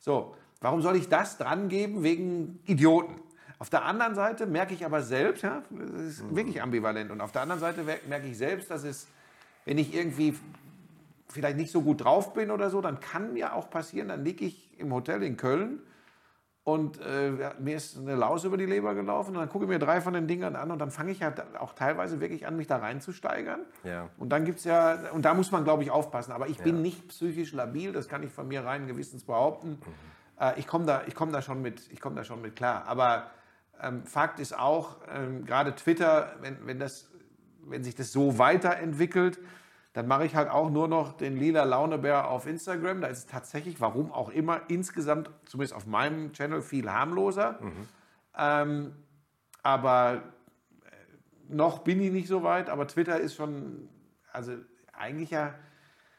So, 0.00 0.34
warum 0.60 0.82
soll 0.82 0.96
ich 0.96 1.08
das 1.08 1.38
dran 1.38 1.68
geben 1.68 2.02
wegen 2.02 2.58
Idioten? 2.64 3.20
Auf 3.60 3.70
der 3.70 3.84
anderen 3.84 4.14
Seite 4.14 4.46
merke 4.46 4.72
ich 4.74 4.84
aber 4.86 5.02
selbst, 5.02 5.42
ja, 5.42 5.62
das 5.70 6.00
ist 6.00 6.34
wirklich 6.34 6.62
ambivalent. 6.62 7.10
Und 7.10 7.20
auf 7.20 7.30
der 7.30 7.42
anderen 7.42 7.60
Seite 7.60 7.84
merke 8.08 8.26
ich 8.26 8.38
selbst, 8.38 8.70
dass 8.70 8.84
es, 8.84 9.06
wenn 9.66 9.76
ich 9.76 9.94
irgendwie 9.94 10.34
vielleicht 11.32 11.56
nicht 11.56 11.70
so 11.70 11.82
gut 11.82 12.04
drauf 12.04 12.32
bin 12.32 12.50
oder 12.50 12.70
so, 12.70 12.80
dann 12.80 13.00
kann 13.00 13.32
mir 13.32 13.54
auch 13.54 13.70
passieren, 13.70 14.08
dann 14.08 14.24
liege 14.24 14.44
ich 14.44 14.78
im 14.78 14.92
Hotel 14.92 15.22
in 15.22 15.36
Köln 15.36 15.80
und 16.62 17.00
äh, 17.00 17.52
mir 17.58 17.76
ist 17.76 17.96
eine 17.96 18.14
Laus 18.14 18.44
über 18.44 18.56
die 18.56 18.66
Leber 18.66 18.94
gelaufen 18.94 19.30
und 19.30 19.40
dann 19.40 19.48
gucke 19.48 19.64
ich 19.64 19.68
mir 19.70 19.78
drei 19.78 20.00
von 20.00 20.12
den 20.12 20.26
Dingern 20.26 20.56
an 20.56 20.70
und 20.70 20.78
dann 20.78 20.90
fange 20.90 21.10
ich 21.10 21.22
halt 21.22 21.42
auch 21.58 21.72
teilweise 21.72 22.20
wirklich 22.20 22.46
an, 22.46 22.56
mich 22.56 22.66
da 22.66 22.76
reinzusteigern. 22.76 23.60
Ja. 23.82 24.10
Und 24.18 24.28
dann 24.30 24.44
gibt 24.44 24.62
ja, 24.64 25.10
und 25.12 25.24
da 25.24 25.32
muss 25.34 25.50
man, 25.50 25.64
glaube 25.64 25.82
ich, 25.82 25.90
aufpassen. 25.90 26.32
Aber 26.32 26.48
ich 26.48 26.58
bin 26.58 26.82
nicht 26.82 27.08
psychisch 27.08 27.52
labil, 27.52 27.92
das 27.92 28.08
kann 28.08 28.22
ich 28.22 28.30
von 28.30 28.46
mir 28.46 28.64
rein 28.64 28.86
gewissens 28.86 29.24
behaupten. 29.24 29.70
Mhm. 29.70 29.78
Äh, 30.38 30.58
ich 30.60 30.66
komme 30.66 30.84
da, 30.84 31.02
komm 31.14 31.32
da, 31.32 31.40
schon 31.40 31.62
mit, 31.62 31.88
komm 32.00 32.14
da 32.14 32.24
schon 32.24 32.42
mit 32.42 32.56
klar. 32.56 32.84
Aber 32.86 33.30
ähm, 33.82 34.04
Fakt 34.04 34.38
ist 34.38 34.56
auch, 34.56 34.96
ähm, 35.12 35.46
gerade 35.46 35.74
Twitter, 35.74 36.34
wenn, 36.42 36.66
wenn, 36.66 36.78
das, 36.78 37.10
wenn 37.64 37.82
sich 37.82 37.94
das 37.94 38.12
so 38.12 38.38
weiterentwickelt, 38.38 39.38
dann 39.92 40.06
mache 40.06 40.24
ich 40.24 40.36
halt 40.36 40.48
auch 40.48 40.70
nur 40.70 40.86
noch 40.86 41.12
den 41.12 41.36
lila 41.36 41.64
Launebär 41.64 42.30
auf 42.30 42.46
Instagram. 42.46 43.00
Da 43.00 43.08
ist 43.08 43.18
es 43.18 43.26
tatsächlich, 43.26 43.80
warum 43.80 44.12
auch 44.12 44.30
immer, 44.30 44.62
insgesamt, 44.68 45.30
zumindest 45.46 45.74
auf 45.74 45.86
meinem 45.86 46.32
Channel, 46.32 46.62
viel 46.62 46.88
harmloser. 46.90 47.58
Mhm. 47.60 47.88
Ähm, 48.38 48.92
aber 49.62 50.22
äh, 50.84 51.52
noch 51.52 51.80
bin 51.80 52.00
ich 52.00 52.12
nicht 52.12 52.28
so 52.28 52.44
weit. 52.44 52.70
Aber 52.70 52.86
Twitter 52.86 53.18
ist 53.18 53.34
schon, 53.34 53.88
also 54.32 54.52
eigentlich 54.92 55.30
ja, 55.30 55.54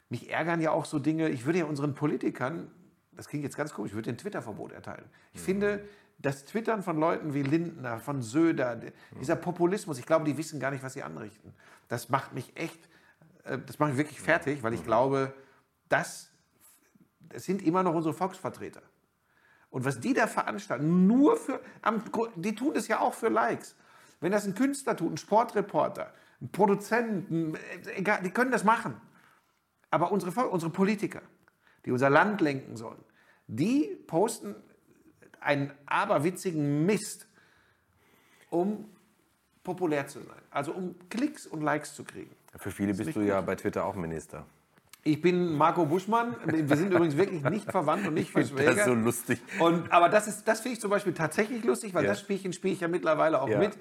mich 0.10 0.30
ärgern 0.30 0.60
ja 0.60 0.72
auch 0.72 0.84
so 0.84 1.00
Dinge. 1.00 1.30
Ich 1.30 1.46
würde 1.46 1.60
ja 1.60 1.66
unseren 1.66 1.96
Politikern, 1.96 2.70
das 3.14 3.30
klingt 3.30 3.46
jetzt 3.46 3.56
ganz 3.56 3.74
komisch, 3.74 3.92
ich 3.92 3.96
würde 3.96 4.12
den 4.12 4.18
Twitter-Verbot 4.18 4.74
erteilen. 4.74 5.06
Ich 5.34 5.40
mhm. 5.42 5.46
finde, 5.46 5.86
das 6.20 6.44
Twittern 6.44 6.84
von 6.84 7.00
Leuten 7.00 7.34
wie 7.34 7.42
Lindner, 7.42 8.00
von 8.00 8.22
Söder, 8.22 8.80
dieser 9.20 9.38
Populismus, 9.38 9.98
ich 9.98 10.06
glaube, 10.06 10.26
die 10.26 10.38
wissen 10.38 10.60
gar 10.60 10.72
nicht, 10.72 10.84
was 10.84 10.94
sie 10.94 11.04
anrichten. 11.04 11.54
Das 11.88 12.10
macht 12.10 12.34
mich 12.34 12.52
echt 12.56 12.91
das 13.44 13.80
mache 13.80 13.92
ich 13.92 13.98
wirklich 13.98 14.22
fertig, 14.22 14.64
weil 14.64 14.74
ich 14.74 14.84
glaube, 14.84 15.34
das, 15.90 16.32
das 17.20 17.44
sind 17.44 17.62
immer 17.62 17.84
noch 17.84 17.94
unsere 17.94 18.14
Volksvertreter. 18.14 18.82
Und 19.70 19.86
was 19.86 20.00
die 20.00 20.14
da 20.14 20.28
veranstalten, 20.28 21.08
nur 21.08 21.38
für, 21.38 21.62
die 22.36 22.56
tun 22.56 22.74
das 22.74 22.88
ja 22.88 23.00
auch 23.00 23.14
für 23.14 23.30
Likes. 23.30 23.76
Wenn 24.20 24.32
das 24.32 24.46
ein 24.46 24.54
Künstler 24.54 24.96
tut, 24.96 25.14
ein 25.14 25.18
Sportreporter, 25.18 26.14
ein 26.42 26.50
Produzent, 26.52 27.32
ein, 27.32 27.58
egal, 27.96 28.22
die 28.22 28.32
können 28.32 28.52
das 28.52 28.64
machen. 28.64 29.00
Aber 29.90 30.12
unsere, 30.12 30.50
unsere 30.50 30.72
Politiker, 30.72 31.22
die 31.86 31.92
unser 31.92 32.10
Land 32.10 32.42
lenken 32.42 32.76
sollen, 32.76 33.04
die 33.48 33.98
posten 34.08 34.56
einen 35.40 35.74
aberwitzigen 35.86 36.86
Mist, 36.86 37.28
um 38.50 38.90
populär 39.64 40.08
zu 40.08 40.20
sein. 40.20 40.42
Also 40.52 40.74
um 40.74 40.96
Klicks 41.10 41.48
und 41.48 41.62
Likes 41.62 41.96
zu 41.96 42.04
kriegen. 42.04 42.36
Für 42.58 42.72
viele 42.72 42.94
bist 42.94 43.16
du 43.16 43.22
ja 43.22 43.42
bei 43.42 43.56
Twitter 43.56 43.86
auch 43.86 43.96
Minister. 43.96 44.46
Ich 45.04 45.20
bin 45.20 45.56
Marco 45.56 45.86
Buschmann. 45.86 46.36
Wir 46.46 46.78
sind 46.78 46.92
übrigens 46.92 47.18
wirklich 47.18 47.44
nicht 47.44 47.72
verwandt 47.72 48.08
und 48.08 48.14
nicht 48.14 48.32
verschwägert. 48.32 48.74
Das 48.74 48.78
ist 48.82 48.86
so 48.86 48.94
lustig. 48.94 49.42
Und, 49.60 49.92
aber 49.92 50.10
das, 50.10 50.44
das 50.44 50.60
finde 50.60 50.76
ich 50.76 50.82
zum 50.82 50.92
Beispiel 50.92 51.14
tatsächlich 51.14 51.64
lustig, 51.64 51.96
weil 51.96 52.04
ja. 52.04 52.12
das 52.12 52.20
Spielchen 52.20 52.54
spiele 52.54 52.74
ich 52.74 52.82
ja 52.82 52.88
mittlerweile 52.88 53.42
auch 53.42 53.50
ja. 53.50 53.58
mit. 53.58 53.72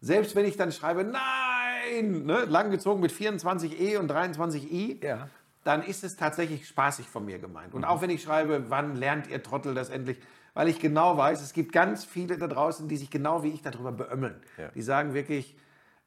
Selbst 0.00 0.36
wenn 0.36 0.44
ich 0.44 0.58
dann 0.58 0.72
schreibe, 0.72 1.04
nein, 1.04 2.26
ne, 2.26 2.44
langgezogen 2.44 3.00
mit 3.00 3.10
24e 3.10 3.96
und 3.96 4.10
23i, 4.10 5.02
ja. 5.02 5.28
dann 5.64 5.82
ist 5.82 6.04
es 6.04 6.16
tatsächlich 6.16 6.68
spaßig 6.68 7.08
von 7.08 7.24
mir 7.24 7.38
gemeint. 7.38 7.72
Und 7.72 7.82
mhm. 7.82 7.86
auch 7.86 8.02
wenn 8.02 8.10
ich 8.10 8.22
schreibe, 8.22 8.66
wann 8.68 8.96
lernt 8.96 9.28
ihr 9.28 9.42
Trottel 9.42 9.74
das 9.74 9.88
endlich? 9.88 10.18
Weil 10.52 10.68
ich 10.68 10.78
genau 10.78 11.16
weiß, 11.16 11.40
es 11.40 11.54
gibt 11.54 11.72
ganz 11.72 12.04
viele 12.04 12.36
da 12.36 12.48
draußen, 12.48 12.86
die 12.86 12.98
sich 12.98 13.10
genau 13.10 13.42
wie 13.42 13.48
ich 13.48 13.62
darüber 13.62 13.92
beömmeln. 13.92 14.42
Die 14.74 14.82
sagen 14.82 15.14
wirklich, 15.14 15.56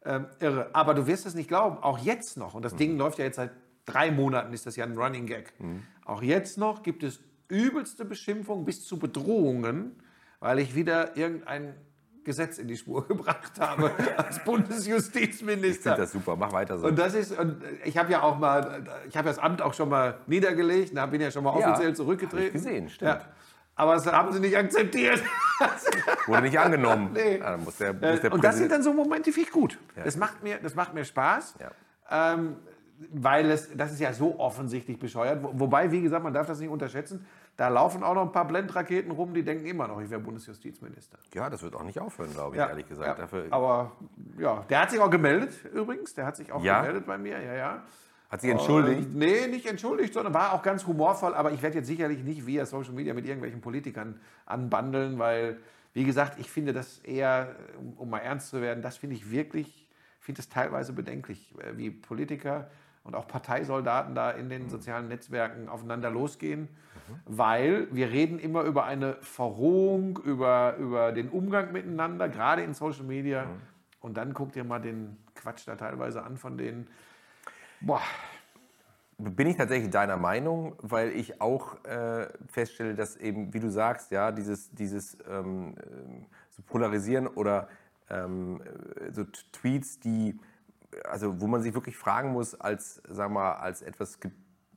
ähm, 0.06 0.28
irre. 0.40 0.70
Aber 0.74 0.94
du 0.94 1.08
wirst 1.08 1.26
es 1.26 1.36
nicht 1.36 1.48
glauben, 1.48 1.78
auch 1.78 2.00
jetzt 2.00 2.38
noch, 2.38 2.54
und 2.54 2.64
das 2.64 2.74
mhm. 2.74 2.78
Ding 2.78 2.98
läuft 2.98 3.20
ja 3.20 3.26
jetzt 3.26 3.36
seit 3.38 3.52
drei 3.86 4.12
Monaten, 4.12 4.54
ist 4.54 4.66
das 4.66 4.76
ja 4.76 4.86
ein 4.86 4.98
Running 4.98 5.26
Gag. 5.26 5.54
Mhm. 5.60 5.84
Auch 6.06 6.22
jetzt 6.22 6.58
noch 6.58 6.84
gibt 6.84 7.04
es 7.04 7.20
übelste 7.48 8.06
Beschimpfungen 8.06 8.66
bis 8.66 8.86
zu 8.86 9.00
Bedrohungen, 9.00 10.02
weil 10.40 10.60
ich 10.60 10.76
wieder 10.76 11.18
irgendein 11.18 11.76
Gesetz 12.24 12.58
in 12.60 12.68
die 12.68 12.78
Spur 12.78 13.08
gebracht 13.08 13.60
habe 13.60 13.92
als 14.18 14.40
Bundesjustizminister. 14.46 15.92
Ich 15.92 15.96
finde 15.96 16.02
das 16.02 16.12
super, 16.12 16.36
mach 16.36 16.52
weiter 16.52 16.78
so. 16.78 16.88
Und 16.88 16.98
das 16.98 17.14
ist, 17.16 17.38
und 17.38 17.64
ich 17.84 17.98
habe 17.98 18.12
ja 18.12 18.22
auch 18.22 18.38
mal, 18.38 18.84
ich 19.08 19.18
habe 19.18 19.28
das 19.28 19.40
Amt 19.40 19.62
auch 19.62 19.74
schon 19.74 19.90
mal 19.90 20.20
niedergelegt, 20.28 20.96
da 20.96 21.06
bin 21.08 21.22
ja 21.22 21.32
schon 21.32 21.44
mal 21.44 21.52
offiziell 21.52 21.90
ja, 21.90 21.96
zurückgetreten. 21.96 22.48
Ich 22.48 22.54
gesehen, 22.54 22.90
stimmt. 22.90 23.22
Ja. 23.22 23.28
Aber 23.80 23.94
das 23.94 24.06
haben 24.08 24.34
sie 24.34 24.42
nicht 24.42 24.58
akzeptiert. 24.58 25.24
Wurde 26.28 26.42
nicht 26.42 26.60
angenommen. 26.60 27.12
Nee. 27.14 27.38
Ja, 27.38 27.56
muss 27.56 27.78
der, 27.78 27.94
muss 27.94 28.20
der 28.20 28.34
und 28.34 28.44
das 28.44 28.58
sind 28.58 28.74
dann 28.74 28.84
so 28.84 28.92
Momente, 28.92 29.32
finde 29.32 29.48
ich 29.48 29.54
gut. 29.54 29.80
Ja. 29.96 30.04
Das, 30.04 30.18
macht 30.18 30.44
mir, 30.44 30.58
das 30.62 30.76
macht 30.76 30.94
mir 30.94 31.06
Spaß. 31.06 31.56
Ja. 31.62 32.34
Ähm, 32.36 32.58
weil 33.14 33.50
es, 33.50 33.70
das 33.78 33.94
ist 33.94 34.02
ja 34.02 34.12
so 34.12 34.38
offensichtlich 34.38 35.00
bescheuert. 35.00 35.40
Wobei, 35.42 35.94
wie 35.94 36.02
gesagt, 36.02 36.26
man 36.26 36.34
darf 36.34 36.46
das 36.46 36.60
nicht 36.60 36.68
unterschätzen. 36.68 37.26
Da 37.56 37.70
laufen 37.70 38.04
auch 38.04 38.16
noch 38.16 38.24
ein 38.24 38.34
paar 38.34 38.46
Blendraketen 38.46 39.12
rum, 39.12 39.34
die 39.34 39.44
denken 39.44 39.66
immer 39.66 39.88
noch, 39.88 40.02
ich 40.02 40.10
wäre 40.10 40.20
Bundesjustizminister. 40.20 41.18
Ja, 41.34 41.50
das 41.50 41.64
wird 41.64 41.74
auch 41.74 41.84
nicht 41.84 42.02
aufhören, 42.02 42.34
glaube 42.34 42.58
ich, 42.58 42.62
ehrlich 42.62 42.88
gesagt. 42.88 43.18
Ja, 43.18 43.42
aber 43.52 43.94
ja, 44.38 44.66
der 44.70 44.82
hat 44.82 44.92
sich 44.92 45.00
auch 45.00 45.10
gemeldet 45.10 45.54
übrigens. 45.74 46.14
Der 46.16 46.26
hat 46.26 46.36
sich 46.36 46.52
auch 46.52 46.62
gemeldet 46.62 47.06
bei 47.06 47.18
mir, 47.18 47.42
ja, 47.42 47.54
ja. 47.54 47.84
Hat 48.30 48.42
sich 48.42 48.52
entschuldigt? 48.52 49.10
Uh, 49.12 49.18
nee, 49.18 49.48
nicht 49.48 49.66
entschuldigt, 49.66 50.14
sondern 50.14 50.34
war 50.34 50.54
auch 50.54 50.62
ganz 50.62 50.86
humorvoll. 50.86 51.34
Aber 51.34 51.52
ich 51.52 51.62
werde 51.64 51.78
jetzt 51.78 51.88
sicherlich 51.88 52.24
nicht 52.24 52.46
via 52.46 52.66
Social 52.66 52.94
Media 52.94 53.14
mit 53.14 53.26
irgendwelchen 53.26 53.60
Politikern 53.60 54.20
anbandeln, 54.46 55.18
weil, 55.18 55.58
wie 55.94 56.04
gesagt, 56.04 56.40
ich 56.40 56.50
finde 56.50 56.72
das 56.72 57.00
eher, 57.00 57.56
um, 57.80 57.94
um 57.94 58.10
mal 58.10 58.20
ernst 58.20 58.50
zu 58.50 58.62
werden, 58.62 58.84
das 58.84 58.98
finde 58.98 59.16
ich 59.16 59.32
wirklich, 59.32 59.88
finde 60.20 60.42
es 60.42 60.50
teilweise 60.50 60.94
bedenklich, 60.94 61.56
äh, 61.58 61.76
wie 61.76 61.90
Politiker 61.90 62.70
und 63.04 63.16
auch 63.16 63.28
Parteisoldaten 63.28 64.14
da 64.14 64.30
in 64.30 64.50
den 64.50 64.70
sozialen 64.70 65.08
Netzwerken 65.08 65.68
aufeinander 65.68 66.12
losgehen, 66.12 66.62
mhm. 66.62 67.14
weil 67.26 67.88
wir 67.92 68.12
reden 68.12 68.38
immer 68.38 68.62
über 68.62 68.86
eine 68.86 69.16
Verrohung, 69.22 70.20
über, 70.24 70.76
über 70.78 71.14
den 71.14 71.30
Umgang 71.30 71.72
miteinander, 71.72 72.30
gerade 72.30 72.62
in 72.62 72.76
Social 72.76 73.06
Media. 73.06 73.46
Mhm. 73.46 73.62
Und 74.02 74.18
dann 74.18 74.34
guckt 74.34 74.56
ihr 74.56 74.64
mal 74.64 74.80
den 74.80 75.18
Quatsch 75.34 75.68
da 75.68 75.76
teilweise 75.76 76.24
an 76.24 76.38
von 76.38 76.58
denen 76.58 76.88
Boah. 77.82 78.02
Bin 79.18 79.48
ich 79.48 79.58
tatsächlich 79.58 79.90
deiner 79.90 80.16
Meinung, 80.16 80.76
weil 80.82 81.10
ich 81.10 81.42
auch 81.42 81.84
äh, 81.84 82.28
feststelle, 82.48 82.96
dass 82.96 83.18
eben, 83.18 83.54
wie 83.54 83.60
du 83.60 83.70
sagst, 83.70 84.12
ja, 84.12 84.32
dieses, 84.32 84.72
dieses 84.72 85.18
ähm, 85.30 85.76
äh, 85.78 86.26
so 86.52 86.62
Polarisieren 86.64 87.28
oder 87.28 87.68
ähm, 88.10 88.62
äh, 88.62 89.12
so 89.12 89.26
Tweets, 89.52 90.00
die, 90.00 90.40
also 91.04 91.42
wo 91.42 91.48
man 91.48 91.62
sich 91.62 91.74
wirklich 91.74 91.98
fragen 91.98 92.32
muss, 92.32 92.56
als, 92.56 93.02
sag 93.10 93.30
mal, 93.30 93.54
als 93.56 93.82
etwas 93.82 94.18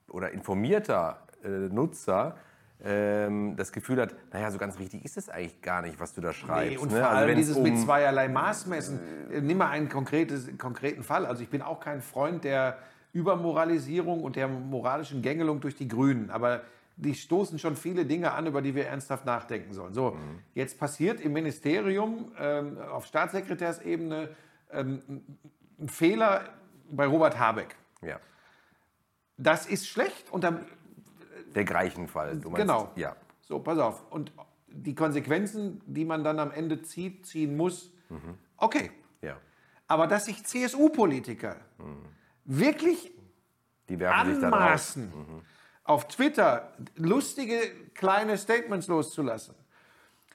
oder 0.08 0.32
informierter 0.32 1.22
äh, 1.44 1.48
Nutzer, 1.48 2.36
ähm, 2.84 3.54
das 3.56 3.72
Gefühl 3.72 4.00
hat, 4.00 4.14
naja, 4.32 4.50
so 4.50 4.58
ganz 4.58 4.78
richtig 4.78 5.04
ist 5.04 5.16
es 5.16 5.28
eigentlich 5.28 5.62
gar 5.62 5.82
nicht, 5.82 6.00
was 6.00 6.14
du 6.14 6.20
da 6.20 6.32
schreibst. 6.32 6.70
Nee, 6.72 6.78
und 6.78 6.90
ne? 6.90 6.98
vor 6.98 7.08
also 7.08 7.18
allem 7.18 7.28
also 7.28 7.40
dieses 7.40 7.56
um 7.56 7.62
mit 7.62 7.78
zweierlei 7.78 8.28
Maß 8.28 8.66
messen. 8.66 9.00
Äh, 9.30 9.40
nimm 9.40 9.58
mal 9.58 9.70
einen 9.70 9.88
konkreten 9.88 11.02
Fall. 11.02 11.26
Also 11.26 11.42
ich 11.42 11.48
bin 11.48 11.62
auch 11.62 11.80
kein 11.80 12.02
Freund 12.02 12.44
der 12.44 12.78
Übermoralisierung 13.12 14.22
und 14.22 14.36
der 14.36 14.48
moralischen 14.48 15.22
Gängelung 15.22 15.60
durch 15.60 15.76
die 15.76 15.86
Grünen. 15.86 16.30
Aber 16.30 16.62
die 16.96 17.14
stoßen 17.14 17.58
schon 17.58 17.76
viele 17.76 18.04
Dinge 18.04 18.32
an, 18.32 18.46
über 18.46 18.62
die 18.62 18.74
wir 18.74 18.86
ernsthaft 18.86 19.24
nachdenken 19.24 19.72
sollen. 19.72 19.92
So, 19.94 20.12
mhm. 20.12 20.40
jetzt 20.54 20.78
passiert 20.78 21.20
im 21.20 21.32
Ministerium 21.32 22.32
ähm, 22.38 22.78
auf 22.78 23.06
Staatssekretärsebene 23.06 24.28
ähm, 24.72 25.02
ein 25.78 25.88
Fehler 25.88 26.48
bei 26.90 27.06
Robert 27.06 27.38
Habeck. 27.38 27.76
Ja. 28.02 28.18
Das 29.36 29.66
ist 29.66 29.88
schlecht 29.88 30.30
und 30.30 30.44
dann. 30.44 30.64
Der 31.54 31.64
Greichenfall, 31.64 32.38
du 32.38 32.50
meinst? 32.50 32.62
Genau. 32.62 32.90
Ja. 32.96 33.16
So, 33.40 33.58
pass 33.58 33.78
auf. 33.78 34.10
Und 34.10 34.32
die 34.68 34.94
Konsequenzen, 34.94 35.80
die 35.86 36.04
man 36.04 36.24
dann 36.24 36.38
am 36.38 36.50
Ende 36.50 36.82
zieht, 36.82 37.26
ziehen 37.26 37.56
muss, 37.56 37.90
mhm. 38.08 38.38
okay. 38.56 38.90
Ja. 39.20 39.36
Aber 39.86 40.06
dass 40.06 40.24
sich 40.26 40.44
CSU-Politiker 40.44 41.56
mhm 41.78 42.12
wirklich 42.44 43.12
anmaßen, 43.90 45.04
mhm. 45.04 45.42
auf 45.84 46.08
Twitter 46.08 46.72
lustige 46.96 47.58
kleine 47.94 48.38
Statements 48.38 48.88
loszulassen. 48.88 49.54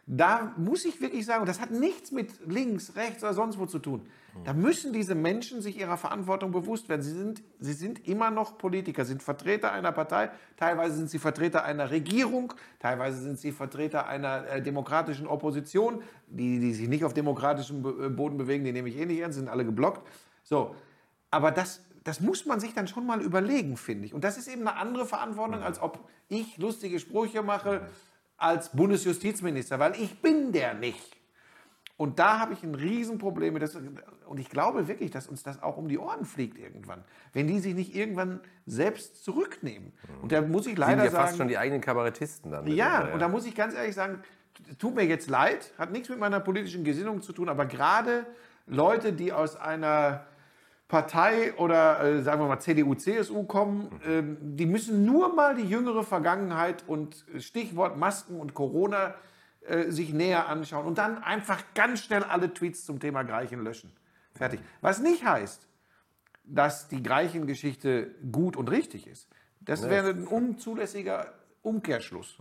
Da 0.06 0.54
muss 0.58 0.86
ich 0.86 1.02
wirklich 1.02 1.26
sagen, 1.26 1.46
das 1.46 1.60
hat 1.60 1.72
nichts 1.72 2.12
mit 2.12 2.46
links, 2.48 2.96
rechts 2.96 3.24
oder 3.24 3.34
sonst 3.34 3.58
wo 3.58 3.66
zu 3.66 3.80
tun. 3.80 4.08
Da 4.44 4.54
müssen 4.54 4.94
diese 4.94 5.16
Menschen 5.16 5.62
sich 5.62 5.80
ihrer 5.80 5.98
Verantwortung 5.98 6.52
bewusst 6.52 6.90
werden. 6.90 7.02
Sie 7.02 7.12
sind, 7.12 7.44
sie 7.60 7.74
sind 7.74 8.08
immer 8.08 8.32
noch 8.32 8.58
Politiker, 8.58 9.06
sind 9.06 9.22
Vertreter 9.22 9.72
einer 9.72 9.92
Partei, 9.92 10.30
teilweise 10.56 10.96
sind 10.96 11.10
sie 11.10 11.20
Vertreter 11.20 11.64
einer 11.64 11.92
Regierung, 11.92 12.54
teilweise 12.80 13.22
sind 13.22 13.40
sie 13.40 13.52
Vertreter 13.52 14.08
einer 14.08 14.48
äh, 14.48 14.62
demokratischen 14.62 15.28
Opposition. 15.28 16.02
Die, 16.28 16.60
die 16.60 16.74
sich 16.74 16.88
nicht 16.88 17.04
auf 17.04 17.14
demokratischem 17.14 17.86
äh, 17.86 18.10
Boden 18.10 18.38
bewegen, 18.38 18.64
die 18.64 18.72
nehme 18.72 18.90
ich 18.90 18.98
eh 18.98 19.06
nicht 19.06 19.20
ernst, 19.20 19.38
sind 19.38 19.50
alle 19.50 19.66
geblockt. 19.66 20.08
So, 20.44 20.76
aber 21.30 21.52
das, 21.52 21.82
das 22.04 22.22
muss 22.22 22.46
man 22.46 22.60
sich 22.60 22.74
dann 22.74 22.88
schon 22.88 23.06
mal 23.06 23.22
überlegen, 23.22 23.78
finde 23.78 24.06
ich. 24.06 24.14
Und 24.14 24.24
das 24.24 24.38
ist 24.38 24.48
eben 24.48 24.68
eine 24.68 24.78
andere 24.78 25.06
Verantwortung, 25.06 25.62
als 25.62 25.82
ob 25.82 26.00
ich 26.30 26.58
lustige 26.58 27.00
Sprüche 27.00 27.44
mache 27.44 27.82
als 28.38 28.70
Bundesjustizminister, 28.70 29.80
weil 29.80 29.94
ich 30.00 30.22
bin 30.22 30.52
der 30.52 30.74
nicht. 30.74 31.18
Und 31.98 32.20
da 32.20 32.40
habe 32.40 32.54
ich 32.54 32.64
ein 32.64 32.76
Riesenproblem 32.76 33.56
mit. 33.56 33.64
Das, 33.64 33.76
und 34.28 34.40
ich 34.40 34.50
glaube 34.50 34.88
wirklich, 34.88 35.12
dass 35.12 35.28
uns 35.28 35.44
das 35.44 35.62
auch 35.64 35.78
um 35.78 35.88
die 35.88 35.98
Ohren 35.98 36.26
fliegt 36.26 36.58
irgendwann. 36.58 37.04
Wenn 37.34 37.48
die 37.48 37.60
sich 37.60 37.74
nicht 37.74 37.96
irgendwann 37.96 38.40
selbst 38.66 39.24
zurücknehmen. 39.24 39.94
Und 40.22 40.32
da 40.32 40.42
muss 40.42 40.68
ich 40.68 40.78
leider 40.78 41.02
Sind 41.02 41.06
ja 41.06 41.12
sagen. 41.12 41.26
fast 41.26 41.38
schon 41.38 41.48
die 41.48 41.58
eigenen 41.58 41.82
Kabarettisten 41.82 42.52
dann. 42.52 42.68
Ja, 42.68 42.90
mitunter, 42.90 43.14
und 43.14 43.20
da 43.20 43.28
muss 43.28 43.46
ich 43.46 43.56
ganz 43.56 43.74
ehrlich 43.74 43.96
sagen, 43.96 44.20
tut 44.80 44.96
mir 44.96 45.06
jetzt 45.06 45.30
leid, 45.30 45.74
hat 45.78 45.92
nichts 45.92 46.10
mit 46.10 46.20
meiner 46.20 46.40
politischen 46.40 46.84
Gesinnung 46.84 47.22
zu 47.22 47.34
tun, 47.34 47.50
aber 47.50 47.66
gerade 47.66 48.26
Leute, 48.66 49.14
die 49.14 49.32
aus 49.32 49.56
einer 49.56 50.26
Partei 50.88 51.54
oder 51.56 52.02
äh, 52.02 52.22
sagen 52.22 52.42
wir 52.42 52.48
mal 52.48 52.60
CDU, 52.60 52.96
CSU 52.96 53.44
kommen, 53.44 53.90
ähm, 54.06 54.38
die 54.42 54.66
müssen 54.66 55.06
nur 55.06 55.34
mal 55.34 55.56
die 55.56 55.66
jüngere 55.66 56.04
Vergangenheit 56.04 56.84
und 56.88 57.26
Stichwort 57.40 57.98
Masken 57.98 58.40
und 58.40 58.54
Corona 58.54 59.14
äh, 59.68 59.92
sich 59.92 60.14
näher 60.14 60.48
anschauen 60.48 60.86
und 60.86 60.98
dann 60.98 61.22
einfach 61.22 61.62
ganz 61.76 62.04
schnell 62.04 62.24
alle 62.24 62.54
Tweets 62.54 62.86
zum 62.86 63.02
Thema 63.02 63.24
Greichen 63.24 63.62
löschen. 63.64 63.92
Fertig. 64.38 64.60
Was 64.82 65.00
nicht 65.00 65.26
heißt, 65.26 65.68
dass 66.44 66.88
die 66.88 67.04
Greichen-Geschichte 67.04 68.16
gut 68.32 68.56
und 68.56 68.70
richtig 68.70 69.08
ist. 69.08 69.28
Das 69.60 69.90
wäre 69.90 70.10
ein 70.10 70.28
unzulässiger 70.28 71.34
Umkehrschluss. 71.62 72.38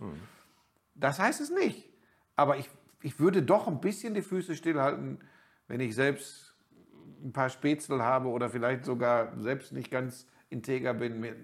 Das 0.95 1.19
heißt 1.19 1.41
es 1.41 1.51
nicht. 1.51 1.89
Aber 2.37 2.57
ich, 2.57 2.71
ich 3.03 3.19
würde 3.19 3.43
doch 3.43 3.67
ein 3.67 3.81
bisschen 3.81 4.15
die 4.15 4.23
Füße 4.23 4.55
stillhalten, 4.55 5.19
wenn 5.67 5.81
ich 5.81 5.95
selbst 5.95 6.55
ein 7.25 7.33
paar 7.33 7.49
Spätzle 7.51 8.03
habe 8.03 8.29
oder 8.29 8.49
vielleicht 8.49 8.85
sogar 8.85 9.33
selbst 9.41 9.73
nicht 9.73 9.91
ganz 9.91 10.27
integer 10.49 10.95
bin, 10.95 11.21
mir, 11.21 11.35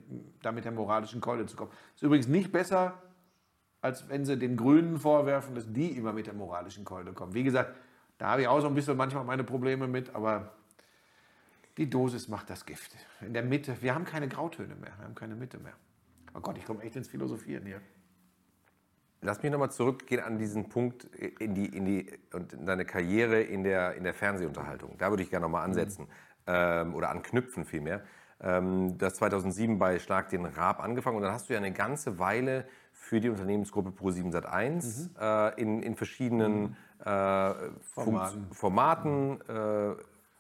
da 0.43 0.53
mit 0.53 0.65
der 0.65 0.73
moralischen 0.73 1.21
Keule 1.21 1.47
zu 1.47 1.57
kommen. 1.57 1.73
Ist 1.95 2.03
übrigens 2.03 2.29
nicht 2.29 2.53
besser, 2.53 3.03
als 3.81 4.09
wenn 4.09 4.25
sie 4.25 4.39
den 4.39 4.57
Grünen 4.57 4.99
vorwerfen, 4.99 5.57
dass 5.57 5.73
die 5.73 5.97
immer 5.97 6.13
mit 6.13 6.27
der 6.27 6.35
moralischen 6.35 6.85
Keule 6.85 7.13
kommen. 7.13 7.35
Wie 7.35 7.43
gesagt, 7.43 7.75
da 8.23 8.29
habe 8.29 8.43
ich 8.43 8.47
auch 8.47 8.61
so 8.61 8.69
ein 8.69 8.75
bisschen 8.77 8.97
manchmal 8.97 9.25
meine 9.25 9.43
Probleme 9.43 9.89
mit, 9.89 10.15
aber 10.15 10.53
die 11.77 11.91
Dosis 11.91 12.29
macht 12.29 12.51
das 12.51 12.65
Gift. 12.65 12.93
In 13.21 13.35
der 13.35 13.43
Mitte, 13.43 13.77
wir 13.81 13.97
haben 13.97 14.05
keine 14.05 14.29
Grautöne 14.29 14.77
mehr, 14.77 14.93
wir 14.97 15.05
haben 15.07 15.17
keine 15.17 15.35
Mitte 15.35 15.59
mehr. 15.59 15.73
Oh 16.33 16.39
Gott, 16.39 16.57
ich 16.57 16.65
komme 16.65 16.85
echt 16.85 16.95
ins 16.95 17.09
Philosophieren 17.09 17.67
hier. 17.67 17.81
Lass 19.23 19.43
mich 19.43 19.51
nochmal 19.51 19.73
zurückgehen 19.73 20.23
an 20.23 20.39
diesen 20.39 20.69
Punkt 20.69 21.03
in, 21.17 21.57
die, 21.57 21.67
in, 21.67 21.85
die, 21.85 22.13
und 22.33 22.53
in 22.53 22.65
deine 22.65 22.85
Karriere 22.85 23.41
in 23.43 23.65
der, 23.65 23.97
in 23.97 24.05
der 24.05 24.15
Fernsehunterhaltung. 24.15 24.97
Da 24.99 25.11
würde 25.11 25.25
ich 25.25 25.31
gerne 25.31 25.47
nochmal 25.47 25.65
ansetzen 25.65 26.07
ähm, 26.47 26.95
oder 26.95 27.11
anknüpfen 27.11 27.65
vielmehr. 27.65 28.05
Ähm, 28.41 28.99
du 28.99 29.05
hast 29.05 29.17
2007 29.17 29.81
bei 29.81 29.99
Schlag 29.99 30.29
den 30.29 30.47
Raab 30.47 30.79
angefangen 30.79 31.17
und 31.17 31.25
dann 31.25 31.33
hast 31.33 31.49
du 31.49 31.55
ja 31.55 31.59
eine 31.59 31.73
ganze 31.73 32.21
Weile 32.21 32.67
für 32.93 33.21
die 33.21 33.31
Unternehmensgruppe 33.31 33.91
Pro7 33.91 34.33
Sat1 34.33 35.11
äh, 35.19 35.61
in, 35.61 35.83
in 35.83 35.97
verschiedenen 35.97 36.77
äh, 37.05 37.55
Formaten. 37.95 38.47
Formaten, 38.53 39.41
äh, 39.49 39.95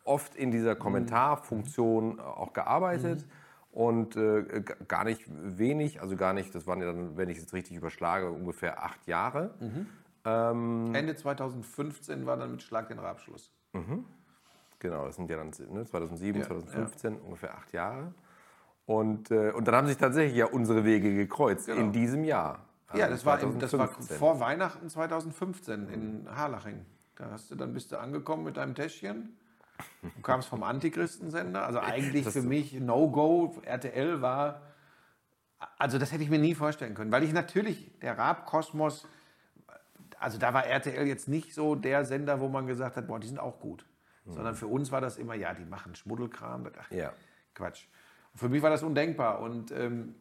oft 0.04 0.34
in 0.36 0.50
dieser 0.50 0.74
Kommentarfunktion 0.76 2.18
auch 2.20 2.52
gearbeitet 2.52 3.24
und 3.70 4.16
äh, 4.16 4.62
gar 4.88 5.04
nicht 5.04 5.22
wenig, 5.28 6.00
also 6.00 6.16
gar 6.16 6.32
nicht, 6.32 6.54
das 6.54 6.66
waren 6.66 6.80
ja 6.80 6.86
dann, 6.86 7.16
wenn 7.16 7.28
ich 7.30 7.36
es 7.38 7.44
jetzt 7.44 7.54
richtig 7.54 7.76
überschlage, 7.76 8.30
ungefähr 8.30 8.82
acht 8.82 9.06
Jahre. 9.06 9.54
Ende 10.94 11.16
2015 11.16 12.26
war 12.26 12.36
dann 12.36 12.52
mit 12.52 12.62
Schlag 12.62 12.88
den 12.88 12.98
Rabschluss. 12.98 13.50
Genau, 14.78 15.06
das 15.06 15.16
sind 15.16 15.30
ja 15.30 15.36
dann 15.36 15.52
ne, 15.72 15.84
2007, 15.84 16.40
Ja, 16.40 16.46
2015, 16.46 17.16
ungefähr 17.20 17.54
acht 17.54 17.72
Jahre. 17.72 18.12
Und, 18.86 19.30
äh, 19.30 19.52
und 19.52 19.66
dann 19.68 19.76
haben 19.76 19.86
sich 19.86 19.96
tatsächlich 19.96 20.36
ja 20.36 20.46
unsere 20.46 20.84
Wege 20.84 21.14
gekreuzt 21.14 21.66
Genau. 21.66 21.80
in 21.80 21.92
diesem 21.92 22.24
Jahr. 22.24 22.58
Ja, 22.94 23.04
Also 23.06 23.16
das 23.16 23.24
war, 23.26 23.40
im, 23.40 23.58
das 23.58 23.72
war 23.72 23.86
2015. 23.88 24.16
vor 24.18 24.40
Weihnachten 24.40 24.88
2015 24.88 25.88
in 25.88 26.28
Harlaching. 26.34 26.84
Da 27.16 27.30
hast 27.30 27.50
du, 27.50 27.54
dann 27.54 27.72
bist 27.72 27.92
du 27.92 27.98
angekommen 27.98 28.44
mit 28.44 28.56
deinem 28.56 28.74
Täschchen. 28.74 29.36
Du 30.02 30.22
kamst 30.22 30.48
vom 30.48 30.62
Antichristensender. 30.62 31.64
Also 31.66 31.80
eigentlich 31.80 32.28
für 32.28 32.42
mich 32.42 32.72
No-Go. 32.80 33.56
RTL 33.64 34.20
war. 34.22 34.62
Also 35.78 35.98
das 35.98 36.12
hätte 36.12 36.22
ich 36.24 36.30
mir 36.30 36.38
nie 36.38 36.54
vorstellen 36.54 36.94
können. 36.94 37.12
Weil 37.12 37.22
ich 37.22 37.32
natürlich, 37.32 37.90
der 38.00 38.18
Raab-Kosmos, 38.18 39.06
also 40.18 40.38
da 40.38 40.54
war 40.54 40.66
RTL 40.66 41.06
jetzt 41.06 41.28
nicht 41.28 41.54
so 41.54 41.74
der 41.74 42.04
Sender, 42.04 42.40
wo 42.40 42.48
man 42.48 42.66
gesagt 42.66 42.96
hat, 42.96 43.06
boah, 43.08 43.18
die 43.20 43.26
sind 43.28 43.38
auch 43.38 43.60
gut. 43.60 43.84
Sondern 44.24 44.54
für 44.54 44.68
uns 44.68 44.92
war 44.92 45.00
das 45.00 45.16
immer, 45.18 45.34
ja, 45.34 45.52
die 45.52 45.64
machen 45.64 45.96
Schmuddelkram. 45.96 46.68
Ach, 46.80 46.90
Ja. 46.92 47.12
Quatsch. 47.54 47.86
Für 48.34 48.48
mich 48.48 48.62
war 48.62 48.70
das 48.70 48.82
undenkbar. 48.84 49.40
Und 49.40 49.72
ähm, 49.72 50.14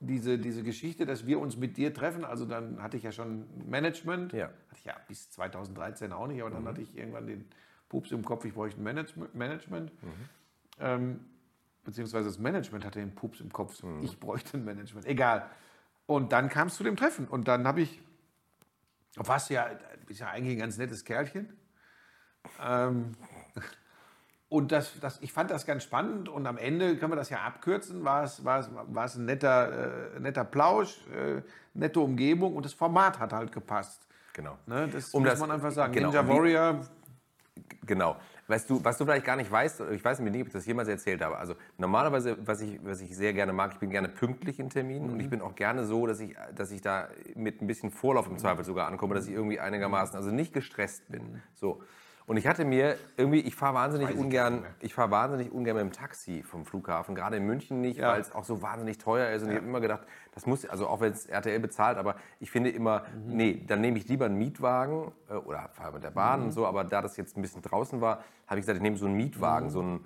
diese, 0.00 0.38
diese 0.38 0.62
Geschichte, 0.62 1.06
dass 1.06 1.26
wir 1.26 1.38
uns 1.38 1.56
mit 1.56 1.76
dir 1.76 1.94
treffen, 1.94 2.24
also 2.24 2.44
dann 2.44 2.82
hatte 2.82 2.96
ich 2.96 3.02
ja 3.02 3.12
schon 3.12 3.46
Management, 3.68 4.32
Ja. 4.32 4.46
hatte 4.46 4.78
ich 4.78 4.84
ja 4.84 4.94
bis 5.08 5.30
2013 5.30 6.12
auch 6.12 6.26
nicht, 6.26 6.40
aber 6.42 6.50
dann 6.50 6.66
hatte 6.66 6.82
ich 6.82 6.96
irgendwann 6.96 7.26
den 7.26 7.44
Pups 7.88 8.10
im 8.12 8.24
Kopf, 8.24 8.44
ich 8.44 8.54
bräuchte 8.54 8.80
ein 8.80 8.84
Manage 8.84 9.14
Management. 9.32 9.92
Ähm, 10.80 11.20
beziehungsweise 11.84 12.26
das 12.28 12.38
Management 12.38 12.84
hatte 12.84 12.98
den 12.98 13.14
Pups 13.14 13.40
im 13.40 13.52
Kopf, 13.52 13.82
ich 14.02 14.18
bräuchte 14.18 14.56
ein 14.58 14.64
Management, 14.64 15.06
egal. 15.06 15.48
Und 16.06 16.32
dann 16.32 16.48
kam 16.48 16.68
es 16.68 16.74
zu 16.74 16.82
dem 16.84 16.96
Treffen 16.96 17.26
und 17.28 17.48
dann 17.48 17.66
habe 17.66 17.80
ich, 17.82 18.00
warst 19.16 19.48
du 19.50 19.54
ja, 19.54 19.70
bist 20.06 20.20
ja 20.20 20.28
eigentlich 20.28 20.54
ein 20.56 20.58
ganz 20.58 20.76
nettes 20.76 21.04
Kerlchen. 21.04 21.52
Ähm, 22.62 23.12
und 24.54 24.70
das, 24.70 24.92
das, 25.00 25.18
ich 25.20 25.32
fand 25.32 25.50
das 25.50 25.66
ganz 25.66 25.82
spannend 25.82 26.28
und 26.28 26.46
am 26.46 26.56
Ende 26.58 26.96
können 26.96 27.10
wir 27.10 27.16
das 27.16 27.28
ja 27.28 27.38
abkürzen, 27.38 28.04
war 28.04 28.22
es, 28.22 28.44
war 28.44 28.60
es, 28.60 28.70
war 28.72 29.04
es 29.04 29.16
ein 29.16 29.24
netter, 29.24 30.14
äh, 30.14 30.20
netter 30.20 30.44
Plausch, 30.44 30.98
äh, 31.12 31.42
nette 31.74 31.98
Umgebung 31.98 32.54
und 32.54 32.64
das 32.64 32.72
Format 32.72 33.18
hat 33.18 33.32
halt 33.32 33.50
gepasst. 33.50 34.06
Genau. 34.32 34.56
Ne? 34.66 34.88
Das 34.92 35.12
Um 35.12 35.22
muss 35.22 35.32
das- 35.32 35.40
man 35.40 35.50
einfach 35.50 35.72
sagen. 35.72 35.92
genau, 35.92 36.06
Ninja 36.08 36.20
und 36.20 36.28
wie- 36.28 36.32
Warrior, 36.32 36.80
Genau. 37.86 38.16
Weißt 38.46 38.68
du, 38.68 38.82
was 38.84 38.98
du 38.98 39.04
vielleicht 39.04 39.24
gar 39.24 39.36
nicht 39.36 39.50
weißt, 39.50 39.80
ich 39.92 40.04
weiß 40.04 40.18
nicht, 40.20 40.40
ob 40.40 40.46
ich 40.48 40.52
das 40.52 40.66
jemals 40.66 40.88
erzählt 40.88 41.22
habe. 41.22 41.36
Also 41.38 41.54
normalerweise, 41.78 42.36
was 42.46 42.60
ich, 42.60 42.78
was 42.84 43.00
ich 43.00 43.16
sehr 43.16 43.32
gerne 43.32 43.52
mag, 43.52 43.72
ich 43.72 43.78
bin 43.78 43.90
gerne 43.90 44.08
pünktlich 44.08 44.58
in 44.60 44.70
Terminen 44.70 45.10
und 45.10 45.20
ich 45.20 45.30
bin 45.30 45.40
auch 45.40 45.54
gerne 45.54 45.84
so, 45.84 46.06
dass 46.06 46.20
ich, 46.20 46.36
dass 46.54 46.70
ich 46.70 46.80
da 46.82 47.08
mit 47.34 47.62
ein 47.62 47.66
bisschen 47.66 47.90
Vorlauf 47.90 48.26
im 48.28 48.38
Zweifel 48.38 48.64
sogar 48.64 48.86
ankomme, 48.88 49.14
dass 49.14 49.26
ich 49.26 49.32
irgendwie 49.32 49.60
einigermaßen, 49.60 50.16
also 50.16 50.30
nicht 50.30 50.52
gestresst 50.52 51.08
bin. 51.08 51.42
So. 51.54 51.82
Und 52.26 52.38
ich 52.38 52.46
hatte 52.46 52.64
mir 52.64 52.96
irgendwie, 53.18 53.40
ich 53.40 53.54
fahre 53.54 53.74
wahnsinnig 53.74 54.08
ich 54.10 54.16
ungern, 54.16 54.64
ich 54.80 54.94
fahre 54.94 55.10
wahnsinnig 55.10 55.52
ungern 55.52 55.76
mit 55.76 55.84
dem 55.84 55.92
Taxi 55.92 56.42
vom 56.42 56.64
Flughafen, 56.64 57.14
gerade 57.14 57.36
in 57.36 57.44
München 57.44 57.82
nicht, 57.82 57.98
Ja. 57.98 58.12
weil 58.12 58.20
es 58.22 58.34
auch 58.34 58.44
so 58.44 58.62
wahnsinnig 58.62 58.96
teuer 58.96 59.30
ist. 59.30 59.42
Und 59.42 59.50
ich 59.50 59.56
habe 59.56 59.66
immer 59.66 59.80
gedacht, 59.80 60.04
das 60.32 60.46
muss, 60.46 60.64
also 60.64 60.86
auch 60.88 61.00
wenn 61.00 61.12
es 61.12 61.26
RTL 61.26 61.60
bezahlt, 61.60 61.98
aber 61.98 62.16
ich 62.40 62.50
finde 62.50 62.70
immer, 62.70 63.02
Mhm. 63.26 63.36
nee, 63.36 63.64
dann 63.66 63.82
nehme 63.82 63.98
ich 63.98 64.08
lieber 64.08 64.24
einen 64.24 64.38
Mietwagen 64.38 65.12
äh, 65.28 65.34
oder 65.34 65.68
fahre 65.74 65.92
mit 65.92 66.02
der 66.04 66.12
Bahn 66.12 66.40
Mhm. 66.40 66.46
und 66.46 66.52
so. 66.52 66.66
Aber 66.66 66.84
da 66.84 67.02
das 67.02 67.18
jetzt 67.18 67.36
ein 67.36 67.42
bisschen 67.42 67.60
draußen 67.60 68.00
war, 68.00 68.20
habe 68.46 68.58
ich 68.58 68.62
gesagt, 68.62 68.76
ich 68.76 68.82
nehme 68.82 68.96
so 68.96 69.04
einen 69.04 69.16
Mhm. 69.16 69.20
Mietwagen, 69.24 69.68
so 69.68 69.80
einen 69.80 70.04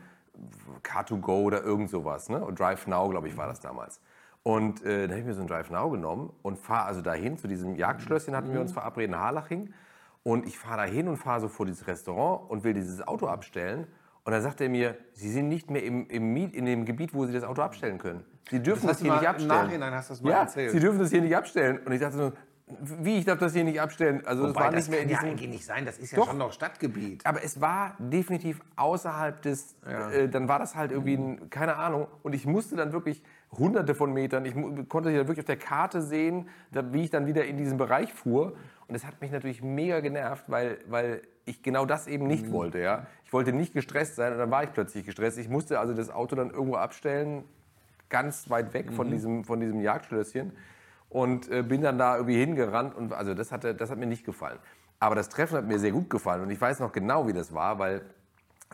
Car2Go 0.83 1.45
oder 1.45 1.63
irgend 1.63 1.91
sowas. 1.91 2.29
Ne? 2.29 2.45
Und 2.45 2.59
Drive 2.59 2.87
Now, 2.89 3.09
glaube 3.09 3.29
ich, 3.29 3.37
war 3.37 3.47
das 3.47 3.61
damals. 3.61 4.01
Und 4.43 4.85
äh, 4.85 5.03
dann 5.03 5.11
habe 5.11 5.21
ich 5.21 5.27
mir 5.27 5.35
so 5.35 5.41
einen 5.41 5.49
Drive 5.49 5.71
Now 5.71 5.91
genommen 5.91 6.33
und 6.43 6.59
fahre 6.59 6.87
also 6.87 7.01
dahin, 7.03 7.37
zu 7.39 7.47
diesem 7.49 7.77
Jagdschlösschen 7.77 8.35
hatten 8.35 8.49
Mhm. 8.49 8.55
wir 8.55 8.61
uns 8.61 8.73
verabredet 8.73 9.15
in 9.15 9.21
Harlaching. 9.21 9.73
Und 10.29 10.47
ich 10.47 10.59
fahre 10.59 10.83
dahin 10.83 11.09
und 11.09 11.17
fahre 11.17 11.41
so 11.41 11.49
vor 11.49 11.65
dieses 11.65 11.87
Restaurant 11.87 12.51
und 12.51 12.63
will 12.63 12.75
dieses 12.75 13.01
Auto 13.01 13.29
abstellen. 13.29 13.87
Und 14.25 14.33
dann 14.33 14.43
sagt 14.43 14.61
er 14.61 14.69
mir, 14.69 14.95
Sie 15.15 15.31
sind 15.31 15.49
nicht 15.49 15.71
mehr 15.71 15.83
im, 15.83 16.07
im 16.11 16.35
Miet, 16.35 16.55
in 16.55 16.67
dem 16.67 16.85
Gebiet, 16.85 17.15
wo 17.15 17.25
Sie 17.25 17.33
das 17.33 17.45
Auto 17.45 17.63
abstellen 17.63 17.97
können. 17.97 18.27
Sie 18.51 18.63
dürfen 18.63 18.89
das, 18.89 18.99
du 18.99 19.05
hier 19.05 19.15
nicht 19.15 19.23
im 19.23 19.29
abstellen. 19.29 19.49
Nachhinein 19.49 19.95
hast 19.95 20.11
du 20.11 20.13
das 20.13 20.23
mal 20.23 20.31
ja, 20.31 20.41
erzählt. 20.41 20.73
Sie 20.73 20.81
dürfen 20.81 20.99
das 20.99 21.09
hier 21.09 21.23
nicht 21.23 21.35
abstellen. 21.35 21.79
Und 21.83 21.93
ich 21.93 22.01
dachte 22.03 22.19
so, 22.19 22.33
wie, 22.67 23.17
ich 23.17 23.25
darf 23.25 23.39
das 23.39 23.55
hier 23.55 23.65
nicht 23.65 23.81
abstellen? 23.81 24.21
Also 24.27 24.43
das 24.43 24.55
Wobei, 24.55 24.65
war 24.65 24.71
das 24.71 24.87
nicht 24.87 24.91
mehr 24.91 25.01
in 25.01 25.09
kann 25.17 25.25
ja 25.25 25.33
eigentlich 25.33 25.49
nicht 25.49 25.65
sein, 25.65 25.87
das 25.87 25.97
ist 25.97 26.11
ja 26.11 26.19
Doch. 26.19 26.27
schon 26.27 26.37
noch 26.37 26.53
Stadtgebiet. 26.53 27.25
Aber 27.25 27.43
es 27.43 27.63
war 27.63 27.97
definitiv 27.99 28.61
außerhalb 28.77 29.41
des, 29.41 29.77
äh, 29.87 30.29
dann 30.29 30.47
war 30.47 30.59
das 30.59 30.77
halt 30.77 30.93
irgendwie, 30.93 31.15
ein, 31.15 31.49
keine 31.49 31.77
Ahnung, 31.77 32.07
und 32.23 32.35
ich 32.35 32.45
musste 32.45 32.77
dann 32.77 32.93
wirklich 32.93 33.23
hunderte 33.53 33.95
von 33.95 34.13
Metern, 34.13 34.45
ich 34.45 34.55
konnte 34.91 35.09
hier 35.09 35.21
wirklich 35.21 35.39
auf 35.39 35.47
der 35.47 35.57
Karte 35.57 36.03
sehen, 36.03 36.51
da, 36.71 36.93
wie 36.93 37.05
ich 37.05 37.11
dann 37.11 37.27
wieder 37.27 37.47
in 37.47 37.57
diesen 37.57 37.79
Bereich 37.79 38.13
fuhr. 38.13 38.55
Und 38.89 38.95
das 38.95 39.05
hat 39.05 39.21
mich 39.21 39.31
natürlich 39.31 39.63
mega 39.63 40.01
genervt, 40.01 40.45
weil, 40.49 40.79
weil 40.89 41.23
ich 41.45 41.63
genau 41.63 41.85
das 41.85 42.07
eben 42.07 42.27
nicht 42.27 42.51
wollte. 42.51 42.81
Ja? 42.81 43.07
Ich 43.25 43.33
wollte 43.35 43.53
nicht 43.53 43.75
gestresst 43.75 44.17
sein 44.17 44.33
und 44.33 44.39
dann 44.39 44.51
war 44.51 44.65
ich 44.65 44.73
plötzlich 44.73 45.05
gestresst. 45.05 45.37
Ich 45.39 45.49
musste 45.49 45.79
also 45.79 45.93
das 45.93 46.11
Auto 46.11 46.35
dann 46.35 46.51
irgendwo 46.51 46.77
abstellen, 46.77 47.45
ganz 48.09 48.49
weit 48.49 48.73
weg 48.73 48.93
von, 48.93 49.11
diesem, 49.11 49.45
von 49.45 49.61
diesem 49.61 49.83
Jagdschlösschen 49.83 50.53
und 51.11 51.51
äh, 51.51 51.63
bin 51.63 51.83
dann 51.83 51.99
da 51.99 52.17
irgendwie 52.17 52.39
hingerannt 52.39 52.95
und 52.95 53.13
also 53.13 53.35
das, 53.35 53.53
hatte, 53.53 53.75
das 53.75 53.91
hat 53.91 53.99
mir 53.99 54.07
nicht 54.07 54.25
gefallen. 54.25 54.59
Aber 55.01 55.15
das 55.15 55.29
Treffen 55.29 55.59
hat 55.59 55.67
mir 55.67 55.79
sehr 55.79 55.93
gut 55.93 56.09
gefallen 56.09 56.43
und 56.43 56.51
ich 56.51 56.61
weiß 56.61 56.81
noch 56.81 56.93
genau, 56.93 57.27
wie 57.29 57.35
das 57.35 57.53
war, 57.53 57.79
weil, 57.79 58.03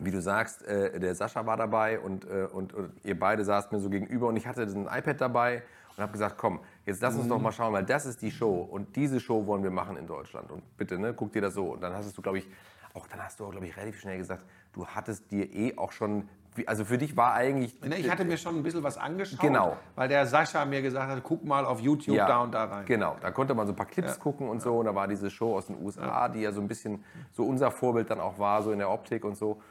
wie 0.01 0.11
du 0.11 0.21
sagst, 0.21 0.65
äh, 0.65 0.97
der 0.97 1.13
Sascha 1.15 1.45
war 1.45 1.57
dabei 1.57 1.99
und, 1.99 2.25
äh, 2.25 2.47
und, 2.51 2.73
und 2.73 2.91
ihr 3.03 3.19
beide 3.19 3.43
saßt 3.43 3.71
mir 3.73 3.79
so 3.79 3.89
gegenüber 3.89 4.27
und 4.27 4.37
ich 4.37 4.47
hatte 4.47 4.63
ein 4.63 4.87
iPad 4.87 5.19
dabei 5.19 5.63
und 5.95 6.01
habe 6.01 6.11
gesagt, 6.13 6.37
komm, 6.37 6.61
jetzt 6.85 7.01
lass 7.01 7.15
uns 7.15 7.27
doch 7.27 7.39
mal 7.39 7.51
schauen, 7.51 7.73
weil 7.73 7.85
das 7.85 8.05
ist 8.05 8.21
die 8.21 8.31
Show 8.31 8.61
und 8.61 8.95
diese 8.95 9.19
Show 9.19 9.45
wollen 9.45 9.63
wir 9.63 9.71
machen 9.71 9.97
in 9.97 10.07
Deutschland 10.07 10.51
und 10.51 10.61
bitte, 10.77 10.97
ne, 10.99 11.13
guck 11.13 11.31
dir 11.31 11.41
das 11.41 11.53
so 11.53 11.73
und 11.73 11.81
dann 11.81 11.93
hast 11.93 12.17
du, 12.17 12.21
glaube 12.21 12.37
ich, 12.39 12.47
auch 12.93 13.07
dann 13.07 13.21
hast 13.23 13.39
du, 13.39 13.49
glaube 13.49 13.67
ich, 13.67 13.75
relativ 13.75 13.99
schnell 13.99 14.17
gesagt, 14.17 14.45
du 14.73 14.85
hattest 14.87 15.29
dir 15.31 15.53
eh 15.53 15.77
auch 15.77 15.91
schon 15.91 16.29
also 16.67 16.85
für 16.85 16.97
dich 16.97 17.17
war 17.17 17.33
eigentlich. 17.33 17.81
Ne, 17.81 17.97
ich 17.97 18.09
hatte 18.09 18.23
mir 18.23 18.37
schon 18.37 18.55
ein 18.55 18.63
bisschen 18.63 18.83
was 18.83 18.97
angeschaut, 18.97 19.41
Genau. 19.41 19.75
weil 19.95 20.07
der 20.07 20.25
Sascha 20.25 20.63
mir 20.65 20.81
gesagt 20.81 21.11
hat, 21.11 21.21
guck 21.23 21.43
mal 21.43 21.65
auf 21.65 21.81
YouTube 21.81 22.15
Ja, 22.15 22.27
da 22.27 22.39
und 22.43 22.53
da 22.53 22.63
rein. 22.65 22.85
Genau, 22.85 23.17
da 23.19 23.31
konnte 23.31 23.53
man 23.53 23.67
so 23.67 23.73
ein 23.73 23.75
paar 23.75 23.85
Clips 23.87 24.19
gucken 24.19 24.47
und 24.47 24.61
so. 24.61 24.77
Und 24.79 24.85
da 24.85 24.95
war 24.95 25.07
diese 25.07 25.29
Show 25.29 25.55
aus 25.57 25.67
den 25.67 25.83
USA, 25.83 26.29
die 26.29 26.41
ja 26.41 26.51
so 26.51 26.61
ein 26.61 26.67
bisschen 26.67 27.03
so 27.33 27.43
unser 27.43 27.71
Vorbild 27.71 28.09
dann 28.09 28.21
auch 28.21 28.39
war, 28.39 28.63
so 28.63 28.71
in 28.71 28.79
der 28.79 28.89
Optik 28.89 29.25
und 29.25 29.35
so. 29.35 29.61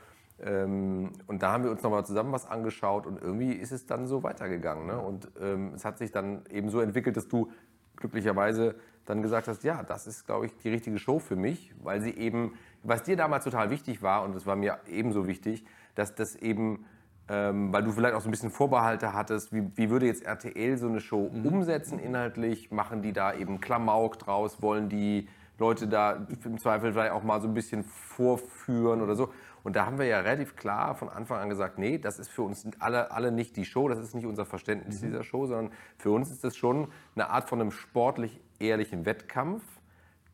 Ähm, 0.42 1.12
und 1.26 1.42
da 1.42 1.52
haben 1.52 1.64
wir 1.64 1.70
uns 1.70 1.82
nochmal 1.82 2.04
zusammen 2.04 2.32
was 2.32 2.46
angeschaut 2.46 3.06
und 3.06 3.20
irgendwie 3.22 3.52
ist 3.52 3.72
es 3.72 3.86
dann 3.86 4.06
so 4.06 4.22
weitergegangen. 4.22 4.86
Ne? 4.86 4.98
Und 4.98 5.28
ähm, 5.40 5.72
es 5.74 5.84
hat 5.84 5.98
sich 5.98 6.10
dann 6.10 6.42
eben 6.50 6.70
so 6.70 6.80
entwickelt, 6.80 7.16
dass 7.16 7.28
du 7.28 7.50
glücklicherweise 7.96 8.74
dann 9.04 9.22
gesagt 9.22 9.48
hast, 9.48 9.64
ja, 9.64 9.82
das 9.82 10.06
ist, 10.06 10.26
glaube 10.26 10.46
ich, 10.46 10.56
die 10.56 10.70
richtige 10.70 10.98
Show 10.98 11.18
für 11.18 11.36
mich, 11.36 11.72
weil 11.82 12.00
sie 12.00 12.10
eben, 12.10 12.54
was 12.82 13.02
dir 13.02 13.16
damals 13.16 13.44
total 13.44 13.70
wichtig 13.70 14.02
war 14.02 14.24
und 14.24 14.34
das 14.34 14.46
war 14.46 14.56
mir 14.56 14.78
ebenso 14.88 15.26
wichtig, 15.26 15.64
dass 15.94 16.14
das 16.14 16.34
eben, 16.36 16.84
ähm, 17.28 17.72
weil 17.72 17.84
du 17.84 17.92
vielleicht 17.92 18.14
auch 18.14 18.20
so 18.20 18.28
ein 18.28 18.30
bisschen 18.30 18.50
Vorbehalte 18.50 19.12
hattest, 19.12 19.52
wie, 19.52 19.70
wie 19.76 19.90
würde 19.90 20.06
jetzt 20.06 20.24
RTL 20.24 20.76
so 20.78 20.88
eine 20.88 21.00
Show 21.00 21.30
umsetzen 21.44 21.98
inhaltlich? 21.98 22.70
Machen 22.70 23.02
die 23.02 23.12
da 23.12 23.34
eben 23.34 23.60
Klamauk 23.60 24.18
draus? 24.18 24.60
Wollen 24.62 24.88
die 24.88 25.28
Leute 25.58 25.86
da 25.86 26.26
im 26.44 26.58
Zweifel 26.58 26.92
vielleicht 26.92 27.12
auch 27.12 27.22
mal 27.22 27.40
so 27.40 27.46
ein 27.46 27.54
bisschen 27.54 27.84
vorführen 27.84 29.02
oder 29.02 29.14
so? 29.14 29.32
Und 29.64 29.76
da 29.76 29.86
haben 29.86 29.98
wir 29.98 30.04
ja 30.04 30.20
relativ 30.20 30.56
klar 30.56 30.94
von 30.94 31.08
Anfang 31.08 31.40
an 31.40 31.48
gesagt, 31.48 31.78
nee, 31.78 31.98
das 31.98 32.18
ist 32.18 32.30
für 32.30 32.42
uns 32.42 32.68
alle, 32.78 33.10
alle 33.10 33.32
nicht 33.32 33.56
die 33.56 33.64
Show, 33.64 33.88
das 33.88 33.98
ist 33.98 34.14
nicht 34.14 34.26
unser 34.26 34.44
Verständnis 34.44 35.00
dieser 35.00 35.24
Show, 35.24 35.46
sondern 35.46 35.72
für 35.96 36.10
uns 36.10 36.30
ist 36.30 36.44
das 36.44 36.54
schon 36.54 36.88
eine 37.16 37.30
Art 37.30 37.48
von 37.48 37.60
einem 37.60 37.70
sportlich 37.70 38.40
ehrlichen 38.58 39.06
Wettkampf, 39.06 39.64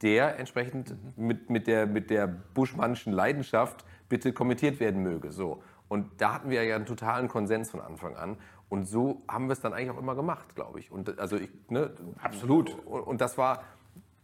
der 0.02 0.38
entsprechend 0.38 0.96
mit, 1.16 1.48
mit 1.48 1.68
der, 1.68 1.86
mit 1.86 2.10
der 2.10 2.26
Buschmannschen 2.26 3.12
Leidenschaft 3.12 3.84
bitte 4.08 4.32
kommentiert 4.32 4.80
werden 4.80 5.02
möge. 5.02 5.30
So. 5.30 5.62
Und 5.88 6.20
da 6.20 6.34
hatten 6.34 6.50
wir 6.50 6.64
ja 6.64 6.74
einen 6.74 6.86
totalen 6.86 7.28
Konsens 7.28 7.70
von 7.70 7.80
Anfang 7.80 8.16
an. 8.16 8.36
Und 8.68 8.86
so 8.86 9.22
haben 9.28 9.46
wir 9.46 9.52
es 9.52 9.60
dann 9.60 9.72
eigentlich 9.72 9.90
auch 9.90 9.98
immer 9.98 10.16
gemacht, 10.16 10.56
glaube 10.56 10.80
ich. 10.80 10.90
Und 10.90 11.18
also 11.20 11.36
ich, 11.36 11.50
ne, 11.68 11.92
Absolut. 12.20 12.76
Und, 12.84 13.00
und 13.02 13.20
das 13.20 13.38
war, 13.38 13.62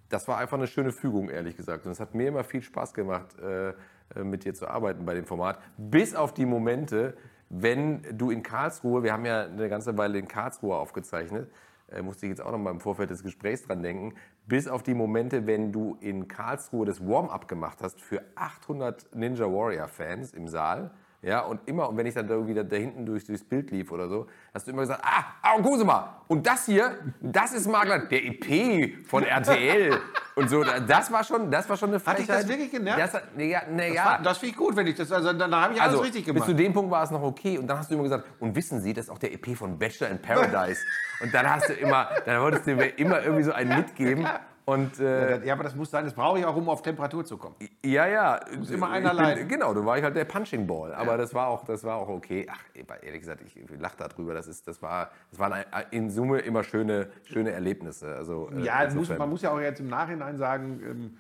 das 0.08 0.26
war 0.26 0.38
einfach 0.38 0.56
eine 0.56 0.66
schöne 0.66 0.90
Fügung, 0.90 1.28
ehrlich 1.28 1.56
gesagt. 1.56 1.86
Und 1.86 1.92
es 1.92 2.00
hat 2.00 2.14
mir 2.14 2.28
immer 2.28 2.44
viel 2.44 2.62
Spaß 2.62 2.94
gemacht, 2.94 3.38
äh, 3.38 3.74
mit 4.22 4.44
dir 4.44 4.54
zu 4.54 4.68
arbeiten 4.68 5.04
bei 5.04 5.14
dem 5.14 5.24
Format. 5.24 5.58
Bis 5.76 6.14
auf 6.14 6.32
die 6.32 6.46
Momente, 6.46 7.16
wenn 7.48 8.02
du 8.12 8.30
in 8.30 8.42
Karlsruhe, 8.42 9.02
wir 9.02 9.12
haben 9.12 9.24
ja 9.24 9.44
eine 9.44 9.68
ganze 9.68 9.96
Weile 9.96 10.18
in 10.18 10.28
Karlsruhe 10.28 10.76
aufgezeichnet, 10.76 11.50
äh, 11.88 12.02
musste 12.02 12.26
ich 12.26 12.30
jetzt 12.30 12.40
auch 12.40 12.50
noch 12.50 12.58
mal 12.58 12.70
im 12.70 12.80
Vorfeld 12.80 13.10
des 13.10 13.22
Gesprächs 13.22 13.62
dran 13.62 13.82
denken, 13.82 14.14
bis 14.46 14.68
auf 14.68 14.82
die 14.82 14.94
Momente, 14.94 15.46
wenn 15.46 15.72
du 15.72 15.96
in 16.00 16.28
Karlsruhe 16.28 16.86
das 16.86 17.06
Warm-up 17.06 17.48
gemacht 17.48 17.78
hast 17.82 18.00
für 18.00 18.22
800 18.34 19.14
Ninja 19.14 19.46
Warrior 19.46 19.88
Fans 19.88 20.32
im 20.32 20.48
Saal. 20.48 20.90
Ja, 21.22 21.40
und 21.40 21.60
immer, 21.66 21.88
und 21.88 21.96
wenn 21.96 22.06
ich 22.06 22.14
dann 22.14 22.28
irgendwie 22.28 22.54
da, 22.54 22.62
da 22.62 22.76
hinten 22.76 23.04
durch, 23.04 23.24
durchs 23.24 23.42
Bild 23.42 23.70
lief 23.70 23.90
oder 23.90 24.08
so, 24.08 24.26
hast 24.54 24.66
du 24.66 24.70
immer 24.70 24.82
gesagt, 24.82 25.02
ah, 25.04 25.24
ah, 25.42 25.60
Kusema, 25.60 26.20
und 26.28 26.46
das 26.46 26.66
hier, 26.66 26.92
das 27.20 27.52
ist 27.52 27.66
Makler, 27.66 28.00
der 28.06 28.24
EP 28.24 29.06
von 29.08 29.24
RTL 29.24 29.98
und 30.36 30.48
so. 30.50 30.62
Das 30.86 31.10
war 31.10 31.24
schon, 31.24 31.50
das 31.50 31.68
war 31.68 31.76
schon 31.76 31.88
eine 31.94 32.04
Hat 32.04 32.18
dich 32.18 32.26
das 32.26 32.36
Frechheit. 32.36 32.48
wirklich 32.48 32.70
genervt? 32.70 33.00
Das, 33.14 33.22
nee, 33.36 33.50
ja, 33.50 33.62
nee, 33.68 33.88
Das, 33.88 33.96
ja. 33.96 34.04
war- 34.04 34.22
das 34.22 34.38
finde 34.38 34.52
ich 34.52 34.56
gut, 34.58 34.76
wenn 34.76 34.86
ich 34.86 34.94
das, 34.94 35.10
also 35.10 35.32
dann 35.32 35.52
habe 35.54 35.74
ich 35.74 35.80
alles 35.80 35.92
Also, 35.94 36.02
richtig 36.04 36.24
bis 36.26 36.34
gemacht. 36.34 36.48
zu 36.48 36.54
dem 36.54 36.72
Punkt 36.72 36.90
war 36.90 37.02
es 37.02 37.10
noch 37.10 37.22
okay. 37.22 37.58
Und 37.58 37.66
dann 37.66 37.78
hast 37.78 37.90
du 37.90 37.94
immer 37.94 38.04
gesagt, 38.04 38.24
und 38.38 38.54
wissen 38.54 38.80
Sie, 38.80 38.92
das 38.92 39.06
ist 39.06 39.10
auch 39.10 39.18
der 39.18 39.32
EP 39.32 39.56
von 39.56 39.78
Bachelor 39.78 40.10
in 40.10 40.20
Paradise. 40.22 40.80
und 41.20 41.34
dann 41.34 41.50
hast 41.50 41.68
du 41.70 41.72
immer, 41.72 42.08
dann 42.24 42.40
wolltest 42.42 42.66
du 42.66 42.74
mir 42.76 42.86
immer 42.98 43.22
irgendwie 43.22 43.42
so 43.42 43.52
einen 43.52 43.74
mitgeben. 43.76 44.28
Und 44.66 44.98
äh, 44.98 45.46
ja, 45.46 45.54
aber 45.54 45.62
das 45.62 45.76
muss 45.76 45.92
sein, 45.92 46.04
das 46.04 46.12
brauche 46.12 46.40
ich 46.40 46.44
auch, 46.44 46.56
um 46.56 46.68
auf 46.68 46.82
Temperatur 46.82 47.24
zu 47.24 47.38
kommen. 47.38 47.54
ja, 47.84 48.06
ja. 48.08 48.40
Muss 48.58 48.68
immer 48.70 48.90
einer 48.90 49.14
leiden. 49.14 49.46
Genau, 49.46 49.72
du 49.72 49.84
war 49.84 49.96
ich 49.96 50.02
halt 50.02 50.16
der 50.16 50.24
Punching 50.24 50.66
Ball. 50.66 50.92
Aber 50.92 51.16
das 51.16 51.32
war 51.32 51.46
auch, 51.46 51.64
das 51.64 51.84
war 51.84 51.98
auch 51.98 52.08
okay. 52.08 52.48
Ach, 52.50 52.58
ehrlich 52.74 53.20
gesagt, 53.20 53.42
ich, 53.42 53.56
lache 53.78 53.96
darüber. 53.96 54.34
Das 54.34 54.48
ist, 54.48 54.66
das 54.66 54.82
war, 54.82 55.12
das 55.30 55.38
waren 55.38 55.64
in 55.92 56.10
Summe 56.10 56.40
immer 56.40 56.64
schöne, 56.64 57.10
schöne 57.22 57.52
Erlebnisse. 57.52 58.16
Also, 58.16 58.50
äh, 58.50 58.62
Ja, 58.62 58.92
muss, 58.92 59.08
man 59.08 59.30
muss 59.30 59.42
ja 59.42 59.52
auch 59.52 59.60
jetzt 59.60 59.78
im 59.78 59.88
Nachhinein 59.88 60.36
sagen, 60.36 60.80
ähm, 60.84 61.16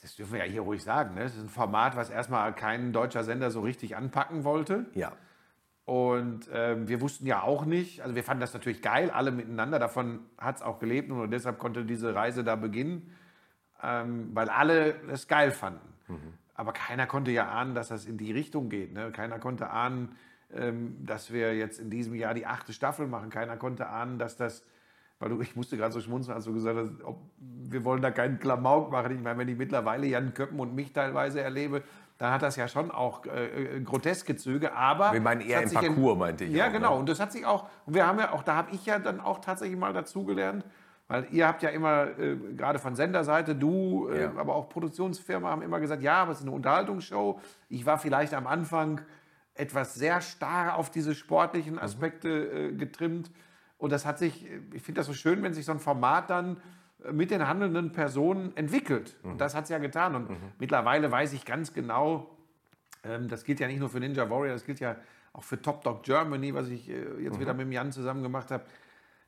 das 0.00 0.14
dürfen 0.14 0.34
wir 0.34 0.44
ja 0.44 0.50
hier 0.50 0.60
ruhig 0.60 0.84
sagen, 0.84 1.14
ne? 1.16 1.22
das 1.22 1.34
ist 1.34 1.42
ein 1.42 1.48
Format, 1.48 1.96
was 1.96 2.08
erstmal 2.08 2.54
kein 2.54 2.92
deutscher 2.92 3.24
Sender 3.24 3.50
so 3.50 3.62
richtig 3.62 3.96
anpacken 3.96 4.44
wollte. 4.44 4.86
Ja. 4.94 5.12
Und 5.88 6.50
ähm, 6.52 6.86
wir 6.86 7.00
wussten 7.00 7.26
ja 7.26 7.40
auch 7.42 7.64
nicht, 7.64 8.02
also 8.02 8.14
wir 8.14 8.22
fanden 8.22 8.42
das 8.42 8.52
natürlich 8.52 8.82
geil, 8.82 9.08
alle 9.10 9.30
miteinander, 9.30 9.78
davon 9.78 10.20
hat 10.36 10.56
es 10.56 10.62
auch 10.62 10.80
gelebt 10.80 11.10
und 11.10 11.30
deshalb 11.30 11.58
konnte 11.58 11.86
diese 11.86 12.14
Reise 12.14 12.44
da 12.44 12.56
beginnen, 12.56 13.10
ähm, 13.82 14.28
weil 14.34 14.50
alle 14.50 15.00
es 15.10 15.28
geil 15.28 15.50
fanden. 15.50 15.88
Aber 16.52 16.74
keiner 16.74 17.06
konnte 17.06 17.30
ja 17.30 17.48
ahnen, 17.48 17.74
dass 17.74 17.88
das 17.88 18.04
in 18.04 18.18
die 18.18 18.32
Richtung 18.32 18.68
geht. 18.68 18.92
Ne? 18.92 19.12
Keiner 19.12 19.38
konnte 19.38 19.70
ahnen, 19.70 20.14
ähm, 20.52 21.06
dass 21.06 21.32
wir 21.32 21.56
jetzt 21.56 21.80
in 21.80 21.88
diesem 21.88 22.14
Jahr 22.14 22.34
die 22.34 22.44
achte 22.44 22.74
Staffel 22.74 23.06
machen. 23.06 23.30
Keiner 23.30 23.56
konnte 23.56 23.88
ahnen, 23.88 24.18
dass 24.18 24.36
das, 24.36 24.66
weil 25.20 25.30
du, 25.30 25.40
ich 25.40 25.56
musste 25.56 25.78
gerade 25.78 25.94
so 25.94 26.02
schmunzeln, 26.02 26.36
als 26.36 26.44
du 26.44 26.52
gesagt 26.52 26.76
hast, 26.76 27.02
ob, 27.02 27.18
wir 27.38 27.82
wollen 27.84 28.02
da 28.02 28.10
keinen 28.10 28.38
Klamauk 28.38 28.92
machen. 28.92 29.16
Ich 29.16 29.22
meine, 29.22 29.38
wenn 29.38 29.48
ich 29.48 29.56
mittlerweile 29.56 30.06
Jan 30.06 30.34
Köppen 30.34 30.60
und 30.60 30.74
mich 30.74 30.92
teilweise 30.92 31.40
erlebe, 31.40 31.82
dann 32.18 32.32
hat 32.32 32.42
das 32.42 32.56
ja 32.56 32.66
schon 32.68 32.90
auch 32.90 33.24
äh, 33.26 33.76
äh, 33.76 33.80
groteske 33.80 34.36
Züge, 34.36 34.74
aber... 34.74 35.12
Wir 35.12 35.20
meinen 35.20 35.40
eher 35.40 35.62
im 35.62 35.70
Parcours, 35.70 36.18
meinte 36.18 36.44
ich 36.44 36.52
Ja, 36.52 36.64
auch, 36.64 36.68
ne? 36.68 36.74
genau. 36.74 36.98
Und 36.98 37.08
das 37.08 37.20
hat 37.20 37.32
sich 37.32 37.46
auch, 37.46 37.68
und 37.86 37.94
wir 37.94 38.06
haben 38.06 38.18
ja 38.18 38.32
auch, 38.32 38.42
da 38.42 38.56
habe 38.56 38.72
ich 38.72 38.84
ja 38.86 38.98
dann 38.98 39.20
auch 39.20 39.38
tatsächlich 39.38 39.78
mal 39.78 39.92
dazugelernt, 39.92 40.64
weil 41.06 41.26
ihr 41.30 41.46
habt 41.46 41.62
ja 41.62 41.70
immer, 41.70 42.18
äh, 42.18 42.36
gerade 42.56 42.78
von 42.80 42.94
Senderseite, 42.96 43.54
du, 43.54 44.08
äh, 44.10 44.22
Ja. 44.22 44.32
aber 44.36 44.54
auch 44.56 44.68
Produktionsfirma 44.68 45.48
haben 45.48 45.62
immer 45.62 45.80
gesagt, 45.80 46.02
ja, 46.02 46.16
aber 46.22 46.32
es 46.32 46.38
ist 46.40 46.44
eine 46.44 46.52
Unterhaltungsshow. 46.54 47.40
Ich 47.68 47.86
war 47.86 47.98
vielleicht 47.98 48.34
am 48.34 48.46
Anfang 48.46 49.00
etwas 49.54 49.94
sehr 49.94 50.20
starr 50.20 50.76
auf 50.76 50.90
diese 50.90 51.10
Mhm. 51.10 51.14
sportlichen 51.14 51.78
Aspekte 51.78 52.28
äh, 52.28 52.72
getrimmt. 52.72 53.30
Und 53.78 53.92
das 53.92 54.04
hat 54.06 54.18
sich, 54.18 54.44
äh, 54.44 54.60
ich 54.74 54.82
finde 54.82 54.98
das 55.00 55.06
so 55.06 55.12
schön, 55.14 55.42
wenn 55.42 55.54
sich 55.54 55.64
so 55.64 55.72
ein 55.72 55.78
Format 55.78 56.30
dann 56.30 56.60
mit 57.12 57.30
den 57.30 57.46
handelnden 57.46 57.92
Personen 57.92 58.56
entwickelt. 58.56 59.16
Mhm. 59.22 59.32
Und 59.32 59.40
das 59.40 59.54
hat 59.54 59.64
es 59.64 59.70
ja 59.70 59.78
getan. 59.78 60.14
Und 60.14 60.30
mittlerweile 60.58 61.10
weiß 61.10 61.32
ich 61.32 61.44
ganz 61.44 61.72
genau, 61.72 62.36
ähm, 63.04 63.28
das 63.28 63.44
gilt 63.44 63.60
ja 63.60 63.66
nicht 63.66 63.80
nur 63.80 63.88
für 63.88 64.00
Ninja 64.00 64.28
Warrior, 64.28 64.54
das 64.54 64.64
gilt 64.64 64.80
ja 64.80 64.96
auch 65.32 65.44
für 65.44 65.60
Top 65.60 65.84
Dog 65.84 66.02
Germany, 66.02 66.54
was 66.54 66.68
ich 66.68 66.88
äh, 66.88 67.22
jetzt 67.22 67.38
wieder 67.38 67.54
mit 67.54 67.66
dem 67.66 67.72
Jan 67.72 67.92
zusammen 67.92 68.22
gemacht 68.22 68.50
habe. 68.50 68.64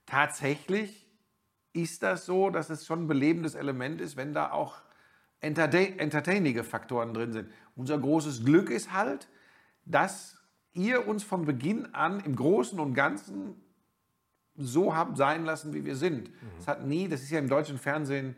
Tatsächlich 0.06 1.06
ist 1.72 2.02
das 2.02 2.26
so, 2.26 2.50
dass 2.50 2.70
es 2.70 2.86
schon 2.86 3.04
ein 3.04 3.06
belebendes 3.06 3.54
Element 3.54 4.00
ist, 4.00 4.16
wenn 4.16 4.32
da 4.32 4.50
auch 4.50 4.82
entertain 5.40 5.98
entertainige 5.98 6.64
Faktoren 6.64 7.14
drin 7.14 7.32
sind. 7.32 7.50
Unser 7.76 7.98
großes 7.98 8.44
Glück 8.44 8.70
ist 8.70 8.92
halt, 8.92 9.28
dass 9.84 10.42
ihr 10.72 11.06
uns 11.06 11.22
von 11.22 11.44
Beginn 11.44 11.94
an 11.94 12.20
im 12.20 12.36
Großen 12.36 12.78
und 12.78 12.94
Ganzen 12.94 13.54
so 14.56 14.94
habt 14.94 15.16
sein 15.16 15.44
lassen, 15.44 15.72
wie 15.74 15.84
wir 15.84 15.96
sind. 15.96 16.30
Es 16.58 16.66
hat 16.68 16.84
nie, 16.86 17.08
das 17.08 17.22
ist 17.22 17.30
ja 17.30 17.38
im 17.38 17.48
deutschen 17.48 17.78
Fernsehen, 17.78 18.36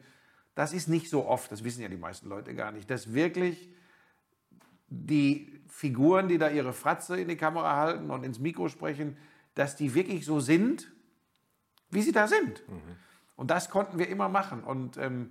das 0.55 0.73
ist 0.73 0.89
nicht 0.89 1.09
so 1.09 1.27
oft, 1.27 1.51
das 1.51 1.65
wissen 1.65 1.83
ja 1.83 1.89
die 1.89 1.97
meisten 1.97 2.29
Leute 2.29 2.55
gar 2.55 2.73
nicht, 2.73 2.91
dass 2.91 3.15
wirklich 3.15 3.71
die 4.89 5.61
Figuren, 5.69 6.29
die 6.29 6.37
da 6.39 6.51
ihre 6.51 6.73
Fratze 6.75 7.19
in 7.19 7.29
die 7.29 7.37
Kamera 7.37 7.77
halten 7.77 8.11
und 8.11 8.25
ins 8.25 8.39
Mikro 8.39 8.69
sprechen, 8.69 9.17
dass 9.55 9.75
die 9.77 9.95
wirklich 9.95 10.25
so 10.27 10.41
sind, 10.41 10.93
wie 11.91 12.03
sie 12.03 12.13
da 12.13 12.29
sind. 12.29 12.63
Und 13.37 13.51
das 13.51 13.71
konnten 13.71 13.99
wir 13.99 14.09
immer 14.09 14.29
machen. 14.29 14.63
Und 14.63 14.99
ähm, 14.99 15.31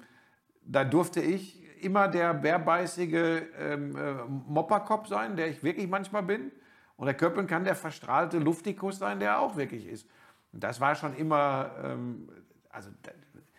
da 0.65 0.83
durfte 0.83 1.21
ich 1.21 1.61
immer 1.83 2.07
der 2.07 2.33
bärbeißige 2.33 3.43
ähm, 3.57 3.95
äh, 3.95 4.13
Mopperkopf 4.27 5.07
sein, 5.07 5.35
der 5.35 5.47
ich 5.47 5.63
wirklich 5.63 5.87
manchmal 5.87 6.23
bin. 6.23 6.51
Und 6.97 7.05
der 7.05 7.15
Köppen 7.15 7.47
kann 7.47 7.63
der 7.63 7.75
verstrahlte 7.75 8.37
Luftikus 8.37 8.97
sein, 8.97 9.19
der 9.19 9.29
er 9.29 9.39
auch 9.39 9.55
wirklich 9.55 9.87
ist. 9.87 10.07
Und 10.53 10.63
das 10.63 10.79
war 10.79 10.95
schon 10.95 11.15
immer, 11.15 11.71
ähm, 11.83 12.29
also 12.69 12.89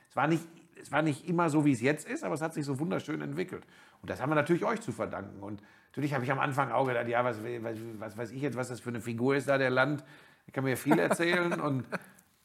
es 0.08 0.16
war, 0.16 0.26
nicht, 0.26 0.46
es 0.80 0.92
war 0.92 1.02
nicht 1.02 1.28
immer 1.28 1.50
so, 1.50 1.64
wie 1.64 1.72
es 1.72 1.80
jetzt 1.80 2.06
ist, 2.08 2.24
aber 2.24 2.34
es 2.34 2.42
hat 2.42 2.54
sich 2.54 2.64
so 2.64 2.78
wunderschön 2.78 3.20
entwickelt. 3.20 3.64
Und 4.00 4.10
das 4.10 4.20
haben 4.20 4.30
wir 4.30 4.34
natürlich 4.34 4.64
euch 4.64 4.80
zu 4.80 4.92
verdanken. 4.92 5.42
Und 5.42 5.62
natürlich 5.90 6.14
habe 6.14 6.24
ich 6.24 6.32
am 6.32 6.38
Anfang 6.38 6.70
auch 6.70 6.86
gedacht, 6.86 7.08
ja, 7.08 7.24
was, 7.24 7.42
was, 7.42 7.78
was 7.98 8.16
weiß 8.16 8.30
ich 8.32 8.42
jetzt, 8.42 8.56
was 8.56 8.68
das 8.68 8.80
für 8.80 8.90
eine 8.90 9.00
Figur 9.00 9.36
ist 9.36 9.48
da, 9.48 9.58
der 9.58 9.70
Land. 9.70 10.04
Ich 10.46 10.52
kann 10.52 10.64
mir 10.64 10.76
viel 10.76 10.98
erzählen. 10.98 11.60
und 11.60 11.84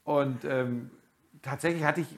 und 0.08 0.46
ähm, 0.46 0.90
tatsächlich 1.42 1.84
hatte 1.84 2.00
ich, 2.00 2.16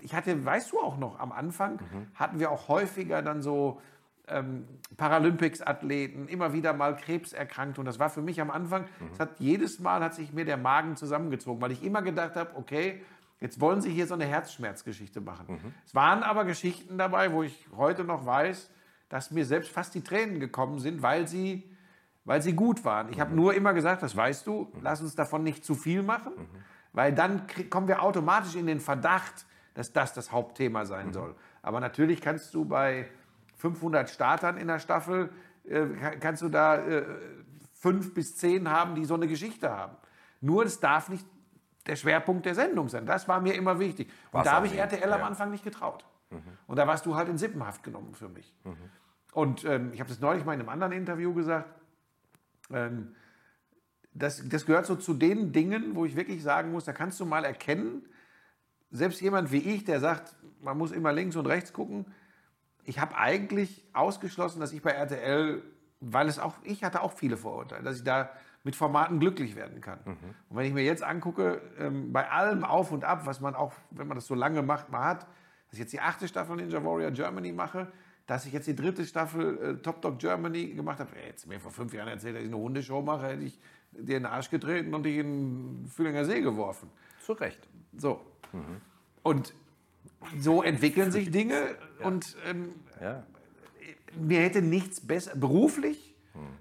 ich 0.00 0.14
hatte, 0.14 0.42
weißt 0.42 0.72
du 0.72 0.80
auch 0.80 0.96
noch, 0.96 1.20
am 1.20 1.32
Anfang 1.32 1.78
hatten 2.14 2.40
wir 2.40 2.50
auch 2.50 2.68
häufiger 2.68 3.20
dann 3.20 3.42
so 3.42 3.82
ähm, 4.28 4.66
Paralympics-Athleten, 4.96 6.28
immer 6.28 6.52
wieder 6.52 6.72
mal 6.72 6.96
Krebserkrankt. 6.96 7.78
Und 7.78 7.84
das 7.84 7.98
war 7.98 8.10
für 8.10 8.22
mich 8.22 8.40
am 8.40 8.50
Anfang, 8.50 8.86
es 9.12 9.20
hat 9.20 9.38
jedes 9.38 9.78
Mal 9.78 10.02
hat 10.02 10.14
sich 10.14 10.32
mir 10.32 10.44
der 10.44 10.56
Magen 10.56 10.96
zusammengezogen, 10.96 11.60
weil 11.60 11.72
ich 11.72 11.82
immer 11.84 12.02
gedacht 12.02 12.36
habe, 12.36 12.56
okay, 12.56 13.02
jetzt 13.40 13.60
wollen 13.60 13.80
sie 13.80 13.90
hier 13.90 14.06
so 14.06 14.14
eine 14.14 14.24
Herzschmerzgeschichte 14.24 15.20
machen. 15.20 15.60
Es 15.84 15.94
waren 15.94 16.22
aber 16.22 16.44
Geschichten 16.44 16.98
dabei, 16.98 17.32
wo 17.32 17.42
ich 17.42 17.66
heute 17.76 18.04
noch 18.04 18.26
weiß, 18.26 18.70
dass 19.08 19.30
mir 19.30 19.44
selbst 19.44 19.70
fast 19.70 19.94
die 19.94 20.02
Tränen 20.02 20.40
gekommen 20.40 20.78
sind, 20.78 21.02
weil 21.02 21.28
sie, 21.28 21.70
weil 22.24 22.42
sie 22.42 22.54
gut 22.54 22.84
waren. 22.84 23.10
Ich 23.10 23.20
habe 23.20 23.34
nur 23.34 23.54
immer 23.54 23.72
gesagt, 23.72 24.02
das 24.02 24.16
weißt 24.16 24.46
du, 24.46 24.72
lass 24.80 25.00
uns 25.00 25.14
davon 25.14 25.44
nicht 25.44 25.64
zu 25.64 25.74
viel 25.74 26.02
machen, 26.02 26.32
weil 26.92 27.12
dann 27.12 27.46
kommen 27.70 27.86
wir 27.86 28.02
automatisch 28.02 28.56
in 28.56 28.66
den 28.66 28.80
Verdacht, 28.80 29.46
dass 29.74 29.92
das 29.92 30.14
das 30.14 30.32
Hauptthema 30.32 30.86
sein 30.86 31.12
soll. 31.12 31.36
Aber 31.62 31.80
natürlich 31.80 32.20
kannst 32.20 32.54
du 32.54 32.64
bei 32.64 33.08
500 33.56 34.08
Startern 34.08 34.56
in 34.56 34.68
der 34.68 34.78
Staffel 34.78 35.30
äh, 35.64 35.86
kannst 36.20 36.42
du 36.42 36.48
da 36.48 36.76
äh, 36.76 37.04
fünf 37.74 38.14
bis 38.14 38.36
zehn 38.36 38.70
haben, 38.70 38.94
die 38.94 39.04
so 39.04 39.14
eine 39.14 39.26
Geschichte 39.26 39.70
haben. 39.70 39.96
Nur 40.40 40.64
es 40.64 40.80
darf 40.80 41.08
nicht 41.08 41.26
der 41.86 41.96
Schwerpunkt 41.96 42.46
der 42.46 42.54
Sendung 42.54 42.88
sein. 42.88 43.06
Das 43.06 43.28
war 43.28 43.40
mir 43.40 43.54
immer 43.54 43.78
wichtig. 43.78 44.10
Und 44.32 44.46
da 44.46 44.52
habe 44.52 44.66
ich 44.66 44.76
RTL 44.76 45.12
am 45.12 45.20
ja. 45.20 45.26
Anfang 45.26 45.50
nicht 45.50 45.64
getraut. 45.64 46.04
Und 46.66 46.76
da 46.76 46.86
warst 46.86 47.06
du 47.06 47.14
halt 47.14 47.28
in 47.28 47.38
Sippenhaft 47.38 47.82
genommen 47.82 48.14
für 48.14 48.28
mich. 48.28 48.52
Und 49.32 49.64
ähm, 49.64 49.92
ich 49.92 50.00
habe 50.00 50.08
das 50.08 50.20
neulich 50.20 50.44
mal 50.44 50.54
in 50.54 50.60
einem 50.60 50.68
anderen 50.68 50.92
Interview 50.92 51.32
gesagt. 51.34 51.68
Ähm, 52.70 53.14
das, 54.12 54.42
das 54.48 54.66
gehört 54.66 54.86
so 54.86 54.96
zu 54.96 55.14
den 55.14 55.52
Dingen, 55.52 55.94
wo 55.94 56.04
ich 56.04 56.16
wirklich 56.16 56.42
sagen 56.42 56.72
muss, 56.72 56.84
da 56.84 56.92
kannst 56.92 57.20
du 57.20 57.26
mal 57.26 57.44
erkennen, 57.44 58.08
selbst 58.90 59.20
jemand 59.20 59.52
wie 59.52 59.58
ich, 59.58 59.84
der 59.84 60.00
sagt, 60.00 60.34
man 60.60 60.78
muss 60.78 60.90
immer 60.90 61.12
links 61.12 61.36
und 61.36 61.46
rechts 61.46 61.72
gucken, 61.72 62.06
ich 62.86 63.00
habe 63.00 63.16
eigentlich 63.16 63.84
ausgeschlossen, 63.92 64.60
dass 64.60 64.72
ich 64.72 64.80
bei 64.80 64.90
RTL, 64.90 65.62
weil 66.00 66.28
es 66.28 66.38
auch, 66.38 66.54
ich 66.62 66.84
hatte 66.84 67.02
auch 67.02 67.12
viele 67.12 67.36
Vorurteile, 67.36 67.82
dass 67.82 67.98
ich 67.98 68.04
da 68.04 68.30
mit 68.62 68.74
Formaten 68.74 69.20
glücklich 69.20 69.54
werden 69.54 69.80
kann. 69.80 69.98
Und 70.48 70.56
wenn 70.56 70.66
ich 70.66 70.72
mir 70.72 70.84
jetzt 70.84 71.02
angucke, 71.02 71.60
ähm, 71.78 72.12
bei 72.12 72.28
allem 72.30 72.64
Auf 72.64 72.90
und 72.90 73.04
Ab, 73.04 73.26
was 73.26 73.40
man 73.40 73.54
auch, 73.54 73.72
wenn 73.90 74.08
man 74.08 74.16
das 74.16 74.26
so 74.26 74.34
lange 74.34 74.62
macht, 74.62 74.90
mal 74.90 75.04
hat, 75.04 75.22
dass 75.22 75.74
ich 75.74 75.78
jetzt 75.80 75.92
die 75.92 76.00
achte 76.00 76.26
Staffel 76.26 76.56
Ninja 76.56 76.82
Warrior 76.82 77.10
Germany 77.10 77.52
mache, 77.52 77.92
dass 78.26 78.44
ich 78.44 78.52
jetzt 78.52 78.66
die 78.66 78.74
dritte 78.74 79.04
Staffel 79.04 79.58
äh, 79.58 79.82
Top 79.82 80.02
Dog 80.02 80.18
Germany 80.18 80.68
gemacht 80.74 80.98
habe. 80.98 81.10
Ey, 81.16 81.28
Jetzt 81.28 81.46
mir 81.46 81.60
vor 81.60 81.70
fünf 81.70 81.92
Jahren 81.92 82.08
erzählt, 82.08 82.36
dass 82.36 82.42
ich 82.42 82.48
eine 82.48 82.56
Hundeshow 82.56 83.02
mache, 83.02 83.26
hätte 83.28 83.44
ich 83.44 83.58
dir 83.92 84.16
in 84.16 84.24
den 84.24 84.26
Arsch 84.26 84.50
getreten 84.50 84.94
und 84.94 85.04
dich 85.04 85.18
in 85.18 85.82
den 85.82 85.86
Fühlinger 85.88 86.24
See 86.24 86.40
geworfen. 86.40 86.90
Zu 87.20 87.32
Recht. 87.34 87.68
So. 87.96 88.20
Und 89.22 89.54
so 90.38 90.62
entwickeln 90.62 91.10
sich 91.12 91.30
Dinge 91.30 91.76
und 92.02 92.36
ähm, 92.46 92.74
Ja. 93.00 93.22
mir 94.16 94.40
hätte 94.40 94.62
nichts 94.62 95.00
besser, 95.06 95.36
beruflich 95.36 96.14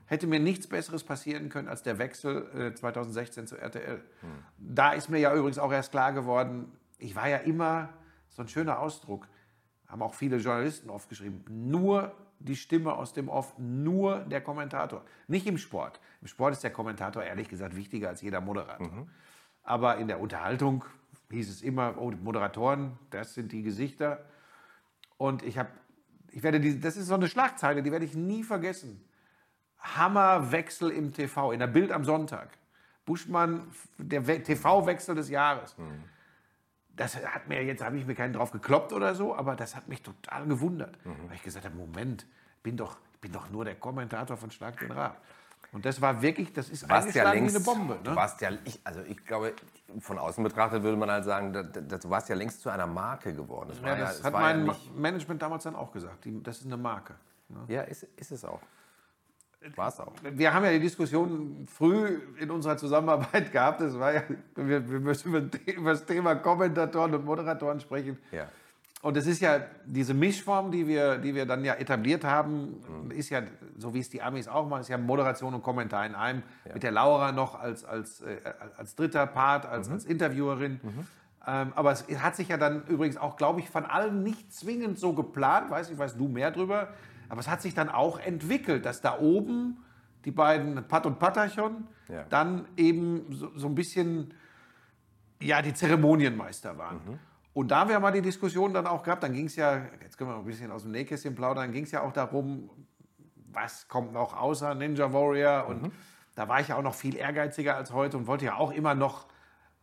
hätte 0.06 0.26
mir 0.28 0.40
nichts 0.40 0.68
Besseres 0.68 1.04
passieren 1.04 1.50
können 1.50 1.68
als 1.68 1.84
der 1.84 1.98
Wechsel 1.98 2.48
äh, 2.72 2.74
2016 2.74 3.46
zu 3.48 3.58
RTL. 3.58 4.02
Da 4.58 4.94
ist 4.94 5.10
mir 5.10 5.18
ja 5.20 5.34
übrigens 5.36 5.58
auch 5.60 5.72
erst 5.72 5.92
klar 5.92 6.14
geworden, 6.14 6.72
ich 6.98 7.14
war 7.16 7.28
ja 7.28 7.38
immer 7.38 7.90
so 8.30 8.42
ein 8.42 8.48
schöner 8.48 8.80
Ausdruck, 8.80 9.28
haben 9.88 10.02
auch 10.02 10.14
viele 10.14 10.38
Journalisten 10.38 10.90
oft 10.90 11.10
geschrieben, 11.10 11.44
nur 11.50 12.14
die 12.40 12.56
Stimme 12.56 12.94
aus 12.94 13.12
dem 13.14 13.28
Off, 13.28 13.58
nur 13.58 14.20
der 14.20 14.40
Kommentator. 14.42 15.04
Nicht 15.28 15.46
im 15.48 15.58
Sport. 15.58 16.00
Im 16.22 16.28
Sport 16.28 16.54
ist 16.54 16.64
der 16.64 16.72
Kommentator 16.72 17.24
ehrlich 17.24 17.50
gesagt 17.50 17.76
wichtiger 17.76 18.10
als 18.10 18.22
jeder 18.22 18.40
Moderator. 18.42 19.08
Aber 19.64 19.98
in 19.98 20.08
der 20.08 20.20
Unterhaltung 20.22 20.86
hieß 21.32 21.50
es 21.50 21.62
immer, 21.62 21.96
oh, 21.98 22.12
die 22.12 22.18
Moderatoren, 22.18 22.98
das 23.10 23.34
sind 23.34 23.52
die 23.52 23.64
Gesichter. 23.64 24.26
Und 25.18 25.44
ich 25.44 25.58
habe, 25.58 25.70
ich 26.32 26.44
werde 26.44 26.60
die, 26.60 26.80
das 26.80 26.98
ist 26.98 27.08
so 27.08 27.16
eine 27.16 27.28
Schlagzeile, 27.28 27.82
die 27.84 27.92
werde 27.92 28.06
ich 28.06 28.16
nie 28.16 28.44
vergessen. 28.44 29.04
Hammerwechsel 29.80 30.90
im 30.92 31.14
TV, 31.14 31.52
in 31.52 31.60
der 31.60 31.68
Bild 31.68 31.92
am 31.92 32.04
Sonntag. 32.04 32.50
Buschmann, 33.06 33.72
der 33.98 34.26
We- 34.28 34.42
TV-Wechsel 34.42 35.14
des 35.16 35.30
Jahres. 35.30 35.76
Das 36.96 37.16
hat 37.24 37.48
mir 37.48 37.64
jetzt, 37.64 37.84
habe 37.84 37.98
ich 37.98 38.06
mir 38.06 38.16
keinen 38.16 38.34
drauf 38.34 38.52
gekloppt 38.52 38.94
oder 38.94 39.14
so, 39.16 39.36
aber 39.36 39.56
das 39.56 39.76
hat 39.76 39.88
mich 39.88 40.02
total 40.02 40.48
gewundert. 40.48 40.98
Weil 41.04 41.36
ich 41.36 41.44
gesagt 41.44 41.66
habe, 41.66 41.76
Moment, 41.76 42.26
ich 42.58 42.64
bin 42.64 42.78
doch, 42.78 42.98
ich 43.14 43.20
bin 43.20 43.32
doch 43.32 43.50
nur 43.52 43.64
der 43.66 43.76
Kommentator 43.76 44.38
von 44.38 44.50
Schlag 44.50 44.80
den 44.80 44.92
Rab. 44.92 45.22
Und 45.76 45.84
das 45.86 46.00
war 46.00 46.22
wirklich, 46.22 46.54
das 46.54 46.70
ist 46.70 46.88
warst 46.88 47.14
ja 47.14 47.26
eingeschlagen 47.26 47.40
längst, 47.42 47.68
wie 47.68 47.70
eine 47.70 47.78
Bombe. 47.80 48.00
Du 48.02 48.12
Ne? 48.12 48.16
warst 48.16 48.40
ja, 48.40 48.50
ich, 48.64 48.80
also 48.86 49.02
ich 49.02 49.26
glaube, 49.26 49.54
von 50.00 50.18
außen 50.18 50.42
betrachtet 50.42 50.84
würde 50.84 50.96
man 50.96 51.12
halt 51.12 51.26
sagen, 51.26 51.52
du 51.52 52.10
warst 52.10 52.30
ja 52.30 52.36
längst 52.36 52.62
zu 52.62 52.70
einer 52.70 52.88
Marke 52.88 53.34
geworden. 53.34 53.72
Das, 53.72 53.82
Ja, 53.82 53.96
das 53.98 54.20
es 54.20 54.24
hat 54.24 54.32
mein 54.32 54.68
ja, 54.68 54.76
Management 54.96 55.42
damals 55.42 55.66
dann 55.66 55.76
auch 55.76 55.92
gesagt. 55.92 56.26
Das 56.44 56.60
ist 56.60 56.66
eine 56.66 56.78
Marke. 56.78 57.16
ja 57.68 57.82
ist, 57.82 58.04
ist 58.16 58.32
es 58.32 58.46
auch. 58.46 58.62
War 59.76 59.90
es 59.90 60.00
auch. 60.00 60.14
Wir 60.22 60.54
haben 60.54 60.64
ja 60.64 60.72
die 60.72 60.80
Diskussion 60.80 61.68
früh 61.68 62.22
in 62.40 62.52
unserer 62.52 62.78
Zusammenarbeit 62.78 63.52
gehabt. 63.52 63.82
Das 63.82 64.00
war 64.00 64.14
ja, 64.14 64.24
wir, 64.56 64.90
wir 64.90 65.00
müssen 65.02 65.36
über, 65.36 65.60
über 65.66 65.92
das 65.92 66.06
Thema 66.06 66.36
Kommentatoren 66.36 67.16
und 67.16 67.26
Moderatoren 67.26 67.82
sprechen. 67.82 68.18
Ja. 68.32 68.48
Und 69.02 69.18
es 69.18 69.28
ist 69.28 69.40
ja 69.40 69.60
diese 69.86 70.14
Mischform, 70.16 70.72
die 70.72 70.88
wir, 70.88 71.18
die 71.18 71.36
wir 71.36 71.46
dann 71.46 71.64
ja 71.64 71.76
etabliert 71.76 72.24
haben, 72.24 72.82
ist 73.10 73.30
ja, 73.30 73.44
so 73.78 73.94
wie 73.94 74.00
es 74.00 74.10
die 74.10 74.22
Amis 74.22 74.48
auch 74.48 74.68
machen, 74.68 74.82
ist 74.82 74.88
ja 74.90 74.98
Moderation 74.98 75.54
und 75.54 75.62
Kommentar 75.62 76.06
in 76.08 76.16
einem. 76.16 76.42
Mit 76.74 76.82
der 76.82 76.92
Laura 76.92 77.32
noch 77.32 77.60
als, 77.60 77.86
als, 77.86 78.22
äh, 78.22 78.38
als 78.78 78.96
dritter 78.96 79.28
Part, 79.28 79.68
als, 79.68 79.90
als 79.90 80.06
Interviewerin. 80.06 80.80
Ähm, 81.46 81.74
aber 81.76 81.92
es 81.92 82.04
hat 82.20 82.36
sich 82.36 82.48
ja 82.48 82.58
dann 82.58 82.84
übrigens 82.88 83.18
auch, 83.18 83.38
glaube 83.38 83.60
ich, 83.60 83.70
von 83.70 83.86
allen 83.86 84.24
nicht 84.24 84.52
zwingend 84.52 84.98
so 84.98 85.14
geplant. 85.14 85.70
Weiß 85.70 85.92
ich, 85.92 85.98
weißt 86.00 86.20
du 86.20 86.28
mehr 86.28 86.50
drüber. 86.50 86.88
Aber 87.30 87.40
es 87.42 87.48
hat 87.48 87.62
sich 87.62 87.76
dann 87.76 87.90
auch 87.90 88.18
entwickelt, 88.20 88.86
dass 88.86 89.02
da 89.02 89.20
oben 89.20 89.78
die 90.26 90.32
beiden 90.32 90.84
Pat 90.88 91.06
und 91.06 91.20
Patachon 91.20 91.88
Ja. 92.10 92.24
dann 92.30 92.66
eben 92.78 93.28
so, 93.30 93.52
so 93.56 93.68
ein 93.68 93.76
bisschen 93.76 94.34
ja, 95.40 95.62
die 95.62 95.74
Zeremonienmeister 95.76 96.76
waren. 96.80 97.20
Und 97.56 97.72
da 97.72 97.88
wir 97.88 97.98
mal 98.02 98.12
die 98.12 98.22
Diskussion 98.22 98.74
dann 98.74 98.86
auch 98.86 99.02
gehabt, 99.02 99.24
dann 99.24 99.32
ging 99.32 99.46
es 99.46 99.56
ja, 99.56 99.78
jetzt 100.02 100.18
können 100.18 100.30
wir 100.30 100.36
ein 100.36 100.44
bisschen 100.44 100.72
aus 100.72 100.82
dem 100.82 100.92
Nähkästchen 100.92 101.36
plaudern, 101.36 101.68
dann 101.68 101.72
ging 101.72 101.86
es 101.86 101.92
ja 101.92 102.02
auch 102.02 102.12
darum, 102.12 102.70
was 103.54 103.88
kommt 103.88 104.12
noch 104.12 104.38
außer 104.38 104.76
Ninja 104.76 105.14
Warrior 105.14 105.66
und 105.68 105.94
da 106.36 106.50
war 106.50 106.60
ich 106.60 106.68
ja 106.68 106.76
auch 106.76 106.82
noch 106.82 106.94
viel 106.94 107.16
ehrgeiziger 107.16 107.78
als 107.78 107.94
heute 107.94 108.18
und 108.18 108.28
wollte 108.28 108.44
ja 108.44 108.56
auch 108.56 108.74
immer 108.74 108.94
noch 108.94 109.28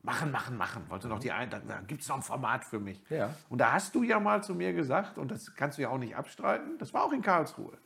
machen, 0.03 0.31
machen, 0.31 0.59
machen. 0.59 0.85
Wollte 0.91 1.09
noch 1.09 1.19
die 1.19 1.33
ein, 1.33 1.49
da, 1.49 1.61
da 1.61 1.81
gibt 1.81 2.03
es 2.03 2.09
noch 2.09 2.17
ein 2.17 2.23
Format 2.23 2.67
für 2.67 2.79
mich. 2.79 3.01
Ja. 3.09 3.35
Und 3.49 3.63
da 3.63 3.73
hast 3.73 3.95
du 3.95 4.03
ja 4.03 4.21
mal 4.21 4.43
zu 4.43 4.55
mir 4.55 4.75
gesagt, 4.75 5.17
und 5.17 5.31
das 5.31 5.55
kannst 5.55 5.79
du 5.79 5.83
ja 5.83 5.89
auch 5.89 5.99
nicht 5.99 6.15
abstreiten, 6.15 6.77
das 6.77 6.93
war 6.93 7.05
auch 7.05 7.13
in 7.13 7.23
Karlsruhe. 7.23 7.79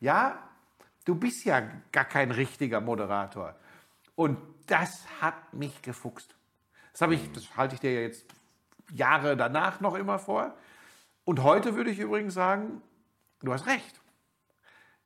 Ja, 0.00 0.36
du 1.04 1.14
bist 1.14 1.44
ja 1.44 1.62
gar 1.92 2.06
kein 2.06 2.32
richtiger 2.32 2.80
Moderator. 2.80 3.54
Und 4.16 4.36
das 4.66 5.04
hat 5.20 5.54
mich 5.54 5.80
gefuchst. 5.80 6.34
Das, 6.90 7.02
habe 7.02 7.14
ich, 7.14 7.30
das 7.30 7.56
halte 7.56 7.76
ich 7.76 7.80
dir 7.80 7.92
ja 7.92 8.00
jetzt 8.00 8.26
Jahre 8.92 9.36
danach 9.36 9.80
noch 9.80 9.94
immer 9.94 10.18
vor. 10.18 10.54
Und 11.24 11.42
heute 11.42 11.76
würde 11.76 11.90
ich 11.90 11.98
übrigens 11.98 12.34
sagen, 12.34 12.82
du 13.42 13.52
hast 13.52 13.66
recht. 13.66 14.00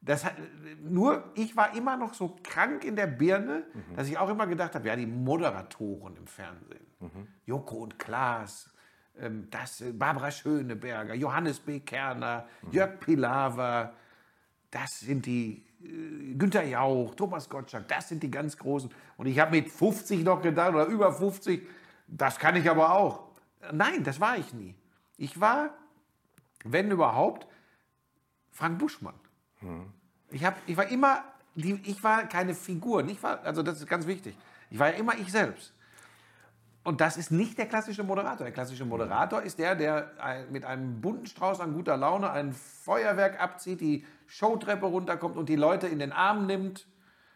Das 0.00 0.24
hat, 0.24 0.34
nur 0.82 1.30
ich 1.34 1.56
war 1.56 1.76
immer 1.76 1.96
noch 1.96 2.14
so 2.14 2.36
krank 2.42 2.84
in 2.84 2.96
der 2.96 3.06
Birne, 3.06 3.64
dass 3.94 4.09
ich 4.09 4.18
auch 4.18 4.28
immer 4.28 4.48
gedacht 4.48 4.74
habe, 4.74 4.88
ja, 4.88 4.96
die 4.96 5.06
Moderatoren 5.06 6.16
im 6.16 6.26
Fernsehen, 6.26 6.86
Joko 7.46 7.76
und 7.76 7.98
Klaas, 8.00 8.72
ähm, 9.18 9.46
das, 9.50 9.84
Barbara 9.92 10.30
Schöneberger, 10.30 11.14
Johannes 11.14 11.60
B. 11.60 11.80
Kerner, 11.80 12.46
Jörg 12.72 12.98
Pilawa, 12.98 13.92
das 14.70 15.00
sind 15.00 15.26
die, 15.26 15.64
äh, 15.82 16.34
Günther 16.34 16.64
Jauch, 16.64 17.14
Thomas 17.14 17.48
Gottschalk, 17.48 17.86
das 17.88 18.09
sind 18.09 18.22
die 18.22 18.30
ganz 18.30 18.56
Großen. 18.56 18.90
Und 19.16 19.26
ich 19.26 19.38
habe 19.38 19.52
mit 19.52 19.70
50 19.70 20.24
noch 20.24 20.42
gedacht, 20.42 20.74
oder 20.74 20.86
über 20.86 21.12
50, 21.12 21.62
das 22.09 22.38
kann 22.38 22.56
ich 22.56 22.68
aber 22.68 22.92
auch. 22.92 23.31
Nein, 23.70 24.02
das 24.02 24.20
war 24.20 24.36
ich 24.36 24.52
nie. 24.52 24.74
Ich 25.16 25.40
war, 25.40 25.70
wenn 26.64 26.90
überhaupt, 26.90 27.47
Frank 28.51 28.78
Buschmann. 28.78 29.14
Ich, 30.30 30.44
hab, 30.44 30.56
ich 30.66 30.76
war 30.76 30.89
immer, 30.89 31.24
die, 31.55 31.80
ich 31.84 32.02
war 32.02 32.26
keine 32.26 32.55
Figur. 32.55 33.06
Ich 33.06 33.22
war, 33.22 33.43
also 33.44 33.62
das 33.62 33.80
ist 33.80 33.86
ganz 33.86 34.06
wichtig. 34.06 34.36
Ich 34.70 34.78
war 34.78 34.89
ja 34.89 34.94
immer 34.94 35.16
ich 35.16 35.30
selbst. 35.30 35.72
Und 36.84 37.01
das 37.01 37.16
ist 37.16 37.30
nicht 37.30 37.59
der 37.59 37.66
klassische 37.66 38.02
Moderator. 38.02 38.44
Der 38.44 38.52
klassische 38.52 38.84
Moderator 38.84 39.43
ist 39.43 39.59
der, 39.59 39.76
der 39.76 40.47
mit 40.51 40.64
einem 40.64 41.01
bunten 41.01 41.26
Strauß 41.26 41.60
an 41.60 41.74
guter 41.74 41.97
Laune 41.97 42.30
ein 42.30 42.52
Feuerwerk 42.52 43.40
abzieht, 43.40 43.80
die 43.80 44.05
Showtreppe 44.26 44.86
runterkommt 44.86 45.36
und 45.36 45.48
die 45.48 45.56
Leute 45.56 45.86
in 45.86 46.01
den 46.01 46.10
Arm 46.10 46.47
nimmt 46.47 46.89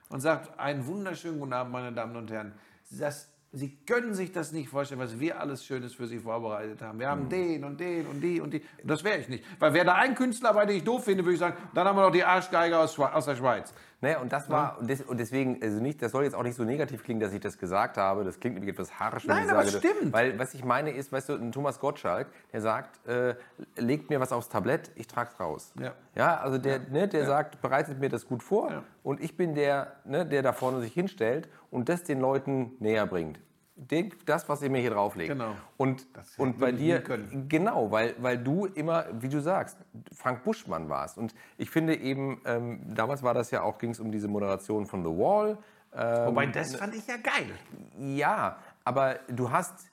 und 0.09 0.21
sagt, 0.21 0.59
einen 0.59 0.87
wunderschönen 0.87 1.39
guten 1.39 1.53
Abend, 1.53 1.73
meine 1.73 1.93
Damen 1.93 2.17
und 2.17 2.31
Herren. 2.31 2.55
Das, 2.91 3.29
Sie 3.57 3.75
können 3.87 4.13
sich 4.13 4.33
das 4.33 4.53
nicht 4.53 4.69
vorstellen, 4.69 5.01
was 5.01 5.19
wir 5.19 5.41
alles 5.41 5.65
Schönes 5.65 5.95
für 5.95 6.07
Sie 6.07 6.19
vorbereitet 6.19 6.83
haben. 6.83 6.99
Wir 6.99 7.09
haben 7.09 7.31
den 7.31 7.65
und 7.65 7.81
den 7.81 8.07
und 8.07 8.21
die 8.21 8.39
und 8.39 8.53
die. 8.53 8.61
Und 8.83 8.91
das 8.91 9.03
wäre 9.03 9.19
ich 9.19 9.31
nicht. 9.31 9.45
Weil 9.59 9.73
wäre 9.73 9.87
da 9.87 9.95
ein 9.95 10.15
Künstler, 10.15 10.53
bei 10.53 10.67
dem 10.67 10.77
ich 10.77 10.85
doof 10.85 11.05
finde, 11.05 11.25
würde 11.25 11.33
ich 11.33 11.41
sagen, 11.41 11.57
dann 11.73 11.89
haben 11.89 11.97
wir 11.97 12.03
noch 12.03 12.13
die 12.13 12.23
Arschgeiger 12.23 12.81
aus, 12.81 12.99
aus 12.99 13.25
der 13.25 13.35
Schweiz. 13.35 13.73
Naja, 14.03 14.21
und 14.21 14.31
das 14.31 14.51
war, 14.51 14.79
und, 14.79 14.91
des, 14.91 15.01
und 15.03 15.19
deswegen, 15.19 15.63
also 15.63 15.81
nicht, 15.81 16.03
das 16.03 16.13
soll 16.13 16.25
jetzt 16.25 16.35
auch 16.35 16.43
nicht 16.43 16.55
so 16.55 16.65
negativ 16.65 17.03
klingen, 17.03 17.19
dass 17.21 17.33
ich 17.33 17.41
das 17.41 17.57
gesagt 17.57 17.97
habe. 17.97 18.25
Das 18.25 18.39
klingt 18.39 18.55
nämlich 18.55 18.75
etwas 18.75 19.01
harsch, 19.01 19.27
wenn 19.27 19.35
Nein, 19.37 19.45
ich 19.47 19.51
aber 19.53 19.65
sage. 19.67 19.79
stimmt. 19.89 20.13
Weil, 20.13 20.39
was 20.39 20.53
ich 20.53 20.65
meine 20.65 20.91
ist, 20.91 21.13
weißt 21.13 21.31
du, 21.31 21.33
ein 21.35 21.51
Thomas 21.51 21.81
Gottschalk, 21.81 22.29
der 22.53 22.61
sagt, 22.61 23.07
äh, 23.09 23.35
legt 23.77 24.11
mir 24.11 24.21
was 24.21 24.33
aufs 24.33 24.51
Tablett, 24.51 24.91
ich 24.97 25.07
trag's 25.07 25.41
raus. 25.41 25.73
Ja. 25.81 25.95
Ja, 26.15 26.37
also 26.39 26.59
der, 26.59 26.81
ne, 26.91 27.09
der 27.09 27.25
sagt, 27.27 27.63
bereitet 27.63 27.99
mir 27.99 28.11
das 28.11 28.27
gut 28.27 28.43
vor 28.43 28.71
Ja. 28.71 28.83
und 29.03 29.21
ich 29.23 29.37
bin 29.37 29.55
der, 29.55 29.93
ne, 30.05 30.27
der 30.27 30.43
da 30.43 30.53
vorne 30.53 30.81
sich 30.83 30.93
hinstellt 30.93 31.49
und 31.71 31.89
das 31.89 32.05
den 32.05 32.21
Leuten 32.21 32.73
näher 32.81 33.07
bringt. 33.07 33.41
Den, 33.79 34.11
das, 34.25 34.49
was 34.49 34.63
ihr 34.63 34.71
mir 34.71 34.81
hier 34.81 34.91
drauflegt. 34.91 35.29
Genau. 35.29 35.55
Und, 35.77 36.07
und 36.39 36.59
bei 36.59 36.73
dir, 36.73 37.03
genau, 37.47 37.91
weil, 37.91 38.15
weil 38.19 38.39
du 38.39 38.65
immer, 38.65 39.05
wie 39.21 39.29
du 39.29 39.39
sagst, 39.41 39.77
Frank 40.13 40.45
Buschmann 40.45 40.89
warst. 40.89 41.19
Und 41.19 41.35
ich 41.59 41.69
finde 41.69 41.95
eben, 41.95 42.41
ähm, 42.47 42.81
damals 42.95 43.23
war 43.23 43.35
das 43.35 43.51
ja 43.51 43.63
auch, 43.63 43.77
ging 43.77 43.91
es 43.91 44.01
um 44.01 44.11
diese 44.11 44.29
Moderation 44.29 44.87
von 44.87 45.05
The 45.05 45.11
Wall. 45.11 45.59
Ähm, 45.95 46.27
Wobei, 46.27 46.47
das 46.47 46.75
fand 46.75 46.95
ich 46.95 47.07
ja 47.07 47.17
geil. 47.19 47.51
ja, 47.99 48.57
aber 48.83 49.17
du 49.29 49.51
hast, 49.51 49.91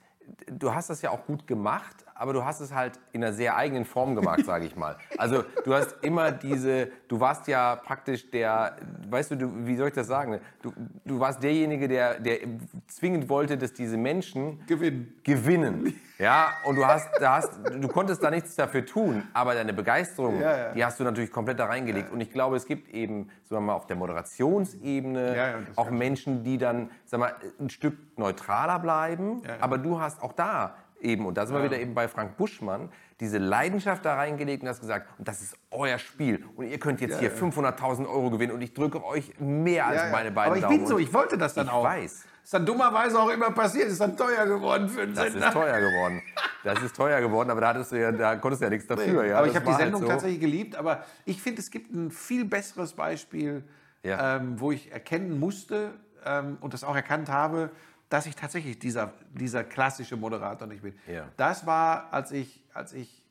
du 0.48 0.74
hast 0.74 0.90
das 0.90 1.02
ja 1.02 1.12
auch 1.12 1.26
gut 1.26 1.46
gemacht, 1.46 2.06
aber 2.16 2.34
du 2.34 2.46
hast 2.46 2.60
es 2.60 2.74
halt 2.74 3.00
in 3.12 3.24
einer 3.24 3.34
sehr 3.34 3.56
eigenen 3.56 3.86
Form 3.86 4.16
gemacht, 4.16 4.46
sage 4.46 4.66
ich 4.66 4.76
mal. 4.76 4.98
Also 5.18 5.44
du 5.66 5.74
hast 5.74 5.96
immer 6.02 6.32
diese, 6.32 6.90
du 7.08 7.20
warst 7.20 7.48
ja 7.48 7.76
praktisch 7.76 8.30
der, 8.32 8.76
weißt 9.10 9.32
du, 9.32 9.36
du 9.38 9.66
wie 9.68 9.76
soll 9.76 9.88
ich 9.90 9.94
das 9.94 10.08
sagen? 10.08 10.40
Du, 10.62 10.74
du 11.06 11.20
warst 11.20 11.42
derjenige, 11.44 11.88
der, 11.88 12.20
der 12.20 12.40
zwingend 12.88 13.30
wollte, 13.30 13.58
dass 13.58 13.74
diese 13.74 13.98
Menschen 13.98 14.66
Gewinnen. 14.68 15.14
gewinnen. 15.24 16.00
Ja, 16.20 16.52
und 16.64 16.76
du 16.76 16.86
hast, 16.86 17.10
da 17.20 17.38
hast, 17.38 17.60
du 17.74 17.88
konntest 17.88 18.24
da 18.24 18.30
nichts 18.30 18.56
dafür 18.56 18.86
tun, 18.86 19.24
aber 19.34 19.56
deine 19.56 19.74
Begeisterung, 19.74 20.40
Ja, 20.40 20.58
ja. 20.58 20.72
die 20.72 20.86
hast 20.86 21.00
du 21.00 21.04
natürlich 21.04 21.32
komplett 21.32 21.60
da 21.60 21.66
reingelegt. 21.66 22.12
Und 22.12 22.22
ich 22.22 22.32
glaube, 22.32 22.56
es 22.56 22.66
gibt 22.66 22.88
eben, 22.90 23.30
sagen 23.44 23.64
wir 23.64 23.68
mal, 23.68 23.74
auf 23.74 23.88
der 23.88 23.96
Moderationsebene 23.98 25.36
Ja, 25.36 25.48
ja, 25.50 25.56
auch 25.76 25.90
Menschen, 25.90 26.44
die 26.44 26.58
dann, 26.58 26.92
sag 27.06 27.20
mal, 27.20 27.36
ein 27.60 27.70
Stück 27.70 27.98
neutraler 28.18 28.80
bleiben. 28.80 29.42
Ja, 29.44 29.50
ja. 29.50 29.56
Aber 29.60 29.78
du 29.78 30.00
hast 30.00 30.22
auch 30.22 30.34
da 30.34 30.76
eben, 31.04 31.26
und 31.26 31.38
da 31.38 31.46
sind 31.46 31.56
wir 31.56 31.64
wieder 31.64 31.80
eben 31.80 31.94
bei 31.94 32.08
Frank 32.08 32.38
Buschmann, 32.38 32.90
diese 33.20 33.38
Leidenschaft 33.38 34.04
da 34.06 34.16
reingelegt 34.16 34.64
und 34.64 34.70
hast 34.70 34.82
gesagt, 34.82 35.08
und 35.18 35.28
das 35.28 35.42
ist 35.42 35.56
euer 35.72 35.98
Spiel. 35.98 36.44
Und 36.56 36.66
ihr 36.68 36.80
könnt 36.80 37.00
jetzt 37.02 37.14
Ja, 37.14 37.20
hier 37.20 37.30
ja. 37.30 37.36
500.000 37.36 38.08
Euro 38.08 38.30
gewinnen 38.32 38.52
und 38.54 38.62
ich 38.62 38.74
drücke 38.74 39.04
euch 39.04 39.34
mehr 39.40 39.88
als 39.88 40.12
meine 40.12 40.32
beiden 40.32 40.48
Aber 40.52 40.58
ich 40.58 40.64
Daumen. 40.64 40.78
bin 40.80 40.88
so, 40.88 40.98
ich 40.98 41.14
wollte 41.14 41.38
das 41.38 41.54
dann 41.54 41.68
ich 41.68 41.72
auch. 41.72 41.84
weiß. 41.84 42.26
Ist 42.44 42.54
dann 42.54 42.66
dummerweise 42.66 43.18
auch 43.20 43.30
immer 43.30 43.52
passiert, 43.52 43.88
ist 43.88 44.02
dann 44.02 44.18
teuer 44.18 44.46
geworden 44.46 44.90
für 44.90 45.06
den 45.06 45.16
Das 45.16 45.32
Sender. 45.32 45.48
ist 45.48 45.54
teuer 45.54 45.80
geworden. 45.80 46.22
Das 46.66 46.82
ist 46.82 46.96
teuer 46.96 47.22
geworden, 47.22 47.50
aber 47.52 47.62
da, 47.62 47.68
hattest 47.70 47.92
du 47.94 48.00
ja, 48.02 48.12
da 48.12 48.36
konntest 48.36 48.62
du 48.62 48.66
ja 48.66 48.70
nichts 48.70 48.88
dafür. 48.88 49.26
Ja, 49.26 49.38
aber 49.38 49.48
ich 49.48 49.54
Das 49.54 49.62
habe 49.62 49.66
die 49.68 49.72
halt 49.76 49.84
Sendung 49.84 50.02
so. 50.02 50.08
tatsächlich 50.08 50.42
geliebt, 50.42 50.76
aber 50.76 51.06
ich 51.26 51.42
finde, 51.42 51.62
es 51.62 51.72
gibt 51.72 51.94
ein 51.94 52.12
viel 52.12 52.44
besseres 52.44 52.94
Beispiel, 52.94 53.64
ähm, 54.04 54.60
wo 54.60 54.72
ich 54.74 54.92
erkennen 54.92 55.40
musste 55.40 55.92
ähm, 56.26 56.58
und 56.60 56.74
das 56.74 56.84
auch 56.84 56.96
erkannt 56.96 57.30
habe, 57.30 57.70
dass 58.14 58.28
ich 58.28 58.36
tatsächlich 58.36 58.78
dieser, 58.78 59.12
dieser 59.34 59.64
klassische 59.64 60.16
Moderator 60.16 60.68
nicht 60.68 60.84
bin. 60.84 60.94
Ja. 61.08 61.26
Das 61.36 61.66
war, 61.66 62.14
als 62.14 62.32
ich, 62.32 62.62
als 62.72 62.94
ich, 62.94 63.24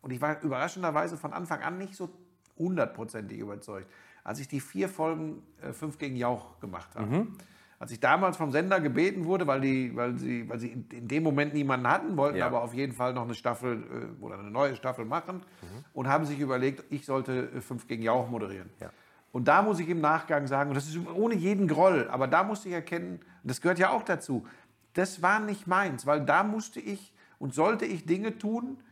und 0.00 0.12
ich 0.12 0.20
war 0.20 0.40
überraschenderweise 0.42 1.16
von 1.16 1.32
Anfang 1.32 1.60
an 1.62 1.76
nicht 1.76 1.96
so 1.96 2.08
hundertprozentig 2.56 3.36
überzeugt, 3.38 3.90
als 4.22 4.38
ich 4.38 4.46
die 4.46 4.60
vier 4.60 4.88
Folgen 4.88 5.42
äh, 5.60 5.72
Fünf 5.72 5.98
gegen 5.98 6.14
Jauch 6.14 6.60
gemacht 6.60 6.94
habe. 6.94 7.06
Mhm. 7.06 7.36
Als 7.80 7.90
ich 7.90 7.98
damals 7.98 8.36
vom 8.36 8.52
Sender 8.52 8.80
gebeten 8.80 9.24
wurde, 9.24 9.46
weil, 9.48 9.60
die, 9.60 9.94
weil 9.96 10.16
sie, 10.18 10.48
weil 10.48 10.58
sie 10.60 10.68
in, 10.68 10.86
in 10.90 11.08
dem 11.08 11.22
Moment 11.24 11.52
niemanden 11.54 11.88
hatten, 11.88 12.16
wollten 12.16 12.38
Ja. 12.38 12.46
aber 12.46 12.62
auf 12.62 12.74
jeden 12.74 12.92
Fall 12.92 13.12
noch 13.12 13.22
eine 13.24 13.34
Staffel 13.34 13.82
äh, 14.20 14.22
oder 14.24 14.38
eine 14.38 14.50
neue 14.52 14.76
Staffel 14.76 15.04
machen 15.04 15.38
Mhm. 15.62 15.84
und 15.94 16.06
haben 16.08 16.26
sich 16.26 16.38
überlegt, 16.38 16.84
ich 16.90 17.04
sollte 17.06 17.50
äh, 17.56 17.60
Fünf 17.60 17.88
gegen 17.88 18.02
Jauch 18.04 18.28
moderieren. 18.30 18.70
Ja. 18.80 18.90
Und 19.30 19.46
da 19.46 19.62
muss 19.62 19.78
ich 19.78 19.88
im 19.88 20.00
Nachgang 20.00 20.46
sagen, 20.46 20.70
und 20.70 20.76
das 20.76 20.88
ist 20.88 20.96
ohne 21.14 21.34
jeden 21.34 21.68
Groll, 21.68 22.08
aber 22.10 22.26
da 22.28 22.42
musste 22.44 22.68
ich 22.68 22.74
erkennen, 22.74 23.20
das 23.48 23.60
gehört 23.60 23.78
ja 23.78 23.90
auch 23.90 24.02
dazu, 24.02 24.46
das 24.94 25.22
war 25.22 25.40
nicht 25.40 25.66
meins, 25.66 26.06
weil 26.06 26.24
da 26.24 26.42
musste 26.42 26.80
ich 26.80 27.12
und 27.38 27.54
sollte 27.54 27.84
ich 27.84 28.06
Dinge 28.06 28.38
tun, 28.38 28.82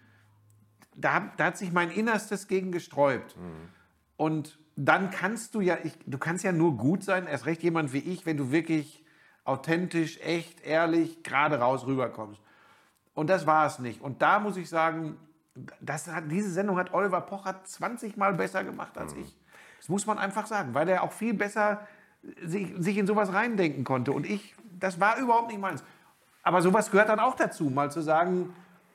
da, 0.94 1.32
da 1.36 1.46
hat 1.46 1.58
sich 1.58 1.72
mein 1.72 1.90
Innerstes 1.90 2.48
gegen 2.48 2.72
gesträubt. 2.72 3.36
Und 4.16 4.58
dann 4.76 5.10
kannst 5.10 5.54
du 5.54 5.60
ja, 5.60 5.78
ich, 5.82 5.92
du 6.06 6.18
kannst 6.18 6.44
ja 6.44 6.52
nur 6.52 6.76
gut 6.76 7.02
sein, 7.02 7.26
erst 7.26 7.46
recht 7.46 7.62
jemand 7.62 7.92
wie 7.92 7.98
ich, 7.98 8.26
wenn 8.26 8.36
du 8.36 8.50
wirklich 8.50 9.04
authentisch, 9.44 10.18
echt, 10.20 10.60
ehrlich, 10.62 11.22
gerade 11.22 11.58
raus 11.58 11.86
rüberkommst. 11.86 12.40
Und 13.14 13.30
das 13.30 13.46
war 13.46 13.66
es 13.66 13.78
nicht. 13.78 14.00
Und 14.00 14.22
da 14.22 14.38
muss 14.38 14.56
ich 14.56 14.68
sagen, 14.68 15.16
das 15.80 16.08
hat, 16.08 16.30
diese 16.30 16.50
Sendung 16.50 16.76
hat 16.76 16.92
Oliver 16.92 17.22
Pocher 17.22 17.62
20 17.64 18.16
Mal 18.16 18.34
besser 18.34 18.64
gemacht 18.64 18.98
als 18.98 19.14
ich. 19.14 19.36
Das 19.78 19.88
muss 19.88 20.06
man 20.06 20.18
einfach 20.18 20.46
sagen, 20.46 20.74
weil 20.74 20.86
der 20.86 21.02
auch 21.02 21.12
viel 21.12 21.32
besser 21.32 21.86
sich, 22.44 22.72
sich 22.78 22.98
in 22.98 23.06
sowas 23.06 23.32
reindenken 23.32 23.84
konnte. 23.84 24.12
Und 24.12 24.26
ich, 24.26 24.54
das 24.78 25.00
war 25.00 25.18
überhaupt 25.18 25.48
nicht 25.48 25.60
meins. 25.60 25.82
Aber 26.42 26.62
sowas 26.62 26.90
gehört 26.90 27.08
dann 27.08 27.20
auch 27.20 27.34
dazu, 27.34 27.64
mal 27.70 27.90
zu 27.90 28.00
sagen, 28.00 28.54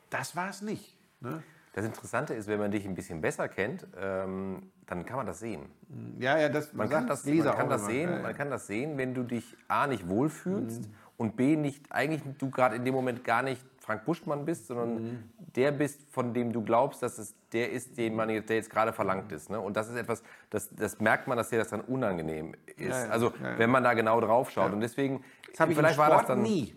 das 0.09 0.35
war 0.35 0.49
es 0.49 0.61
nicht. 0.61 0.95
Ne? 1.19 1.43
Das 1.73 1.85
Interessante 1.85 2.33
ist, 2.33 2.47
wenn 2.47 2.59
man 2.59 2.71
dich 2.71 2.85
ein 2.85 2.95
bisschen 2.95 3.21
besser 3.21 3.47
kennt, 3.47 3.87
ähm, 3.97 4.71
dann 4.87 5.05
kann 5.05 5.17
man 5.17 5.25
das 5.25 5.39
sehen. 5.39 5.65
Ja, 6.19 6.37
ja, 6.37 6.49
das, 6.49 6.73
Man 6.73 6.89
kann 6.89 7.07
das, 7.07 7.23
Lisa 7.23 7.49
man 7.49 7.57
kann 7.57 7.69
das 7.69 7.85
sehen, 7.85 8.09
Ja, 8.09 8.15
ja. 8.17 8.21
man 8.21 8.35
kann 8.35 8.49
das 8.49 8.67
sehen, 8.67 8.97
wenn 8.97 9.13
du 9.13 9.23
dich 9.23 9.55
A 9.69 9.87
nicht 9.87 10.07
wohlfühlst 10.07 10.89
und 11.17 11.37
B 11.37 11.55
nicht 11.55 11.89
eigentlich 11.91 12.21
du 12.37 12.49
gerade 12.49 12.75
in 12.75 12.83
dem 12.83 12.93
Moment 12.93 13.23
gar 13.23 13.41
nicht 13.41 13.65
Frank 13.81 14.05
Buschmann 14.05 14.45
bist, 14.45 14.67
sondern 14.67 15.23
der 15.55 15.71
bist, 15.71 16.01
von 16.11 16.33
dem 16.33 16.53
du 16.53 16.61
glaubst, 16.63 17.01
dass 17.01 17.17
es 17.17 17.35
der 17.51 17.71
ist, 17.71 17.97
den 17.97 18.15
man 18.15 18.29
jetzt, 18.29 18.49
der 18.49 18.57
jetzt 18.57 18.69
gerade 18.69 18.93
verlangt 18.93 19.31
ist. 19.31 19.49
Ne? 19.49 19.59
Und 19.59 19.75
das 19.75 19.89
ist 19.89 19.95
etwas, 19.95 20.21
das, 20.51 20.69
das 20.75 20.99
merkt 20.99 21.27
man, 21.27 21.35
dass 21.37 21.49
dir 21.49 21.57
das 21.57 21.69
dann 21.69 21.81
unangenehm 21.81 22.53
ist. 22.77 22.79
Ja, 22.79 23.05
ja, 23.05 23.09
also 23.09 23.33
ja, 23.41 23.57
wenn 23.57 23.69
man 23.71 23.83
da 23.83 23.93
genau 23.93 24.21
drauf 24.21 24.51
schaut. 24.51 24.71
Und 24.71 24.81
deswegen, 24.81 25.23
Das 25.49 25.59
habe 25.59 25.71
ich 25.71 25.77
vielleicht 25.77 25.95
im 25.95 25.99
war 25.99 26.05
Sport 26.07 26.21
das 26.21 26.27
dann 26.27 26.41
nie. 26.43 26.75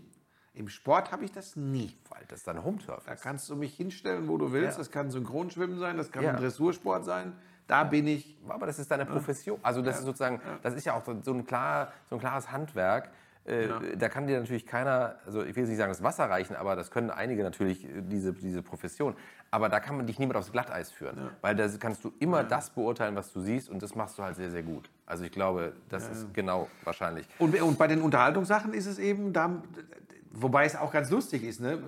Im 0.55 0.69
Sport 0.69 1.13
habe 1.13 1.25
ich 1.25 1.33
das 1.33 1.57
nie. 1.57 1.95
weil 2.11 2.23
das 2.29 2.43
dann 2.45 2.65
Home-Turf 2.65 3.05
Da 3.05 3.13
ist. 3.13 3.23
kannst 3.23 3.51
du 3.51 3.57
mich 3.57 3.75
hinstellen, 3.77 4.27
wo 4.29 4.39
du 4.39 4.53
willst. 4.53 4.79
Das 4.79 4.91
kann 4.91 5.11
Synchronschwimmen 5.11 5.79
sein, 5.79 5.97
das 5.97 6.11
kann 6.11 6.25
Dressursport 6.37 7.05
sein. 7.05 7.33
Da 7.67 7.85
bin 7.85 8.07
ich. 8.07 8.39
Aber 8.49 8.67
das 8.67 8.79
ist 8.79 8.91
deine 8.91 9.05
Profession. 9.07 9.59
Also 9.63 9.83
das 9.83 9.99
ist 9.99 10.05
sozusagen, 10.05 10.41
das 10.63 10.75
ist 10.75 10.85
ja 10.85 10.95
auch 10.95 11.05
so 11.05 11.33
ein, 11.33 11.45
klar, 11.47 11.93
so 12.09 12.17
ein 12.17 12.21
klares 12.21 12.51
Handwerk. 12.53 13.11
Äh, 13.45 13.69
Da 13.97 14.09
kann 14.09 14.27
dir 14.27 14.41
natürlich 14.41 14.67
keiner, 14.67 15.17
also 15.27 15.43
ich 15.43 15.55
will 15.55 15.63
jetzt 15.65 15.69
nicht 15.71 15.79
sagen, 15.79 15.91
das 15.91 16.03
Wasser 16.03 16.25
reichen, 16.31 16.57
aber 16.57 16.77
das 16.77 16.91
können 16.91 17.11
einige 17.11 17.43
natürlich, 17.43 17.85
äh, 17.85 18.01
diese, 18.01 18.33
diese 18.33 18.63
Profession. 18.63 19.15
Aber 19.51 19.69
da 19.69 19.81
kann 19.81 19.97
man 19.97 20.07
dich 20.07 20.19
niemand 20.19 20.37
aufs 20.37 20.51
Glatteis 20.51 20.91
führen. 20.91 21.31
Weil 21.41 21.55
da 21.55 21.69
kannst 21.79 22.03
du 22.05 22.13
immer 22.19 22.43
das 22.43 22.71
beurteilen, 22.71 23.15
was 23.15 23.33
du 23.33 23.41
siehst 23.41 23.69
und 23.69 23.83
das 23.83 23.95
machst 23.95 24.19
du 24.19 24.23
halt 24.23 24.35
sehr, 24.37 24.51
sehr 24.51 24.63
gut. 24.63 24.91
Also 25.07 25.25
ich 25.25 25.31
glaube, 25.31 25.75
das 25.89 26.09
ist 26.09 26.35
genau 26.35 26.69
wahrscheinlich. 26.83 27.29
Und, 27.39 27.61
und 27.61 27.79
bei 27.79 27.87
den 27.87 28.03
Unterhaltungssachen 28.03 28.75
ist 28.75 28.87
es 28.87 28.99
eben, 28.99 29.33
da, 29.33 29.63
wobei 30.33 30.65
es 30.65 30.75
auch 30.75 30.91
ganz 30.91 31.11
lustig 31.11 31.45
ist. 31.45 31.61
Ne? 31.61 31.79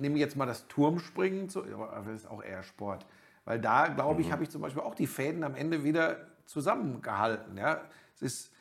Nehmen 0.00 0.16
wir 0.16 0.20
jetzt 0.20 0.36
mal 0.36 0.46
das 0.46 0.66
Turmspringen, 0.66 1.48
zu, 1.48 1.62
aber 1.62 2.02
das 2.06 2.22
ist 2.22 2.30
auch 2.30 2.42
eher 2.42 2.64
Sport. 2.64 3.06
Weil 3.44 3.60
da, 3.60 3.86
glaube 3.88 4.22
ich, 4.22 4.32
habe 4.32 4.42
ich 4.42 4.50
zum 4.50 4.62
Beispiel 4.62 4.82
auch 4.82 4.94
die 4.94 5.06
Fäden 5.06 5.44
am 5.44 5.54
Ende 5.54 5.84
wieder 5.84 6.16
zusammengehalten. 6.46 7.56
Ja? 7.56 7.82
Es 8.16 8.22
ist, 8.22 8.52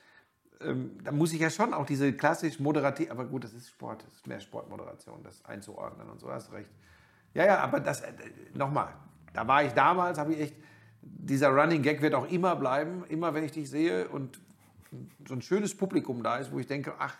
ähm, 0.66 0.98
da 1.04 1.12
muss 1.12 1.34
ich 1.34 1.40
ja 1.40 1.50
schon 1.50 1.74
auch 1.74 1.86
diese 1.86 2.14
klassisch 2.14 2.60
moderativ, 2.60 3.12
aber 3.12 3.26
gut, 3.26 3.44
das 3.44 3.54
ist 3.54 3.70
Sport, 3.70 4.04
das 4.04 4.16
ist 4.16 4.28
mehr 4.28 4.40
Sportmoderation, 4.40 5.24
das 5.24 5.44
einzuordnen 5.46 6.10
und 6.10 6.20
so, 6.20 6.32
hast 6.32 6.52
recht. 6.52 6.70
Ja, 7.34 7.46
ja, 7.46 7.60
aber 7.60 7.80
das, 7.80 8.02
äh, 8.02 8.12
nochmal, 8.54 8.94
da 9.34 9.48
war 9.48 9.64
ich 9.64 9.74
damals, 9.74 10.18
habe 10.18 10.34
ich 10.34 10.40
echt, 10.42 10.56
dieser 11.02 11.50
Running 11.50 11.82
Gag 11.82 12.02
wird 12.02 12.14
auch 12.14 12.30
immer 12.30 12.56
bleiben, 12.56 13.04
immer 13.10 13.34
wenn 13.34 13.44
ich 13.44 13.52
dich 13.52 13.70
sehe 13.70 14.08
und 14.10 14.40
so 15.28 15.34
ein 15.34 15.42
schönes 15.42 15.76
Publikum 15.76 16.22
da 16.24 16.38
ist, 16.38 16.52
wo 16.52 16.60
ich 16.60 16.68
denke, 16.68 16.94
ach, 17.00 17.16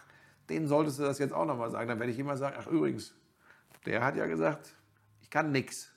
denen 0.50 0.68
solltest 0.68 1.00
du 1.00 1.04
das 1.04 1.20
jetzt 1.20 1.34
auch 1.34 1.46
nochmal 1.46 1.72
sagen. 1.72 1.88
Dann 1.88 2.00
werde 2.00 2.12
ich 2.12 2.20
immer 2.20 2.38
sagen, 2.38 2.56
ach 2.60 2.68
übrigens, 2.68 3.16
der 3.86 4.04
hat 4.04 4.16
ja 4.16 4.26
gesagt, 4.26 4.76
ich 5.22 5.30
kann 5.30 5.52
nichts. 5.52 5.91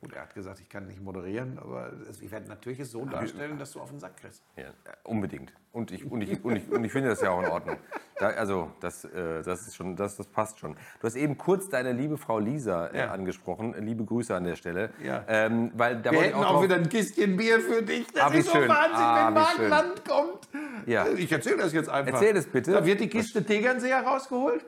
Gut, 0.00 0.12
er 0.12 0.22
hat 0.22 0.34
gesagt, 0.34 0.60
ich 0.60 0.68
kann 0.68 0.86
nicht 0.86 1.00
moderieren, 1.02 1.58
aber 1.58 1.90
ich 2.20 2.30
werde 2.30 2.48
natürlich 2.48 2.78
es 2.80 2.90
so 2.90 3.06
darstellen, 3.06 3.58
dass 3.58 3.72
du 3.72 3.80
auf 3.80 3.88
den 3.88 3.98
Sack 3.98 4.18
kriegst. 4.18 4.42
Ja, 4.56 4.64
unbedingt. 5.04 5.54
Und 5.72 5.90
ich, 5.90 6.04
und, 6.10 6.20
ich, 6.20 6.44
und, 6.44 6.56
ich, 6.56 6.70
und 6.70 6.84
ich 6.84 6.92
finde 6.92 7.08
das 7.08 7.22
ja 7.22 7.30
auch 7.30 7.40
in 7.42 7.48
Ordnung. 7.48 7.78
Da, 8.18 8.28
also, 8.28 8.70
das, 8.80 9.04
äh, 9.06 9.42
das, 9.42 9.66
ist 9.66 9.74
schon, 9.74 9.96
das, 9.96 10.16
das 10.16 10.26
passt 10.26 10.58
schon. 10.58 10.74
Du 11.00 11.06
hast 11.06 11.16
eben 11.16 11.38
kurz 11.38 11.70
deine 11.70 11.92
liebe 11.92 12.18
Frau 12.18 12.38
Lisa 12.38 12.88
äh, 12.88 12.98
Ja. 12.98 13.10
angesprochen. 13.10 13.74
Liebe 13.78 14.04
Grüße 14.04 14.34
an 14.34 14.44
der 14.44 14.56
Stelle. 14.56 14.90
Ja. 15.02 15.24
Ähm, 15.28 15.70
weil 15.74 16.00
da 16.02 16.12
Wir 16.12 16.20
hätten 16.22 16.34
auch, 16.36 16.44
drauf- 16.52 16.62
wieder 16.64 16.76
ein 16.76 16.88
Kistchen 16.90 17.36
Bier 17.38 17.60
für 17.60 17.82
dich. 17.82 18.06
Das 18.12 18.32
wie 18.32 18.38
ist 18.38 18.46
so 18.46 18.52
schön. 18.52 18.68
Wahnsinn, 18.68 18.96
Ah, 18.96 19.34
wenn 19.34 19.56
schön. 19.56 19.68
Land 19.70 20.04
kommt. 20.06 20.48
Ja. 20.86 21.06
Ich 21.08 21.32
erzähle 21.32 21.56
das 21.56 21.72
jetzt 21.72 21.88
einfach. 21.88 22.12
Erzähl 22.12 22.36
es 22.36 22.46
bitte. 22.46 22.72
Da 22.72 22.84
wird 22.84 23.00
die 23.00 23.08
Kiste 23.08 23.42
Tegernseher 23.44 24.02
rausgeholt 24.02 24.64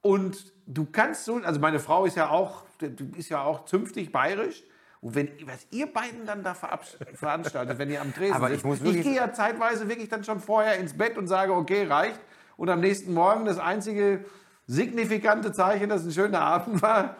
und 0.00 0.52
du 0.66 0.86
kannst 0.90 1.24
so, 1.26 1.36
also 1.36 1.60
meine 1.60 1.78
Frau 1.78 2.04
ist 2.06 2.16
ja 2.16 2.30
auch, 2.30 2.64
du 2.90 3.10
ist 3.16 3.28
ja 3.28 3.42
auch 3.42 3.64
zünftig 3.64 4.12
bayerisch. 4.12 4.62
Und 5.00 5.16
wenn, 5.16 5.30
was 5.46 5.66
ihr 5.70 5.92
beiden 5.92 6.26
dann 6.26 6.44
da 6.44 6.54
veranstaltet, 7.14 7.78
wenn 7.78 7.90
ihr 7.90 8.00
am 8.00 8.14
Tresen 8.14 8.34
Aber 8.34 8.50
ich 8.50 8.62
sitzt, 8.62 8.84
ich 8.84 9.02
gehe 9.02 9.16
ja 9.16 9.32
zeitweise 9.32 9.88
wirklich 9.88 10.08
dann 10.08 10.22
schon 10.22 10.38
vorher 10.40 10.76
ins 10.78 10.96
Bett 10.96 11.18
und 11.18 11.26
sage, 11.26 11.54
okay, 11.54 11.84
reicht. 11.84 12.20
Und 12.56 12.68
am 12.68 12.80
nächsten 12.80 13.12
Morgen 13.12 13.44
das 13.44 13.58
einzige 13.58 14.24
signifikante 14.66 15.52
Zeichen, 15.52 15.88
dass 15.88 16.04
ein 16.04 16.12
schöner 16.12 16.40
Abend 16.40 16.82
war, 16.82 17.16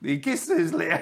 die 0.00 0.20
Kiste 0.20 0.54
ist 0.54 0.74
leer. 0.74 1.00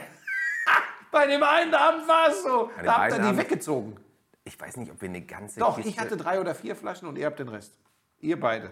Bei 1.13 1.27
dem 1.27 1.43
einen 1.43 1.75
Abend 1.75 2.09
war 2.09 2.29
es 2.31 2.43
so. 2.43 2.71
Da 2.83 2.99
habt 2.99 3.13
ihr 3.13 3.19
die 3.19 3.25
Abend- 3.25 3.39
weggezogen. 3.39 3.97
Ich 4.45 4.59
weiß 4.59 4.77
nicht, 4.77 4.93
ob 4.93 5.03
wir 5.03 5.09
eine 5.09 5.23
ganze 5.23 5.59
Doch, 5.61 5.77
Kiste... 5.77 5.91
ich 5.91 5.99
hatte 5.99 6.17
drei 6.17 6.41
oder 6.41 6.55
vier 6.55 6.77
Flaschen 6.77 7.09
und 7.09 7.19
ihr 7.19 7.27
habt 7.27 7.39
den 7.39 7.49
Rest. 7.49 7.77
Ihr 8.21 8.39
beide. 8.39 8.71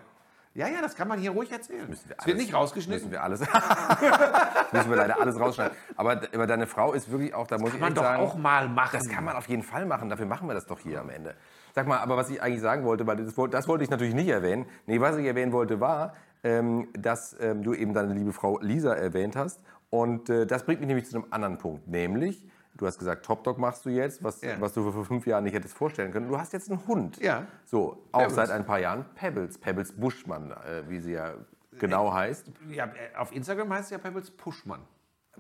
Ja, 0.55 0.69
ja, 0.69 0.81
das 0.81 0.95
kann 0.95 1.09
man 1.09 1.19
hier 1.19 1.33
ruhig 1.33 1.51
erzählen. 1.51 1.89
Müssen 1.89 2.09
wir 2.09 2.17
Es 2.17 2.27
wird 2.27 2.39
nicht 2.39 2.55
rausgeschnitten. 2.55 3.11
Müssen 3.11 3.11
wir 3.11 3.25
alles... 3.25 3.41
müssen 4.73 4.89
wir 4.89 4.97
leider 4.97 5.21
alles 5.21 5.39
rausschneiden. 5.39 5.77
Aber, 5.97 6.23
aber 6.33 6.47
deine 6.47 6.69
Frau 6.69 6.93
ist 6.93 7.11
wirklich 7.11 7.35
auch, 7.35 7.49
da 7.49 7.59
muss 7.59 7.75
ich 7.75 7.81
man 7.81 7.89
echt 7.89 7.99
doch 7.99 8.05
sagen... 8.05 8.23
auch 8.23 8.37
mal 8.37 8.69
machen. 8.69 9.01
Das 9.01 9.09
kann 9.09 9.25
man 9.25 9.35
auf 9.35 9.49
jeden 9.49 9.65
Fall 9.65 9.85
machen, 9.85 10.09
dafür 10.09 10.27
machen 10.27 10.47
wir 10.47 10.55
das 10.55 10.67
doch 10.67 10.79
hier 10.79 11.01
am 11.01 11.11
Ende. 11.11 11.35
Sag 11.75 11.89
mal, 11.89 11.99
aber 11.99 12.17
was 12.17 12.31
ich 12.31 12.41
eigentlich 12.41 12.61
sagen 12.61 12.85
wollte, 12.85 13.05
weil 13.05 13.17
das, 13.17 13.35
das 13.51 13.67
wollte 13.67 13.83
ich 13.83 13.91
natürlich 13.91 14.15
nicht 14.15 14.29
erwähnen. 14.29 14.67
Nee, 14.87 15.01
was 15.01 15.17
ich 15.17 15.27
erwähnen 15.27 15.51
wollte 15.51 15.81
war, 15.81 16.15
ähm, 16.45 16.87
dass 16.97 17.37
ähm, 17.41 17.65
du 17.65 17.75
eben 17.75 17.93
deine 17.93 18.15
liebe 18.15 18.33
Frau 18.33 18.61
Lisa 18.61 18.95
erwähnt 18.95 19.35
hast. 19.35 19.61
Und 19.91 20.31
äh, 20.31 20.47
das 20.47 20.65
bringt 20.65 20.79
mich 20.79 20.87
nämlich 20.87 21.07
zu 21.07 21.17
einem 21.17 21.27
anderen 21.31 21.59
Punkt, 21.59 21.89
nämlich, 21.89 22.47
du 22.77 22.87
hast 22.87 22.99
gesagt, 22.99 23.25
Top 23.25 23.45
Dog 23.45 23.59
machst 23.59 23.85
du 23.85 23.91
jetzt, 23.91 24.23
was, 24.23 24.43
Ja. 24.43 24.61
was 24.61 24.73
du 24.75 24.91
vor 24.91 25.05
fünf 25.05 25.27
Jahren 25.27 25.45
nicht 25.45 25.55
hättest 25.55 25.77
vorstellen 25.77 26.13
können. 26.13 26.29
Du 26.29 26.39
hast 26.39 26.53
jetzt 26.53 26.71
einen 26.71 26.87
Hund. 26.87 27.19
Ja. 27.23 27.47
So, 27.65 28.03
auch 28.13 28.21
Pebbles. 28.21 28.35
seit 28.37 28.51
ein 28.51 28.65
paar 28.67 28.79
Jahren. 28.81 29.05
Pebbles, 29.15 29.59
Pebbles 29.59 29.93
Buschmann, 29.93 30.51
äh, 30.51 30.83
wie 30.89 31.01
sie 31.01 31.13
ja 31.13 31.35
genau 31.79 32.13
heißt. 32.13 32.51
Ja, 32.71 32.87
äh, 32.87 33.17
auf 33.17 33.35
Instagram 33.35 33.73
heißt 33.73 33.85
es 33.85 33.91
ja 33.91 33.99
Pebbles 33.99 34.31
Pushman. 34.31 34.81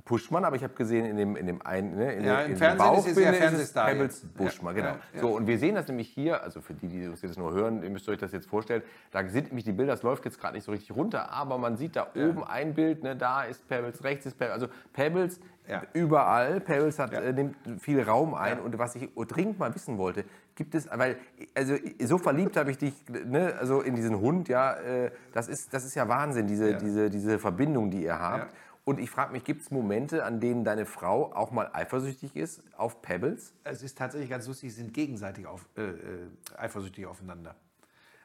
Pushman, 0.04 0.44
aber 0.44 0.56
ich 0.56 0.64
habe 0.64 0.74
gesehen 0.74 1.04
in 1.06 1.16
dem, 1.16 1.36
in 1.36 1.46
dem 1.46 1.62
einen, 1.64 1.94
ne, 1.96 2.14
in 2.14 2.24
Ja, 2.24 2.40
im 2.42 2.50
in 2.50 2.56
Fernsehen 2.56 2.94
ist 2.96 3.06
es 3.16 3.16
ja 3.24 3.32
Fernsehstar 3.32 3.86
Pebbles. 3.90 4.26
Buschmann, 4.36 4.76
Ja, 4.76 4.82
genau. 4.82 4.94
ja, 4.94 5.00
ja. 5.14 5.20
So, 5.20 5.28
und 5.36 5.46
wir 5.46 5.56
sehen 5.56 5.76
das 5.76 5.86
nämlich 5.86 6.08
hier, 6.08 6.42
also 6.42 6.60
für 6.60 6.74
die, 6.74 6.88
die 6.88 7.06
das 7.08 7.22
jetzt 7.22 7.38
nur 7.38 7.52
hören, 7.52 7.80
ihr 7.80 7.90
müsst 7.90 8.08
euch 8.08 8.18
das 8.18 8.32
jetzt 8.32 8.48
vorstellen, 8.48 8.82
da 9.12 9.24
sind 9.28 9.46
nämlich 9.46 9.64
die 9.64 9.70
Bilder, 9.72 9.92
das 9.92 10.02
läuft 10.02 10.24
jetzt 10.24 10.40
gerade 10.40 10.56
nicht 10.56 10.64
so 10.64 10.72
richtig 10.72 10.96
runter, 10.96 11.30
aber 11.30 11.58
man 11.58 11.76
sieht 11.76 11.94
da 11.94 12.08
oben 12.16 12.42
ein 12.42 12.74
Bild, 12.74 13.04
ne, 13.04 13.14
da 13.14 13.44
ist 13.44 13.68
Pebbles, 13.68 14.02
rechts 14.02 14.26
ist 14.26 14.36
Pebbles, 14.36 14.54
also 14.54 14.66
Pebbles 14.92 15.38
Ja. 15.66 15.82
überall, 15.94 16.60
Pebbles 16.60 16.98
hat, 16.98 17.12
Ja. 17.12 17.20
äh, 17.20 17.32
nimmt 17.32 17.56
viel 17.80 18.02
Raum 18.02 18.34
ein 18.34 18.60
und 18.60 18.78
was 18.78 18.94
ich 18.96 19.08
dringend 19.14 19.58
mal 19.58 19.74
wissen 19.74 19.96
wollte, 19.96 20.24
gibt 20.54 20.74
es, 20.74 20.88
weil, 20.90 21.16
also 21.54 21.74
so 22.04 22.18
verliebt 22.18 22.56
habe 22.56 22.70
ich 22.70 22.78
dich, 22.78 22.92
ne, 23.08 23.54
also 23.58 23.80
in 23.80 23.94
diesen 23.96 24.20
Hund, 24.20 24.48
ja, 24.48 24.74
äh, 24.74 25.10
das 25.32 25.48
ist, 25.48 25.72
das 25.72 25.84
ist 25.84 25.94
ja 25.94 26.06
Wahnsinn, 26.08 26.46
diese, 26.46 26.72
Ja. 26.72 26.78
diese, 26.78 27.08
diese 27.10 27.38
Verbindung, 27.38 27.90
die 27.90 28.02
ihr 28.04 28.18
habt. 28.18 28.52
Ja. 28.52 28.58
Und 28.84 29.00
ich 29.00 29.08
frage 29.10 29.32
mich, 29.32 29.44
gibt 29.44 29.62
es 29.62 29.70
Momente, 29.70 30.24
an 30.24 30.40
denen 30.40 30.62
deine 30.62 30.84
Frau 30.84 31.32
auch 31.34 31.50
mal 31.50 31.70
eifersüchtig 31.72 32.36
ist 32.36 32.62
auf 32.76 33.00
Pebbles? 33.00 33.54
Es 33.64 33.82
ist 33.82 33.96
tatsächlich 33.96 34.28
ganz 34.28 34.46
lustig, 34.46 34.74
sie 34.74 34.82
sind 34.82 34.92
gegenseitig 34.92 35.46
auf, 35.46 35.66
äh, 35.78 35.82
äh, 35.82 35.94
eifersüchtig 36.58 37.06
aufeinander. 37.06 37.54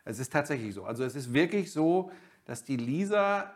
Es 0.03 0.19
ist 0.19 0.33
tatsächlich 0.33 0.73
so. 0.73 0.83
Also 0.83 1.05
es 1.05 1.15
ist 1.15 1.31
wirklich 1.33 1.71
so, 1.71 2.11
dass 2.43 2.65
die 2.65 2.75
Lisa, 2.75 3.53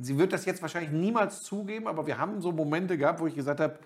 sie 0.00 0.18
wird 0.18 0.32
das 0.32 0.44
jetzt 0.44 0.62
wahrscheinlich 0.62 0.92
niemals 0.92 1.42
zugeben, 1.42 1.86
aber 1.86 2.06
wir 2.06 2.18
haben 2.18 2.40
so 2.40 2.52
Momente 2.52 2.98
gehabt, 2.98 3.20
wo 3.20 3.26
ich 3.26 3.34
gesagt 3.34 3.60
habe, 3.60 3.78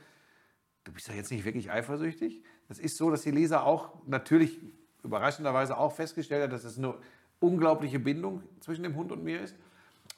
du 0.84 0.92
bist 0.92 1.08
doch 1.08 1.14
jetzt 1.14 1.30
nicht 1.30 1.44
wirklich 1.44 1.70
eifersüchtig. 1.70 2.42
Das 2.68 2.78
ist 2.78 2.96
so, 2.96 3.10
dass 3.10 3.22
die 3.22 3.30
Lisa 3.30 3.62
auch 3.62 4.06
natürlich 4.06 4.60
überraschenderweise 5.02 5.76
auch 5.76 5.92
festgestellt 5.92 6.44
hat, 6.44 6.52
dass 6.52 6.64
es 6.64 6.78
eine 6.78 6.94
unglaubliche 7.38 7.98
Bindung 7.98 8.42
zwischen 8.60 8.82
dem 8.82 8.96
Hund 8.96 9.12
und 9.12 9.24
mir 9.24 9.40
ist. 9.40 9.56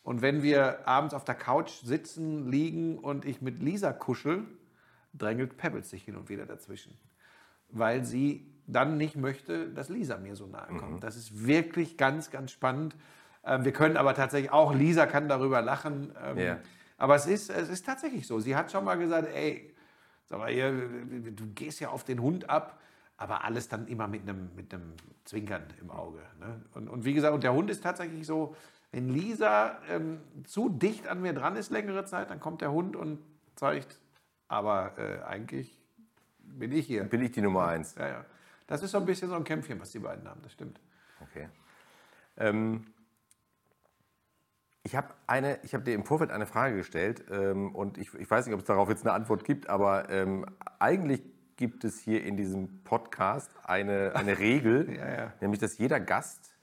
Und 0.02 0.22
wenn 0.22 0.42
wir 0.42 0.86
abends 0.88 1.14
auf 1.14 1.24
der 1.24 1.36
Couch 1.36 1.70
sitzen, 1.70 2.50
liegen 2.50 2.98
und 2.98 3.24
ich 3.24 3.40
mit 3.40 3.62
Lisa 3.62 3.92
kuschel, 3.92 4.44
drängelt 5.14 5.56
Pebbles 5.56 5.90
sich 5.90 6.04
hin 6.04 6.16
und 6.16 6.28
wieder 6.28 6.46
dazwischen. 6.46 6.98
Weil 7.68 8.04
sie 8.04 8.52
dann 8.66 8.96
nicht 8.96 9.16
möchte, 9.16 9.68
dass 9.68 9.88
Lisa 9.88 10.18
mir 10.18 10.34
so 10.34 10.46
nahe 10.46 10.76
kommt. 10.76 11.04
Das 11.04 11.16
ist 11.16 11.46
wirklich 11.46 11.96
ganz, 11.96 12.30
ganz 12.30 12.50
spannend. 12.50 12.96
Ähm, 13.44 13.64
Wir 13.64 13.72
können 13.72 13.96
aber 13.96 14.14
tatsächlich 14.14 14.50
auch, 14.52 14.74
Lisa 14.74 15.06
kann 15.06 15.28
darüber 15.28 15.62
lachen. 15.62 16.12
ähm, 16.24 16.38
Ja. 16.38 16.58
Aber 16.98 17.16
es 17.16 17.26
ist, 17.26 17.50
es 17.50 17.68
ist 17.68 17.84
tatsächlich 17.84 18.26
so. 18.26 18.38
Sie 18.38 18.54
hat 18.54 18.70
schon 18.70 18.84
mal 18.84 18.96
gesagt, 18.96 19.28
ey, 19.34 19.74
sag 20.26 20.38
mal, 20.38 20.52
hier, 20.52 20.70
du 20.72 21.46
gehst 21.54 21.80
ja 21.80 21.88
auf 21.88 22.04
den 22.04 22.20
Hund 22.22 22.48
ab, 22.48 22.78
aber 23.16 23.44
alles 23.44 23.68
dann 23.68 23.88
immer 23.88 24.06
mit 24.06 24.22
einem, 24.22 24.50
mit 24.54 24.72
einem 24.72 24.92
Zwinkern 25.24 25.64
im 25.80 25.90
Auge. 25.90 26.20
Ne? 26.38 26.60
Und, 26.74 26.88
und 26.88 27.04
wie 27.04 27.12
gesagt, 27.14 27.34
und 27.34 27.42
der 27.42 27.52
Hund 27.54 27.70
ist 27.70 27.82
tatsächlich 27.82 28.24
so, 28.26 28.54
wenn 28.92 29.08
Lisa 29.08 29.78
ähm, 29.90 30.20
zu 30.44 30.68
dicht 30.68 31.08
an 31.08 31.22
mir 31.22 31.32
dran 31.32 31.56
ist 31.56 31.70
längere 31.70 32.04
Zeit, 32.04 32.30
dann 32.30 32.38
kommt 32.38 32.60
der 32.60 32.70
Hund 32.70 32.94
und 32.94 33.18
zeigt, 33.56 33.98
aber 34.48 34.92
äh, 34.98 35.22
eigentlich 35.24 35.80
bin 36.38 36.70
ich 36.72 36.86
hier. 36.86 37.04
Bin 37.04 37.22
ich 37.22 37.32
die 37.32 37.40
Nummer 37.40 37.66
eins? 37.66 37.94
Ja, 37.96 38.06
ja. 38.08 38.24
Das 38.66 38.82
ist 38.82 38.90
so 38.92 38.98
ein 38.98 39.06
bisschen 39.06 39.28
so 39.28 39.34
ein 39.34 39.44
Kämpfchen, 39.44 39.80
was 39.80 39.90
die 39.90 39.98
beiden 39.98 40.28
haben, 40.28 40.40
das 40.42 40.52
stimmt. 40.52 40.78
Okay. 41.20 41.48
Ähm, 42.36 42.86
ich 44.84 44.96
habe 44.96 45.08
eine, 45.26 45.58
ich 45.62 45.74
habe 45.74 45.84
dir 45.84 45.94
im 45.94 46.04
Vorfeld 46.04 46.30
eine 46.30 46.46
Frage 46.46 46.76
gestellt 46.76 47.24
ähm, 47.30 47.74
und 47.74 47.98
ich, 47.98 48.12
ich 48.14 48.30
weiß 48.30 48.46
nicht, 48.46 48.54
ob 48.54 48.60
es 48.60 48.66
darauf 48.66 48.88
jetzt 48.88 49.06
eine 49.06 49.12
Antwort 49.14 49.44
gibt, 49.44 49.68
aber 49.68 50.10
ähm, 50.10 50.44
eigentlich 50.78 51.22
gibt 51.56 51.84
es 51.84 52.00
hier 52.00 52.24
in 52.24 52.36
diesem 52.36 52.82
Podcast 52.82 53.50
eine, 53.62 54.12
eine 54.16 54.38
Regel, 54.38 54.92
Ja, 54.96 55.14
ja. 55.14 55.32
nämlich 55.40 55.60
dass 55.60 55.78
jeder 55.78 56.00
Gast 56.00 56.56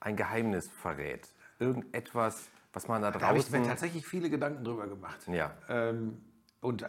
ein 0.00 0.16
Geheimnis 0.16 0.68
verrät. 0.70 1.28
Irgendetwas, 1.58 2.50
was 2.72 2.88
man 2.88 3.00
da 3.02 3.10
Da 3.10 3.20
habe 3.20 3.38
ich 3.38 3.50
mir 3.50 3.58
draußen. 3.58 3.70
tatsächlich 3.70 4.06
viele 4.06 4.28
Gedanken 4.28 4.64
drüber 4.64 4.86
gemacht. 4.88 5.26
Ja. 5.28 5.52
Ähm, 5.68 6.20
und 6.60 6.82
äh, 6.82 6.88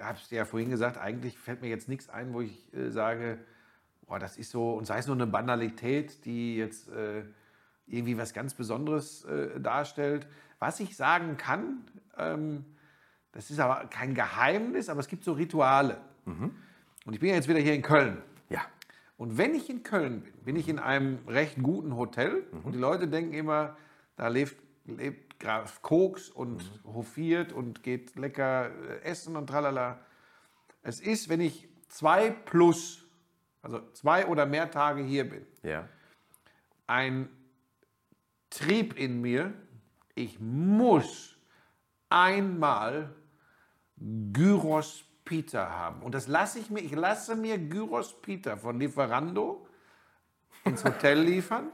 habe 0.00 0.18
es 0.18 0.30
ja 0.30 0.44
vorhin 0.44 0.70
gesagt, 0.70 0.98
eigentlich 0.98 1.38
fällt 1.38 1.60
mir 1.62 1.68
jetzt 1.68 1.88
nichts 1.88 2.08
ein, 2.08 2.32
wo 2.34 2.40
ich 2.40 2.74
äh, 2.74 2.90
sage, 2.90 3.38
boah, 4.06 4.18
das 4.18 4.36
ist 4.36 4.50
so, 4.50 4.74
und 4.74 4.86
sei 4.86 4.98
es 4.98 5.06
nur 5.06 5.16
eine 5.16 5.26
Banalität, 5.26 6.24
die 6.24 6.56
jetzt 6.56 6.88
äh, 6.88 7.22
irgendwie 7.86 8.16
was 8.18 8.32
ganz 8.32 8.54
Besonderes 8.54 9.24
äh, 9.24 9.60
darstellt. 9.60 10.26
Was 10.58 10.80
ich 10.80 10.96
sagen 10.96 11.36
kann, 11.36 11.84
ähm, 12.16 12.64
das 13.32 13.50
ist 13.50 13.58
aber 13.60 13.86
kein 13.88 14.14
Geheimnis, 14.14 14.88
aber 14.88 15.00
es 15.00 15.08
gibt 15.08 15.24
so 15.24 15.32
Rituale. 15.32 15.98
Und 16.24 17.12
ich 17.12 17.20
bin 17.20 17.28
ja 17.28 17.34
jetzt 17.34 17.48
wieder 17.48 17.58
hier 17.58 17.74
in 17.74 17.82
Köln. 17.82 18.22
Ja. 18.48 18.62
Und 19.16 19.36
wenn 19.36 19.54
ich 19.54 19.68
in 19.68 19.82
Köln 19.82 20.22
bin, 20.22 20.32
bin 20.44 20.56
ich 20.56 20.68
in 20.68 20.78
einem 20.78 21.18
recht 21.28 21.62
guten 21.62 21.96
Hotel 21.96 22.44
und 22.64 22.72
die 22.72 22.78
Leute 22.78 23.08
denken 23.08 23.34
immer, 23.34 23.76
da 24.16 24.28
lebt, 24.28 24.56
lebt 24.86 25.38
Graf 25.40 25.82
Koks 25.82 26.30
und 26.30 26.62
hofiert 26.84 27.52
und 27.52 27.82
geht 27.82 28.16
lecker 28.16 28.70
äh, 28.70 29.02
essen 29.02 29.36
und 29.36 29.48
tralala. 29.48 29.98
Es 30.82 31.00
ist, 31.00 31.28
wenn 31.28 31.40
ich 31.40 31.68
zwei 31.88 32.30
plus, 32.30 33.04
also 33.62 33.80
zwei 33.92 34.26
oder 34.26 34.46
mehr 34.46 34.70
Tage 34.70 35.02
hier 35.02 35.28
bin, 35.28 35.44
Ja. 35.62 35.88
ein 36.86 37.28
Trieb 38.58 38.96
in 38.98 39.20
mir, 39.20 39.52
ich 40.14 40.38
muss 40.40 41.36
einmal 42.08 43.14
Gyros 44.32 45.04
Pita 45.24 45.68
haben. 45.70 46.02
Und 46.02 46.14
das 46.14 46.28
lasse 46.28 46.58
ich 46.58 46.70
mir, 46.70 46.80
ich 46.80 46.94
lasse 46.94 47.34
mir 47.34 47.58
Gyros 47.58 48.20
Pita 48.20 48.56
von 48.56 48.78
Lieferando 48.78 49.66
ins 50.64 50.84
Hotel 50.84 51.20
liefern. 51.30 51.70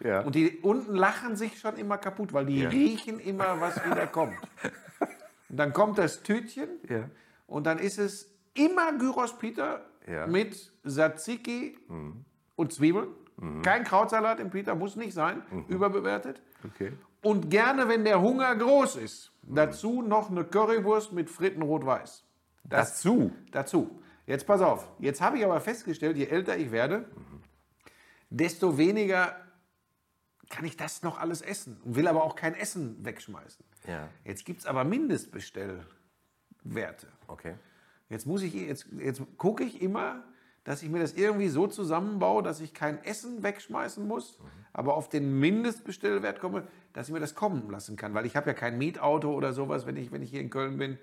Ja. 0.00 0.20
Und 0.22 0.34
die 0.34 0.58
unten 0.58 0.94
lachen 0.94 1.36
sich 1.36 1.58
schon 1.60 1.76
immer 1.76 1.98
kaputt, 1.98 2.32
weil 2.32 2.46
die 2.46 2.60
Ja. 2.62 2.68
riechen 2.68 3.20
immer, 3.20 3.60
was 3.60 3.76
wieder 3.84 4.06
kommt. 4.06 4.36
Und 5.48 5.56
dann 5.58 5.72
kommt 5.72 5.98
das 5.98 6.22
Tütchen 6.24 6.68
Ja. 6.88 7.08
und 7.46 7.64
dann 7.64 7.78
ist 7.78 7.98
es 7.98 8.28
immer 8.54 8.92
Gyros 8.98 9.38
Pita 9.38 9.82
mit 10.26 10.72
Tzatziki 10.84 11.78
und 12.56 12.72
Zwiebeln. 12.72 13.08
Kein 13.62 13.84
Krautsalat 13.84 14.40
im 14.40 14.50
Pita, 14.50 14.74
muss 14.74 14.96
nicht 14.96 15.12
sein, 15.12 15.42
überbewertet. 15.68 16.40
Okay. 16.64 16.92
Und 17.22 17.50
gerne, 17.50 17.88
wenn 17.88 18.04
der 18.04 18.20
Hunger 18.20 18.54
groß 18.54 18.96
ist, 18.96 19.32
dazu 19.42 20.02
noch 20.02 20.30
eine 20.30 20.44
Currywurst 20.44 21.12
mit 21.12 21.30
Fritten 21.30 21.62
rot-weiß. 21.62 22.24
Dazu. 22.64 23.32
dazu. 23.50 24.00
Jetzt 24.26 24.46
pass 24.46 24.62
auf. 24.62 24.88
Jetzt 24.98 25.20
habe 25.20 25.38
ich 25.38 25.44
aber 25.44 25.60
festgestellt, 25.60 26.16
je 26.16 26.26
älter 26.26 26.56
ich 26.56 26.70
werde, 26.70 27.06
desto 28.30 28.78
weniger 28.78 29.36
kann 30.48 30.64
ich 30.64 30.76
das 30.76 31.02
noch 31.02 31.18
alles 31.18 31.42
essen 31.42 31.80
und 31.84 31.96
will 31.96 32.08
aber 32.08 32.24
auch 32.24 32.36
kein 32.36 32.54
Essen 32.54 33.04
wegschmeißen. 33.04 33.64
Ja. 33.86 34.08
Jetzt 34.24 34.44
gibt 34.44 34.60
es 34.60 34.66
aber 34.66 34.84
Mindestbestellwerte. 34.84 35.86
Okay. 37.26 37.54
Jetzt 38.08 38.26
muss 38.26 38.42
ich, 38.42 38.54
jetzt, 38.54 38.86
jetzt 38.98 39.22
gucke 39.36 39.64
ich 39.64 39.82
immer, 39.82 40.22
dass 40.64 40.82
ich 40.82 40.88
mir 40.88 40.98
das 40.98 41.12
irgendwie 41.12 41.48
so 41.48 41.66
zusammenbaue, 41.66 42.42
dass 42.42 42.60
ich 42.60 42.72
kein 42.72 43.02
Essen 43.04 43.42
wegschmeißen 43.42 44.06
muss, 44.06 44.38
aber 44.72 44.94
auf 44.94 45.08
den 45.08 45.38
Mindestbestellwert 45.38 46.40
komme, 46.40 46.66
dass 46.94 47.08
ich 47.08 47.12
mir 47.12 47.20
das 47.20 47.34
kommen 47.34 47.70
lassen 47.70 47.96
kann. 47.96 48.14
Weil 48.14 48.24
ich 48.24 48.34
habe 48.34 48.48
ja 48.48 48.54
kein 48.54 48.78
Mietauto 48.78 49.32
oder 49.32 49.52
sowas, 49.52 49.86
wenn 49.86 49.96
ich, 49.96 50.10
wenn 50.10 50.22
ich 50.22 50.30
hier 50.30 50.40
in 50.40 50.50
Köln 50.50 50.78
bin. 50.78 50.98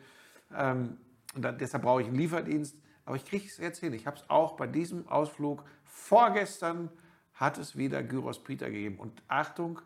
Ähm, 0.55 0.97
und 1.35 1.43
dann, 1.43 1.57
deshalb 1.59 1.83
brauche 1.83 2.01
ich 2.01 2.07
einen 2.07 2.17
Lieferdienst. 2.17 2.75
Aber 3.05 3.15
ich 3.15 3.25
kriege 3.25 3.45
es 3.45 3.57
jetzt 3.57 3.79
hin. 3.79 3.93
Ich 3.93 4.07
habe 4.07 4.17
es 4.17 4.29
auch 4.29 4.57
bei 4.57 4.67
diesem 4.67 5.07
Ausflug 5.07 5.63
vorgestern 5.85 6.89
hat 7.33 7.57
es 7.57 7.75
wieder 7.75 8.03
Gyros 8.03 8.43
Pita 8.43 8.67
gegeben. 8.67 8.97
Und 8.97 9.23
Achtung, 9.27 9.81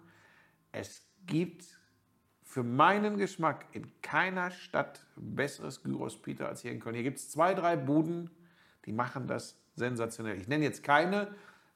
es 0.72 1.06
gibt 1.26 1.66
für 2.44 2.64
meinen 2.64 3.18
Geschmack 3.18 3.66
in 3.74 3.92
keiner 4.02 4.52
Stadt 4.52 5.06
besseres 5.16 5.84
Gyros 5.84 6.22
Pita 6.22 6.46
als 6.46 6.62
hier 6.62 6.72
in 6.72 6.80
Köln. 6.80 6.96
Hier 6.96 7.04
gibt 7.04 7.18
es 7.18 7.30
zwei, 7.30 7.54
drei 7.54 7.76
Buden, 7.76 8.30
die 8.86 8.92
machen 8.92 9.28
das 9.28 9.58
sensationell. 9.76 10.38
Ich 10.38 10.48
nenne 10.48 10.64
jetzt 10.64 10.84
keine, 10.84 11.28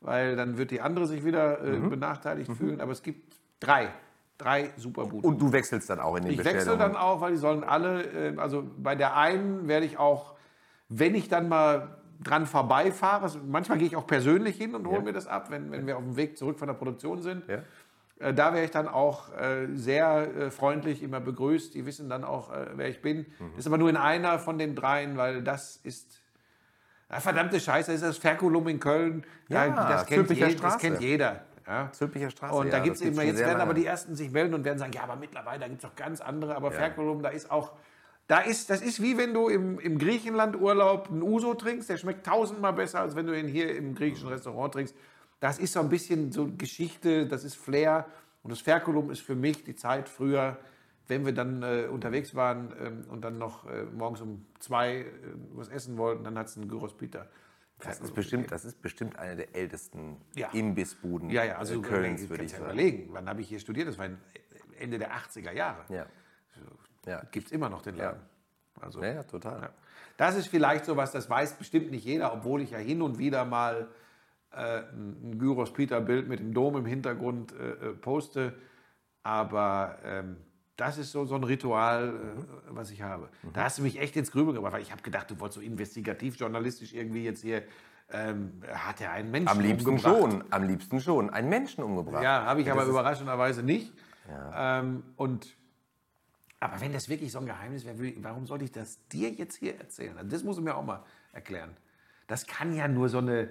weil 0.01 0.35
dann 0.35 0.57
wird 0.57 0.71
die 0.71 0.81
andere 0.81 1.05
sich 1.07 1.23
wieder 1.25 1.61
äh, 1.61 1.71
Mhm. 1.77 1.89
benachteiligt 1.89 2.51
fühlen. 2.53 2.81
Aber 2.81 2.91
es 2.91 3.03
gibt 3.03 3.35
drei, 3.59 3.89
drei 4.37 4.71
super 4.77 5.05
Buden. 5.05 5.29
Und 5.29 5.41
du 5.41 5.51
wechselst 5.51 5.89
dann 5.89 5.99
auch 5.99 6.15
in 6.15 6.23
den 6.23 6.31
Ich 6.33 6.43
wechsle 6.43 6.77
dann 6.77 6.95
auch, 6.95 7.21
weil 7.21 7.31
die 7.31 7.37
sollen 7.37 7.63
alle, 7.63 8.03
äh, 8.03 8.37
also 8.37 8.63
bei 8.77 8.95
der 8.95 9.15
einen 9.17 9.67
werde 9.67 9.85
ich 9.85 9.97
auch, 9.97 10.35
wenn 10.87 11.13
ich 11.15 11.27
dann 11.27 11.49
mal 11.49 11.97
dran 12.21 12.45
vorbeifahre, 12.45 13.23
also 13.23 13.39
manchmal 13.47 13.77
gehe 13.77 13.87
ich 13.87 13.95
auch 13.95 14.07
persönlich 14.07 14.57
hin 14.57 14.75
und 14.75 14.85
hole 14.87 14.97
Ja. 14.97 15.03
mir 15.03 15.13
das 15.13 15.27
ab, 15.27 15.51
wenn, 15.51 15.71
wenn 15.71 15.87
wir 15.87 15.97
auf 15.97 16.03
dem 16.03 16.15
Weg 16.17 16.37
zurück 16.37 16.59
von 16.59 16.67
der 16.67 16.75
Produktion 16.75 17.21
sind. 17.21 17.43
Ja. 17.47 17.59
Äh, 18.19 18.33
Da 18.33 18.53
wäre 18.53 18.65
ich 18.65 18.71
dann 18.71 18.87
auch 18.89 19.33
äh, 19.37 19.67
sehr 19.75 20.35
äh, 20.35 20.51
freundlich 20.51 21.01
immer 21.03 21.19
begrüßt. 21.21 21.73
Die 21.75 21.85
wissen 21.85 22.09
dann 22.09 22.23
auch, 22.25 22.51
äh, 22.53 22.67
wer 22.75 22.89
ich 22.89 23.01
bin. 23.01 23.19
Mhm. 23.39 23.57
Ist 23.57 23.67
aber 23.67 23.77
nur 23.77 23.89
in 23.89 23.95
einer 23.97 24.39
von 24.39 24.57
den 24.57 24.75
dreien, 24.75 25.15
weil 25.17 25.43
das 25.43 25.77
ist. 25.77 26.21
Ja, 27.11 27.19
verdammte 27.19 27.59
Scheiße, 27.59 27.91
ist 27.91 28.03
das 28.03 28.17
Ferkulum 28.17 28.67
in 28.67 28.79
Köln. 28.79 29.25
Da- 29.49 29.65
Ja, 29.65 29.89
das, 29.89 30.05
kennt 30.05 30.29
je, 30.29 30.55
das 30.55 30.77
kennt 30.77 31.01
jeder. 31.01 31.43
Ja. 31.65 31.91
Zülpicher 31.91 32.29
Straße. 32.31 32.55
Und 32.55 32.71
da 32.73 32.77
ja, 32.77 32.83
gibt 32.83 32.95
es 32.95 33.01
immer, 33.01 33.23
jetzt 33.23 33.39
werden 33.39 33.55
aber 33.55 33.67
lange. 33.67 33.73
die 33.75 33.85
Ersten 33.85 34.15
sich 34.15 34.31
melden 34.31 34.53
und 34.55 34.63
werden 34.63 34.79
sagen, 34.79 34.91
ja, 34.91 35.03
aber 35.03 35.15
mittlerweile, 35.15 35.59
da 35.59 35.67
gibt 35.67 35.83
es 35.83 35.89
doch 35.89 35.95
ganz 35.95 36.19
andere. 36.21 36.55
Aber 36.55 36.71
Ferkulum, 36.71 37.21
da 37.21 37.29
ist 37.29 37.51
auch, 37.51 37.73
da 38.27 38.39
ist, 38.39 38.69
das 38.69 38.81
ist 38.81 39.01
wie 39.01 39.17
wenn 39.17 39.33
du 39.33 39.49
im, 39.49 39.79
im 39.79 39.97
Griechenland-Urlaub 39.99 41.09
einen 41.09 41.21
Uso 41.21 41.53
trinkst, 41.53 41.89
der 41.89 41.97
schmeckt 41.97 42.25
tausendmal 42.25 42.73
besser, 42.73 43.01
als 43.01 43.15
wenn 43.15 43.27
du 43.27 43.37
ihn 43.37 43.47
hier 43.47 43.75
im 43.75 43.93
griechischen 43.95 44.29
Restaurant 44.29 44.73
trinkst. 44.73 44.95
Das 45.39 45.59
ist 45.59 45.73
so 45.73 45.79
ein 45.79 45.89
bisschen 45.89 46.31
so 46.31 46.49
Geschichte, 46.57 47.27
das 47.27 47.43
ist 47.43 47.55
Flair. 47.55 48.05
Und 48.41 48.51
Und 48.51 48.51
das 48.51 48.61
Ferkulum 48.61 49.11
ist 49.11 49.21
für 49.21 49.35
mich 49.35 49.63
die 49.63 49.75
Zeit 49.75 50.09
früher, 50.09 50.57
wenn 51.09 51.25
wir 51.25 51.33
dann 51.33 51.63
äh, 51.63 51.87
unterwegs 51.89 52.35
waren 52.35 52.71
ähm, 52.79 53.05
und 53.09 53.21
dann 53.21 53.37
noch 53.37 53.67
äh, 53.67 53.83
morgens 53.83 54.21
um 54.21 54.45
zwei 54.59 54.99
äh, 54.99 55.05
was 55.53 55.67
essen 55.67 55.97
wollten, 55.97 56.23
dann 56.23 56.37
hat 56.37 56.47
es 56.47 56.55
einen 56.55 56.69
Gyros 56.69 56.95
Peter. 56.95 57.27
Das 57.79 57.99
ist, 58.01 58.13
bestimmt, 58.13 58.51
das 58.51 58.65
ist 58.65 58.81
bestimmt 58.81 59.17
eine 59.17 59.37
der 59.37 59.55
ältesten 59.55 60.17
Ja. 60.35 60.49
Imbissbuden 60.51 61.29
Ja, 61.29 61.45
ja, 61.45 61.57
also 61.57 61.79
äh, 61.79 61.81
Kölns, 61.81 62.29
würde 62.29 62.43
ich 62.43 62.51
sagen. 62.51 62.63
überlegen, 62.65 63.07
wann 63.11 63.27
habe 63.27 63.41
ich 63.41 63.47
hier 63.47 63.59
studiert? 63.59 63.87
Das 63.87 63.97
war 63.97 64.07
Ende 64.77 64.99
der 64.99 65.13
80er 65.13 65.51
Jahre. 65.53 65.85
Ja. 65.89 66.05
Ja. 67.05 67.23
Gibt 67.31 67.47
es 67.47 67.51
immer 67.53 67.69
noch 67.69 67.81
den 67.81 67.95
Laden. 67.95 68.21
Also, 68.79 69.01
ja, 69.01 69.13
ja, 69.13 69.23
total. 69.23 69.61
Ja. 69.61 69.69
Das 70.17 70.35
ist 70.35 70.47
vielleicht 70.47 70.85
sowas, 70.85 71.11
das 71.11 71.29
weiß 71.29 71.53
bestimmt 71.53 71.91
nicht 71.91 72.05
jeder, 72.05 72.33
obwohl 72.33 72.61
ich 72.61 72.71
ja 72.71 72.77
hin 72.77 73.01
und 73.01 73.17
wieder 73.17 73.45
mal 73.45 73.87
äh, 74.51 74.81
ein 74.91 75.39
Gyros 75.39 75.73
Peter 75.73 76.01
Bild 76.01 76.27
mit 76.27 76.39
dem 76.39 76.53
Dom 76.53 76.75
im 76.75 76.85
Hintergrund 76.85 77.53
äh, 77.53 77.69
äh, 77.71 77.93
poste. 77.93 78.53
Aber 79.23 79.97
ähm, 80.03 80.37
das 80.79 80.97
ist 80.97 81.11
so, 81.11 81.25
so 81.25 81.35
ein 81.35 81.43
Ritual, 81.43 82.09
äh, 82.09 82.41
was 82.69 82.89
ich 82.91 83.01
habe. 83.01 83.29
Da 83.53 83.63
hast 83.65 83.77
du 83.79 83.81
mich 83.83 83.99
echt 83.99 84.15
ins 84.15 84.31
Grübeln 84.31 84.55
gebracht, 84.55 84.73
weil 84.73 84.81
ich 84.81 84.91
habe 84.91 85.01
gedacht, 85.01 85.29
du 85.31 85.39
wolltest 85.39 85.55
so 85.59 85.61
investigativ, 85.61 86.35
journalistisch 86.37 86.93
irgendwie 86.93 87.23
jetzt 87.23 87.41
hier, 87.41 87.63
ähm, 88.11 88.61
hat 88.71 89.01
er 89.01 89.11
einen 89.11 89.29
Menschen 89.31 89.49
Am 89.49 89.59
liebsten 89.59 89.89
umgebracht? 89.89 90.17
schon, 90.31 90.43
am 90.49 90.63
liebsten 90.63 90.99
schon. 90.99 91.29
Einen 91.29 91.49
Menschen 91.49 91.83
umgebracht. 91.83 92.23
Ja, 92.23 92.45
habe 92.45 92.61
ich 92.61 92.67
aber 92.71 92.81
Das 92.81 92.87
ist- 92.89 92.93
überraschenderweise 92.93 93.61
nicht. 93.63 93.93
Ähm, 94.55 95.03
und, 95.15 95.55
aber 96.59 96.79
wenn 96.81 96.93
das 96.93 97.09
wirklich 97.09 97.31
so 97.31 97.39
ein 97.39 97.45
Geheimnis 97.45 97.85
wäre, 97.85 97.97
warum 98.23 98.45
sollte 98.45 98.65
ich 98.65 98.71
das 98.71 98.99
dir 99.09 99.29
jetzt 99.31 99.55
hier 99.57 99.77
erzählen? 99.79 100.17
Also 100.17 100.29
das 100.29 100.43
musst 100.43 100.59
du 100.59 100.63
mir 100.63 100.75
auch 100.75 100.83
mal 100.85 101.03
erklären. 101.33 101.75
Das 102.27 102.45
kann 102.47 102.75
ja 102.75 102.87
nur 102.87 103.09
so 103.09 103.17
eine 103.19 103.49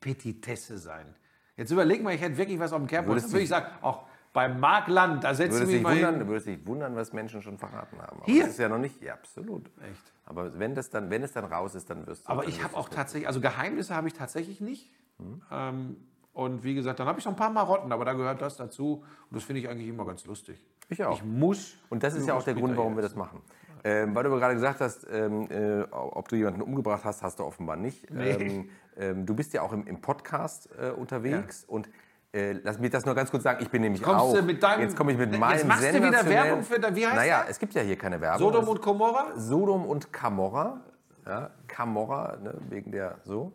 Petitesse 0.00 0.78
sein. 0.78 1.14
Jetzt 1.56 1.70
überleg 1.70 2.02
mal, 2.02 2.14
ich 2.14 2.20
hätte 2.20 2.36
wirklich 2.36 2.58
was 2.58 2.72
auf 2.72 2.78
dem 2.80 2.86
Kerbholz. 2.88 3.08
Würdest 3.22 3.26
Dann 3.26 3.32
würde 3.32 3.42
ich 3.44 3.48
sagen, 3.48 3.66
auch 3.82 4.06
beim 4.34 4.60
Mark 4.60 4.88
Land, 4.88 5.24
da 5.24 5.32
setzt 5.32 5.52
du 5.52 5.54
Würdest 5.54 5.66
mich 5.68 5.76
dich 5.76 5.82
mal 5.82 5.94
wundern, 5.94 6.14
hin. 6.16 6.20
du 6.20 6.28
würdest 6.28 6.46
dich 6.48 6.66
wundern, 6.66 6.96
was 6.96 7.12
Menschen 7.12 7.40
schon 7.40 7.56
verraten 7.56 7.96
haben. 8.02 8.18
Aber 8.18 8.26
Hier? 8.26 8.42
Das 8.42 8.52
ist 8.52 8.58
ja 8.58 8.68
noch 8.68 8.78
nicht, 8.78 9.00
ja, 9.00 9.14
absolut. 9.14 9.70
Echt? 9.80 10.12
Aber 10.26 10.58
wenn, 10.58 10.74
das 10.74 10.90
dann, 10.90 11.08
wenn 11.08 11.22
es 11.22 11.32
dann 11.32 11.44
raus 11.44 11.74
ist, 11.74 11.88
dann 11.88 12.06
wirst 12.06 12.26
du. 12.26 12.30
Aber 12.30 12.46
ich 12.46 12.62
habe 12.62 12.76
auch 12.76 12.88
tatsächlich, 12.88 13.28
also 13.28 13.40
Geheimnisse 13.40 13.94
habe 13.94 14.08
ich 14.08 14.14
tatsächlich 14.14 14.60
nicht. 14.60 14.90
Hm. 15.18 15.40
Ähm, 15.50 15.96
und 16.32 16.64
wie 16.64 16.74
gesagt, 16.74 16.98
dann 16.98 17.06
habe 17.06 17.20
ich 17.20 17.24
noch 17.24 17.32
ein 17.32 17.36
paar 17.36 17.50
Marotten, 17.50 17.92
aber 17.92 18.04
da 18.04 18.12
gehört 18.12 18.42
das 18.42 18.56
dazu. 18.56 19.04
Und 19.30 19.36
das 19.36 19.44
finde 19.44 19.60
ich 19.60 19.68
eigentlich 19.68 19.88
immer 19.88 20.04
ganz 20.04 20.26
lustig. 20.26 20.66
Ich 20.88 21.02
auch. 21.04 21.16
Ich 21.16 21.24
muss. 21.24 21.76
Und 21.88 22.02
das 22.02 22.14
ist 22.14 22.26
ja 22.26 22.34
auch 22.34 22.42
der 22.42 22.54
Grund, 22.54 22.76
warum 22.76 22.96
wir 22.96 23.02
das 23.02 23.14
machen. 23.14 23.40
Ähm, 23.84 24.14
weil 24.14 24.24
du 24.24 24.30
aber 24.30 24.40
gerade 24.40 24.54
gesagt 24.54 24.80
hast, 24.80 25.06
ähm, 25.12 25.48
äh, 25.50 25.82
ob 25.92 26.26
du 26.28 26.36
jemanden 26.36 26.62
umgebracht 26.62 27.04
hast, 27.04 27.22
hast 27.22 27.38
du 27.38 27.44
offenbar 27.44 27.76
nicht. 27.76 28.10
Nee. 28.10 28.30
Ähm, 28.30 28.70
ähm, 28.96 29.26
du 29.26 29.34
bist 29.34 29.52
ja 29.52 29.62
auch 29.62 29.72
im, 29.72 29.86
im 29.86 30.00
Podcast 30.00 30.70
äh, 30.80 30.90
unterwegs 30.90 31.64
und 31.64 31.88
äh, 32.34 32.52
lass 32.64 32.78
mich 32.78 32.90
das 32.90 33.06
nur 33.06 33.14
ganz 33.14 33.30
kurz 33.30 33.44
sagen. 33.44 33.58
Ich 33.62 33.70
bin 33.70 33.82
nämlich 33.82 34.02
Kommst 34.02 34.20
auch. 34.20 34.34
du 34.34 34.42
mit 34.42 34.62
deinem- 34.62 34.82
jetzt 34.82 34.96
komme 34.96 35.12
ich 35.12 35.18
mit 35.18 35.30
Jetzt 35.30 35.38
meinem 35.40 35.68
machst 35.68 35.84
du 35.84 35.94
wieder 35.94 36.26
Werbung 36.26 36.62
für 36.62 36.96
wie 36.96 37.06
heißt 37.06 37.16
Naja, 37.16 37.40
der? 37.42 37.50
es 37.50 37.58
gibt 37.58 37.74
ja 37.74 37.82
hier 37.82 37.96
keine 37.96 38.20
Werbung. 38.20 38.40
Sodom 38.40 38.62
Es- 38.64 38.68
und 38.70 38.82
Gomorra? 38.82 39.26
Sodom 39.36 39.86
und 39.86 40.12
Camorra. 40.12 40.80
Ja, 41.26 41.50
Camorra, 41.68 42.36
ne, 42.42 42.54
wegen 42.68 42.90
der 42.92 43.16
so. 43.24 43.52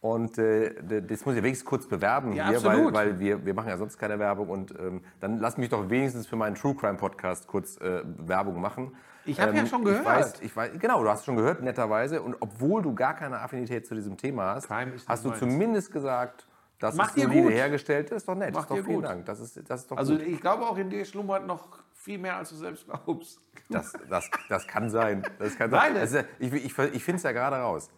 Und 0.00 0.36
äh, 0.36 0.74
das 1.00 1.24
muss 1.24 1.34
ich 1.34 1.42
wenigstens 1.42 1.64
kurz 1.64 1.86
bewerben 1.86 2.32
Ja, 2.34 2.48
hier, 2.48 2.62
weil, 2.64 2.92
weil 2.92 3.18
wir, 3.18 3.46
wir 3.46 3.54
machen 3.54 3.68
ja 3.68 3.78
sonst 3.78 3.96
keine 3.98 4.18
Werbung. 4.18 4.48
Und 4.50 4.74
ähm, 4.78 5.00
dann 5.20 5.38
lass 5.38 5.56
mich 5.56 5.70
doch 5.70 5.88
wenigstens 5.88 6.26
für 6.26 6.36
meinen 6.36 6.56
True 6.56 6.74
Crime 6.74 6.98
Podcast 6.98 7.46
kurz 7.46 7.78
äh, 7.78 8.02
Werbung 8.18 8.60
machen. 8.60 8.94
Ich 9.24 9.40
hab 9.40 9.54
ja 9.54 9.64
schon 9.64 9.80
Ich 9.80 9.86
gehört. 9.86 10.04
weiß, 10.04 10.34
ich 10.42 10.54
weiß, 10.54 10.72
genau, 10.78 11.02
du 11.02 11.08
hast 11.08 11.24
schon 11.24 11.36
gehört, 11.36 11.62
netterweise. 11.62 12.20
Und 12.20 12.36
obwohl 12.40 12.82
du 12.82 12.94
gar 12.94 13.14
keine 13.14 13.40
Affinität 13.40 13.86
zu 13.86 13.94
diesem 13.94 14.18
Thema 14.18 14.54
hast, 14.56 14.68
hast 15.08 15.24
du 15.24 15.30
zumindest 15.30 15.90
gesagt, 15.90 16.46
dass 16.78 16.94
Macht 16.96 17.16
es 17.16 17.22
solide 17.22 17.42
gut. 17.42 17.52
hergestellt 17.52 18.10
ist. 18.10 18.28
Doch 18.28 18.34
nett. 18.34 18.54
Macht 18.54 18.70
doch 18.70 18.74
vielen 18.76 18.86
gut. 18.86 19.04
Dank. 19.04 19.26
Das 19.26 19.40
ist, 19.40 19.60
das 19.68 19.82
ist 19.82 19.90
doch 19.90 19.96
Also 19.96 20.14
gut. 20.16 20.22
ich 20.26 20.40
glaube 20.40 20.66
auch 20.66 20.76
in 20.76 20.90
dir 20.90 21.04
schlummert 21.04 21.46
noch 21.46 21.78
viel 21.94 22.18
mehr, 22.18 22.36
als 22.36 22.50
du 22.50 22.56
selbst 22.56 22.86
glaubst. 22.86 23.40
Das, 23.70 23.92
das, 24.10 24.30
das 24.48 24.66
kann 24.66 24.90
sein. 24.90 25.22
Das 25.38 25.56
kann 25.56 25.70
sein. 25.70 25.94
Das 25.94 26.12
ist 26.12 26.24
ich 26.38 26.52
ich, 26.52 26.64
ich 26.78 27.04
finde 27.04 27.16
es 27.16 27.22
ja 27.22 27.32
gerade 27.32 27.56
raus. 27.56 27.90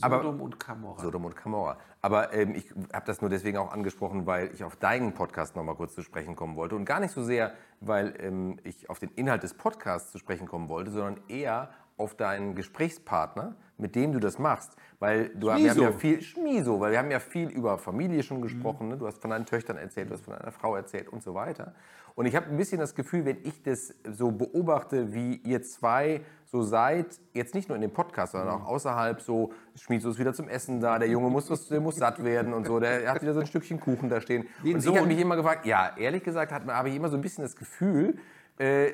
Aber- 0.00 0.18
Sodom 0.22 0.40
und 0.42 0.58
Gomorra. 0.64 1.00
Sodom 1.02 1.24
und 1.24 1.34
Camorra. 1.36 1.78
Aber 2.02 2.32
ähm, 2.34 2.54
ich 2.54 2.70
habe 2.92 3.06
das 3.06 3.20
nur 3.22 3.30
deswegen 3.30 3.56
auch 3.58 3.72
angesprochen, 3.72 4.26
weil 4.26 4.50
ich 4.54 4.62
auf 4.62 4.76
deinen 4.76 5.14
Podcast 5.14 5.56
noch 5.56 5.64
mal 5.64 5.74
kurz 5.74 5.94
zu 5.94 6.02
sprechen 6.02 6.36
kommen 6.36 6.56
wollte. 6.56 6.76
Und 6.76 6.84
gar 6.84 7.00
nicht 7.00 7.12
so 7.12 7.22
sehr, 7.24 7.52
weil 7.80 8.14
ähm, 8.20 8.58
ich 8.64 8.88
auf 8.90 8.98
den 8.98 9.10
Inhalt 9.12 9.42
des 9.42 9.54
Podcasts 9.54 10.12
zu 10.12 10.18
sprechen 10.18 10.46
kommen 10.46 10.68
wollte, 10.68 10.90
sondern 10.90 11.20
eher 11.28 11.70
auf 11.98 12.14
deinen 12.14 12.54
Gesprächspartner, 12.54 13.56
mit 13.76 13.94
dem 13.94 14.12
du 14.12 14.18
das 14.20 14.38
machst. 14.38 14.76
Weil 14.98 15.28
du, 15.30 15.46
wir 15.48 15.52
haben 15.54 15.60
Schmiso. 15.60 15.82
ja 15.82 15.92
viel, 15.92 16.22
Schmiso, 16.22 16.80
weil 16.80 16.92
wir 16.92 16.98
haben 16.98 17.10
ja 17.10 17.20
viel 17.20 17.48
über 17.50 17.78
Familie 17.78 18.22
schon 18.22 18.40
gesprochen. 18.42 18.88
Ne? 18.88 18.96
Du 18.96 19.06
hast 19.06 19.20
von 19.20 19.30
deinen 19.30 19.46
Töchtern 19.46 19.76
erzählt, 19.76 20.08
du 20.10 20.14
hast 20.14 20.24
von 20.24 20.34
deiner 20.34 20.50
Frau 20.52 20.74
erzählt 20.74 21.08
und 21.08 21.22
so 21.22 21.34
weiter. 21.34 21.74
Und 22.16 22.26
ich 22.26 22.34
habe 22.34 22.46
ein 22.46 22.56
bisschen 22.56 22.80
das 22.80 22.96
Gefühl, 22.96 23.24
wenn 23.24 23.36
ich 23.44 23.62
das 23.62 23.94
so 24.10 24.32
beobachte, 24.32 25.14
wie 25.14 25.36
ihr 25.36 25.62
zwei 25.62 26.22
so 26.46 26.62
seid, 26.62 27.06
jetzt 27.32 27.54
nicht 27.54 27.68
nur 27.68 27.76
in 27.76 27.82
dem 27.82 27.92
Podcast, 27.92 28.32
sondern 28.32 28.48
auch 28.60 28.66
außerhalb, 28.66 29.20
so 29.20 29.52
Schmizo 29.76 30.10
ist 30.10 30.18
wieder 30.18 30.34
zum 30.34 30.48
Essen 30.48 30.80
da, 30.80 30.98
der 30.98 31.08
Junge 31.08 31.30
muss, 31.30 31.48
was- 31.48 31.68
der 31.68 31.78
muss 31.80 31.94
satt 31.94 32.24
werden 32.24 32.54
und 32.54 32.66
so, 32.66 32.80
der 32.80 33.08
hat 33.12 33.22
wieder 33.22 33.34
so 33.34 33.40
ein 33.40 33.46
Stückchen 33.46 33.78
Kuchen 33.78 34.08
da 34.08 34.20
stehen. 34.20 34.48
Ein 34.64 34.74
und 34.74 34.80
ich 34.80 34.86
habe 34.88 34.98
Sohn. 34.98 35.06
mich 35.08 35.20
immer 35.20 35.36
gefragt, 35.36 35.64
ja, 35.64 35.92
ehrlich 35.96 36.24
gesagt 36.24 36.50
habe 36.50 36.88
ich 36.88 36.96
immer 36.96 37.08
so 37.08 37.16
ein 37.16 37.20
bisschen 37.22 37.42
das 37.44 37.54
Gefühl, 37.54 38.18
äh, 38.58 38.92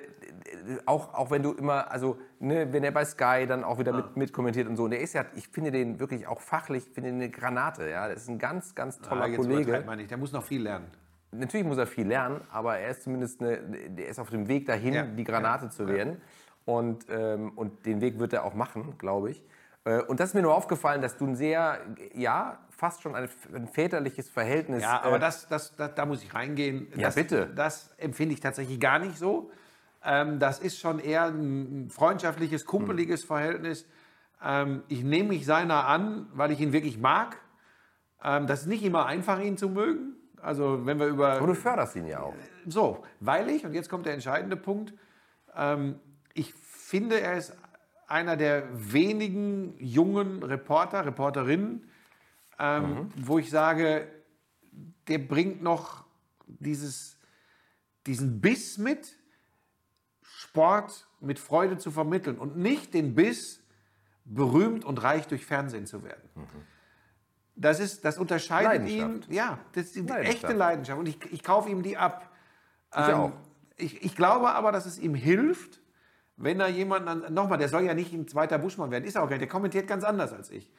auch, 0.87 1.15
auch 1.15 1.31
wenn 1.31 1.43
du 1.43 1.53
immer, 1.53 1.91
also 1.91 2.19
ne, 2.39 2.73
wenn 2.73 2.85
er 2.85 2.93
bei 2.93 3.05
Sky 3.05 3.47
dann 3.47 3.65
auch 3.65 3.79
wieder 3.79 3.93
mit, 3.93 4.17
mitkommentiert 4.17 4.69
und 4.69 4.77
so, 4.77 4.85
und 4.85 4.91
der 4.91 5.01
ist 5.01 5.15
ja, 5.15 5.25
ich 5.35 5.49
finde 5.49 5.71
den 5.73 5.99
wirklich 5.99 6.27
auch 6.27 6.41
fachlich, 6.41 6.85
finde 6.93 7.11
den 7.11 7.21
eine 7.21 7.31
Granate, 7.31 7.89
ja, 7.89 8.09
das 8.09 8.23
ist 8.23 8.29
ein 8.29 8.39
ganz, 8.39 8.75
ganz 8.75 9.01
toller 9.01 9.27
jetzt 9.27 9.37
Kollege. 9.37 9.83
man 9.87 9.99
nicht. 9.99 10.11
Der 10.11 10.19
muss 10.19 10.33
noch 10.33 10.45
viel 10.45 10.63
lernen. 10.63 10.87
Natürlich 11.33 11.67
muss 11.67 11.79
er 11.79 11.87
viel 11.87 12.07
lernen, 12.07 12.41
aber 12.53 12.79
er 12.79 12.91
ist 12.91 13.03
zumindest 13.03 13.41
eine, 13.41 13.59
der 13.59 14.07
ist 14.09 14.19
auf 14.21 14.31
dem 14.31 14.47
Weg 14.49 14.67
dahin, 14.67 14.95
Ja. 14.95 15.03
die 15.03 15.25
Granate 15.25 15.69
zu 15.71 15.89
werden. 15.89 16.21
Und, 16.65 17.07
ähm, 17.11 17.53
und 17.57 17.85
den 17.85 18.01
Weg 18.01 18.19
wird 18.19 18.33
er 18.33 18.45
auch 18.45 18.55
machen, 18.55 18.95
glaube 18.99 19.31
ich. 19.31 19.43
Äh, 19.85 20.03
Und 20.03 20.21
das 20.21 20.31
ist 20.31 20.35
mir 20.35 20.43
nur 20.43 20.55
aufgefallen, 20.55 21.03
dass 21.03 21.17
du 21.17 21.27
ein 21.27 21.37
sehr, 21.37 21.81
ja, 22.15 22.59
fast 22.71 23.03
schon 23.03 23.15
ein, 23.15 23.29
ein 23.55 23.69
väterliches 23.69 24.29
Verhältnis. 24.29 24.83
Ja, 24.83 25.03
aber 25.03 25.17
äh, 25.17 25.21
das, 25.21 25.49
das, 25.49 25.77
das, 25.77 25.95
da 25.95 26.07
muss 26.07 26.23
ich 26.23 26.35
reingehen. 26.35 26.89
Ja, 26.97 27.03
das, 27.03 27.15
bitte. 27.15 27.51
Das 27.55 27.91
empfinde 27.99 28.35
ich 28.35 28.41
tatsächlich 28.41 28.81
gar 28.81 28.99
nicht 28.99 29.17
so. 29.19 29.51
Ähm, 30.05 30.39
das 30.39 30.59
ist 30.59 30.79
schon 30.79 30.99
eher 30.99 31.27
ein 31.27 31.89
freundschaftliches, 31.91 32.67
kumpeliges 32.67 33.23
Hm. 33.23 33.27
Verhältnis. 33.29 33.87
Ähm, 34.43 34.83
ich 34.89 35.03
nehme 35.03 35.31
mich 35.31 35.47
seiner 35.47 35.87
an, 35.87 36.29
weil 36.35 36.51
ich 36.51 36.61
ihn 36.61 36.73
wirklich 36.73 36.99
mag. 36.99 37.37
Ähm, 38.23 38.47
das 38.47 38.63
ist 38.63 38.67
nicht 38.67 38.83
immer 38.83 39.07
einfach, 39.07 39.41
ihn 39.41 39.57
zu 39.57 39.69
mögen. 39.69 40.17
Also 40.43 40.85
wenn 40.85 40.99
wir 40.99 41.07
über... 41.07 41.33
aber 41.35 41.47
du 41.47 41.55
förderst 41.55 41.97
ihn 41.97 42.07
ja 42.07 42.21
auch. 42.21 42.35
So, 42.67 43.03
weil 43.21 43.49
ich, 43.49 43.65
und 43.65 43.73
jetzt 43.73 43.89
kommt 43.89 44.05
der 44.05 44.13
entscheidende 44.13 44.57
Punkt, 44.57 44.93
ähm, 45.57 45.99
ich 46.35 46.53
finde, 46.53 47.19
er 47.21 47.39
ist 47.39 47.57
einer 48.07 48.37
der 48.37 48.69
wenigen 48.73 49.75
jungen 49.79 50.43
Reporter, 50.43 51.05
Reporterinnen, 51.07 51.89
ähm, 52.59 53.11
wo 53.17 53.39
ich 53.39 53.51
sage, 53.51 54.09
der 55.09 55.19
bringt 55.19 55.63
noch 55.63 56.05
dieses, 56.47 57.19
diesen 58.07 58.41
Biss 58.41 58.79
mit, 58.79 59.17
Sport 60.23 61.09
mit 61.21 61.39
Freude 61.39 61.79
zu 61.79 61.91
vermitteln 61.91 62.39
und 62.39 62.57
nicht 62.57 62.95
den 62.95 63.15
Biss, 63.15 63.61
berühmt 64.25 64.85
und 64.85 65.03
reich 65.03 65.27
durch 65.27 65.45
Fernsehen 65.45 65.87
zu 65.87 66.03
werden. 66.03 66.23
Das, 67.57 67.79
ist, 67.79 68.05
das 68.05 68.19
unterscheidet 68.19 68.89
ihn, 68.89 69.23
ja, 69.29 69.59
das 69.73 69.87
ist 69.87 69.97
die 69.97 70.01
Leidenschaft. 70.01 70.45
echte 70.45 70.53
Leidenschaft 70.55 70.99
und 70.99 71.07
ich, 71.07 71.33
ich 71.33 71.43
kaufe 71.43 71.69
ihm 71.69 71.83
die 71.83 71.97
ab. 71.97 72.31
Ähm, 72.95 73.05
Ich 73.05 73.15
auch. 73.15 73.33
Ich, 73.77 74.03
ich 74.05 74.17
glaube 74.17 74.53
aber, 74.53 74.73
dass 74.73 74.87
es 74.87 74.99
ihm 74.99 75.15
hilft, 75.15 75.81
wenn 76.37 76.61
er 76.61 76.69
jemanden, 76.69 77.33
nochmal, 77.33 77.59
der 77.59 77.69
soll 77.69 77.83
ja 77.83 77.95
nicht 77.95 78.13
ein 78.13 78.27
zweiter 78.27 78.59
Buschmann 78.59 78.91
werden, 78.91 79.05
ist 79.05 79.15
er 79.17 79.23
auch 79.23 79.29
gar 79.29 79.37
nicht, 79.37 79.43
der 79.43 79.49
kommentiert 79.49 79.87
ganz 79.87 80.05
anders 80.05 80.33
als 80.33 80.51
ich. 80.51 80.73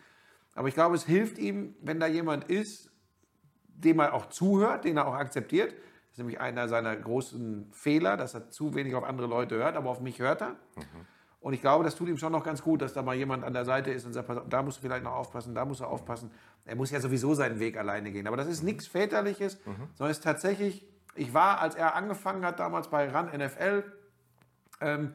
Aber 0.53 0.68
ich 0.68 0.73
glaube, 0.73 0.95
es 0.95 1.06
hilft 1.06 1.38
ihm, 1.38 1.76
wenn 1.82 1.99
da 1.99 2.07
jemand 2.07 2.45
ist, 2.45 2.91
dem 3.68 3.99
er 3.99 4.14
auch 4.14 4.27
zuhört, 4.27 4.86
den 4.86 4.98
er 4.98 5.07
auch 5.07 5.14
akzeptiert. 5.14 5.72
Das 5.72 6.11
ist 6.14 6.18
nämlich 6.19 6.40
einer 6.40 6.68
seiner 6.69 6.95
großen 6.95 7.69
Fehler, 7.72 8.15
dass 8.15 8.34
er 8.34 8.49
zu 8.49 8.73
wenig 8.73 8.95
auf 8.95 9.03
andere 9.03 9.27
Leute 9.27 9.56
hört, 9.56 9.76
aber 9.76 9.90
auf 9.90 9.99
mich 9.99 10.19
hört 10.19 10.41
er. 10.41 10.56
Und 11.41 11.53
ich 11.53 11.61
glaube, 11.61 11.84
das 11.84 11.95
tut 11.95 12.07
ihm 12.07 12.18
schon 12.18 12.32
noch 12.32 12.44
ganz 12.44 12.64
gut, 12.64 12.82
dass 12.82 12.94
da 12.94 13.03
mal 13.03 13.15
jemand 13.15 13.44
an 13.44 13.53
der 13.53 13.65
Seite 13.65 13.91
ist 13.91 14.06
und 14.06 14.14
sagt, 14.14 14.30
da 14.49 14.64
musst 14.64 14.77
du 14.77 14.82
vielleicht 14.82 15.03
noch 15.03 15.11
aufpassen, 15.11 15.53
da 15.53 15.64
muss 15.64 15.80
er 15.80 15.90
aufpassen. 15.90 16.32
Er 16.64 16.76
muss 16.76 16.90
ja 16.90 16.99
sowieso 16.99 17.36
seinen 17.36 17.60
Weg 17.60 17.77
alleine 17.77 18.11
gehen. 18.11 18.26
Aber 18.26 18.38
das 18.38 18.48
ist 18.48 18.64
nichts 18.64 18.88
Väterliches, 18.88 19.60
sondern 19.94 20.10
es 20.10 20.18
ist 20.18 20.23
tatsächlich, 20.23 20.88
ich 21.14 21.34
war, 21.34 21.60
als 21.61 21.76
er 21.76 21.95
angefangen 21.95 22.44
hat, 22.44 22.60
damals 22.60 22.90
bei 22.90 23.07
RAN 23.10 23.27
NFL, 23.27 23.84
ähm, 24.82 25.14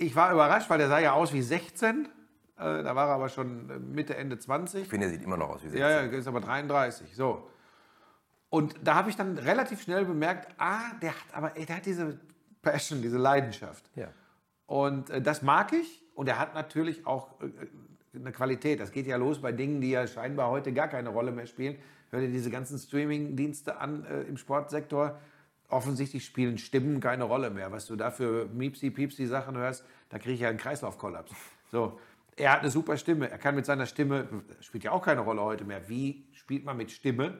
ich 0.00 0.16
war 0.16 0.32
überrascht, 0.32 0.68
weil 0.70 0.78
der 0.78 0.88
sah 0.88 0.98
ja 0.98 1.12
aus 1.12 1.32
wie 1.32 1.42
16. 1.42 2.06
Äh, 2.06 2.08
da 2.56 2.96
war 2.96 3.08
er 3.08 3.14
aber 3.14 3.28
schon 3.28 3.70
äh, 3.70 3.78
Mitte, 3.78 4.16
Ende 4.16 4.38
20. 4.38 4.82
Ich 4.82 4.88
finde, 4.88 5.06
er 5.06 5.12
sieht 5.12 5.22
immer 5.22 5.36
noch 5.36 5.50
aus 5.50 5.62
wie 5.62 5.68
16. 5.68 5.80
Ja, 5.80 6.02
ja, 6.02 6.18
ist 6.18 6.26
aber 6.26 6.40
33. 6.40 7.14
So. 7.14 7.48
Und 8.48 8.74
da 8.82 8.94
habe 8.94 9.10
ich 9.10 9.16
dann 9.16 9.38
relativ 9.38 9.82
schnell 9.82 10.04
bemerkt, 10.04 10.48
ah, 10.58 10.92
der 11.00 11.10
hat 11.10 11.26
aber, 11.32 11.56
ey, 11.56 11.66
der 11.66 11.76
hat 11.76 11.86
diese 11.86 12.18
Passion, 12.62 13.02
diese 13.02 13.18
Leidenschaft. 13.18 13.84
Ja. 13.94 14.08
Und 14.66 15.10
äh, 15.10 15.20
das 15.20 15.42
mag 15.42 15.72
ich. 15.72 16.02
Und 16.14 16.28
er 16.28 16.38
hat 16.38 16.54
natürlich 16.54 17.06
auch 17.06 17.40
äh, 17.40 17.50
eine 18.14 18.32
Qualität. 18.32 18.80
Das 18.80 18.92
geht 18.92 19.06
ja 19.06 19.16
los 19.16 19.40
bei 19.40 19.52
Dingen, 19.52 19.80
die 19.80 19.90
ja 19.90 20.06
scheinbar 20.06 20.50
heute 20.50 20.72
gar 20.72 20.88
keine 20.88 21.10
Rolle 21.10 21.30
mehr 21.30 21.46
spielen. 21.46 21.76
Hör 22.10 22.20
dir 22.20 22.30
diese 22.30 22.50
ganzen 22.50 22.78
Streaming-Dienste 22.78 23.78
an 23.78 24.04
äh, 24.04 24.22
im 24.22 24.36
Sportsektor. 24.36 25.20
Offensichtlich 25.70 26.24
spielen 26.24 26.58
Stimmen 26.58 27.00
keine 27.00 27.24
Rolle 27.24 27.50
mehr. 27.50 27.72
Was 27.72 27.86
du 27.86 27.96
da 27.96 28.10
für 28.10 28.46
Miepsi-Piepsi-Sachen 28.46 29.56
hörst, 29.56 29.84
da 30.08 30.18
kriege 30.18 30.34
ich 30.34 30.40
ja 30.40 30.48
einen 30.48 30.58
Kreislaufkollaps. 30.58 31.32
So, 31.70 31.98
er 32.36 32.52
hat 32.52 32.60
eine 32.60 32.70
super 32.70 32.96
Stimme. 32.96 33.30
Er 33.30 33.38
kann 33.38 33.54
mit 33.54 33.66
seiner 33.66 33.86
Stimme, 33.86 34.28
spielt 34.60 34.84
ja 34.84 34.92
auch 34.92 35.02
keine 35.02 35.20
Rolle 35.20 35.42
heute 35.42 35.64
mehr. 35.64 35.88
Wie 35.88 36.26
spielt 36.32 36.64
man 36.64 36.76
mit 36.76 36.90
Stimme? 36.90 37.38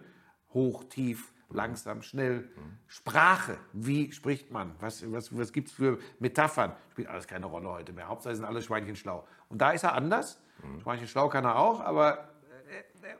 Hoch, 0.52 0.84
tief, 0.84 1.32
langsam, 1.50 2.02
schnell. 2.02 2.48
Sprache, 2.86 3.56
wie 3.72 4.12
spricht 4.12 4.50
man? 4.50 4.74
Was, 4.80 5.10
was, 5.12 5.36
was 5.36 5.52
gibt 5.52 5.68
es 5.68 5.74
für 5.74 5.98
Metaphern? 6.18 6.72
Spielt 6.92 7.08
alles 7.08 7.26
keine 7.26 7.46
Rolle 7.46 7.68
heute 7.68 7.92
mehr. 7.92 8.08
Hauptsache 8.08 8.34
sind 8.34 8.44
alle 8.44 8.62
Schweinchen 8.62 8.96
schlau. 8.96 9.26
Und 9.48 9.60
da 9.60 9.70
ist 9.70 9.84
er 9.84 9.94
anders. 9.94 10.40
Schweinchen 10.82 11.08
schlau 11.08 11.28
kann 11.28 11.44
er 11.44 11.56
auch, 11.56 11.80
aber 11.80 12.29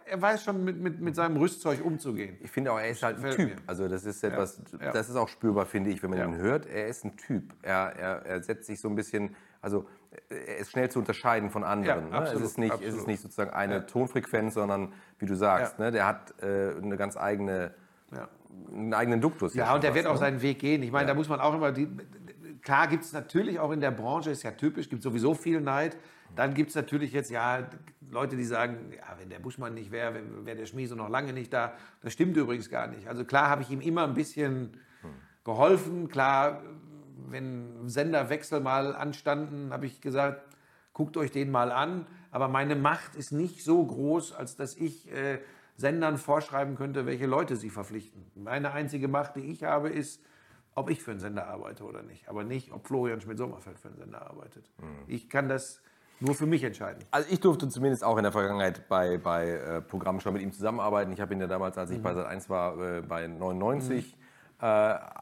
er, 0.07 0.21
weiß 0.21 0.45
schon 0.45 0.65
mit, 0.65 0.79
mit, 0.79 1.01
mit 1.01 1.15
seinem 1.15 1.37
Rüstzeug 1.37 1.85
umzugehen. 1.85 2.37
Ich 2.41 2.51
finde 2.51 2.73
auch, 2.73 2.79
er 2.79 2.89
ist 2.89 3.03
halt 3.03 3.23
ein 3.25 3.31
Typ. 3.33 3.53
Also 3.67 3.89
das 3.89 4.05
ist 4.05 4.23
etwas, 4.23 4.61
ja. 4.81 4.93
das 4.93 5.09
ist 5.09 5.17
auch 5.17 5.29
spürbar, 5.29 5.67
finde 5.67 5.91
ich, 5.91 6.03
wenn 6.03 6.11
man 6.11 6.19
Ja. 6.19 6.27
ihn 6.27 6.37
hört. 6.37 6.67
Er 6.67 6.89
ist 6.89 7.05
ein 7.05 7.17
Typ. 7.17 7.55
Er, 7.63 7.93
er, 7.97 8.27
er 8.27 8.43
setzt 8.43 8.67
sich 8.67 8.81
so 8.81 8.89
ein 8.89 8.95
bisschen, 8.95 9.35
also 9.61 9.87
er 10.29 10.59
ist 10.59 10.71
schnell 10.71 10.91
zu 10.91 10.99
unterscheiden 10.99 11.51
von 11.51 11.65
anderen. 11.65 12.05
Ja, 12.05 12.11
ne? 12.11 12.17
absolut, 12.17 12.45
es, 12.45 12.51
ist 12.51 12.59
nicht, 12.59 12.83
es 12.83 12.95
ist 12.95 13.07
nicht 13.07 13.21
sozusagen 13.21 13.51
eine 13.51 13.87
Tonfrequenz, 13.87 14.55
sondern 14.55 14.93
wie 15.19 15.27
du 15.27 15.35
sagst, 15.35 15.79
ne? 15.79 15.91
der 15.91 16.07
hat 16.07 16.35
äh, 16.43 16.75
eine 16.83 16.97
ganz 16.97 17.17
eigene, 17.17 17.75
einen 18.71 18.95
eigenen 18.95 19.21
Duktus. 19.21 19.55
Ja, 19.55 19.75
und 19.75 19.85
der 19.85 19.95
wird 19.95 20.07
auch 20.07 20.15
ne? 20.15 20.19
seinen 20.19 20.43
Weg 20.43 20.59
gehen. 20.59 20.83
Ich 20.83 20.91
meine, 20.91 21.07
da 21.07 21.15
muss 21.15 21.29
man 21.29 21.41
auch 21.41 21.55
immer. 21.55 21.73
Die, 21.73 21.89
klar 22.63 22.89
gibt 22.89 23.05
es 23.05 23.13
natürlich 23.13 23.61
auch 23.61 23.71
in 23.71 23.81
der 23.81 23.91
Branche, 23.91 24.31
ist 24.31 24.43
ja 24.43 24.51
typisch, 24.51 24.89
gibt 24.89 25.03
sowieso 25.03 25.35
viel 25.35 25.61
Neid. 25.61 25.97
Dann 26.37 26.55
gibt 26.55 26.71
es 26.71 26.77
natürlich 26.77 27.13
jetzt 27.13 27.31
ja 27.31 27.69
Leute, 28.11 28.37
die 28.37 28.45
sagen, 28.45 28.93
ja, 28.97 29.17
wenn 29.19 29.31
der 29.31 29.39
Buschmann 29.39 29.75
nicht 29.75 29.91
wäre, 29.91 30.15
wäre 30.45 30.57
der 30.57 30.67
Schmieso 30.67 30.95
noch 30.95 31.09
lange 31.09 31.33
nicht 31.33 31.53
da. 31.53 31.75
Das 32.03 32.13
stimmt 32.13 32.37
übrigens 32.37 32.71
gar 32.71 32.87
nicht. 32.87 33.09
Also 33.09 33.25
klar 33.25 33.49
habe 33.49 33.63
ich 33.63 33.71
ihm 33.71 33.81
immer 33.81 34.05
ein 34.05 34.15
bisschen 34.15 34.77
geholfen. 35.45 36.09
Klar, 36.09 36.63
wenn 37.29 37.89
Senderwechsel 37.89 38.61
mal 38.61 38.95
anstanden, 38.95 39.73
habe 39.73 39.87
ich 39.87 40.01
gesagt, 40.01 40.43
guckt 40.93 41.17
euch 41.17 41.31
den 41.31 41.51
mal 41.51 41.73
an. 41.73 42.07
Aber 42.31 42.49
meine 42.49 42.77
Macht 42.77 43.17
ist 43.17 43.33
nicht 43.33 43.65
so 43.65 43.85
groß, 43.85 44.33
als 44.33 44.57
dass 44.57 44.77
ich 44.77 45.11
äh, 45.13 45.39
Sendern 45.77 46.19
vorschreiben 46.19 46.77
könnte, 46.77 47.07
welche 47.07 47.27
Leute 47.27 47.57
sie 47.57 47.71
verpflichten. 47.71 48.31
Meine 48.35 48.73
einzige 48.73 49.09
Macht, 49.09 49.37
die 49.37 49.41
ich 49.41 49.65
habe, 49.65 49.89
ist, 49.89 50.23
ob 50.75 50.91
ich 50.91 51.03
für 51.03 51.11
einen 51.11 51.21
Sender 51.21 51.49
arbeite 51.49 51.85
oder 51.85 52.03
nicht. 52.03 52.29
Aber 52.29 52.45
nicht, 52.45 52.71
ob 52.73 52.87
Florian 52.87 53.21
Schmidt-Sommerfeld 53.21 53.79
für 53.79 53.89
einen 53.89 53.97
Sender 53.97 54.31
arbeitet. 54.31 54.71
Ich 55.07 55.29
kann 55.29 55.49
das 55.49 55.83
nur 56.21 56.35
für 56.35 56.47
mich 56.47 56.63
entscheiden. 56.63 57.03
Also 57.11 57.29
ich 57.31 57.41
durfte 57.41 57.69
zumindest 57.69 58.05
auch 58.05 58.17
in 58.17 58.23
der 58.23 58.33
Vergangenheit 58.33 58.89
bei, 58.89 59.19
bei 59.19 59.49
äh, 59.49 59.81
Programmen 59.81 60.21
schon 60.21 60.35
mit 60.35 60.43
ihm 60.43 60.53
zusammenarbeiten. 60.53 61.13
Ich 61.13 61.21
habe 61.21 61.33
ihn 61.35 61.41
ja 61.41 61.47
damals, 61.47 61.77
als 61.79 61.91
ich 61.91 61.99
Mhm. 61.99 62.03
bei 62.03 62.13
Sat1 62.13 62.49
war, 62.49 62.79
äh, 62.79 63.01
bei 63.01 63.27
99 63.27 64.17
äh, 64.61 64.67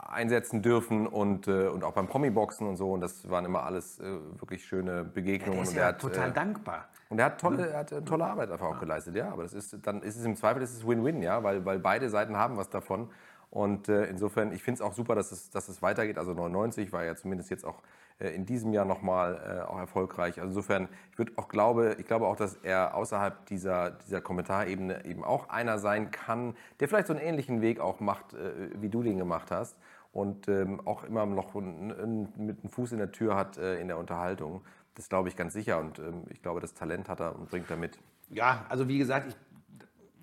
einsetzen 0.08 0.62
dürfen 0.62 1.06
und, 1.06 1.46
äh, 1.46 1.68
und 1.68 1.84
auch 1.84 1.92
beim 1.92 2.08
Promi-Boxen 2.08 2.66
und 2.66 2.76
so. 2.76 2.92
Und 2.92 3.00
das 3.00 3.30
waren 3.30 3.44
immer 3.44 3.62
alles 3.62 4.00
äh, 4.00 4.04
wirklich 4.40 4.64
schöne 4.64 5.04
Begegnungen. 5.04 5.54
Der 5.58 5.62
ist 5.62 5.68
und 5.70 5.76
ja 5.76 5.82
er 5.82 5.88
hat, 5.88 6.00
total 6.00 6.30
äh, 6.30 6.32
dankbar. 6.32 6.88
und 7.08 7.18
er 7.20 7.26
hat 7.26 7.40
tolle, 7.40 7.68
er 7.70 7.78
hat 7.78 8.04
tolle 8.04 8.24
Arbeit 8.24 8.50
einfach 8.50 8.66
auch 8.66 8.80
geleistet, 8.80 9.14
ja. 9.14 9.30
Aber 9.30 9.44
das 9.44 9.52
ist, 9.52 9.76
dann 9.86 10.02
ist 10.02 10.16
es 10.16 10.24
im 10.24 10.34
Zweifel 10.34 10.60
ist 10.62 10.74
es 10.74 10.84
Win-Win, 10.86 11.22
ja, 11.22 11.42
weil, 11.44 11.64
weil 11.64 11.78
beide 11.78 12.10
Seiten 12.10 12.36
haben 12.36 12.56
was 12.56 12.68
davon. 12.70 13.10
Und 13.50 13.88
insofern, 13.88 14.52
ich 14.52 14.62
finde 14.62 14.82
es 14.82 14.82
auch 14.82 14.92
super, 14.92 15.14
dass 15.14 15.32
es, 15.32 15.48
dass 15.48 15.68
es 15.68 15.80
weitergeht. 15.80 16.18
Also 16.18 16.34
99 16.34 16.92
war 16.92 17.04
ja 17.04 17.14
zumindest 17.16 17.48
jetzt 17.48 17.64
auch 17.64 17.80
in 18.18 18.46
diesem 18.46 18.72
Jahr 18.72 18.84
nochmal 18.84 19.60
äh, 19.60 19.70
auch 19.70 19.78
erfolgreich. 19.78 20.40
Also 20.40 20.48
insofern, 20.48 20.88
ich 21.12 21.18
würde 21.18 21.32
auch 21.36 21.48
glaube, 21.48 21.96
ich 21.98 22.06
glaube 22.06 22.26
auch, 22.26 22.36
dass 22.36 22.56
er 22.56 22.94
außerhalb 22.94 23.46
dieser, 23.46 23.92
dieser 23.92 24.20
Kommentarebene 24.20 25.04
eben 25.04 25.22
auch 25.22 25.48
einer 25.48 25.78
sein 25.78 26.10
kann, 26.10 26.56
der 26.80 26.88
vielleicht 26.88 27.06
so 27.06 27.12
einen 27.12 27.22
ähnlichen 27.22 27.60
Weg 27.60 27.78
auch 27.78 28.00
macht, 28.00 28.34
äh, 28.34 28.70
wie 28.80 28.88
du 28.88 29.02
den 29.02 29.18
gemacht 29.18 29.50
hast. 29.50 29.76
Und 30.10 30.48
ähm, 30.48 30.80
auch 30.84 31.04
immer 31.04 31.26
noch 31.26 31.54
mit 31.54 31.98
einem 31.98 32.68
Fuß 32.68 32.92
in 32.92 32.98
der 32.98 33.12
Tür 33.12 33.36
hat 33.36 33.56
äh, 33.58 33.78
in 33.78 33.88
der 33.88 33.98
Unterhaltung. 33.98 34.62
Das 34.94 35.08
glaube 35.08 35.28
ich 35.28 35.36
ganz 35.36 35.52
sicher. 35.52 35.78
Und 35.78 36.00
ähm, 36.00 36.24
ich 36.30 36.42
glaube, 36.42 36.60
das 36.60 36.74
Talent 36.74 37.08
hat 37.08 37.20
er 37.20 37.36
und 37.36 37.48
bringt 37.50 37.70
er 37.70 37.76
mit. 37.76 37.98
Ja, 38.30 38.66
also 38.68 38.88
wie 38.88 38.98
gesagt, 38.98 39.28
ich, 39.28 39.36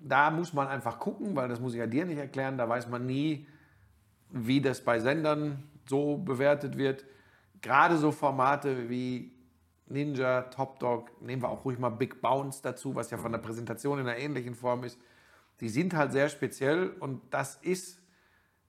da 0.02 0.30
muss 0.30 0.52
man 0.52 0.68
einfach 0.68 0.98
gucken, 0.98 1.34
weil 1.34 1.48
das 1.48 1.60
muss 1.60 1.72
ich 1.72 1.78
ja 1.78 1.86
dir 1.86 2.04
nicht 2.04 2.18
erklären. 2.18 2.58
Da 2.58 2.68
weiß 2.68 2.88
man 2.88 3.06
nie, 3.06 3.46
wie 4.30 4.60
das 4.60 4.82
bei 4.82 5.00
Sendern 5.00 5.62
so 5.88 6.18
bewertet 6.18 6.76
wird. 6.76 7.06
Gerade 7.62 7.96
so 7.96 8.12
Formate 8.12 8.88
wie 8.88 9.32
Ninja, 9.86 10.42
Top 10.42 10.78
Dog, 10.78 11.10
nehmen 11.22 11.42
wir 11.42 11.48
auch 11.48 11.64
ruhig 11.64 11.78
mal 11.78 11.90
Big 11.90 12.20
Bounce 12.20 12.60
dazu, 12.62 12.94
was 12.94 13.10
ja 13.10 13.18
von 13.18 13.32
der 13.32 13.38
Präsentation 13.38 13.98
in 13.98 14.06
einer 14.06 14.18
ähnlichen 14.18 14.54
Form 14.54 14.84
ist. 14.84 14.98
Die 15.60 15.68
sind 15.68 15.94
halt 15.94 16.12
sehr 16.12 16.28
speziell 16.28 16.90
und 17.00 17.22
das 17.30 17.56
ist 17.56 18.02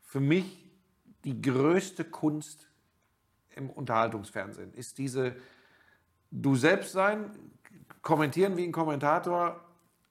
für 0.01 0.19
mich 0.19 0.69
die 1.23 1.41
größte 1.41 2.05
Kunst 2.05 2.69
im 3.55 3.69
Unterhaltungsfernsehen. 3.69 4.73
Ist 4.73 4.97
diese 4.97 5.35
du 6.31 6.55
selbst 6.55 6.91
sein, 6.91 7.31
kommentieren 8.01 8.55
wie 8.57 8.63
ein 8.63 8.71
Kommentator, 8.71 9.59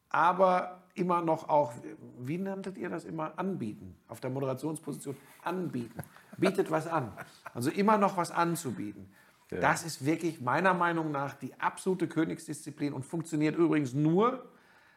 aber 0.08 0.82
immer 0.94 1.20
noch 1.22 1.48
auch, 1.48 1.72
wie 2.18 2.38
nanntet 2.38 2.78
ihr 2.78 2.88
das 2.88 3.04
immer, 3.04 3.38
anbieten, 3.38 3.96
auf 4.08 4.20
der 4.20 4.30
Moderationsposition 4.30 5.16
anbieten. 5.42 5.98
Bietet 6.38 6.70
was 6.70 6.86
an. 6.86 7.12
Also 7.54 7.70
immer 7.70 7.98
noch 7.98 8.16
was 8.16 8.30
anzubieten. 8.30 9.08
Das 9.48 9.84
ist 9.84 10.04
wirklich 10.04 10.40
meiner 10.40 10.74
Meinung 10.74 11.12
nach 11.12 11.34
die 11.34 11.54
absolute 11.60 12.08
Königsdisziplin 12.08 12.92
und 12.92 13.04
funktioniert 13.04 13.56
übrigens 13.56 13.94
nur, 13.94 14.44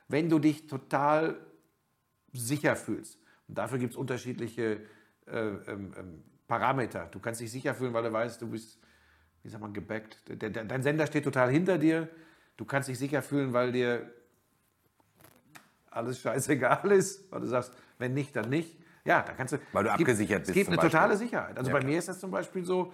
wenn 0.08 0.28
du 0.28 0.40
dich 0.40 0.68
total 0.68 1.38
sicher 2.34 2.76
fühlst. 2.76 3.20
Und 3.48 3.58
dafür 3.58 3.78
gibt 3.78 3.94
es 3.94 3.98
unterschiedliche 3.98 4.82
äh, 5.28 5.40
ähm, 5.40 5.94
ähm, 5.98 6.24
Parameter. 6.48 7.08
Du 7.12 7.20
kannst 7.20 7.42
dich 7.42 7.52
sicher 7.52 7.76
fühlen, 7.76 7.94
weil 7.94 8.04
du 8.04 8.12
weißt, 8.12 8.42
du 8.42 8.48
bist, 8.48 8.80
wie 9.44 9.50
sagt 9.50 9.62
man, 9.62 9.74
gebackt. 9.74 10.24
Dein 10.28 10.82
Sender 10.82 11.06
steht 11.06 11.24
total 11.24 11.52
hinter 11.52 11.78
dir. 11.78 12.10
Du 12.58 12.66
kannst 12.66 12.90
dich 12.90 12.98
sicher 12.98 13.22
fühlen, 13.22 13.54
weil 13.54 13.72
dir 13.72 14.12
alles 15.92 16.20
scheißegal 16.20 16.92
ist, 16.92 17.32
weil 17.32 17.42
du 17.42 17.48
sagst, 17.48 17.72
wenn 18.00 18.14
nicht, 18.14 18.36
dann 18.36 18.50
nicht. 18.50 18.78
Ja, 19.06 19.22
da 19.22 19.34
kannst 19.34 19.54
du. 19.54 19.58
Weil 19.74 19.84
du 19.86 19.90
es 19.90 19.98
gibt- 19.98 20.10
abgesichert 20.10 20.42
Es 20.42 20.48
bist 20.48 20.54
gibt 20.56 20.66
zum 20.66 20.74
eine 20.74 20.78
Beispiel. 20.82 20.92
totale 20.92 21.18
Sicherheit. 21.18 21.58
Also 21.58 21.70
Ja, 21.70 21.74
bei 21.74 21.80
klar. 21.80 21.92
mir 21.92 21.98
ist 22.00 22.08
das 22.10 22.20
zum 22.20 22.32
Beispiel 22.32 22.64
so, 22.66 22.94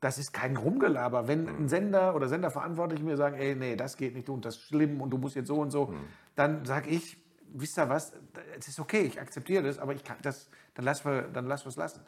das 0.00 0.18
ist 0.18 0.32
kein 0.32 0.56
Rumgelaber. 0.56 1.28
Wenn 1.28 1.48
ein 1.48 1.68
Sender 1.68 2.14
oder 2.14 2.28
Senderverantwortliche 2.28 3.02
mir 3.04 3.16
sagen, 3.16 3.36
ey, 3.36 3.54
nee, 3.54 3.76
das 3.76 3.96
geht 3.96 4.14
nicht 4.14 4.28
und 4.28 4.44
das 4.44 4.56
ist 4.56 4.62
schlimm 4.62 5.00
und 5.00 5.10
du 5.10 5.18
musst 5.18 5.36
jetzt 5.36 5.48
so 5.48 5.56
und 5.60 5.70
so, 5.70 5.94
dann 6.34 6.64
sage 6.64 6.90
ich, 6.90 7.16
wisst 7.56 7.78
ihr 7.78 7.88
was, 7.88 8.12
es 8.58 8.68
ist 8.68 8.80
okay, 8.80 9.02
ich 9.02 9.20
akzeptiere 9.20 9.62
das, 9.62 9.78
aber 9.78 9.94
ich 9.94 10.02
kann 10.02 10.16
das, 10.22 10.50
dann 10.74 10.84
lass 10.84 11.04
wir, 11.04 11.22
dann 11.22 11.46
lass 11.46 11.64
es 11.64 11.76
lassen. 11.76 12.00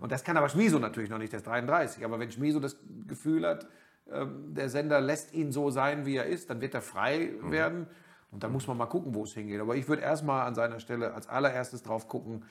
Und 0.00 0.12
das 0.12 0.22
kann 0.22 0.36
aber 0.36 0.48
Schmiso 0.48 0.78
natürlich 0.78 1.10
noch 1.10 1.18
nicht, 1.18 1.32
der 1.32 1.38
ist 1.38 1.46
33. 1.46 2.04
Aber 2.04 2.20
wenn 2.20 2.30
Schmiso 2.30 2.60
das 2.60 2.76
Gefühl 3.08 3.46
hat, 3.46 3.66
ähm, 4.12 4.54
der 4.54 4.68
Sender 4.68 5.00
lässt 5.00 5.32
ihn 5.34 5.50
so 5.50 5.70
sein, 5.70 6.06
wie 6.06 6.16
er 6.16 6.26
ist, 6.26 6.48
dann 6.50 6.60
wird 6.60 6.74
er 6.74 6.82
frei 6.82 7.30
werden. 7.42 7.86
Und 8.30 8.42
dann 8.44 8.52
muss 8.52 8.66
man 8.66 8.76
mal 8.78 8.86
gucken, 8.86 9.14
wo 9.14 9.24
es 9.24 9.34
hingeht. 9.34 9.60
Aber 9.60 9.74
ich 9.76 9.88
würde 9.88 10.02
erstmal 10.02 10.46
an 10.46 10.54
seiner 10.54 10.78
Stelle 10.80 11.12
als 11.14 11.28
allererstes 11.28 11.82
drauf 11.82 12.08
gucken, 12.08 12.44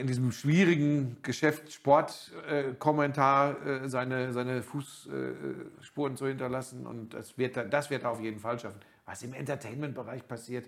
in 0.00 0.06
diesem 0.06 0.30
schwierigen 0.32 1.16
Geschäft 1.22 1.72
Sportkommentar 1.72 3.66
äh, 3.66 3.88
seine, 3.88 4.32
seine 4.32 4.62
Fußspuren 4.62 6.16
zu 6.16 6.26
hinterlassen. 6.26 6.86
Und 6.86 7.14
das 7.14 7.36
wird, 7.36 7.56
er, 7.56 7.64
das 7.64 7.90
wird 7.90 8.04
er 8.04 8.10
auf 8.10 8.20
jeden 8.20 8.38
Fall 8.40 8.58
schaffen. 8.58 8.80
Was 9.04 9.22
im 9.22 9.34
Entertainment-Bereich 9.34 10.26
passiert, 10.26 10.66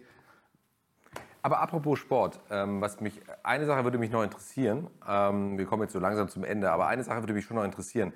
Aber 1.43 1.61
apropos 1.61 1.99
Sport, 2.01 2.41
ähm, 2.51 2.81
was 2.81 3.01
mich, 3.01 3.21
eine 3.43 3.67
Sache 3.67 3.85
würde 3.85 3.99
mich 3.99 4.11
noch 4.11 4.23
interessieren. 4.25 4.89
Ähm, 5.09 5.57
wir 5.57 5.67
kommen 5.67 5.83
jetzt 5.83 5.93
so 5.93 6.01
langsam 6.01 6.29
zum 6.29 6.45
Ende, 6.45 6.71
aber 6.71 6.89
eine 6.89 7.03
Sache 7.05 7.21
würde 7.23 7.33
mich 7.33 7.45
schon 7.45 7.57
noch 7.57 7.65
interessieren. 7.65 8.13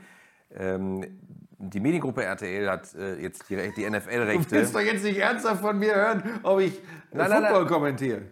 Ähm, 0.55 1.19
die 1.59 1.81
Mediengruppe 1.81 2.25
RTL 2.25 2.69
hat 2.69 2.93
äh, 2.95 3.15
jetzt 3.21 3.49
die, 3.49 3.57
die 3.57 3.85
Du 3.85 3.91
NFL-Rechte. 3.91 4.51
willst 4.51 4.75
doch 4.75 4.81
jetzt 4.81 5.05
nicht 5.05 5.19
ernsthaft 5.19 5.63
von 5.63 5.79
mir 5.79 5.95
hören, 5.95 6.41
ob 6.43 6.61
ich 6.61 6.73
Nein, 7.13 7.31
nein, 7.31 7.31
nein, 7.31 7.43
Football 7.43 7.63
nein. 7.63 7.73
kommentiere. 7.73 8.23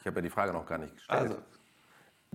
Ich 0.00 0.06
habe 0.06 0.16
ja 0.16 0.22
die 0.22 0.30
Frage 0.30 0.52
noch 0.52 0.66
gar 0.66 0.78
nicht 0.78 0.94
gestellt. 0.96 1.20
Also, 1.20 1.36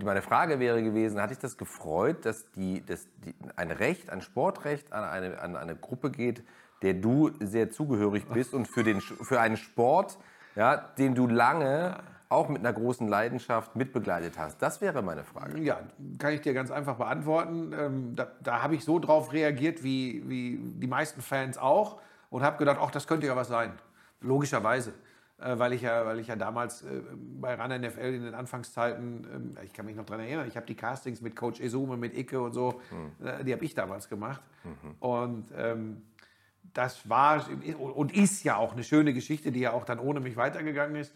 Meine 0.04 0.22
Frage 0.22 0.60
wäre 0.60 0.84
gewesen, 0.84 1.22
hat 1.22 1.30
dich 1.30 1.40
das 1.40 1.58
gefreut, 1.58 2.26
dass, 2.26 2.52
die, 2.52 2.86
dass 2.86 3.08
die, 3.24 3.34
ein 3.56 3.72
Recht, 3.72 4.10
ein 4.10 4.22
Sportrecht 4.22 4.92
an 4.92 5.06
eine, 5.06 5.40
an 5.40 5.56
eine 5.56 5.76
Gruppe 5.76 6.12
geht, 6.12 6.44
der 6.82 6.96
du 6.96 7.32
sehr 7.40 7.72
zugehörig 7.72 8.26
bist 8.26 8.54
und 8.54 8.68
für, 8.68 8.84
den, 8.84 9.00
für 9.00 9.40
einen 9.40 9.56
Sport, 9.56 10.18
ja, 10.58 10.76
den 10.76 11.16
du 11.16 11.28
lange 11.28 12.04
auch 12.28 12.50
mit 12.50 12.60
einer 12.60 12.74
großen 12.74 13.08
Leidenschaft 13.08 13.78
mitbegleitet 13.78 14.38
hast? 14.38 14.62
Das 14.62 14.82
wäre 14.82 15.02
meine 15.02 15.24
Frage. 15.24 15.60
ja, 15.60 15.80
kann 16.20 16.34
ich 16.34 16.42
dir 16.42 16.54
ganz 16.54 16.72
einfach 16.72 16.98
beantworten. 16.98 17.72
Ähm, 17.80 18.16
da 18.18 18.28
da 18.44 18.62
habe 18.62 18.76
ich 18.76 18.84
so 18.84 19.00
drauf 19.00 19.32
reagiert, 19.32 19.82
wie, 19.82 20.28
wie 20.28 20.60
die 20.62 20.88
meisten 20.88 21.22
Fans 21.22 21.58
auch, 21.58 22.02
und 22.30 22.44
habe 22.44 22.58
gedacht, 22.58 22.80
ach, 22.82 22.92
das 22.92 23.08
könnte 23.08 23.28
ja 23.28 23.36
was 23.38 23.48
sein. 23.48 23.72
Logischerweise. 24.20 24.94
Äh, 25.38 25.60
weil, 25.60 25.74
ich 25.74 25.82
ja, 25.82 26.06
weil 26.06 26.20
ich 26.20 26.28
ja 26.28 26.38
damals 26.38 26.84
äh, 26.84 27.02
bei 27.42 27.56
RAN 27.56 27.82
NFL 27.82 28.00
in 28.00 28.24
den 28.24 28.34
Anfangszeiten, 28.34 29.28
ähm, 29.34 29.58
ich 29.66 29.74
kann 29.74 29.86
mich 29.86 29.96
noch 29.98 30.06
daran 30.06 30.26
erinnern, 30.26 30.48
ich 30.48 30.56
habe 30.56 30.66
die 30.66 30.76
Castings 30.76 31.20
mit 31.22 31.36
Coach 31.36 31.60
Esume, 31.60 31.98
mit 31.98 32.18
Icke 32.18 32.40
und 32.42 32.54
so, 32.54 32.82
äh, 33.24 33.44
die 33.44 33.52
habe 33.52 33.66
ich 33.66 33.74
damals 33.74 34.08
gemacht. 34.08 34.42
Und 35.00 35.52
ähm, 35.58 36.04
das 36.74 37.08
war 37.10 37.46
und 37.78 38.14
ist 38.16 38.44
ja 38.44 38.56
auch 38.56 38.74
eine 38.74 38.84
schöne 38.84 39.14
Geschichte, 39.14 39.52
die 39.52 39.60
ja 39.60 39.72
auch 39.74 39.86
dann 39.86 40.00
ohne 40.00 40.20
mich 40.20 40.36
weitergegangen 40.38 40.96
ist. 40.96 41.14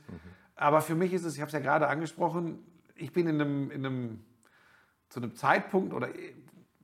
Aber 0.56 0.82
für 0.82 0.96
mich 0.96 1.14
ist 1.14 1.24
es, 1.24 1.36
ich 1.36 1.42
habe 1.42 1.48
es 1.48 1.54
ja 1.54 1.60
gerade 1.60 1.88
angesprochen, 1.88 2.60
ich 2.96 3.14
bin 3.14 3.28
in 3.28 3.42
einem, 3.42 3.72
in 3.72 3.86
einem 3.86 4.20
zu 5.10 5.22
einem 5.22 5.34
Zeitpunkt 5.36 5.94
oder 5.94 6.10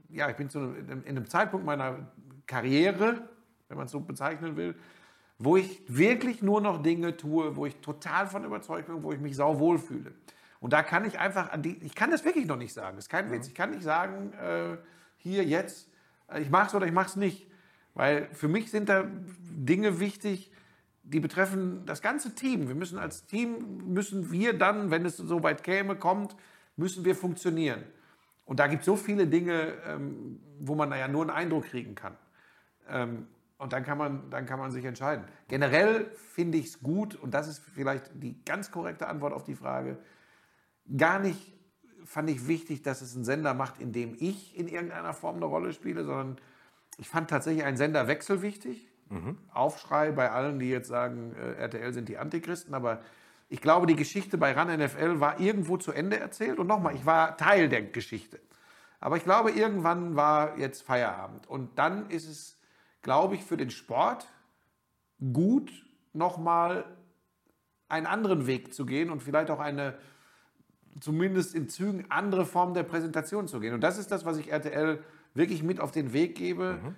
ja, 0.09 0.29
ich 0.29 0.35
bin 0.37 0.49
zu 0.49 0.59
einem, 0.59 1.03
in 1.03 1.17
einem 1.17 1.27
Zeitpunkt 1.27 1.65
meiner 1.65 2.07
Karriere, 2.47 3.27
wenn 3.67 3.77
man 3.77 3.85
es 3.85 3.91
so 3.91 3.99
bezeichnen 3.99 4.55
will, 4.55 4.75
wo 5.37 5.57
ich 5.57 5.81
wirklich 5.87 6.41
nur 6.41 6.61
noch 6.61 6.81
Dinge 6.81 7.17
tue, 7.17 7.55
wo 7.55 7.65
ich 7.65 7.75
total 7.77 8.27
von 8.27 8.45
überzeugt 8.45 8.87
bin, 8.87 9.03
wo 9.03 9.11
ich 9.11 9.19
mich 9.19 9.35
sau 9.35 9.59
wohl 9.59 9.77
fühle. 9.77 10.13
Und 10.59 10.73
da 10.73 10.81
kann 10.81 11.05
ich 11.05 11.19
einfach, 11.19 11.51
an 11.51 11.61
die, 11.61 11.77
ich 11.83 11.93
kann 11.93 12.11
das 12.11 12.23
wirklich 12.25 12.45
noch 12.45 12.57
nicht 12.57 12.73
sagen. 12.73 12.95
Das 12.95 13.05
ist 13.05 13.09
kein 13.09 13.31
Witz. 13.31 13.47
Ich 13.47 13.55
kann 13.55 13.71
nicht 13.71 13.83
sagen, 13.83 14.33
äh, 14.33 14.77
hier, 15.17 15.43
jetzt, 15.43 15.89
äh, 16.27 16.41
ich 16.41 16.49
mache 16.49 16.67
es 16.67 16.75
oder 16.75 16.85
ich 16.85 16.93
mache 16.93 17.09
es 17.09 17.15
nicht. 17.15 17.47
Weil 17.93 18.29
für 18.33 18.47
mich 18.47 18.71
sind 18.71 18.89
da 18.89 19.05
Dinge 19.07 19.99
wichtig, 19.99 20.51
die 21.03 21.19
betreffen 21.19 21.85
das 21.85 22.01
ganze 22.01 22.33
Team. 22.33 22.67
Wir 22.67 22.75
müssen 22.75 22.97
als 22.97 23.25
Team, 23.25 23.93
müssen 23.93 24.31
wir 24.31 24.57
dann, 24.57 24.89
wenn 24.89 25.05
es 25.05 25.17
so 25.17 25.43
weit 25.43 25.63
käme, 25.63 25.95
kommt, 25.95 26.35
müssen 26.77 27.05
wir 27.05 27.15
funktionieren. 27.15 27.83
Und 28.45 28.59
da 28.59 28.67
gibt 28.67 28.81
es 28.81 28.85
so 28.85 28.95
viele 28.95 29.27
Dinge, 29.27 29.73
ähm, 29.87 30.39
wo 30.59 30.75
man 30.75 30.89
da 30.89 30.97
ja 30.97 31.07
nur 31.07 31.21
einen 31.21 31.31
Eindruck 31.31 31.65
kriegen 31.65 31.95
kann. 31.95 32.15
Ähm, 32.89 33.27
und 33.57 33.73
dann 33.73 33.83
kann, 33.83 33.97
man, 33.97 34.29
dann 34.29 34.45
kann 34.45 34.59
man 34.59 34.71
sich 34.71 34.85
entscheiden. 34.85 35.25
Generell 35.47 36.11
finde 36.15 36.57
ich 36.57 36.67
es 36.67 36.79
gut, 36.81 37.15
und 37.15 37.33
das 37.33 37.47
ist 37.47 37.59
vielleicht 37.59 38.11
die 38.15 38.43
ganz 38.43 38.71
korrekte 38.71 39.07
Antwort 39.07 39.33
auf 39.33 39.43
die 39.43 39.55
Frage, 39.55 39.97
gar 40.97 41.19
nicht 41.19 41.53
fand 42.05 42.29
ich 42.29 42.47
wichtig, 42.47 42.83
dass 42.83 43.01
es 43.01 43.15
einen 43.15 43.25
Sender 43.25 43.53
macht, 43.53 43.79
in 43.79 43.91
dem 43.91 44.15
ich 44.19 44.57
in 44.57 44.67
irgendeiner 44.67 45.13
Form 45.13 45.37
eine 45.37 45.45
Rolle 45.45 45.73
spiele, 45.73 46.03
sondern 46.03 46.37
ich 46.97 47.09
fand 47.09 47.29
tatsächlich 47.29 47.65
einen 47.65 47.77
Senderwechsel 47.77 48.41
wichtig. 48.41 48.87
Mhm. 49.09 49.37
Aufschrei 49.53 50.11
bei 50.11 50.31
allen, 50.31 50.59
die 50.59 50.69
jetzt 50.69 50.87
sagen, 50.87 51.33
äh, 51.35 51.61
RTL 51.61 51.93
sind 51.93 52.09
die 52.09 52.17
Antichristen, 52.17 52.73
aber 52.73 53.01
ich 53.49 53.61
glaube, 53.61 53.85
die 53.85 53.95
Geschichte 53.95 54.37
bei 54.37 54.53
RAN 54.53 54.75
NFL 54.79 55.19
war 55.19 55.39
irgendwo 55.39 55.77
zu 55.77 55.91
Ende 55.91 56.19
erzählt. 56.19 56.57
Und 56.57 56.67
nochmal, 56.67 56.95
ich 56.95 57.05
war 57.05 57.37
Teil 57.37 57.69
der 57.69 57.83
Geschichte. 57.83 58.39
Aber 58.99 59.17
ich 59.17 59.23
glaube, 59.23 59.51
irgendwann 59.51 60.15
war 60.15 60.57
jetzt 60.57 60.81
Feierabend. 60.81 61.47
Und 61.47 61.77
dann 61.77 62.09
ist 62.09 62.27
es, 62.27 62.54
glaube 63.05 63.35
ich, 63.35 63.43
für 63.43 63.55
den 63.55 63.69
Sport 63.69 64.27
gut, 65.31 65.71
nochmal 66.11 66.85
einen 67.87 68.07
anderen 68.07 68.47
Weg 68.47 68.73
zu 68.73 68.83
gehen 68.83 69.11
und 69.11 69.21
vielleicht 69.21 69.51
auch 69.51 69.59
eine, 69.59 69.95
zumindest 70.99 71.53
in 71.53 71.69
Zügen, 71.69 72.05
andere 72.09 72.47
Form 72.47 72.73
der 72.73 72.81
Präsentation 72.81 73.47
zu 73.47 73.59
gehen. 73.59 73.75
Und 73.75 73.81
das 73.81 73.99
ist 73.99 74.11
das, 74.11 74.25
was 74.25 74.37
ich 74.37 74.51
RTL 74.51 75.03
wirklich 75.35 75.61
mit 75.61 75.79
auf 75.79 75.91
den 75.91 76.13
Weg 76.13 76.35
gebe. 76.35 76.79
Mhm. 76.81 76.95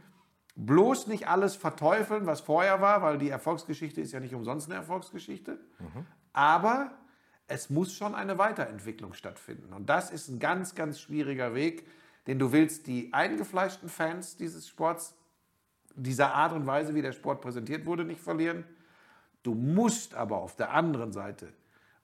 Bloß 0.56 1.08
nicht 1.08 1.28
alles 1.28 1.58
verteufeln, 1.58 2.26
was 2.26 2.40
vorher 2.40 2.80
war, 2.80 3.02
weil 3.02 3.18
die 3.18 3.30
Erfolgsgeschichte 3.30 4.00
ist 4.00 4.14
ja 4.14 4.22
nicht 4.22 4.34
umsonst 4.34 4.70
eine 4.70 4.76
Erfolgsgeschichte. 4.76 5.60
Mhm. 5.80 6.06
Aber 6.32 6.92
es 7.48 7.70
muss 7.70 7.94
schon 7.94 8.16
eine 8.16 8.38
Weiterentwicklung 8.38 9.12
stattfinden. 9.12 9.74
Und 9.74 9.90
das 9.90 10.10
ist 10.10 10.30
ein 10.30 10.40
ganz, 10.40 10.74
ganz 10.74 11.02
schwieriger 11.02 11.54
Weg, 11.54 11.86
denn 12.28 12.40
du 12.40 12.54
willst 12.54 12.88
die 12.88 13.12
eingefleischten 13.12 13.90
Fans 13.90 14.38
dieses 14.38 14.70
Sports, 14.70 15.17
dieser 15.98 16.34
Art 16.34 16.54
und 16.54 16.66
Weise, 16.66 16.96
wie 16.96 17.02
der 17.02 17.12
Sport 17.12 17.42
präsentiert 17.42 17.86
wurde, 17.86 18.06
nicht 18.06 18.22
verlieren. 18.22 18.64
Du 19.44 19.54
musst 19.54 20.14
aber 20.14 20.38
auf 20.38 20.56
der 20.56 20.72
anderen 20.72 21.12
Seite, 21.12 21.52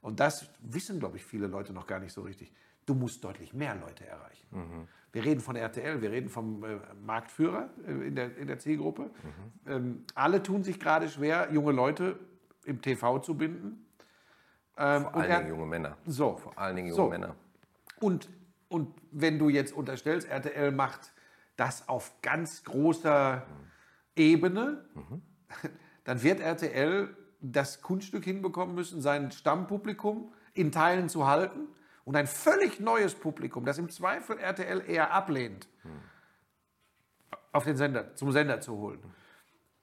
und 0.01 0.19
das 0.19 0.49
wissen, 0.59 0.99
glaube 0.99 1.17
ich, 1.17 1.25
viele 1.25 1.47
Leute 1.47 1.73
noch 1.73 1.87
gar 1.87 1.99
nicht 1.99 2.13
so 2.13 2.21
richtig, 2.21 2.51
du 2.85 2.93
musst 2.93 3.23
deutlich 3.23 3.53
mehr 3.53 3.75
Leute 3.75 4.05
erreichen. 4.05 4.47
Mhm. 4.51 4.87
Wir 5.11 5.23
reden 5.23 5.41
von 5.41 5.55
RTL, 5.55 6.01
wir 6.01 6.11
reden 6.11 6.27
vom 6.27 6.63
äh, 6.63 6.79
Marktführer 7.05 7.69
äh, 7.87 8.07
in, 8.07 8.15
der, 8.15 8.35
in 8.35 8.47
der 8.47 8.59
Zielgruppe. 8.59 9.03
Mhm. 9.03 9.71
Ähm, 9.71 10.05
alle 10.15 10.41
tun 10.41 10.63
sich 10.63 10.79
gerade 10.79 11.07
schwer, 11.07 11.49
junge 11.51 11.71
Leute 11.71 12.19
im 12.65 12.81
TV 12.81 13.19
zu 13.19 13.37
binden. 13.37 13.85
Ähm, 14.75 15.03
Vor 15.03 15.15
allen 15.15 15.29
Dingen 15.29 15.49
junge 15.49 15.65
Männer. 15.67 15.97
So. 16.05 16.37
Vor 16.37 16.57
allen 16.57 16.75
Dingen 16.75 16.87
junge 16.89 16.97
so. 16.97 17.09
Männer. 17.09 17.35
Und, 17.99 18.27
und 18.69 18.93
wenn 19.11 19.37
du 19.37 19.49
jetzt 19.49 19.73
unterstellst, 19.73 20.27
RTL 20.27 20.71
macht 20.71 21.13
das 21.57 21.87
auf 21.87 22.11
ganz 22.21 22.63
großer 22.63 23.45
mhm. 23.47 23.72
Ebene, 24.15 24.85
mhm. 24.93 25.21
dann 26.03 26.23
wird 26.23 26.39
RTL 26.39 27.15
das 27.43 27.81
Kunststück 27.81 28.23
hinbekommen 28.23 28.73
müssen, 28.73 29.01
sein 29.01 29.31
Stammpublikum 29.31 30.33
in 30.53 30.71
Teilen 30.71 31.09
zu 31.09 31.27
halten 31.27 31.67
und 32.05 32.15
ein 32.15 32.27
völlig 32.27 32.79
neues 32.79 33.13
Publikum, 33.15 33.65
das 33.65 33.77
im 33.77 33.89
Zweifel 33.89 34.37
RTL 34.37 34.81
eher 34.87 35.11
ablehnt, 35.11 35.67
hm. 35.81 35.91
auf 37.51 37.65
den 37.65 37.75
Sender, 37.75 38.15
zum 38.15 38.31
Sender 38.31 38.61
zu 38.61 38.77
holen. 38.77 38.99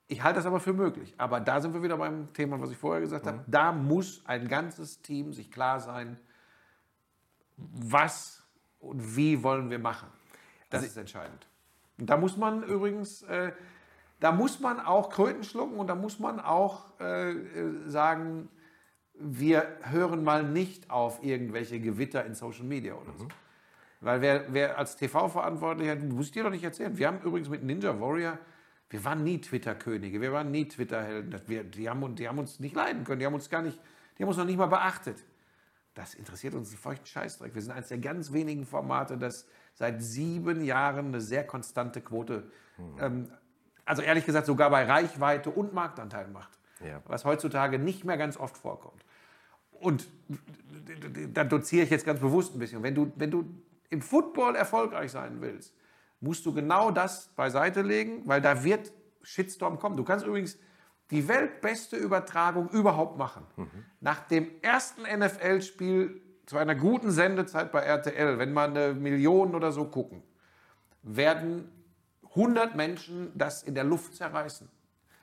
Ich 0.08 0.22
halte 0.22 0.38
das 0.38 0.46
aber 0.46 0.58
für 0.58 0.72
möglich. 0.72 1.14
Aber 1.18 1.38
da 1.38 1.60
sind 1.60 1.72
wir 1.72 1.82
wieder 1.82 1.96
beim 1.96 2.32
Thema, 2.32 2.60
was 2.60 2.72
ich 2.72 2.76
vorher 2.76 3.00
gesagt 3.00 3.26
habe. 3.26 3.44
Da 3.46 3.70
muss 3.70 4.22
ein 4.26 4.48
ganzes 4.48 5.02
Team 5.02 5.32
sich 5.32 5.52
klar 5.52 5.78
sein, 5.78 6.18
was 7.56 8.42
und 8.80 9.16
wie 9.16 9.42
wollen 9.42 9.70
wir 9.70 9.78
machen. 9.78 10.08
Das 10.68 10.80
also 10.80 10.90
ist 10.90 10.96
entscheidend. 10.96 11.46
Und 11.98 12.10
da 12.10 12.16
muss 12.16 12.36
man 12.36 12.64
übrigens, 12.64 13.22
äh, 13.22 13.52
da 14.20 14.32
muss 14.32 14.60
man 14.60 14.78
auch 14.80 15.10
Kröten 15.10 15.44
schlucken 15.44 15.78
und 15.78 15.86
da 15.88 15.94
muss 15.94 16.18
man 16.18 16.40
auch 16.40 16.98
äh, 17.00 17.30
äh 17.30 17.88
sagen, 17.88 18.48
wir 19.14 19.66
hören 19.82 20.24
mal 20.24 20.44
nicht 20.44 20.90
auf 20.90 21.22
irgendwelche 21.22 21.80
Gewitter 21.80 22.24
in 22.24 22.34
Social 22.34 22.64
Media 22.64 22.94
oder 22.94 23.12
so. 23.16 23.24
Mhm. 23.24 23.30
Weil 24.00 24.22
wer, 24.22 24.52
wer 24.52 24.78
als 24.78 24.96
TV-Verantwortlicher, 24.96 25.96
muss 25.96 26.26
ich 26.26 26.32
dir 26.32 26.44
doch 26.44 26.50
nicht 26.50 26.64
erzählen, 26.64 26.96
wir 26.96 27.06
haben 27.06 27.20
übrigens 27.20 27.50
mit 27.50 27.62
Ninja 27.62 28.00
Warrior, 28.00 28.38
wir 28.88 29.04
waren 29.04 29.22
nie 29.22 29.40
Twitter-Könige, 29.40 30.20
wir 30.20 30.32
waren 30.32 30.50
nie 30.50 30.66
Twitter-Helden. 30.66 31.70
Die 31.72 31.88
haben, 31.88 32.14
die 32.16 32.28
haben 32.28 32.38
uns 32.38 32.60
nicht 32.60 32.74
leiden 32.74 33.04
können, 33.04 33.20
die 33.20 33.26
haben 33.26 33.34
uns 33.34 33.50
gar 33.50 33.62
nicht, 33.62 33.78
die 34.16 34.22
haben 34.22 34.28
uns 34.28 34.38
noch 34.38 34.46
nicht 34.46 34.56
mal 34.56 34.66
beachtet. 34.66 35.22
Das 35.94 36.14
interessiert 36.14 36.54
uns 36.54 36.70
einen 36.70 36.78
feuchten 36.78 37.06
Scheißdreck. 37.06 37.54
Wir 37.54 37.62
sind 37.62 37.72
eines 37.72 37.88
der 37.88 37.98
ganz 37.98 38.32
wenigen 38.32 38.64
Formate, 38.64 39.18
das 39.18 39.46
seit 39.74 40.02
sieben 40.02 40.64
Jahren 40.64 41.06
eine 41.06 41.20
sehr 41.20 41.46
konstante 41.46 42.00
Quote, 42.00 42.50
mhm. 42.78 42.96
ähm, 43.00 43.32
also 43.84 44.02
ehrlich 44.02 44.26
gesagt 44.26 44.46
sogar 44.46 44.70
bei 44.70 44.84
Reichweite 44.84 45.50
und 45.50 45.72
Marktanteil 45.72 46.28
macht. 46.28 46.58
Ja. 46.84 47.02
Was 47.06 47.24
heutzutage 47.24 47.78
nicht 47.78 48.04
mehr 48.04 48.16
ganz 48.16 48.36
oft 48.36 48.56
vorkommt 48.56 49.04
und 49.80 50.08
da 51.32 51.44
doziere 51.44 51.84
ich 51.84 51.90
jetzt 51.90 52.04
ganz 52.04 52.20
bewusst 52.20 52.54
ein 52.54 52.58
bisschen. 52.58 52.82
Wenn 52.82 52.94
du, 52.94 53.12
wenn 53.16 53.30
du 53.30 53.44
im 53.88 54.02
Football 54.02 54.54
erfolgreich 54.54 55.10
sein 55.10 55.40
willst, 55.40 55.74
musst 56.20 56.44
du 56.46 56.52
genau 56.52 56.90
das 56.90 57.28
beiseite 57.28 57.82
legen, 57.82 58.22
weil 58.26 58.40
da 58.40 58.62
wird 58.62 58.92
Shitstorm 59.22 59.78
kommen. 59.78 59.96
Du 59.96 60.04
kannst 60.04 60.26
übrigens 60.26 60.58
die 61.10 61.26
weltbeste 61.26 61.96
Übertragung 61.96 62.68
überhaupt 62.68 63.18
machen. 63.18 63.44
Mhm. 63.56 63.84
Nach 64.00 64.20
dem 64.20 64.48
ersten 64.62 65.02
NFL-Spiel 65.02 66.20
zu 66.46 66.58
einer 66.58 66.74
guten 66.74 67.10
Sendezeit 67.10 67.72
bei 67.72 67.80
RTL, 67.80 68.38
wenn 68.38 68.52
man 68.52 68.76
eine 68.76 68.94
Million 68.94 69.54
oder 69.54 69.72
so 69.72 69.86
gucken, 69.86 70.22
werden 71.02 71.70
100 72.30 72.76
Menschen 72.76 73.32
das 73.34 73.62
in 73.62 73.74
der 73.74 73.84
Luft 73.84 74.14
zerreißen. 74.14 74.68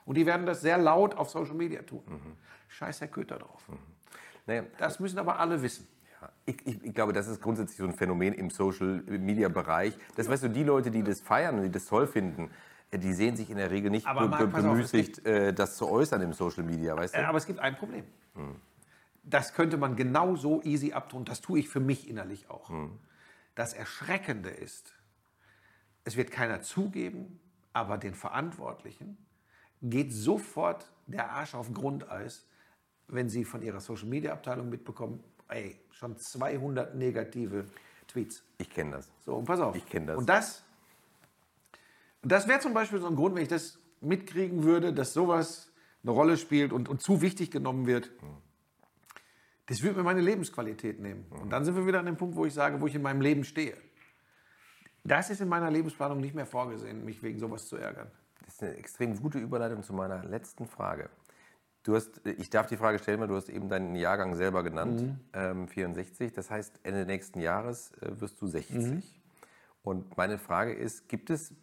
Und 0.04 0.16
die 0.16 0.26
werden 0.26 0.46
das 0.46 0.60
sehr 0.60 0.78
laut 0.78 1.14
auf 1.14 1.30
Social 1.30 1.54
Media 1.54 1.82
tun. 1.82 2.02
Mhm. 2.06 2.36
Scheiß 2.68 3.00
Herr 3.00 3.08
Köter 3.08 3.38
drauf. 3.38 3.68
Mhm. 3.68 3.76
Naja, 4.46 4.62
das 4.78 5.00
müssen 5.00 5.18
aber 5.18 5.38
alle 5.38 5.60
wissen. 5.62 5.86
Ja, 6.20 6.30
ich, 6.46 6.66
ich, 6.66 6.82
ich, 6.82 6.94
glaube, 6.94 7.12
das 7.12 7.28
ist 7.28 7.40
grundsätzlich 7.40 7.76
so 7.76 7.84
ein 7.84 7.92
Phänomen 7.92 8.32
im 8.32 8.50
Social-Media-Bereich. 8.50 9.94
Das 10.16 10.28
weißt 10.28 10.44
du, 10.44 10.48
die 10.48 10.64
Leute, 10.64 10.90
die 10.90 11.02
das 11.02 11.20
feiern 11.20 11.56
und 11.56 11.64
die 11.64 11.70
das 11.70 11.84
toll 11.86 12.06
finden, 12.06 12.50
äh, 12.90 12.98
die 12.98 13.12
sehen 13.12 13.36
sich 13.36 13.50
in 13.50 13.58
der 13.58 13.70
Regel 13.70 13.90
nicht 13.90 14.06
aber 14.06 14.22
be 14.22 14.28
Marc, 14.28 14.52
bemüßigt, 14.52 15.20
auf, 15.20 15.26
äh, 15.26 15.52
das 15.52 15.76
zu 15.76 15.88
äußern 15.88 16.22
im 16.22 16.32
Social 16.32 16.64
Media, 16.64 16.96
weißt 16.96 17.14
du? 17.14 17.28
Aber 17.28 17.38
es 17.38 17.46
gibt 17.46 17.58
ein 17.58 17.76
Problem. 17.76 18.04
Hm. 18.34 18.56
Das 19.22 19.52
könnte 19.52 19.76
man 19.76 19.94
genauso 19.94 20.62
easy 20.62 20.92
abtun. 20.92 21.26
Das 21.26 21.42
tue 21.42 21.58
ich 21.58 21.68
für 21.68 21.80
mich 21.80 22.08
innerlich 22.08 22.48
auch. 22.48 22.70
Hm. 22.70 22.98
Das 23.54 23.74
Erschreckende 23.74 24.48
ist, 24.48 24.94
es 26.08 26.16
wird 26.16 26.30
keiner 26.30 26.62
zugeben, 26.62 27.38
aber 27.74 27.98
den 27.98 28.14
Verantwortlichen 28.14 29.18
geht 29.82 30.10
sofort 30.10 30.90
der 31.06 31.30
Arsch 31.30 31.54
auf 31.54 31.70
Grundeis, 31.74 32.46
wenn 33.08 33.28
Sie 33.28 33.44
von 33.44 33.60
Ihrer 33.60 33.80
Social 33.80 34.08
Media 34.08 34.32
Abteilung 34.32 34.70
mitbekommen, 34.70 35.22
ey, 35.48 35.78
schon 35.90 36.16
200 36.16 36.94
negative 36.94 37.66
Tweets. 38.06 38.42
Ich 38.56 38.70
kenne 38.70 38.92
das. 38.92 39.10
So, 39.20 39.34
und 39.34 39.44
pass 39.44 39.60
auf. 39.60 39.76
Ich 39.76 39.84
kenne 39.84 40.06
das. 40.06 40.16
Und 40.16 40.30
das, 40.30 40.64
das 42.22 42.48
wäre 42.48 42.60
zum 42.60 42.72
Beispiel 42.72 43.00
so 43.00 43.06
ein 43.06 43.14
Grund, 43.14 43.34
wenn 43.34 43.42
ich 43.42 43.48
das 43.48 43.78
mitkriegen 44.00 44.64
würde, 44.64 44.94
dass 44.94 45.12
sowas 45.12 45.70
eine 46.02 46.12
Rolle 46.12 46.38
spielt 46.38 46.72
und, 46.72 46.88
und 46.88 47.02
zu 47.02 47.20
wichtig 47.20 47.50
genommen 47.50 47.86
wird. 47.86 48.10
Das 49.66 49.82
würde 49.82 49.98
mir 49.98 50.04
meine 50.04 50.22
Lebensqualität 50.22 51.00
nehmen. 51.00 51.26
Und 51.28 51.50
dann 51.50 51.66
sind 51.66 51.76
wir 51.76 51.86
wieder 51.86 51.98
an 51.98 52.06
dem 52.06 52.16
Punkt, 52.16 52.34
wo 52.34 52.46
ich 52.46 52.54
sage, 52.54 52.80
wo 52.80 52.86
ich 52.86 52.94
in 52.94 53.02
meinem 53.02 53.20
Leben 53.20 53.44
stehe. 53.44 53.76
Das 55.04 55.30
ist 55.30 55.40
in 55.40 55.48
meiner 55.48 55.70
Lebensplanung 55.70 56.20
nicht 56.20 56.34
mehr 56.34 56.46
vorgesehen, 56.46 57.04
mich 57.04 57.22
wegen 57.22 57.38
sowas 57.38 57.66
zu 57.66 57.76
ärgern. 57.76 58.10
Das 58.44 58.54
ist 58.54 58.62
eine 58.62 58.76
extrem 58.76 59.20
gute 59.20 59.38
Überleitung 59.38 59.82
zu 59.82 59.92
meiner 59.92 60.24
letzten 60.24 60.66
Frage. 60.66 61.10
Du 61.82 61.94
hast, 61.94 62.20
ich 62.26 62.50
darf 62.50 62.66
die 62.66 62.76
Frage 62.76 62.98
stellen, 62.98 63.20
weil 63.20 63.28
du 63.28 63.36
hast 63.36 63.48
eben 63.48 63.68
deinen 63.68 63.94
Jahrgang 63.94 64.34
selber 64.34 64.62
genannt, 64.62 65.02
mhm. 65.02 65.20
ähm, 65.32 65.68
64. 65.68 66.32
Das 66.32 66.50
heißt, 66.50 66.80
Ende 66.82 67.06
nächsten 67.06 67.40
Jahres 67.40 67.92
äh, 68.00 68.20
wirst 68.20 68.40
du 68.42 68.46
60. 68.46 68.76
Mhm. 68.76 69.02
Und 69.82 70.16
meine 70.16 70.38
Frage 70.38 70.72
ist, 70.72 71.08
gibt 71.08 71.30
es 71.30 71.54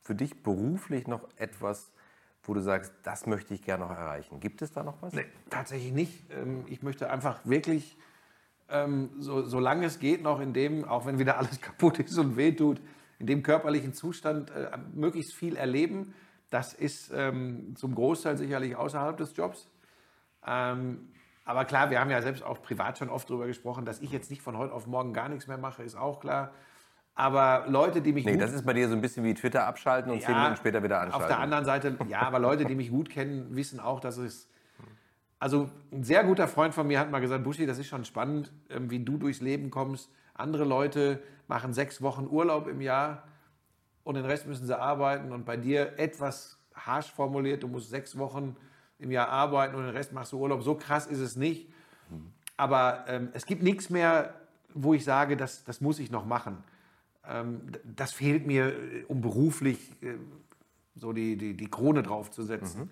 für 0.00 0.14
dich 0.14 0.42
beruflich 0.42 1.06
noch 1.06 1.28
etwas, 1.36 1.92
wo 2.42 2.54
du 2.54 2.60
sagst, 2.60 2.92
das 3.02 3.26
möchte 3.26 3.54
ich 3.54 3.62
gerne 3.62 3.84
noch 3.84 3.90
erreichen? 3.90 4.40
Gibt 4.40 4.62
es 4.62 4.72
da 4.72 4.82
noch 4.82 5.00
was? 5.02 5.12
Nee, 5.12 5.26
tatsächlich 5.50 5.92
nicht. 5.92 6.30
Ähm, 6.30 6.64
ich 6.66 6.82
möchte 6.82 7.10
einfach 7.10 7.40
wirklich 7.44 7.96
ähm, 8.68 9.10
so, 9.18 9.42
solange 9.42 9.86
es 9.86 9.98
geht, 9.98 10.22
noch 10.22 10.40
in 10.40 10.52
dem, 10.52 10.84
auch 10.84 11.06
wenn 11.06 11.18
wieder 11.18 11.38
alles 11.38 11.60
kaputt 11.60 11.98
ist 11.98 12.18
und 12.18 12.36
wehtut, 12.36 12.80
in 13.18 13.26
dem 13.26 13.42
körperlichen 13.42 13.92
Zustand 13.92 14.50
äh, 14.50 14.70
möglichst 14.94 15.34
viel 15.34 15.56
erleben. 15.56 16.14
Das 16.50 16.72
ist 16.72 17.12
ähm, 17.14 17.74
zum 17.76 17.94
Großteil 17.94 18.36
sicherlich 18.36 18.76
außerhalb 18.76 19.16
des 19.16 19.36
Jobs. 19.36 19.68
Ähm, 20.46 21.08
aber 21.44 21.64
klar, 21.64 21.90
wir 21.90 22.00
haben 22.00 22.10
ja 22.10 22.22
selbst 22.22 22.42
auch 22.42 22.62
privat 22.62 22.98
schon 22.98 23.10
oft 23.10 23.28
darüber 23.28 23.46
gesprochen, 23.46 23.84
dass 23.84 24.00
ich 24.00 24.10
jetzt 24.10 24.30
nicht 24.30 24.42
von 24.42 24.56
heute 24.56 24.72
auf 24.72 24.86
morgen 24.86 25.12
gar 25.12 25.28
nichts 25.28 25.46
mehr 25.46 25.58
mache, 25.58 25.82
ist 25.82 25.94
auch 25.94 26.20
klar. 26.20 26.52
Aber 27.14 27.66
Leute, 27.68 28.02
die 28.02 28.12
mich 28.12 28.24
Nee, 28.24 28.32
gut 28.32 28.40
das 28.40 28.52
ist 28.52 28.64
bei 28.64 28.72
dir 28.72 28.88
so 28.88 28.94
ein 28.94 29.00
bisschen 29.00 29.24
wie 29.24 29.34
Twitter 29.34 29.66
abschalten 29.66 30.10
und 30.10 30.20
zehn 30.20 30.34
Minuten 30.34 30.56
später 30.56 30.82
wieder 30.82 31.00
anschalten. 31.00 31.22
auf 31.22 31.28
der 31.28 31.38
anderen 31.38 31.64
Seite, 31.64 31.96
ja, 32.08 32.22
aber 32.22 32.40
Leute, 32.40 32.64
die 32.64 32.74
mich 32.74 32.90
gut 32.90 33.08
kennen, 33.08 33.54
wissen 33.54 33.78
auch, 33.78 34.00
dass 34.00 34.16
es. 34.16 34.48
Also 35.44 35.68
ein 35.92 36.02
sehr 36.04 36.24
guter 36.24 36.48
Freund 36.48 36.72
von 36.72 36.86
mir 36.86 36.98
hat 36.98 37.10
mal 37.10 37.20
gesagt, 37.20 37.44
Buschi, 37.44 37.66
das 37.66 37.76
ist 37.76 37.88
schon 37.88 38.06
spannend, 38.06 38.50
ähm, 38.70 38.90
wie 38.90 39.00
du 39.00 39.18
durchs 39.18 39.42
Leben 39.42 39.70
kommst. 39.70 40.08
Andere 40.32 40.64
Leute 40.64 41.22
machen 41.48 41.74
sechs 41.74 42.00
Wochen 42.00 42.26
Urlaub 42.30 42.66
im 42.66 42.80
Jahr 42.80 43.24
und 44.04 44.14
den 44.14 44.24
Rest 44.24 44.46
müssen 44.46 44.66
sie 44.66 44.80
arbeiten. 44.80 45.32
Und 45.32 45.44
bei 45.44 45.58
dir 45.58 45.98
etwas 45.98 46.58
harsch 46.74 47.12
formuliert, 47.12 47.62
du 47.62 47.68
musst 47.68 47.90
sechs 47.90 48.16
Wochen 48.16 48.56
im 48.98 49.10
Jahr 49.10 49.28
arbeiten 49.28 49.74
und 49.74 49.82
den 49.84 49.94
Rest 49.94 50.14
machst 50.14 50.32
du 50.32 50.38
Urlaub. 50.38 50.62
So 50.62 50.76
krass 50.76 51.06
ist 51.06 51.20
es 51.20 51.36
nicht. 51.36 51.68
Aber 52.56 53.04
ähm, 53.06 53.28
es 53.34 53.44
gibt 53.44 53.62
nichts 53.62 53.90
mehr, 53.90 54.32
wo 54.72 54.94
ich 54.94 55.04
sage, 55.04 55.36
das, 55.36 55.62
das 55.64 55.82
muss 55.82 55.98
ich 55.98 56.10
noch 56.10 56.24
machen. 56.24 56.64
Ähm, 57.28 57.60
das 57.84 58.12
fehlt 58.12 58.46
mir, 58.46 58.68
äh, 58.68 59.04
um 59.08 59.20
beruflich 59.20 60.02
äh, 60.02 60.14
so 60.94 61.12
die, 61.12 61.36
die, 61.36 61.52
die 61.54 61.68
Krone 61.68 62.02
draufzusetzen. 62.02 62.88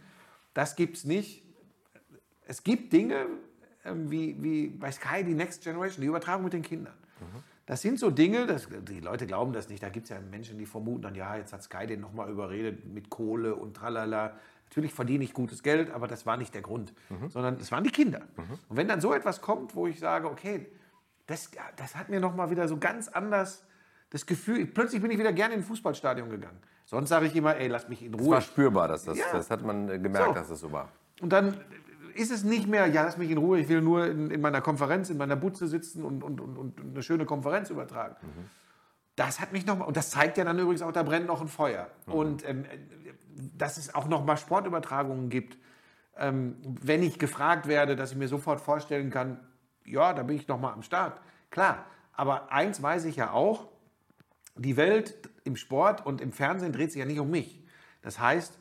Das 0.53 0.77
gibt 0.77 0.99
es 0.99 1.05
nicht. 1.05 1.43
Es 2.47 2.63
gibt 2.63 2.93
Dinge, 2.93 3.27
ähm, 3.85 4.11
wie, 4.11 4.37
wie 4.43 4.69
bei 4.69 4.91
Sky, 4.93 5.25
die 5.25 5.35
Next 5.35 5.63
Generation, 5.63 6.01
die 6.01 6.07
Übertragung 6.09 6.45
mit 6.45 6.53
den 6.53 6.63
Kindern. 6.63 6.95
Das 7.67 7.81
sind 7.81 8.01
so 8.01 8.11
Dinge, 8.11 8.47
das, 8.47 8.67
die 8.89 8.99
Leute 8.99 9.27
glauben 9.29 9.53
das 9.53 9.69
nicht. 9.69 9.83
Da 9.83 9.89
gibt 9.89 10.05
es 10.05 10.11
ja 10.11 10.19
Menschen, 10.21 10.59
die 10.59 10.67
vermuten 10.67 11.03
dann, 11.03 11.15
ja, 11.15 11.37
jetzt 11.37 11.53
hat 11.53 11.63
Sky 11.63 11.87
den 11.87 12.01
nochmal 12.01 12.29
überredet 12.29 12.85
mit 12.85 13.09
Kohle 13.11 13.55
und 13.55 13.75
tralala. 13.77 14.37
Natürlich 14.69 14.93
verdiene 14.93 15.23
ich 15.23 15.33
gutes 15.33 15.63
Geld, 15.63 15.91
aber 15.93 16.09
das 16.09 16.27
war 16.27 16.37
nicht 16.37 16.53
der 16.55 16.63
Grund, 16.63 16.93
sondern 17.29 17.55
es 17.61 17.71
waren 17.71 17.85
die 17.85 17.91
Kinder. 17.91 18.23
Und 18.69 18.77
wenn 18.77 18.89
dann 18.89 19.01
so 19.01 19.13
etwas 19.15 19.41
kommt, 19.41 19.77
wo 19.77 19.87
ich 19.87 20.01
sage, 20.01 20.29
okay, 20.29 20.67
das, 21.29 21.51
das 21.77 21.95
hat 21.95 22.09
mir 22.09 22.19
nochmal 22.19 22.51
wieder 22.51 22.67
so 22.67 22.77
ganz 22.79 23.07
anders 23.09 23.65
das 24.11 24.27
Gefühl, 24.27 24.67
plötzlich 24.67 25.01
bin 25.01 25.11
ich 25.13 25.19
wieder 25.19 25.33
gerne 25.33 25.55
in 25.55 25.61
ein 25.61 25.65
Fußballstadion 25.65 26.29
gegangen. 26.29 26.59
Sonst 26.85 27.09
sage 27.11 27.27
ich 27.27 27.37
immer, 27.37 27.57
ey, 27.57 27.69
lass 27.69 27.89
mich 27.89 28.03
in 28.05 28.13
Es 28.15 28.21
Ruhe. 28.21 28.31
war 28.33 28.41
spürbar, 28.41 28.89
dass 28.89 29.05
das, 29.05 29.17
Ja. 29.17 29.27
das 29.33 29.49
hat 29.51 29.63
man 29.63 29.89
äh, 29.89 29.99
gemerkt, 29.99 30.29
So. 30.29 30.35
dass 30.35 30.49
das 30.49 30.61
so 30.61 30.73
war. 30.73 30.91
Und 31.21 31.33
dann 31.33 31.57
ist 32.15 32.31
es 32.31 32.45
nicht 32.45 32.69
mehr, 32.69 32.87
ja, 32.87 33.05
lass 33.05 33.17
mich 33.17 33.31
in 33.31 33.39
Ruhe, 33.39 33.59
ich 33.59 33.69
will 33.69 33.81
nur 33.81 34.07
in, 34.07 34.31
in 34.31 34.41
meiner 34.41 34.61
Konferenz, 34.61 35.11
in 35.11 35.17
meiner 35.17 35.37
Butze 35.37 35.67
sitzen 35.67 36.05
und, 36.05 36.23
und, 36.23 36.41
und, 36.41 36.59
und 36.59 36.81
eine 36.81 37.03
schöne 37.03 37.25
Konferenz 37.25 37.71
übertragen. 37.71 38.17
Das 39.17 39.41
hat 39.41 39.53
mich 39.53 39.67
nochmal, 39.67 39.89
und 39.89 39.97
das 39.97 40.11
zeigt 40.11 40.39
ja 40.39 40.45
dann 40.45 40.59
übrigens 40.59 40.83
auch, 40.83 40.93
da 40.93 41.03
brennt 41.03 41.27
noch 41.27 41.41
ein 41.41 41.49
Feuer. 41.49 41.89
Und 42.07 42.49
ähm, 42.49 42.65
dass 43.57 43.77
es 43.77 43.95
auch 43.95 44.09
nochmal 44.09 44.37
Sportübertragungen 44.37 45.29
gibt. 45.29 45.59
Ähm, 46.17 46.57
wenn 46.63 47.03
ich 47.03 47.19
gefragt 47.19 47.67
werde, 47.67 47.97
dass 47.97 48.13
ich 48.13 48.19
mir 48.19 48.29
sofort 48.29 48.61
vorstellen 48.61 49.11
kann, 49.11 49.41
ja, 49.85 50.13
da 50.13 50.23
bin 50.23 50.37
ich 50.37 50.49
nochmal 50.49 50.73
am 50.73 50.83
Start. 50.83 51.21
Klar, 51.51 51.87
aber 52.13 52.53
eins 52.53 52.83
weiß 52.83 53.05
ich 53.07 53.17
ja 53.17 53.33
auch, 53.33 53.69
die 54.57 54.77
Welt 54.77 55.31
im 55.45 55.57
Sport 55.57 56.05
und 56.05 56.21
im 56.21 56.33
Fernsehen 56.33 56.73
dreht 56.73 56.93
sich 56.93 57.01
ja 57.01 57.07
nicht 57.07 57.21
um 57.21 57.31
mich. 57.31 57.65
Das 58.03 58.21
heißt, 58.21 58.59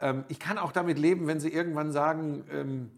ähm, 0.00 0.24
ich 0.28 0.38
kann 0.40 0.58
auch 0.58 0.72
damit 0.72 0.98
leben, 0.98 1.26
wenn 1.26 1.40
sie 1.40 1.52
irgendwann 1.52 1.92
sagen, 1.92 2.44
ähm, 2.50 2.90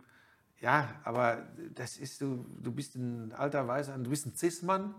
ja, 0.61 0.89
aber 1.05 1.43
das 1.74 1.97
ist 1.97 2.20
du, 2.20 2.45
du 2.61 2.70
bist 2.70 2.95
ein 2.95 3.33
alter 3.33 3.66
Weißer, 3.66 3.99
du 3.99 4.11
bist 4.11 4.27
ein 4.27 4.35
Cis-Mann, 4.35 4.95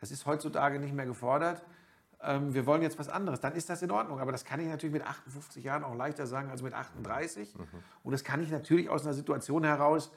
das 0.00 0.12
ist 0.12 0.26
heutzutage 0.26 0.78
nicht 0.78 0.94
mehr 0.94 1.06
gefordert. 1.06 1.62
Ähm, 2.20 2.54
wir 2.54 2.66
wollen 2.66 2.82
jetzt 2.82 2.98
was 2.98 3.08
anderes, 3.08 3.40
dann 3.40 3.54
ist 3.54 3.68
das 3.68 3.82
in 3.82 3.90
Ordnung. 3.90 4.20
Aber 4.20 4.32
das 4.32 4.44
kann 4.44 4.60
ich 4.60 4.68
natürlich 4.68 4.92
mit 4.92 5.06
58 5.06 5.62
Jahren 5.62 5.84
auch 5.84 5.94
leichter 5.94 6.26
sagen 6.26 6.50
als 6.50 6.62
mit 6.62 6.72
38. 6.72 7.54
Und 8.02 8.12
das 8.12 8.24
kann 8.24 8.42
ich 8.42 8.50
natürlich 8.50 8.88
aus 8.88 9.04
einer 9.04 9.14
Situation 9.14 9.64
heraus, 9.64 10.12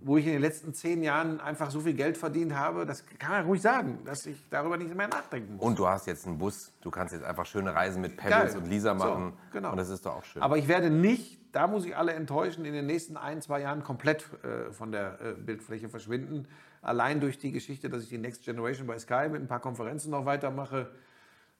wo 0.00 0.16
ich 0.16 0.26
in 0.26 0.32
den 0.32 0.40
letzten 0.40 0.72
zehn 0.72 1.02
Jahren 1.02 1.40
einfach 1.40 1.70
so 1.70 1.80
viel 1.80 1.94
Geld 1.94 2.16
verdient 2.16 2.54
habe, 2.54 2.86
das 2.86 3.04
kann 3.18 3.32
man 3.32 3.44
ruhig 3.46 3.60
sagen, 3.60 3.98
dass 4.04 4.24
ich 4.24 4.48
darüber 4.48 4.76
nicht 4.76 4.94
mehr 4.94 5.08
nachdenken 5.08 5.56
muss. 5.56 5.64
Und 5.64 5.78
du 5.78 5.86
hast 5.86 6.06
jetzt 6.06 6.26
einen 6.26 6.38
Bus, 6.38 6.72
du 6.80 6.90
kannst 6.90 7.12
jetzt 7.12 7.24
einfach 7.24 7.44
schöne 7.44 7.74
Reisen 7.74 8.00
mit 8.00 8.16
Pebbles 8.16 8.52
Geil. 8.52 8.62
und 8.62 8.70
Lisa 8.70 8.94
machen. 8.94 9.32
So, 9.32 9.52
genau. 9.52 9.72
Und 9.72 9.76
das 9.76 9.90
ist 9.90 10.06
doch 10.06 10.16
auch 10.16 10.24
schön. 10.24 10.42
Aber 10.42 10.56
ich 10.56 10.68
werde 10.68 10.90
nicht, 10.90 11.40
da 11.54 11.66
muss 11.66 11.84
ich 11.84 11.96
alle 11.96 12.12
enttäuschen, 12.12 12.64
in 12.64 12.72
den 12.72 12.86
nächsten 12.86 13.16
ein, 13.16 13.42
zwei 13.42 13.60
Jahren 13.60 13.82
komplett 13.82 14.28
äh, 14.44 14.72
von 14.72 14.92
der 14.92 15.20
äh, 15.20 15.32
Bildfläche 15.32 15.88
verschwinden. 15.88 16.46
Allein 16.80 17.20
durch 17.20 17.38
die 17.38 17.50
Geschichte, 17.50 17.90
dass 17.90 18.04
ich 18.04 18.08
die 18.08 18.18
Next 18.18 18.44
Generation 18.44 18.86
bei 18.86 18.98
Sky 18.98 19.28
mit 19.28 19.42
ein 19.42 19.48
paar 19.48 19.60
Konferenzen 19.60 20.10
noch 20.10 20.24
weitermache. 20.24 20.90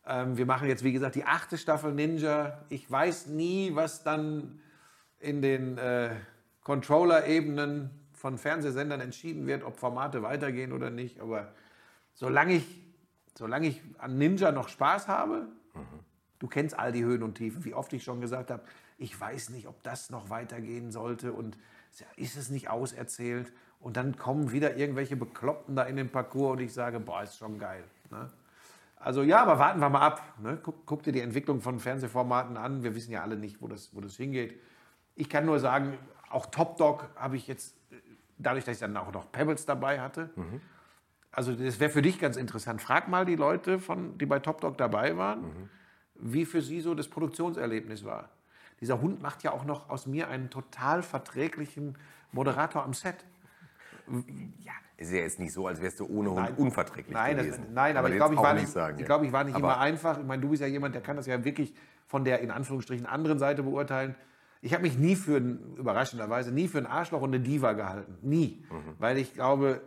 Ähm, 0.07 0.37
wir 0.39 0.47
machen 0.47 0.69
jetzt, 0.69 0.85
wie 0.85 0.93
gesagt, 0.93 1.17
die 1.17 1.25
achte 1.25 1.59
Staffel 1.59 1.93
Ninja. 1.93 2.65
Ich 2.69 2.89
weiß 2.89 3.27
nie, 3.27 3.75
was 3.75 4.05
dann 4.05 4.61
in 5.19 5.43
den 5.43 5.79
äh, 5.79 6.11
Controller-Ebenen 6.63 7.91
von 8.17 8.39
Fernsehsendern 8.39 9.01
entschieden 9.01 9.47
wird, 9.47 9.63
ob 9.63 9.79
Formate 9.79 10.23
weitergehen 10.23 10.73
oder 10.73 10.91
nicht. 10.91 11.21
Aber 11.21 11.53
solange 12.15 12.55
ich, 12.55 12.83
solange 13.37 13.69
ich 13.69 13.81
an 13.99 14.19
Ninja 14.19 14.51
noch 14.51 14.69
Spaß 14.69 15.07
habe, 15.09 15.49
Du 16.39 16.49
kennst 16.49 16.79
all 16.79 16.93
die 16.93 17.05
Höhen 17.05 17.23
und 17.23 17.35
Tiefen, 17.35 17.65
wie 17.65 17.75
oft 17.75 17.93
ich 17.93 18.05
schon 18.05 18.21
gesagt 18.21 18.51
habe, 18.51 18.63
ich 18.99 19.19
weiß 19.19 19.51
nicht, 19.51 19.67
ob 19.67 19.83
das 19.83 20.11
noch 20.11 20.31
weitergehen 20.31 20.91
sollte 20.91 21.33
und 21.33 21.57
ist 22.17 22.37
es 22.37 22.51
nicht 22.51 22.69
auserzählt. 22.69 23.53
Und 23.81 23.97
dann 23.97 24.17
kommen 24.17 24.53
wieder 24.53 24.77
irgendwelche 24.77 25.17
Bekloppten 25.17 25.77
da 25.77 25.85
in 25.85 25.97
den 25.97 26.11
Parcours 26.11 26.53
und 26.53 26.61
ich 26.61 26.73
sage, 26.73 27.01
boah, 27.01 27.23
ist 27.23 27.39
schon 27.39 27.59
geil. 27.59 27.85
Ne? 28.11 28.31
Also 28.97 29.23
ja, 29.23 29.43
aber 29.43 29.59
warten 29.59 29.81
wir 29.81 29.89
mal 29.89 30.01
ab. 30.01 30.23
Ne? 30.41 30.59
Guck, 30.63 30.87
guck 30.87 31.03
dir 31.03 31.13
die 31.13 31.21
Entwicklung 31.21 31.61
von 31.61 31.79
Fernsehformaten 31.79 32.57
an. 32.57 32.83
Wir 32.83 32.95
wissen 32.95 33.13
ja 33.13 33.23
alle 33.23 33.37
nicht, 33.37 33.63
wo 33.63 33.69
das, 33.69 33.95
wo 33.95 34.01
das 34.01 34.17
hingeht. 34.17 34.61
Ich 35.15 35.29
kann 35.31 35.47
nur 35.47 35.61
sagen, 35.61 35.99
auch 36.31 36.47
Top 36.47 36.77
Dog 36.77 37.09
habe 37.17 37.37
ich 37.37 37.47
jetzt, 37.47 37.77
dadurch, 38.39 38.65
dass 38.65 38.77
ich 38.77 38.81
dann 38.81 38.97
auch 38.97 39.13
noch 39.13 39.31
Pebbles 39.33 39.67
dabei 39.67 40.01
hatte, 40.01 40.31
also 41.33 41.55
das 41.55 41.81
wäre 41.81 41.91
für 41.91 42.03
dich 42.03 42.19
ganz 42.19 42.37
interessant. 42.37 42.81
Frag 42.81 43.09
mal 43.09 43.27
die 43.27 43.37
Leute, 43.37 43.79
von, 43.79 44.17
die 44.19 44.27
bei 44.27 44.39
Top 44.39 44.61
Dog 44.61 44.79
dabei 44.79 45.17
waren, 45.17 45.69
wie 46.15 46.47
für 46.47 46.63
sie 46.63 46.81
so 46.81 46.95
das 46.95 47.09
Produktionserlebnis 47.09 48.05
war. 48.05 48.31
Dieser 48.81 49.01
Hund 49.01 49.23
macht 49.23 49.43
ja 49.43 49.53
auch 49.53 49.65
noch 49.65 49.89
aus 49.89 50.07
mir 50.07 50.29
einen 50.29 50.51
total 50.51 51.03
verträglichen 51.03 51.97
Moderator 52.33 52.85
am 52.85 52.95
Set. 52.95 53.25
ja, 54.59 54.73
ist 54.97 55.13
ja 55.13 55.19
jetzt 55.19 55.39
nicht 55.39 55.53
so, 55.53 55.67
als 55.67 55.81
wärst 55.81 56.01
du 56.01 56.07
ohne 56.07 56.31
Hund 56.31 56.41
Nein. 56.41 56.55
unverträglich 56.55 57.13
Nein, 57.15 57.37
das, 57.37 57.47
gewesen. 57.47 57.67
nein 57.75 57.97
aber, 57.97 58.09
ich 58.09 58.17
glaube, 58.17 58.35
ich, 58.35 58.41
war 58.41 58.55
nicht, 58.55 58.69
sagen, 58.69 58.97
ich, 58.97 59.01
ja. 59.01 59.07
glaub, 59.07 59.23
ich 59.23 59.33
war 59.33 59.45
nicht 59.45 59.55
Aber 59.55 59.75
immer 59.75 59.79
einfach. 59.79 60.19
Ich 60.19 60.25
meine, 60.25 60.41
du 60.41 60.49
bist 60.49 60.63
ja 60.63 60.69
jemand, 60.69 60.95
der 60.95 61.03
kann 61.03 61.17
das 61.17 61.27
ja 61.27 61.45
wirklich 61.45 61.75
von 62.07 62.25
der 62.25 62.41
in 62.41 62.51
Anführungsstrichen 62.51 63.05
anderen 63.05 63.39
Seite 63.39 63.63
beurteilen. 63.63 64.15
Ich 64.67 64.75
habe 64.75 64.83
mich 64.83 64.99
nie 64.99 65.15
für, 65.15 65.37
überraschenderweise, 65.37 66.51
nie 66.51 66.67
für 66.67 66.79
ein 66.79 66.87
Arschloch 66.87 67.23
und 67.23 67.33
eine 67.33 67.39
Diva 67.39 67.73
gehalten. 67.75 68.19
Nie. 68.23 68.65
Mhm. 68.69 68.95
Weil 68.99 69.17
ich 69.17 69.33
glaube, 69.33 69.81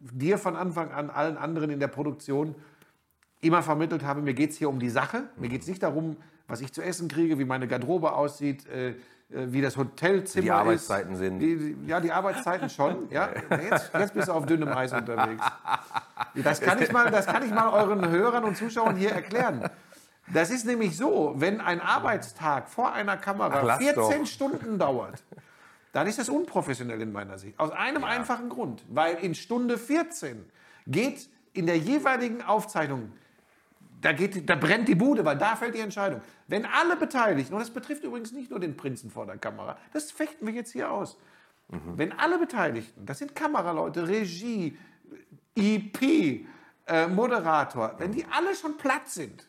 dir 0.00 0.36
von 0.36 0.54
Anfang 0.54 0.90
an, 0.92 1.08
allen 1.08 1.38
anderen 1.38 1.70
in 1.70 1.80
der 1.80 1.88
Produktion 1.88 2.54
immer 3.40 3.62
vermittelt 3.62 4.04
habe, 4.04 4.20
mir 4.20 4.34
geht 4.34 4.50
es 4.50 4.58
hier 4.58 4.68
um 4.68 4.80
die 4.80 4.90
Sache. 4.90 5.24
Mir 5.38 5.48
geht 5.48 5.62
es 5.62 5.66
nicht 5.66 5.82
darum, 5.82 6.18
was 6.46 6.60
ich 6.60 6.74
zu 6.74 6.82
essen 6.82 7.08
kriege, 7.08 7.38
wie 7.38 7.46
meine 7.46 7.66
Garderobe 7.68 8.12
aussieht, 8.12 8.66
äh, 8.68 8.90
äh, 8.90 8.94
wie 9.30 9.62
das 9.62 9.78
Hotelzimmer 9.78 10.42
Die 10.42 10.48
ist. 10.48 10.54
Arbeitszeiten 10.54 11.16
sind. 11.16 11.38
Die, 11.38 11.56
die, 11.56 11.86
ja, 11.86 11.98
die 11.98 12.12
Arbeitszeiten 12.12 12.68
schon. 12.68 13.08
Ja. 13.10 13.30
Jetzt, 13.70 13.92
jetzt 13.94 14.12
bist 14.12 14.28
du 14.28 14.32
auf 14.32 14.44
dünnem 14.44 14.68
Eis 14.68 14.92
unterwegs. 14.92 15.42
Das 16.34 16.60
kann, 16.60 16.82
ich 16.82 16.92
mal, 16.92 17.10
das 17.10 17.24
kann 17.26 17.42
ich 17.42 17.50
mal 17.50 17.70
euren 17.70 18.10
Hörern 18.10 18.44
und 18.44 18.58
Zuschauern 18.58 18.96
hier 18.96 19.12
erklären. 19.12 19.70
Das 20.32 20.50
ist 20.50 20.66
nämlich 20.66 20.96
so, 20.96 21.34
wenn 21.36 21.60
ein 21.60 21.80
Arbeitstag 21.80 22.68
vor 22.68 22.92
einer 22.92 23.16
Kamera 23.16 23.60
Ach, 23.60 23.64
lass 23.64 23.78
14 23.78 23.94
doch. 23.94 24.26
Stunden 24.26 24.78
dauert, 24.78 25.22
dann 25.92 26.06
ist 26.06 26.18
das 26.18 26.28
unprofessionell 26.28 27.00
in 27.00 27.12
meiner 27.12 27.38
Sicht. 27.38 27.58
Aus 27.58 27.70
einem 27.70 28.04
einfachen 28.04 28.48
Grund. 28.48 28.84
Weil 28.88 29.16
in 29.16 29.34
Stunde 29.34 29.78
14 29.78 30.44
geht 30.86 31.28
in 31.54 31.66
der 31.66 31.78
jeweiligen 31.78 32.42
Aufzeichnung, 32.42 33.12
da, 34.00 34.12
geht, 34.12 34.48
da 34.48 34.54
brennt 34.54 34.86
die 34.86 34.94
Bude, 34.94 35.24
weil 35.24 35.36
da 35.36 35.56
fällt 35.56 35.74
die 35.74 35.80
Entscheidung. 35.80 36.20
Wenn 36.46 36.66
alle 36.66 36.96
Beteiligten, 36.96 37.54
und 37.54 37.60
das 37.60 37.70
betrifft 37.70 38.04
übrigens 38.04 38.32
nicht 38.32 38.50
nur 38.50 38.60
den 38.60 38.76
Prinzen 38.76 39.10
vor 39.10 39.26
der 39.26 39.38
Kamera, 39.38 39.76
das 39.92 40.12
fechten 40.12 40.46
wir 40.46 40.52
jetzt 40.52 40.72
hier 40.72 40.90
aus. 40.90 41.18
Wenn 41.96 42.12
alle 42.12 42.38
Beteiligten, 42.38 43.04
das 43.04 43.18
sind 43.18 43.34
Kameraleute, 43.34 44.08
Regie, 44.08 44.78
IP, 45.54 46.46
äh, 46.86 47.06
Moderator, 47.08 47.94
wenn 47.98 48.12
die 48.12 48.24
alle 48.30 48.54
schon 48.54 48.78
platt 48.78 49.08
sind, 49.08 49.47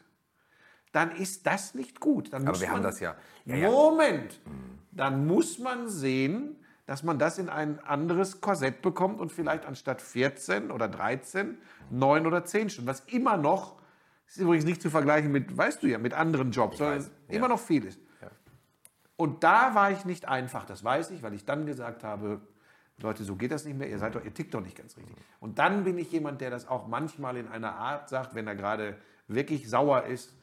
dann 0.91 1.11
ist 1.11 1.45
das 1.45 1.75
nicht 1.75 1.99
gut. 1.99 2.33
Dann 2.33 2.43
Aber 2.43 2.51
muss 2.51 2.61
wir 2.61 2.69
haben 2.69 2.75
man, 2.75 2.83
das 2.83 2.99
ja- 2.99 3.15
ja, 3.45 3.55
ja. 3.55 3.69
Moment, 3.69 4.39
dann 4.91 5.27
muss 5.27 5.59
man 5.59 5.87
sehen, 5.87 6.55
dass 6.85 7.03
man 7.03 7.19
das 7.19 7.37
in 7.37 7.49
ein 7.49 7.79
anderes 7.79 8.41
Korsett 8.41 8.81
bekommt 8.81 9.19
und 9.19 9.31
vielleicht 9.31 9.65
anstatt 9.65 10.01
14 10.01 10.71
oder 10.71 10.87
13, 10.87 11.57
9 11.91 12.25
oder 12.25 12.43
10 12.45 12.69
Stunden, 12.69 12.89
was 12.89 13.01
immer 13.01 13.37
noch, 13.37 13.75
ist 14.27 14.37
übrigens 14.37 14.65
nicht 14.65 14.81
zu 14.81 14.89
vergleichen 14.89 15.31
mit, 15.31 15.55
weißt 15.55 15.83
du 15.83 15.87
ja, 15.87 15.97
mit 15.99 16.13
anderen 16.13 16.51
Jobs, 16.51 16.77
sondern 16.77 16.97
weiß, 16.99 17.11
ja. 17.29 17.35
immer 17.35 17.47
noch 17.47 17.59
viel 17.59 17.85
ist. 17.85 17.99
Und 19.15 19.43
da 19.43 19.75
war 19.75 19.91
ich 19.91 20.05
nicht 20.05 20.29
einfach, 20.29 20.65
das 20.65 20.81
weiß 20.81 21.11
ich, 21.11 21.21
weil 21.21 21.33
ich 21.33 21.43
dann 21.43 21.65
gesagt 21.65 22.05
habe, 22.05 22.39
Leute, 23.01 23.25
so 23.25 23.35
geht 23.35 23.51
das 23.51 23.65
nicht 23.65 23.77
mehr, 23.77 23.89
ihr 23.89 23.99
seid 23.99 24.15
doch, 24.15 24.23
ihr 24.23 24.33
tickt 24.33 24.53
doch 24.53 24.61
nicht 24.61 24.77
ganz 24.77 24.95
richtig. 24.95 25.13
Und 25.41 25.59
dann 25.59 25.83
bin 25.83 25.97
ich 25.97 26.09
jemand, 26.13 26.39
der 26.39 26.49
das 26.49 26.69
auch 26.69 26.87
manchmal 26.87 27.35
in 27.35 27.49
einer 27.49 27.73
Art 27.75 28.07
sagt, 28.07 28.33
wenn 28.33 28.47
er 28.47 28.55
gerade 28.55 28.95
wirklich 29.27 29.69
sauer 29.69 30.05
ist. 30.05 30.33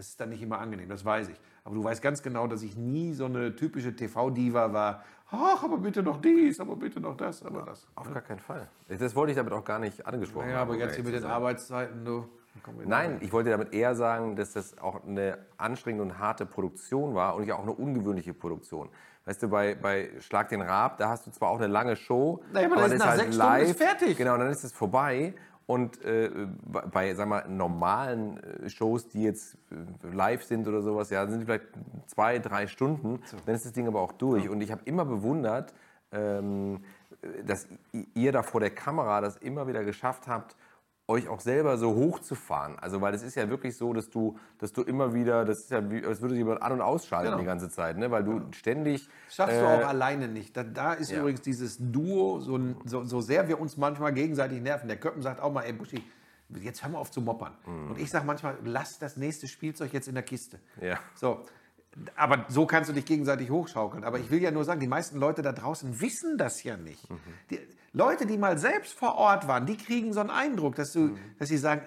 Das 0.00 0.08
ist 0.08 0.18
dann 0.18 0.30
nicht 0.30 0.40
immer 0.40 0.58
angenehm, 0.58 0.88
das 0.88 1.04
weiß 1.04 1.28
ich. 1.28 1.38
Aber 1.62 1.74
du 1.74 1.84
weißt 1.84 2.00
ganz 2.00 2.22
genau, 2.22 2.46
dass 2.46 2.62
ich 2.62 2.74
nie 2.74 3.12
so 3.12 3.26
eine 3.26 3.54
typische 3.54 3.94
TV-Diva 3.94 4.72
war. 4.72 5.04
Ach, 5.30 5.62
aber 5.62 5.76
bitte 5.76 6.02
noch 6.02 6.22
dies, 6.22 6.58
aber 6.58 6.74
bitte 6.74 7.00
noch 7.00 7.18
das, 7.18 7.44
aber 7.44 7.66
das. 7.66 7.86
Auf 7.96 8.10
gar 8.10 8.22
keinen 8.22 8.38
Fall. 8.38 8.66
Das 8.88 9.14
wollte 9.14 9.32
ich 9.32 9.36
damit 9.36 9.52
auch 9.52 9.62
gar 9.62 9.78
nicht 9.78 10.06
angesprochen 10.06 10.48
Ja, 10.48 10.54
haben. 10.54 10.68
aber 10.70 10.72
um 10.72 10.78
jetzt 10.78 10.94
hier 10.94 11.04
mit 11.04 11.12
den 11.12 11.20
sein. 11.20 11.30
Arbeitszeiten, 11.30 12.02
du. 12.06 12.26
Nein, 12.86 13.18
ich 13.20 13.30
wollte 13.30 13.50
damit 13.50 13.74
eher 13.74 13.94
sagen, 13.94 14.36
dass 14.36 14.54
das 14.54 14.78
auch 14.78 15.04
eine 15.04 15.36
anstrengende 15.58 16.04
und 16.04 16.18
harte 16.18 16.46
Produktion 16.46 17.14
war 17.14 17.36
und 17.36 17.44
ja 17.44 17.56
auch 17.56 17.62
eine 17.62 17.72
ungewöhnliche 17.72 18.32
Produktion. 18.32 18.88
Weißt 19.26 19.42
du, 19.42 19.48
bei, 19.48 19.74
bei 19.74 20.08
Schlag 20.20 20.48
den 20.48 20.62
Raab, 20.62 20.96
da 20.96 21.10
hast 21.10 21.26
du 21.26 21.30
zwar 21.30 21.50
auch 21.50 21.58
eine 21.58 21.66
lange 21.66 21.94
Show, 21.94 22.42
Naja, 22.54 22.68
aber 22.68 22.76
das 22.76 22.92
ist 22.92 22.98
nach 23.00 23.16
sechs 23.16 23.34
Stunden 23.34 23.56
ist 23.60 23.76
fertig. 23.78 24.16
Genau, 24.16 24.38
dann 24.38 24.48
ist 24.48 24.64
es 24.64 24.72
vorbei. 24.72 25.34
Und 25.70 26.02
äh, 26.04 26.30
bei- 26.90 27.14
sag 27.14 27.28
mal, 27.28 27.48
normalen 27.48 28.38
äh, 28.42 28.68
Shows, 28.68 29.08
die 29.08 29.22
jetzt 29.22 29.56
äh, 29.70 30.08
live 30.12 30.42
sind 30.42 30.66
oder 30.66 30.82
sowas, 30.82 31.10
ja, 31.10 31.24
sind 31.28 31.44
vielleicht 31.44 31.66
zwei, 32.06 32.40
drei 32.40 32.66
Stunden. 32.66 33.20
Dann 33.46 33.54
ist 33.54 33.64
das 33.66 33.72
Ding 33.72 33.86
aber 33.86 34.00
auch 34.00 34.10
durch. 34.10 34.48
Und 34.48 34.62
ich 34.62 34.72
habe 34.72 34.82
immer 34.84 35.04
bewundert, 35.04 35.72
ähm, 36.10 36.80
dass 37.46 37.68
ihr 38.14 38.32
da 38.32 38.42
vor 38.42 38.60
der 38.60 38.70
Kamera 38.70 39.20
das 39.20 39.36
immer 39.36 39.68
wieder 39.68 39.84
geschafft 39.84 40.26
habt, 40.26 40.56
euch 41.10 41.28
auch 41.28 41.40
selber 41.40 41.76
so 41.76 41.94
hochzufahren. 41.94 42.78
Also, 42.78 43.00
weil 43.00 43.12
es 43.14 43.22
ist 43.22 43.34
ja 43.34 43.48
wirklich 43.50 43.76
so, 43.76 43.92
dass 43.92 44.08
du, 44.08 44.38
dass 44.58 44.72
du 44.72 44.82
immer 44.82 45.12
wieder, 45.12 45.44
das 45.44 45.60
ist 45.60 45.70
ja 45.70 45.90
wie, 45.90 46.04
als 46.06 46.22
würde 46.22 46.36
jemand 46.36 46.62
an- 46.62 46.72
und 46.72 46.80
ausschalten 46.80 47.26
Genau. 47.26 47.38
die 47.38 47.44
ganze 47.44 47.68
Zeit, 47.68 47.98
ne? 47.98 48.10
weil 48.10 48.24
du 48.24 48.40
ständig. 48.52 49.08
Schaffst 49.28 49.56
du 49.56 49.64
äh, 49.64 49.66
auch 49.66 49.86
alleine 49.88 50.28
nicht. 50.28 50.56
Da, 50.56 50.62
da 50.62 50.94
ist 50.94 51.10
ja. 51.10 51.18
übrigens 51.18 51.42
dieses 51.42 51.76
Duo, 51.78 52.40
so, 52.40 52.58
so, 52.84 53.04
so 53.04 53.20
sehr 53.20 53.48
wir 53.48 53.60
uns 53.60 53.76
manchmal 53.76 54.12
gegenseitig 54.12 54.62
nerven. 54.62 54.86
Der 54.88 54.98
Köppen 54.98 55.20
sagt 55.20 55.40
auch 55.40 55.52
mal, 55.52 55.62
ey 55.62 55.72
Buschi, 55.72 56.02
jetzt 56.60 56.82
hör 56.82 56.90
mal 56.90 56.98
auf 56.98 57.10
zu 57.10 57.20
moppern. 57.20 57.54
Mhm. 57.66 57.90
Und 57.90 58.00
ich 58.00 58.08
sage 58.08 58.24
manchmal, 58.24 58.56
lass 58.64 58.98
das 58.98 59.16
nächste 59.16 59.48
Spielzeug 59.48 59.92
jetzt 59.92 60.08
in 60.08 60.14
der 60.14 60.22
Kiste. 60.22 60.60
Ja. 60.80 60.98
So. 61.14 61.44
Aber 62.14 62.44
so 62.48 62.66
kannst 62.66 62.88
du 62.88 62.94
dich 62.94 63.04
gegenseitig 63.04 63.50
hochschaukeln. 63.50 64.04
Aber 64.04 64.20
ich 64.20 64.30
will 64.30 64.40
ja 64.40 64.52
nur 64.52 64.64
sagen, 64.64 64.78
die 64.78 64.86
meisten 64.86 65.18
Leute 65.18 65.42
da 65.42 65.50
draußen 65.50 66.00
wissen 66.00 66.38
das 66.38 66.62
ja 66.62 66.76
nicht. 66.76 67.02
Die 67.50 67.58
Leute, 67.92 68.26
die 68.26 68.38
mal 68.38 68.56
selbst 68.58 68.92
vor 68.98 69.16
Ort 69.16 69.48
waren, 69.48 69.66
die 69.66 69.76
kriegen 69.76 70.12
so 70.12 70.20
einen 70.20 70.30
Eindruck, 70.30 70.76
dass, 70.76 70.92
du, 70.92 71.16
dass 71.38 71.48
sie 71.48 71.58
sagen, 71.58 71.82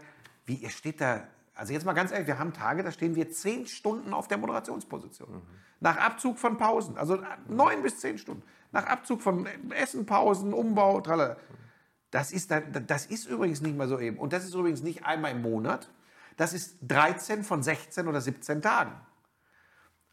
wie, 0.46 0.56
ihr 0.56 0.70
steht 0.70 1.00
da, 1.00 1.24
also 1.56 1.72
jetzt 1.72 1.86
mal 1.86 1.94
ganz 1.94 2.12
ehrlich, 2.12 2.28
wir 2.28 2.40
haben 2.40 2.52
Tage, 2.54 2.84
da 2.84 2.92
stehen 2.92 3.16
wir 3.16 3.30
zehn 3.32 3.66
Stunden 3.68 4.14
auf 4.14 4.28
der 4.28 4.38
Moderationsposition. 4.38 5.42
Nach 5.80 5.98
Abzug 5.98 6.38
von 6.40 6.58
Pausen, 6.58 6.98
also 6.98 7.22
neun 7.48 7.82
bis 7.84 8.00
zehn 8.00 8.18
Stunden. 8.18 8.44
Nach 8.72 8.86
Abzug 8.88 9.22
von 9.22 9.46
Essen, 9.72 10.06
Pausen, 10.06 10.54
Umbau, 10.54 11.00
tralala. 11.02 11.38
Das 12.12 12.32
ist, 12.32 12.52
da- 12.52 12.60
das 12.62 13.06
ist 13.06 13.26
übrigens 13.26 13.62
nicht 13.62 13.78
mal 13.78 13.88
so 13.88 14.00
eben. 14.00 14.18
Und 14.18 14.34
das 14.34 14.44
ist 14.44 14.54
übrigens 14.54 14.82
nicht 14.82 15.06
einmal 15.06 15.32
im 15.32 15.42
Monat. 15.42 15.90
Das 16.38 16.54
ist 16.54 16.78
13 16.82 17.44
von 17.44 17.62
16 17.64 18.08
oder 18.08 18.20
17 18.22 18.62
Tagen. 18.62 18.94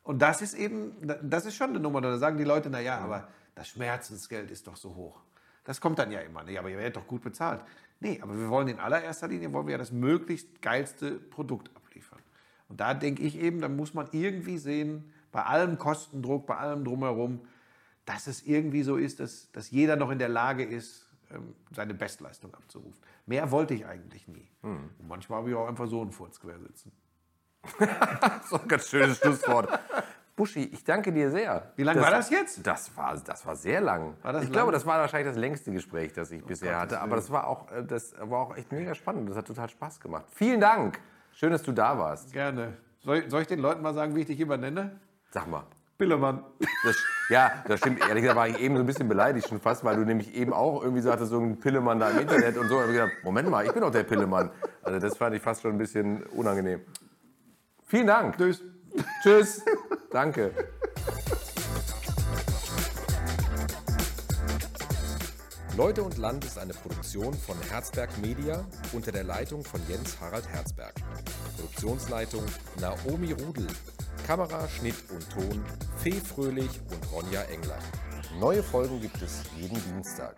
Und 0.03 0.21
das 0.23 0.43
ist 0.43 0.55
eben, 0.55 0.93
das 1.23 1.47
ist 1.47 1.57
schon 1.57 1.71
eine 1.71 1.81
Nummer. 1.81 2.01
Da 2.01 2.17
sagen 2.19 2.37
die 2.37 2.45
Leute, 2.45 2.69
naja, 2.71 2.99
aber 2.99 3.29
das 3.55 3.69
Schmerzensgeld 3.69 4.51
ist 4.51 4.67
doch 4.67 4.77
so 4.77 4.95
hoch. 4.95 5.21
Das 5.71 5.81
kommt 5.81 6.01
dann 6.01 6.11
ja 6.11 6.19
immer. 6.19 6.43
Nee, 6.43 6.59
aber 6.59 6.69
ihr 6.69 6.79
werdet 6.79 6.97
doch 6.97 7.07
gut 7.07 7.23
bezahlt. 7.23 7.63
Nee, 8.01 8.19
aber 8.21 8.37
wir 8.37 8.49
wollen 8.49 8.67
in 8.67 8.81
allererster 8.81 9.29
Linie 9.29 9.53
wollen 9.53 9.69
wir 9.69 9.73
ja 9.73 9.79
das 9.79 9.93
möglichst 9.93 10.61
geilste 10.61 11.13
Produkt 11.13 11.71
abliefern. 11.77 12.19
Und 12.69 12.81
da 12.81 12.93
denke 12.93 13.23
ich 13.23 13.39
eben, 13.39 13.61
da 13.61 13.69
muss 13.69 13.95
man 13.95 14.09
irgendwie 14.11 14.59
sehen, 14.59 15.13
bei 15.31 15.45
allem 15.45 15.79
Kostendruck, 15.79 16.45
bei 16.49 16.57
allem 16.57 16.85
drumherum, 16.85 17.43
dass 18.05 18.27
es 18.27 18.43
irgendwie 18.43 18.83
so 18.83 18.97
ist, 18.97 19.21
dass, 19.21 19.53
dass 19.53 19.71
jeder 19.71 19.95
noch 19.95 20.11
in 20.11 20.19
der 20.19 20.29
Lage 20.29 20.65
ist, 20.65 21.07
ähm, 21.31 21.55
seine 21.71 21.95
Bestleistung 21.95 22.53
abzurufen. 22.53 23.01
Mehr 23.27 23.53
wollte 23.53 23.75
ich 23.75 23.87
eigentlich 23.87 24.27
nie. 24.27 24.51
Und 24.99 25.07
manchmal 25.07 25.39
habe 25.39 25.51
ich 25.51 25.55
auch 25.55 25.69
einfach 25.69 25.87
so 25.87 26.03
einen 26.03 26.11
Furz 26.11 26.41
quer 26.41 26.59
sitzen. 26.59 26.91
So 28.49 28.61
ein 28.61 28.67
ganz 28.67 28.89
schönes 28.89 29.19
Schlusswort. 29.19 29.69
Buschi, 30.41 30.71
ich 30.73 30.85
danke 30.85 31.13
dir 31.13 31.31
sehr. 31.31 31.71
Wie 31.77 31.83
lang 31.83 32.01
war 32.01 32.11
das 32.11 32.31
jetzt? 32.31 32.67
Das 32.67 32.97
war, 32.97 33.15
das 33.15 33.45
war 33.45 33.57
sehr 33.57 33.83
lang. 33.83 34.15
War 34.23 34.33
das 34.33 34.45
ich 34.45 34.51
glaube, 34.51 34.69
lang? 34.69 34.73
das 34.73 34.87
war 34.87 34.99
wahrscheinlich 34.99 35.29
das 35.29 35.39
längste 35.39 35.71
Gespräch, 35.71 36.15
das 36.15 36.31
ich 36.31 36.43
bisher 36.43 36.73
Gottes 36.73 36.81
hatte. 36.81 37.01
Aber 37.01 37.11
Willen. 37.11 37.21
das 37.21 37.31
war, 37.31 37.47
auch, 37.47 37.71
äh, 37.71 37.85
das 37.85 38.15
war 38.19 38.39
auch 38.41 38.57
echt 38.57 38.73
mega 38.73 38.95
spannend. 38.95 39.29
Das 39.29 39.37
hat 39.37 39.47
total 39.47 39.69
Spaß 39.69 40.01
gemacht. 40.01 40.25
Vielen 40.31 40.59
Dank. 40.59 40.99
Schön, 41.35 41.51
dass 41.51 41.63
du 41.63 41.73
da 41.73 41.99
warst. 41.99 42.33
Gerne. 42.33 42.73
Soll, 43.01 43.29
soll 43.29 43.43
ich 43.43 43.49
den 43.49 43.59
Leuten 43.59 43.83
mal 43.83 43.93
sagen, 43.93 44.15
wie 44.15 44.21
ich 44.21 44.29
dich 44.29 44.41
immer 44.41 44.57
nenne? 44.57 44.99
Sag 45.31 45.47
mal. 45.47 45.65
Pillemann. 45.99 46.43
Das, 46.85 46.97
ja, 47.29 47.63
das 47.69 47.81
stimmt. 47.81 48.01
Ehrlich 48.01 48.23
gesagt 48.23 48.39
war 48.39 48.49
ich 48.49 48.59
eben 48.61 48.77
so 48.77 48.83
ein 48.83 48.87
bisschen 48.87 49.09
beleidigt 49.11 49.47
schon 49.47 49.61
fast, 49.61 49.85
weil 49.85 49.97
du 49.97 50.07
nämlich 50.07 50.35
eben 50.35 50.55
auch 50.55 50.83
irgendwie 50.83 51.03
so 51.03 51.13
hattest, 51.13 51.33
so 51.33 51.39
ein 51.39 51.61
Pillemann 51.61 52.01
da 52.01 52.09
im 52.09 52.21
Internet 52.21 52.57
und 52.57 52.67
so. 52.69 52.81
Hab 52.81 52.87
ich 52.87 52.93
gedacht, 52.93 53.13
Moment 53.25 53.51
mal, 53.51 53.67
ich 53.67 53.73
bin 53.73 53.83
doch 53.83 53.91
der 53.91 54.05
Pillemann. 54.05 54.49
Also 54.83 54.99
das 54.99 55.19
fand 55.19 55.37
ich 55.37 55.43
fast 55.43 55.61
schon 55.61 55.73
ein 55.73 55.79
bisschen 55.79 56.23
unangenehm. 56.29 56.81
Vielen 57.85 58.07
Dank. 58.07 58.39
Tschüss. 58.39 58.63
Tschüss. 59.23 59.63
Danke. 60.11 60.53
Leute 65.77 66.03
und 66.03 66.19
Land 66.19 66.45
ist 66.45 66.59
eine 66.59 66.75
Produktion 66.75 67.33
von 67.33 67.57
Herzberg 67.71 68.19
Media 68.19 68.67
unter 68.93 69.13
der 69.13 69.23
Leitung 69.23 69.65
von 69.65 69.81
Jens 69.89 70.21
Harald 70.21 70.49
Herzberg. 70.49 70.95
Produktionsleitung 71.57 72.45
Naomi 72.81 73.33
Rudel. 73.33 73.69
Kamera, 74.27 74.69
Schnitt 74.69 74.97
und 75.11 75.31
Ton 75.31 75.65
Fee 75.99 76.21
Fröhlich 76.21 76.81
und 76.91 77.13
Ronja 77.13 77.43
Engler. 77.43 77.79
Neue 78.41 78.65
Folgen 78.65 79.01
gibt 79.01 79.23
es 79.23 79.43
jeden 79.57 79.81
Dienstag. 79.85 80.37